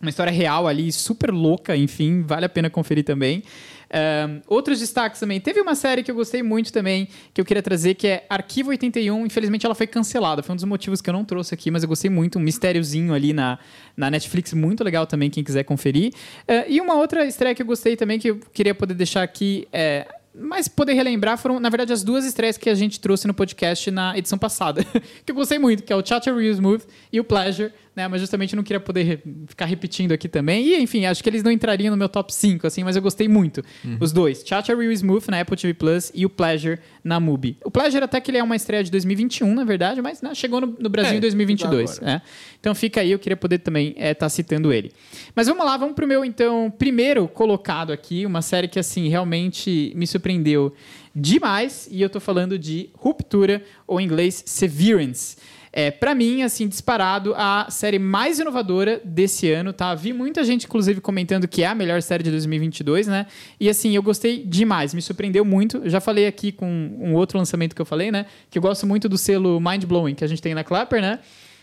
uma 0.00 0.10
história 0.10 0.32
real 0.32 0.66
ali, 0.66 0.92
super 0.92 1.30
louca, 1.30 1.76
enfim, 1.76 2.22
vale 2.22 2.46
a 2.46 2.48
pena 2.48 2.70
conferir 2.70 3.04
também. 3.04 3.42
Ahn, 3.90 4.40
outros 4.46 4.80
destaques 4.80 5.18
também. 5.18 5.40
Teve 5.40 5.60
uma 5.60 5.74
série 5.74 6.02
que 6.02 6.10
eu 6.10 6.14
gostei 6.14 6.42
muito 6.42 6.72
também, 6.72 7.08
que 7.32 7.40
eu 7.40 7.44
queria 7.44 7.62
trazer, 7.62 7.94
que 7.94 8.06
é 8.06 8.26
Arquivo 8.28 8.70
81. 8.70 9.26
Infelizmente 9.26 9.64
ela 9.64 9.74
foi 9.74 9.86
cancelada. 9.86 10.42
Foi 10.42 10.52
um 10.52 10.56
dos 10.56 10.64
motivos 10.64 11.00
que 11.00 11.08
eu 11.08 11.14
não 11.14 11.24
trouxe 11.24 11.54
aqui, 11.54 11.70
mas 11.70 11.82
eu 11.82 11.88
gostei 11.88 12.10
muito. 12.10 12.38
Um 12.38 12.42
mistériozinho 12.42 13.14
ali 13.14 13.32
na, 13.32 13.58
na 13.96 14.10
Netflix, 14.10 14.52
muito 14.52 14.84
legal 14.84 15.06
também, 15.06 15.30
quem 15.30 15.42
quiser 15.42 15.64
conferir. 15.64 16.12
Ah, 16.46 16.64
e 16.68 16.80
uma 16.80 16.94
outra 16.94 17.24
estreia 17.24 17.54
que 17.54 17.62
eu 17.62 17.66
gostei 17.66 17.96
também, 17.96 18.18
que 18.18 18.28
eu 18.30 18.40
queria 18.52 18.74
poder 18.74 18.94
deixar 18.94 19.22
aqui. 19.22 19.66
É, 19.72 20.06
mas 20.34 20.68
poder 20.68 20.92
relembrar 20.92 21.36
foram, 21.38 21.58
na 21.58 21.68
verdade, 21.68 21.92
as 21.92 22.04
duas 22.04 22.24
estreias 22.24 22.56
que 22.56 22.70
a 22.70 22.74
gente 22.74 23.00
trouxe 23.00 23.26
no 23.26 23.34
podcast 23.34 23.90
na 23.90 24.16
edição 24.16 24.38
passada. 24.38 24.84
que 25.24 25.32
eu 25.32 25.34
gostei 25.34 25.58
muito, 25.58 25.82
que 25.82 25.92
é 25.92 25.96
o 25.96 26.04
Chacha 26.04 26.32
Real 26.32 26.52
Smooth 26.52 26.84
e 27.12 27.18
o 27.18 27.24
Pleasure, 27.24 27.72
né? 27.98 28.08
Mas 28.08 28.20
justamente 28.20 28.54
eu 28.54 28.56
não 28.56 28.62
queria 28.64 28.80
poder 28.80 29.02
re- 29.02 29.22
ficar 29.46 29.66
repetindo 29.66 30.12
aqui 30.12 30.28
também. 30.28 30.66
E, 30.68 30.80
enfim, 30.80 31.04
acho 31.04 31.22
que 31.22 31.28
eles 31.28 31.42
não 31.42 31.50
entrariam 31.50 31.90
no 31.90 31.96
meu 31.96 32.08
top 32.08 32.32
5, 32.32 32.66
assim, 32.66 32.82
mas 32.84 32.96
eu 32.96 33.02
gostei 33.02 33.28
muito. 33.28 33.62
Os 34.00 34.12
dois. 34.12 34.42
Chacha 34.46 34.74
Real 34.74 34.92
Smooth 34.92 35.30
na 35.30 35.40
Apple 35.40 35.56
TV 35.56 35.74
Plus 35.74 36.10
e 36.14 36.24
o 36.24 36.30
Pleasure 36.30 36.78
na 37.04 37.18
Mubi. 37.20 37.58
O 37.64 37.70
Pleasure 37.70 38.02
até 38.04 38.20
que 38.20 38.30
ele 38.30 38.38
é 38.38 38.42
uma 38.42 38.56
estreia 38.56 38.82
de 38.84 38.90
2021, 38.90 39.52
na 39.54 39.64
verdade, 39.64 40.00
mas 40.00 40.22
né, 40.22 40.34
chegou 40.34 40.60
no, 40.60 40.76
no 40.78 40.88
Brasil 40.88 41.14
É, 41.14 41.16
em 41.16 41.20
2022. 41.20 41.98
agora. 41.98 42.12
É. 42.12 42.22
Então 42.60 42.74
fica 42.74 43.00
aí, 43.00 43.10
eu 43.10 43.18
queria 43.18 43.36
poder 43.36 43.58
também 43.58 43.94
estar 43.98 44.28
citando 44.28 44.72
ele. 44.72 44.92
Mas 45.34 45.46
vamos 45.48 45.64
lá, 45.66 45.76
vamos 45.76 45.94
pro 45.94 46.06
meu, 46.06 46.24
então, 46.24 46.70
primeiro 46.70 47.26
colocado 47.26 47.92
aqui, 47.92 48.24
uma 48.24 48.42
série 48.42 48.68
que, 48.68 48.78
assim, 48.78 49.08
realmente 49.08 49.92
me 49.96 50.06
surpreendeu 50.06 50.72
demais, 51.14 51.88
e 51.90 52.00
eu 52.00 52.08
tô 52.08 52.20
falando 52.20 52.58
de 52.58 52.90
Ruptura, 52.94 53.62
ou 53.86 54.00
em 54.00 54.04
inglês 54.04 54.42
Severance. 54.46 55.36
É, 55.78 55.92
para 55.92 56.12
mim, 56.12 56.42
assim, 56.42 56.66
disparado, 56.66 57.32
a 57.36 57.68
série 57.70 58.00
mais 58.00 58.40
inovadora 58.40 59.00
desse 59.04 59.48
ano, 59.48 59.72
tá? 59.72 59.94
Vi 59.94 60.12
muita 60.12 60.42
gente, 60.42 60.66
inclusive, 60.66 61.00
comentando 61.00 61.46
que 61.46 61.62
é 61.62 61.68
a 61.68 61.74
melhor 61.74 62.02
série 62.02 62.24
de 62.24 62.32
2022, 62.32 63.06
né? 63.06 63.26
E, 63.60 63.68
assim, 63.68 63.94
eu 63.94 64.02
gostei 64.02 64.42
demais, 64.42 64.92
me 64.92 65.00
surpreendeu 65.00 65.44
muito. 65.44 65.88
Já 65.88 66.00
falei 66.00 66.26
aqui 66.26 66.50
com 66.50 66.66
um 66.66 67.14
outro 67.14 67.38
lançamento 67.38 67.76
que 67.76 67.80
eu 67.80 67.86
falei, 67.86 68.10
né? 68.10 68.26
Que 68.50 68.58
eu 68.58 68.62
gosto 68.62 68.88
muito 68.88 69.08
do 69.08 69.16
selo 69.16 69.60
Mind 69.60 69.84
Blowing 69.84 70.16
que 70.16 70.24
a 70.24 70.26
gente 70.26 70.42
tem 70.42 70.52
na 70.52 70.64
Clapper, 70.64 71.00
né? 71.00 71.20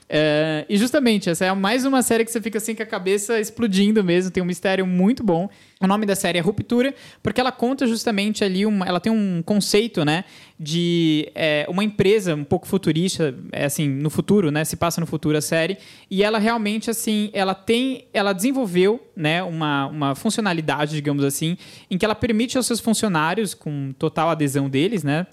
É, 0.08 0.66
e 0.70 0.78
justamente, 0.78 1.30
essa 1.30 1.46
é 1.46 1.54
mais 1.54 1.84
uma 1.84 2.04
série 2.04 2.24
que 2.24 2.32
você 2.32 2.40
fica 2.40 2.60
assim 2.60 2.76
com 2.76 2.84
a 2.84 2.86
cabeça 2.86 3.40
explodindo 3.40 4.04
mesmo, 4.04 4.30
tem 4.30 4.42
um 4.42 4.46
mistério 4.46 4.86
muito 4.86 5.24
bom. 5.24 5.50
O 5.82 5.88
nome 5.88 6.06
da 6.06 6.16
série 6.16 6.38
é 6.38 6.42
Ruptura, 6.42 6.94
porque 7.24 7.42
ela 7.42 7.52
conta 7.52 7.88
justamente 7.88 8.44
ali, 8.44 8.66
uma, 8.66 8.86
ela 8.86 9.00
tem 9.00 9.12
um 9.12 9.42
conceito, 9.44 10.06
né, 10.06 10.24
de 10.60 11.30
é, 11.34 11.66
uma 11.68 11.84
empresa 11.84 12.36
um 12.36 12.44
pouco 12.44 12.68
futurista, 12.68 13.36
é, 13.52 13.66
assim, 13.66 13.90
no 13.90 14.10
futuro, 14.10 14.52
né, 14.52 14.64
se 14.64 14.76
passa 14.76 15.02
no 15.02 15.08
futuro 15.08 15.38
a 15.38 15.42
série, 15.42 15.78
e 16.10 16.24
ela 16.24 16.38
realmente, 16.38 16.90
assim, 16.90 17.30
ela 17.34 17.56
tem, 17.56 18.06
ela 18.14 18.32
desenvolveu, 18.32 19.06
né, 19.16 19.42
uma, 19.44 19.88
uma 19.88 20.16
funcionalidade, 20.16 20.94
digamos 20.96 21.24
assim, 21.24 21.58
em 21.90 21.98
que 21.98 22.06
ela 22.06 22.16
permite 22.16 22.58
aos 22.58 22.68
seus 22.68 22.80
funcionários, 22.80 23.54
com 23.54 23.94
total 23.98 24.30
adesão 24.30 24.70
deles, 24.70 25.04
né, 25.04 25.26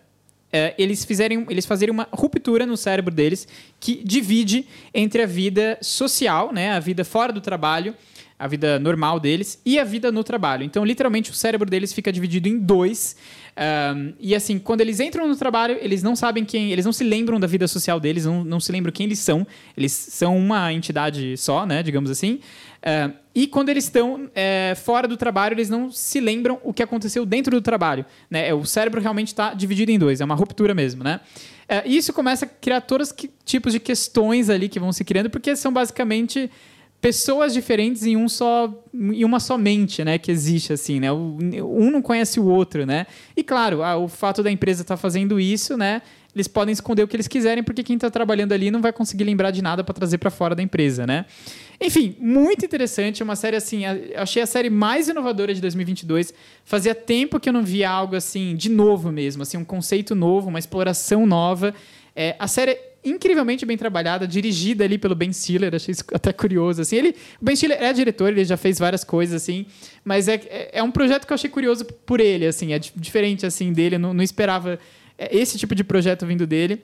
é, 0.53 0.75
eles, 0.77 1.05
fizerem, 1.05 1.47
eles 1.49 1.65
fazerem 1.65 1.93
uma 1.93 2.07
ruptura 2.13 2.67
no 2.67 2.77
cérebro 2.77 3.15
deles 3.15 3.49
que 3.81 4.03
divide 4.05 4.67
entre 4.93 5.23
a 5.23 5.27
vida 5.27 5.79
social, 5.81 6.53
né, 6.53 6.73
a 6.73 6.81
vida 6.81 7.05
fora 7.05 7.33
do 7.33 7.41
trabalho, 7.41 7.95
a 8.39 8.47
vida 8.49 8.79
normal 8.79 9.21
deles 9.21 9.61
e 9.65 9.79
a 9.79 9.85
vida 9.85 10.11
no 10.11 10.25
trabalho. 10.25 10.65
Então, 10.65 10.85
literalmente, 10.85 11.31
o 11.31 11.35
cérebro 11.35 11.71
deles 11.71 11.93
fica 11.93 12.13
dividido 12.13 12.49
em 12.49 12.59
dois. 12.59 13.15
Um, 13.57 14.15
e 14.19 14.35
assim, 14.35 14.59
quando 14.59 14.81
eles 14.81 14.99
entram 14.99 15.29
no 15.29 15.37
trabalho, 15.37 15.79
eles 15.81 16.03
não 16.03 16.17
sabem 16.17 16.45
quem, 16.45 16.73
eles 16.73 16.85
não 16.85 16.93
se 16.93 17.05
lembram 17.05 17.39
da 17.39 17.47
vida 17.47 17.69
social 17.69 18.01
deles, 18.01 18.25
não, 18.25 18.43
não 18.43 18.59
se 18.59 18.73
lembram 18.73 18.93
quem 18.93 19.07
eles 19.07 19.21
são. 19.21 19.47
Eles 19.77 19.93
são 19.93 20.37
uma 20.37 20.73
entidade 20.73 21.37
só, 21.37 21.65
né, 21.65 21.85
digamos 21.85 22.11
assim. 22.11 22.41
Uh, 22.83 23.22
e 23.35 23.47
quando 23.47 23.71
eles 23.71 23.85
estão 23.85 24.31
é, 24.35 24.75
fora 24.77 25.09
do 25.09 25.17
trabalho, 25.17 25.55
eles 25.55 25.71
não 25.71 25.91
se 25.91 26.21
lembram 26.21 26.59
o 26.63 26.73
que 26.73 26.83
aconteceu 26.83 27.25
dentro 27.25 27.57
do 27.57 27.63
trabalho. 27.63 28.05
Né? 28.31 28.53
O 28.53 28.65
cérebro 28.65 29.01
realmente 29.01 29.29
está 29.29 29.55
dividido 29.55 29.91
em 29.91 29.99
dois, 29.99 30.21
é 30.21 30.25
uma 30.25 30.35
ruptura 30.35 30.75
mesmo, 30.75 31.03
né? 31.03 31.21
Uh, 31.63 31.87
e 31.87 31.97
isso 31.97 32.13
começa 32.13 32.45
a 32.45 32.49
criar 32.49 32.83
todos 32.83 33.09
os 33.09 33.15
tipos 33.45 33.73
de 33.73 33.81
questões 33.81 34.51
ali 34.51 34.69
que 34.69 34.79
vão 34.79 34.93
se 34.93 35.05
criando, 35.05 35.31
porque 35.31 35.57
são 35.57 35.73
basicamente 35.73 36.51
pessoas 37.01 37.53
diferentes 37.53 38.05
em 38.05 38.17
um 38.17 38.29
só 38.29 38.73
em 38.95 39.25
uma 39.25 39.41
só 39.41 39.59
mente, 39.59 40.05
né, 40.05 40.19
que 40.19 40.31
existe 40.31 40.73
assim, 40.73 41.01
né? 41.01 41.11
Um 41.11 41.91
não 41.91 42.01
conhece 42.01 42.39
o 42.39 42.45
outro, 42.45 42.87
né? 42.87 43.07
E 43.37 43.43
claro, 43.43 43.81
o 44.01 44.07
fato 44.07 44.43
da 44.43 44.51
empresa 44.51 44.83
estar 44.83 44.95
tá 44.95 45.01
fazendo 45.01 45.41
isso, 45.41 45.77
né? 45.77 46.03
Eles 46.35 46.49
podem 46.49 46.73
esconder 46.73 47.03
o 47.03 47.09
que 47.09 47.15
eles 47.15 47.29
quiserem 47.29 47.63
porque 47.63 47.83
quem 47.83 47.97
está 47.97 48.11
trabalhando 48.11 48.53
ali 48.53 48.71
não 48.71 48.81
vai 48.81 48.93
conseguir 48.93 49.25
lembrar 49.25 49.51
de 49.51 49.61
nada 49.61 49.85
para 49.85 49.93
trazer 49.93 50.19
para 50.19 50.31
fora 50.31 50.55
da 50.55 50.63
empresa, 50.63 51.07
né? 51.07 51.27
Enfim, 51.81 52.17
muito 52.19 52.65
interessante, 52.65 53.23
uma 53.23 53.37
série 53.37 53.57
assim, 53.57 53.83
achei 54.17 54.43
a 54.43 54.47
série 54.47 54.71
mais 54.71 55.09
inovadora 55.09 55.53
de 55.53 55.61
2022. 55.61 56.33
Fazia 56.65 56.95
tempo 56.95 57.39
que 57.39 57.49
eu 57.49 57.53
não 57.53 57.63
via 57.63 57.91
algo 57.91 58.17
assim 58.17 58.57
de 58.57 58.71
novo 58.71 59.13
mesmo, 59.13 59.43
assim, 59.43 59.57
um 59.57 59.65
conceito 59.65 60.15
novo, 60.15 60.49
uma 60.49 60.59
exploração 60.59 61.27
nova. 61.27 61.75
É, 62.17 62.35
a 62.39 62.49
série 62.49 62.79
incrivelmente 63.05 63.67
bem 63.67 63.77
trabalhada, 63.77 64.27
dirigida 64.27 64.85
ali 64.85 64.97
pelo 64.97 65.15
Ben 65.15 65.33
Stiller, 65.33 65.75
achei 65.75 65.93
isso 65.93 66.05
até 66.15 66.33
curioso, 66.33 66.83
assim, 66.83 66.97
ele, 66.97 67.17
o 67.41 67.45
Ben 67.45 67.57
Stiller 67.57 67.83
é 67.83 67.93
diretor, 67.93 68.29
ele 68.29 68.45
já 68.45 68.57
fez 68.57 68.79
várias 68.79 69.03
coisas, 69.03 69.43
assim, 69.43 69.67
mas 70.05 70.29
é, 70.29 70.35
é, 70.35 70.71
é 70.75 70.83
um 70.83 70.91
projeto 70.91 71.27
que 71.27 71.33
eu 71.33 71.35
achei 71.35 71.51
curioso 71.51 71.85
por 71.85 72.21
ele, 72.21 72.47
assim, 72.47 72.73
é 72.73 72.79
diferente, 72.79 73.45
assim, 73.45 73.73
dele, 73.73 73.99
não, 73.99 74.15
não 74.15 74.23
esperava 74.23 74.75
é, 74.75 74.79
esse 75.31 75.59
tipo 75.59 75.75
de 75.75 75.85
projeto 75.85 76.27
vindo 76.27 76.47
dele. 76.47 76.83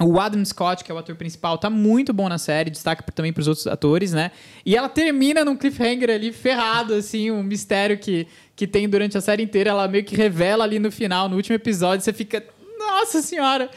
O 0.00 0.20
Adam 0.20 0.44
Scott, 0.44 0.84
que 0.84 0.92
é 0.92 0.94
o 0.94 0.98
ator 0.98 1.16
principal, 1.16 1.58
tá 1.58 1.68
muito 1.68 2.12
bom 2.12 2.28
na 2.28 2.38
série, 2.38 2.70
destaca 2.70 3.02
também 3.10 3.32
para 3.32 3.40
os 3.40 3.48
outros 3.48 3.66
atores, 3.66 4.12
né? 4.12 4.30
E 4.64 4.76
ela 4.76 4.88
termina 4.88 5.44
num 5.44 5.56
cliffhanger 5.56 6.10
ali 6.10 6.32
ferrado, 6.32 6.94
assim, 6.94 7.32
um 7.32 7.42
mistério 7.42 7.98
que, 7.98 8.26
que 8.54 8.66
tem 8.66 8.88
durante 8.88 9.18
a 9.18 9.20
série 9.20 9.42
inteira. 9.42 9.70
Ela 9.70 9.88
meio 9.88 10.04
que 10.04 10.14
revela 10.14 10.62
ali 10.62 10.78
no 10.78 10.92
final, 10.92 11.28
no 11.28 11.34
último 11.34 11.56
episódio, 11.56 12.04
você 12.04 12.12
fica, 12.12 12.44
nossa 12.78 13.20
senhora! 13.20 13.68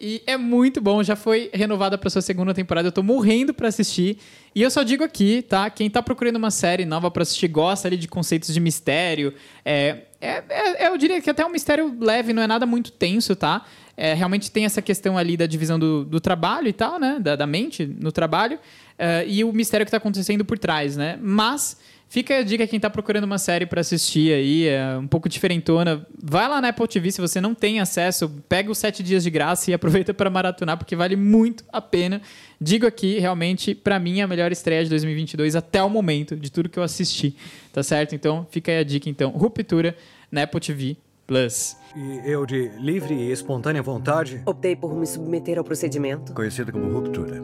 E 0.00 0.22
é 0.26 0.36
muito 0.36 0.80
bom, 0.80 1.02
já 1.02 1.14
foi 1.14 1.50
renovada 1.52 1.98
para 1.98 2.08
sua 2.08 2.22
segunda 2.22 2.54
temporada. 2.54 2.88
Eu 2.88 2.92
tô 2.92 3.02
morrendo 3.02 3.52
para 3.52 3.68
assistir. 3.68 4.16
E 4.54 4.62
eu 4.62 4.70
só 4.70 4.82
digo 4.82 5.04
aqui, 5.04 5.42
tá? 5.42 5.68
Quem 5.68 5.90
tá 5.90 6.02
procurando 6.02 6.36
uma 6.36 6.50
série 6.50 6.86
nova 6.86 7.10
para 7.10 7.22
assistir, 7.22 7.48
gosta 7.48 7.86
ali 7.86 7.98
de 7.98 8.08
conceitos 8.08 8.54
de 8.54 8.58
mistério. 8.58 9.34
É, 9.62 10.04
é, 10.20 10.42
é, 10.48 10.88
eu 10.88 10.96
diria 10.98 11.20
que 11.20 11.30
até 11.30 11.44
um 11.44 11.48
mistério 11.48 11.96
leve, 11.98 12.32
não 12.32 12.42
é 12.42 12.46
nada 12.46 12.66
muito 12.66 12.92
tenso, 12.92 13.34
tá? 13.34 13.64
É, 13.96 14.14
realmente 14.14 14.50
tem 14.50 14.64
essa 14.64 14.82
questão 14.82 15.16
ali 15.16 15.36
da 15.36 15.46
divisão 15.46 15.78
do, 15.78 16.04
do 16.04 16.20
trabalho 16.20 16.68
e 16.68 16.72
tal, 16.72 16.98
né? 16.98 17.18
Da, 17.20 17.36
da 17.36 17.46
mente 17.46 17.86
no 17.86 18.12
trabalho. 18.12 18.56
Uh, 18.56 19.26
e 19.26 19.42
o 19.44 19.52
mistério 19.52 19.86
que 19.86 19.90
tá 19.90 19.96
acontecendo 19.96 20.44
por 20.44 20.58
trás, 20.58 20.96
né? 20.96 21.18
Mas 21.22 21.78
Fica 22.10 22.38
a 22.38 22.42
dica 22.42 22.66
quem 22.66 22.80
tá 22.80 22.90
procurando 22.90 23.22
uma 23.22 23.38
série 23.38 23.64
para 23.64 23.82
assistir 23.82 24.32
aí, 24.32 24.66
é 24.66 24.98
um 24.98 25.06
pouco 25.06 25.28
diferentona. 25.28 26.04
Vai 26.20 26.48
lá 26.48 26.60
na 26.60 26.70
Apple 26.70 26.88
TV 26.88 27.12
se 27.12 27.20
você 27.20 27.40
não 27.40 27.54
tem 27.54 27.78
acesso, 27.78 28.28
pega 28.48 28.68
os 28.68 28.78
sete 28.78 29.00
dias 29.00 29.22
de 29.22 29.30
graça 29.30 29.70
e 29.70 29.74
aproveita 29.74 30.12
para 30.12 30.28
maratonar, 30.28 30.76
porque 30.76 30.96
vale 30.96 31.14
muito 31.14 31.64
a 31.72 31.80
pena. 31.80 32.20
Digo 32.60 32.84
aqui, 32.84 33.20
realmente, 33.20 33.76
para 33.76 33.96
mim, 34.00 34.20
a 34.20 34.26
melhor 34.26 34.50
estreia 34.50 34.82
de 34.82 34.90
2022 34.90 35.54
até 35.54 35.80
o 35.84 35.88
momento, 35.88 36.34
de 36.34 36.50
tudo 36.50 36.68
que 36.68 36.80
eu 36.80 36.82
assisti, 36.82 37.36
tá 37.72 37.80
certo? 37.80 38.12
Então, 38.12 38.44
fica 38.50 38.72
aí 38.72 38.78
a 38.78 38.84
dica, 38.84 39.08
então. 39.08 39.30
Ruptura 39.30 39.96
na 40.32 40.42
Apple 40.42 40.58
TV 40.58 40.96
Plus. 41.28 41.76
E 41.94 42.28
eu, 42.28 42.44
de 42.44 42.72
livre 42.80 43.14
e 43.14 43.30
espontânea 43.30 43.82
vontade... 43.82 44.42
Optei 44.44 44.74
por 44.74 44.92
me 44.96 45.06
submeter 45.06 45.58
ao 45.58 45.62
procedimento. 45.62 46.32
Conhecido 46.32 46.72
como 46.72 46.90
ruptura. 46.92 47.40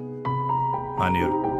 Maneiro. 0.98 1.55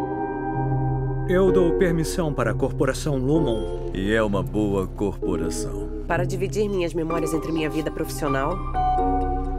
Eu 1.29 1.51
dou 1.51 1.73
permissão 1.73 2.33
para 2.33 2.53
a 2.53 2.55
corporação 2.55 3.17
Lumon. 3.17 3.91
E 3.93 4.13
é 4.13 4.23
uma 4.23 4.45
boa 4.45 4.87
corporação. 4.87 6.05
Para 6.07 6.25
dividir 6.25 6.69
minhas 6.69 6.95
memórias 6.95 7.35
entre 7.35 7.51
minha 7.51 7.69
vida 7.69 7.91
profissional. 7.91 8.53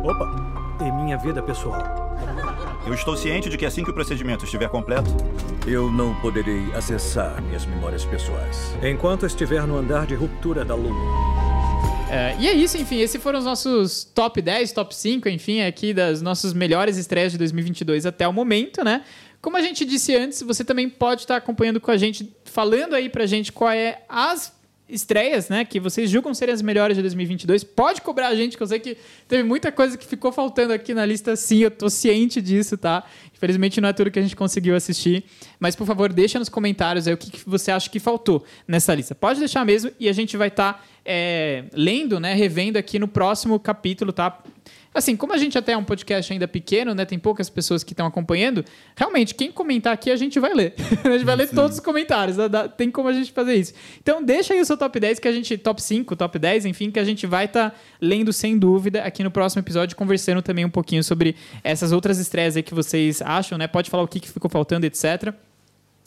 Opa! 0.01 0.77
E 0.79 0.89
minha 1.03 1.17
vida 1.17 1.43
pessoal. 1.43 2.17
Eu 2.85 2.93
estou 2.93 3.17
ciente 3.17 3.49
de 3.49 3.57
que 3.57 3.65
assim 3.65 3.83
que 3.83 3.89
o 3.89 3.93
procedimento 3.93 4.45
estiver 4.45 4.69
completo, 4.69 5.09
eu 5.67 5.91
não 5.91 6.15
poderei 6.21 6.73
acessar 6.73 7.41
minhas 7.41 7.65
memórias 7.65 8.05
pessoais. 8.05 8.73
Enquanto 8.81 9.25
estiver 9.25 9.67
no 9.67 9.75
andar 9.75 10.05
de 10.07 10.15
ruptura 10.15 10.63
da 10.63 10.73
Lumon. 10.73 11.27
É, 12.09 12.37
e 12.39 12.47
é 12.47 12.53
isso, 12.53 12.77
enfim, 12.77 12.99
esses 13.01 13.21
foram 13.21 13.39
os 13.39 13.43
nossos 13.43 14.05
top 14.05 14.41
10, 14.41 14.71
top 14.71 14.95
5, 14.95 15.27
enfim, 15.27 15.61
aqui 15.61 15.93
das 15.93 16.21
nossas 16.21 16.53
melhores 16.53 16.95
estreias 16.95 17.33
de 17.33 17.37
2022 17.37 18.05
até 18.05 18.25
o 18.25 18.31
momento, 18.31 18.81
né? 18.81 19.03
Como 19.47 19.55
a 19.55 19.61
gente 19.61 19.85
disse 19.85 20.13
antes, 20.13 20.41
você 20.41 20.61
também 20.61 20.89
pode 20.89 21.21
estar 21.21 21.37
acompanhando 21.37 21.79
com 21.79 21.89
a 21.89 21.95
gente, 21.95 22.35
falando 22.43 22.93
aí 22.93 23.07
pra 23.07 23.25
gente 23.25 23.49
qual 23.49 23.71
é 23.71 24.01
as 24.09 24.53
estreias, 24.89 25.47
né, 25.47 25.63
que 25.63 25.79
vocês 25.79 26.09
julgam 26.09 26.33
serem 26.33 26.53
as 26.53 26.61
melhores 26.61 26.97
de 26.97 27.01
2022. 27.01 27.63
Pode 27.63 28.01
cobrar 28.01 28.27
a 28.27 28.35
gente, 28.35 28.57
que 28.57 28.63
eu 28.63 28.67
sei 28.67 28.77
que 28.77 28.97
teve 29.25 29.43
muita 29.43 29.71
coisa 29.71 29.97
que 29.97 30.05
ficou 30.05 30.33
faltando 30.33 30.73
aqui 30.73 30.93
na 30.93 31.05
lista, 31.05 31.33
sim, 31.37 31.59
eu 31.59 31.71
tô 31.71 31.89
ciente 31.89 32.41
disso, 32.41 32.77
tá? 32.77 33.05
Infelizmente 33.33 33.79
não 33.79 33.87
é 33.87 33.93
tudo 33.93 34.11
que 34.11 34.19
a 34.19 34.21
gente 34.21 34.35
conseguiu 34.35 34.75
assistir, 34.75 35.23
mas 35.57 35.77
por 35.77 35.87
favor, 35.87 36.11
deixa 36.11 36.37
nos 36.37 36.49
comentários 36.49 37.07
aí 37.07 37.13
o 37.13 37.17
que, 37.17 37.31
que 37.31 37.49
você 37.49 37.71
acha 37.71 37.89
que 37.89 38.01
faltou 38.01 38.43
nessa 38.67 38.93
lista. 38.93 39.15
Pode 39.15 39.39
deixar 39.39 39.65
mesmo 39.65 39.91
e 39.97 40.09
a 40.09 40.13
gente 40.13 40.35
vai 40.35 40.49
estar 40.49 40.73
tá, 40.73 40.83
é, 41.05 41.63
lendo, 41.71 42.19
né, 42.19 42.33
revendo 42.33 42.77
aqui 42.77 42.99
no 42.99 43.07
próximo 43.07 43.57
capítulo, 43.61 44.11
tá? 44.11 44.43
Assim, 44.97 45.15
como 45.15 45.31
a 45.31 45.37
gente 45.37 45.55
até 45.55 45.73
é 45.73 45.77
um 45.77 45.83
podcast 45.83 46.33
ainda 46.33 46.47
pequeno, 46.47 46.95
né? 46.95 47.05
Tem 47.05 47.19
poucas 47.19 47.51
pessoas 47.51 47.83
que 47.83 47.93
estão 47.93 48.07
acompanhando. 48.07 48.65
Realmente, 48.95 49.35
quem 49.35 49.51
comentar 49.51 49.93
aqui, 49.93 50.09
a 50.09 50.15
gente 50.15 50.39
vai 50.39 50.55
ler. 50.55 50.73
a 51.05 51.11
gente 51.11 51.23
vai 51.23 51.35
ler 51.35 51.47
Sim. 51.49 51.55
todos 51.55 51.77
os 51.77 51.79
comentários. 51.79 52.35
Né? 52.35 52.49
Tem 52.75 52.89
como 52.89 53.07
a 53.07 53.13
gente 53.13 53.31
fazer 53.31 53.53
isso. 53.53 53.73
Então, 54.01 54.23
deixa 54.23 54.55
aí 54.55 54.59
o 54.59 54.65
seu 54.65 54.75
top 54.75 54.99
10, 54.99 55.19
que 55.19 55.27
a 55.27 55.31
gente... 55.31 55.55
Top 55.55 55.79
5, 55.79 56.15
top 56.15 56.39
10, 56.39 56.65
enfim, 56.65 56.89
que 56.89 56.99
a 56.99 57.03
gente 57.03 57.27
vai 57.27 57.45
estar 57.45 57.69
tá 57.69 57.77
lendo 58.01 58.33
sem 58.33 58.57
dúvida 58.57 59.03
aqui 59.03 59.23
no 59.23 59.29
próximo 59.29 59.61
episódio, 59.61 59.95
conversando 59.95 60.41
também 60.41 60.65
um 60.65 60.69
pouquinho 60.69 61.03
sobre 61.03 61.35
essas 61.63 61.91
outras 61.91 62.17
estreias 62.17 62.57
aí 62.57 62.63
que 62.63 62.73
vocês 62.73 63.21
acham, 63.21 63.55
né? 63.55 63.67
Pode 63.67 63.91
falar 63.91 64.01
o 64.01 64.07
que 64.07 64.19
ficou 64.19 64.49
faltando, 64.49 64.87
etc. 64.87 65.31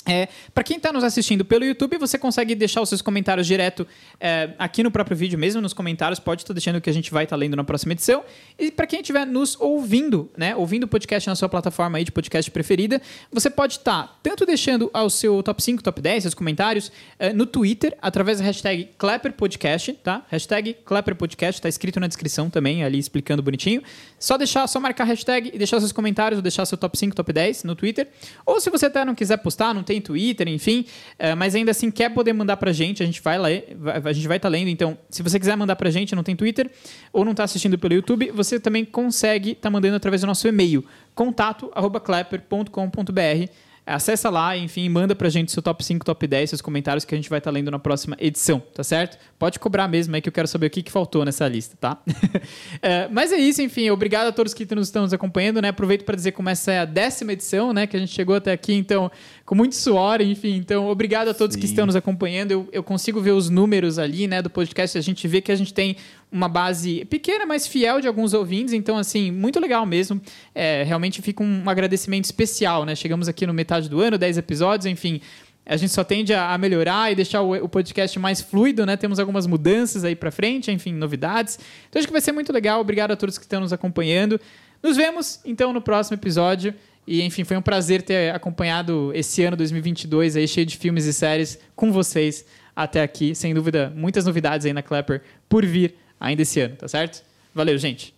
É, 0.06 0.28
para 0.54 0.64
quem 0.64 0.78
está 0.78 0.92
nos 0.92 1.04
assistindo 1.04 1.44
pelo 1.44 1.62
YouTube, 1.62 1.98
você 1.98 2.18
consegue 2.18 2.54
deixar 2.54 2.80
os 2.80 2.88
seus 2.88 3.02
comentários 3.02 3.46
direto 3.46 3.86
é, 4.18 4.50
aqui 4.58 4.82
no 4.82 4.90
próprio 4.90 5.14
vídeo, 5.14 5.38
mesmo 5.38 5.60
nos 5.60 5.74
comentários. 5.74 6.18
Pode 6.18 6.42
estar 6.42 6.54
deixando 6.54 6.80
que 6.80 6.88
a 6.88 6.92
gente 6.92 7.10
vai 7.10 7.24
estar 7.24 7.36
tá 7.36 7.40
lendo 7.40 7.54
na 7.54 7.64
próxima 7.64 7.92
edição. 7.92 8.24
E 8.58 8.70
para 8.70 8.86
quem 8.86 9.00
estiver 9.00 9.26
nos 9.26 9.60
ouvindo, 9.60 10.30
né, 10.36 10.56
ouvindo 10.56 10.84
o 10.84 10.88
podcast 10.88 11.28
na 11.28 11.36
sua 11.36 11.50
plataforma 11.50 11.98
aí 11.98 12.04
de 12.04 12.10
podcast 12.10 12.50
preferida, 12.50 13.00
você 13.30 13.50
pode 13.50 13.74
estar 13.74 14.06
tá 14.06 14.18
tanto 14.22 14.46
deixando 14.46 14.90
o 14.92 15.10
seu 15.10 15.42
top 15.42 15.62
5, 15.62 15.82
top 15.82 16.00
10, 16.00 16.22
seus 16.22 16.34
comentários 16.34 16.90
é, 17.18 17.32
no 17.32 17.44
Twitter, 17.44 17.96
através 18.00 18.38
da 18.38 18.44
hashtag 18.44 18.90
ClapperPodcast, 18.96 19.92
tá? 20.02 20.24
Hashtag 20.28 20.78
ClapperPodcast, 20.84 21.58
está 21.58 21.68
escrito 21.68 22.00
na 22.00 22.06
descrição 22.06 22.48
também, 22.48 22.82
ali 22.84 22.98
explicando 22.98 23.42
bonitinho. 23.42 23.82
Só 24.18 24.38
deixar, 24.38 24.66
só 24.66 24.80
marcar 24.80 25.04
a 25.04 25.06
hashtag 25.08 25.50
e 25.52 25.58
deixar 25.58 25.78
seus 25.78 25.92
comentários, 25.92 26.38
ou 26.38 26.42
deixar 26.42 26.64
seu 26.64 26.78
top 26.78 26.96
5, 26.96 27.14
top 27.14 27.32
10 27.32 27.64
no 27.64 27.74
Twitter. 27.74 28.08
Ou 28.46 28.60
se 28.60 28.70
você 28.70 28.86
até 28.86 29.04
não 29.04 29.14
quiser 29.14 29.36
postar, 29.36 29.74
não 29.74 29.82
tem 29.90 30.00
Twitter, 30.00 30.48
enfim, 30.48 30.86
uh, 31.18 31.36
mas 31.36 31.56
ainda 31.56 31.72
assim 31.72 31.90
quer 31.90 32.10
poder 32.10 32.32
mandar 32.32 32.56
pra 32.56 32.72
gente, 32.72 33.02
a 33.02 33.06
gente 33.06 33.20
vai 33.20 33.36
ler, 33.38 33.76
a 34.04 34.12
gente 34.12 34.28
vai 34.28 34.36
estar 34.36 34.48
tá 34.48 34.52
lendo. 34.52 34.68
Então, 34.68 34.96
se 35.08 35.20
você 35.22 35.38
quiser 35.38 35.56
mandar 35.56 35.74
pra 35.74 35.90
gente, 35.90 36.14
não 36.14 36.22
tem 36.22 36.36
Twitter, 36.36 36.70
ou 37.12 37.24
não 37.24 37.32
está 37.32 37.42
assistindo 37.44 37.76
pelo 37.76 37.92
YouTube, 37.94 38.30
você 38.30 38.60
também 38.60 38.84
consegue 38.84 39.50
estar 39.50 39.62
tá 39.62 39.70
mandando 39.70 39.96
através 39.96 40.20
do 40.20 40.28
nosso 40.28 40.46
e-mail, 40.46 40.84
contato@clapper.com.br. 41.14 43.50
Acessa 43.94 44.30
lá, 44.30 44.56
enfim, 44.56 44.88
manda 44.88 45.14
pra 45.14 45.28
gente 45.28 45.50
seu 45.50 45.62
top 45.62 45.84
5, 45.84 46.04
top 46.04 46.26
10, 46.26 46.50
seus 46.50 46.62
comentários 46.62 47.04
que 47.04 47.14
a 47.14 47.18
gente 47.18 47.28
vai 47.28 47.38
estar 47.38 47.50
lendo 47.50 47.70
na 47.70 47.78
próxima 47.78 48.16
edição, 48.20 48.60
tá 48.74 48.84
certo? 48.84 49.18
Pode 49.38 49.58
cobrar 49.58 49.88
mesmo 49.88 50.14
aí 50.14 50.22
que 50.22 50.28
eu 50.28 50.32
quero 50.32 50.46
saber 50.46 50.66
o 50.66 50.70
que, 50.70 50.82
que 50.82 50.92
faltou 50.92 51.24
nessa 51.24 51.46
lista, 51.48 51.76
tá? 51.80 51.98
é, 52.80 53.08
mas 53.08 53.32
é 53.32 53.36
isso, 53.36 53.60
enfim, 53.60 53.90
obrigado 53.90 54.28
a 54.28 54.32
todos 54.32 54.54
que 54.54 54.72
nos 54.74 54.88
estão 54.88 55.02
nos 55.02 55.12
acompanhando, 55.12 55.60
né? 55.60 55.68
Aproveito 55.68 56.04
para 56.04 56.14
dizer 56.14 56.32
como 56.32 56.48
essa 56.48 56.72
é 56.72 56.78
a 56.78 56.84
décima 56.84 57.32
edição, 57.32 57.72
né? 57.72 57.86
Que 57.86 57.96
a 57.96 58.00
gente 58.00 58.12
chegou 58.12 58.36
até 58.36 58.52
aqui, 58.52 58.74
então, 58.74 59.10
com 59.44 59.54
muito 59.54 59.74
suor, 59.74 60.20
enfim. 60.20 60.56
Então, 60.56 60.88
obrigado 60.88 61.28
a 61.28 61.34
todos 61.34 61.54
Sim. 61.54 61.60
que 61.60 61.66
estão 61.66 61.86
nos 61.86 61.96
acompanhando. 61.96 62.52
Eu, 62.52 62.68
eu 62.72 62.82
consigo 62.82 63.20
ver 63.20 63.32
os 63.32 63.50
números 63.50 63.98
ali, 63.98 64.26
né, 64.26 64.40
do 64.40 64.48
podcast. 64.48 64.96
A 64.96 65.00
gente 65.00 65.26
vê 65.26 65.40
que 65.40 65.50
a 65.50 65.56
gente 65.56 65.74
tem 65.74 65.96
uma 66.30 66.48
base 66.48 67.04
pequena, 67.06 67.44
mas 67.44 67.66
fiel 67.66 68.00
de 68.00 68.06
alguns 68.06 68.34
ouvintes. 68.34 68.72
Então, 68.72 68.96
assim, 68.96 69.30
muito 69.30 69.58
legal 69.58 69.84
mesmo. 69.84 70.20
É, 70.54 70.82
realmente 70.84 71.20
fica 71.20 71.42
um 71.42 71.68
agradecimento 71.68 72.24
especial, 72.24 72.84
né? 72.84 72.94
Chegamos 72.94 73.28
aqui 73.28 73.46
no 73.46 73.52
metade 73.52 73.88
do 73.88 74.00
ano, 74.00 74.16
10 74.16 74.38
episódios, 74.38 74.86
enfim. 74.86 75.20
A 75.66 75.76
gente 75.76 75.92
só 75.92 76.02
tende 76.02 76.32
a, 76.32 76.56
melhorar 76.58 77.12
e 77.12 77.14
deixar 77.14 77.42
o, 77.42 77.68
podcast 77.68 78.18
mais 78.18 78.40
fluido, 78.40 78.86
né? 78.86 78.96
Temos 78.96 79.18
algumas 79.18 79.46
mudanças 79.46 80.04
aí 80.04 80.16
para 80.16 80.30
frente, 80.30 80.70
enfim, 80.70 80.92
novidades. 80.92 81.58
Então 81.88 82.00
acho 82.00 82.08
que 82.08 82.12
vai 82.12 82.20
ser 82.20 82.32
muito 82.32 82.52
legal. 82.52 82.80
Obrigado 82.80 83.12
a 83.12 83.16
todos 83.16 83.38
que 83.38 83.44
estão 83.44 83.60
nos 83.60 83.72
acompanhando. 83.72 84.40
Nos 84.82 84.96
vemos 84.96 85.40
então 85.44 85.72
no 85.72 85.80
próximo 85.80 86.16
episódio. 86.16 86.74
E 87.06 87.22
enfim, 87.22 87.44
foi 87.44 87.56
um 87.56 87.62
prazer 87.62 88.02
ter 88.02 88.34
acompanhado 88.34 89.10
esse 89.14 89.42
ano 89.42 89.56
2022 89.56 90.36
aí 90.36 90.46
cheio 90.46 90.66
de 90.66 90.76
filmes 90.76 91.06
e 91.06 91.12
séries 91.12 91.58
com 91.74 91.92
vocês 91.92 92.44
até 92.74 93.02
aqui. 93.02 93.34
Sem 93.34 93.54
dúvida, 93.54 93.92
muitas 93.94 94.26
novidades 94.26 94.66
aí 94.66 94.72
na 94.72 94.82
Clapper 94.82 95.22
por 95.48 95.64
vir 95.64 95.94
ainda 96.20 96.42
esse 96.42 96.60
ano, 96.60 96.76
tá 96.76 96.86
certo? 96.86 97.22
Valeu, 97.54 97.76
gente. 97.78 98.14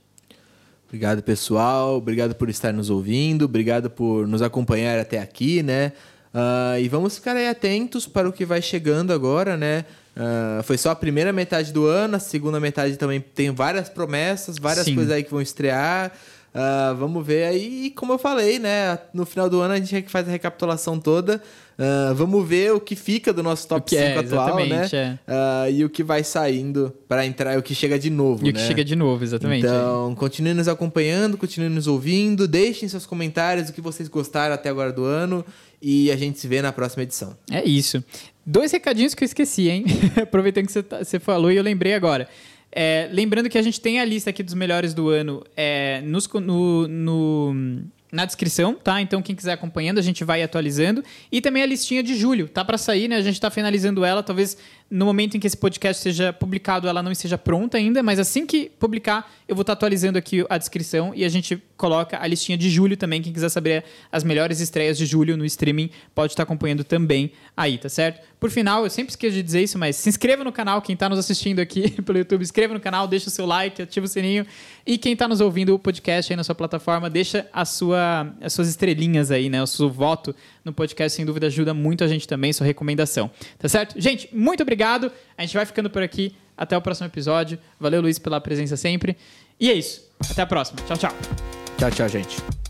Obrigado, 0.88 1.22
pessoal. 1.22 1.96
Obrigado 1.96 2.34
por 2.34 2.50
estar 2.50 2.72
nos 2.72 2.90
ouvindo. 2.90 3.46
Obrigado 3.46 3.88
por 3.88 4.26
nos 4.26 4.42
acompanhar 4.42 4.98
até 4.98 5.18
aqui, 5.18 5.62
né? 5.62 5.92
Uh, 6.34 6.78
e 6.80 6.88
vamos 6.88 7.16
ficar 7.16 7.36
aí 7.36 7.48
atentos 7.48 8.06
para 8.06 8.28
o 8.28 8.32
que 8.32 8.44
vai 8.44 8.60
chegando 8.60 9.12
agora, 9.12 9.56
né? 9.56 9.86
Uh, 10.14 10.62
foi 10.62 10.76
só 10.76 10.90
a 10.90 10.94
primeira 10.94 11.32
metade 11.32 11.72
do 11.72 11.86
ano, 11.86 12.16
a 12.16 12.18
segunda 12.18 12.60
metade 12.60 12.96
também 12.98 13.20
tem 13.20 13.50
várias 13.50 13.88
promessas, 13.88 14.58
várias 14.58 14.84
Sim. 14.84 14.94
coisas 14.94 15.12
aí 15.12 15.22
que 15.22 15.30
vão 15.30 15.40
estrear. 15.40 16.12
Uh, 16.54 16.94
vamos 16.96 17.26
ver 17.26 17.44
aí, 17.44 17.90
como 17.96 18.12
eu 18.12 18.18
falei, 18.18 18.58
né? 18.58 18.98
No 19.14 19.24
final 19.24 19.48
do 19.48 19.60
ano 19.62 19.72
a 19.72 19.80
gente 19.80 20.10
faz 20.10 20.28
a 20.28 20.30
recapitulação 20.30 20.98
toda. 20.98 21.42
Uh, 21.78 22.14
vamos 22.14 22.46
ver 22.46 22.72
o 22.72 22.80
que 22.80 22.94
fica 22.94 23.32
do 23.32 23.42
nosso 23.42 23.66
top 23.66 23.90
5 23.90 24.02
é, 24.02 24.18
atual, 24.18 24.66
né? 24.66 24.88
É. 24.92 25.18
Uh, 25.26 25.72
e 25.72 25.84
o 25.84 25.90
que 25.90 26.02
vai 26.02 26.22
saindo 26.22 26.94
para 27.08 27.26
entrar, 27.26 27.58
o 27.58 27.62
que 27.62 27.74
chega 27.74 27.98
de 27.98 28.10
novo. 28.10 28.46
E 28.46 28.50
o 28.50 28.52
que 28.52 28.60
né? 28.60 28.66
chega 28.66 28.84
de 28.84 28.94
novo, 28.94 29.24
exatamente. 29.24 29.66
Então, 29.66 30.14
continue 30.14 30.54
nos 30.54 30.68
acompanhando, 30.68 31.36
continue 31.36 31.68
nos 31.68 31.86
ouvindo, 31.86 32.46
deixem 32.46 32.88
seus 32.88 33.06
comentários 33.06 33.68
o 33.68 33.72
que 33.72 33.80
vocês 33.80 34.08
gostaram 34.08 34.54
até 34.54 34.68
agora 34.68 34.92
do 34.92 35.04
ano 35.04 35.44
e 35.80 36.10
a 36.12 36.16
gente 36.16 36.38
se 36.38 36.46
vê 36.46 36.62
na 36.62 36.72
próxima 36.72 37.02
edição. 37.02 37.36
É 37.50 37.64
isso. 37.64 38.02
Dois 38.46 38.70
recadinhos 38.70 39.14
que 39.14 39.24
eu 39.24 39.26
esqueci, 39.26 39.68
hein? 39.68 39.84
Aproveitando 40.22 40.66
que 40.66 40.72
você, 40.72 40.82
tá, 40.82 41.02
você 41.02 41.18
falou 41.18 41.50
e 41.50 41.56
eu 41.56 41.62
lembrei 41.62 41.94
agora. 41.94 42.28
É, 42.70 43.08
lembrando 43.12 43.50
que 43.50 43.58
a 43.58 43.62
gente 43.62 43.80
tem 43.80 44.00
a 44.00 44.04
lista 44.04 44.30
aqui 44.30 44.42
dos 44.42 44.54
melhores 44.54 44.94
do 44.94 45.10
ano 45.10 45.44
é, 45.56 46.00
nos, 46.02 46.26
no, 46.28 46.88
no 46.88 47.84
na 48.12 48.26
descrição, 48.26 48.74
tá? 48.74 49.00
Então 49.00 49.22
quem 49.22 49.34
quiser 49.34 49.52
acompanhando, 49.52 49.98
a 49.98 50.02
gente 50.02 50.22
vai 50.22 50.42
atualizando. 50.42 51.02
E 51.32 51.40
também 51.40 51.62
a 51.62 51.66
listinha 51.66 52.02
de 52.02 52.14
julho, 52.14 52.46
tá 52.46 52.62
para 52.62 52.76
sair, 52.76 53.08
né? 53.08 53.16
A 53.16 53.22
gente 53.22 53.40
tá 53.40 53.50
finalizando 53.50 54.04
ela, 54.04 54.22
talvez 54.22 54.58
no 54.92 55.06
momento 55.06 55.38
em 55.38 55.40
que 55.40 55.46
esse 55.46 55.56
podcast 55.56 56.02
seja 56.02 56.34
publicado, 56.34 56.86
ela 56.86 57.02
não 57.02 57.10
esteja 57.10 57.38
pronta 57.38 57.78
ainda, 57.78 58.02
mas 58.02 58.18
assim 58.18 58.44
que 58.44 58.70
publicar, 58.78 59.32
eu 59.48 59.54
vou 59.54 59.62
estar 59.62 59.72
atualizando 59.72 60.18
aqui 60.18 60.44
a 60.50 60.58
descrição 60.58 61.14
e 61.14 61.24
a 61.24 61.30
gente 61.30 61.62
coloca 61.78 62.22
a 62.22 62.26
listinha 62.26 62.58
de 62.58 62.68
julho 62.68 62.94
também. 62.94 63.22
Quem 63.22 63.32
quiser 63.32 63.48
saber 63.48 63.84
as 64.12 64.22
melhores 64.22 64.60
estreias 64.60 64.98
de 64.98 65.06
julho 65.06 65.34
no 65.34 65.46
streaming, 65.46 65.88
pode 66.14 66.34
estar 66.34 66.42
acompanhando 66.42 66.84
também 66.84 67.32
aí, 67.56 67.78
tá 67.78 67.88
certo? 67.88 68.20
Por 68.38 68.50
final, 68.50 68.84
eu 68.84 68.90
sempre 68.90 69.12
esqueço 69.12 69.34
de 69.34 69.42
dizer 69.42 69.62
isso, 69.62 69.78
mas 69.78 69.96
se 69.96 70.10
inscreva 70.10 70.44
no 70.44 70.52
canal, 70.52 70.82
quem 70.82 70.92
está 70.92 71.08
nos 71.08 71.18
assistindo 71.18 71.60
aqui 71.60 71.90
pelo 72.02 72.18
YouTube, 72.18 72.42
inscreva 72.42 72.74
no 72.74 72.80
canal, 72.80 73.08
deixa 73.08 73.28
o 73.28 73.30
seu 73.30 73.46
like, 73.46 73.80
ativa 73.80 74.04
o 74.04 74.08
sininho. 74.08 74.46
E 74.84 74.98
quem 74.98 75.14
está 75.14 75.26
nos 75.26 75.40
ouvindo 75.40 75.74
o 75.74 75.78
podcast 75.78 76.30
aí 76.30 76.36
na 76.36 76.44
sua 76.44 76.54
plataforma, 76.54 77.08
deixa 77.08 77.48
a 77.50 77.64
sua, 77.64 78.30
as 78.42 78.52
suas 78.52 78.68
estrelinhas 78.68 79.30
aí, 79.30 79.48
né? 79.48 79.62
O 79.62 79.66
seu 79.66 79.88
voto 79.88 80.34
no 80.64 80.72
podcast, 80.72 81.16
sem 81.16 81.24
dúvida, 81.24 81.46
ajuda 81.46 81.74
muito 81.74 82.04
a 82.04 82.08
gente 82.08 82.26
também, 82.26 82.52
sua 82.52 82.66
recomendação. 82.66 83.30
Tá 83.58 83.68
certo? 83.68 84.00
Gente, 84.00 84.28
muito 84.32 84.62
obrigado. 84.62 85.10
A 85.36 85.42
gente 85.42 85.54
vai 85.54 85.66
ficando 85.66 85.90
por 85.90 86.02
aqui. 86.02 86.34
Até 86.56 86.76
o 86.76 86.82
próximo 86.82 87.06
episódio. 87.06 87.58
Valeu, 87.80 88.00
Luiz, 88.00 88.18
pela 88.18 88.40
presença 88.40 88.76
sempre. 88.76 89.16
E 89.58 89.70
é 89.70 89.74
isso. 89.74 90.08
Até 90.30 90.42
a 90.42 90.46
próxima. 90.46 90.78
Tchau, 90.86 90.96
tchau. 90.96 91.12
Tchau, 91.78 91.90
tchau, 91.90 92.08
gente. 92.08 92.61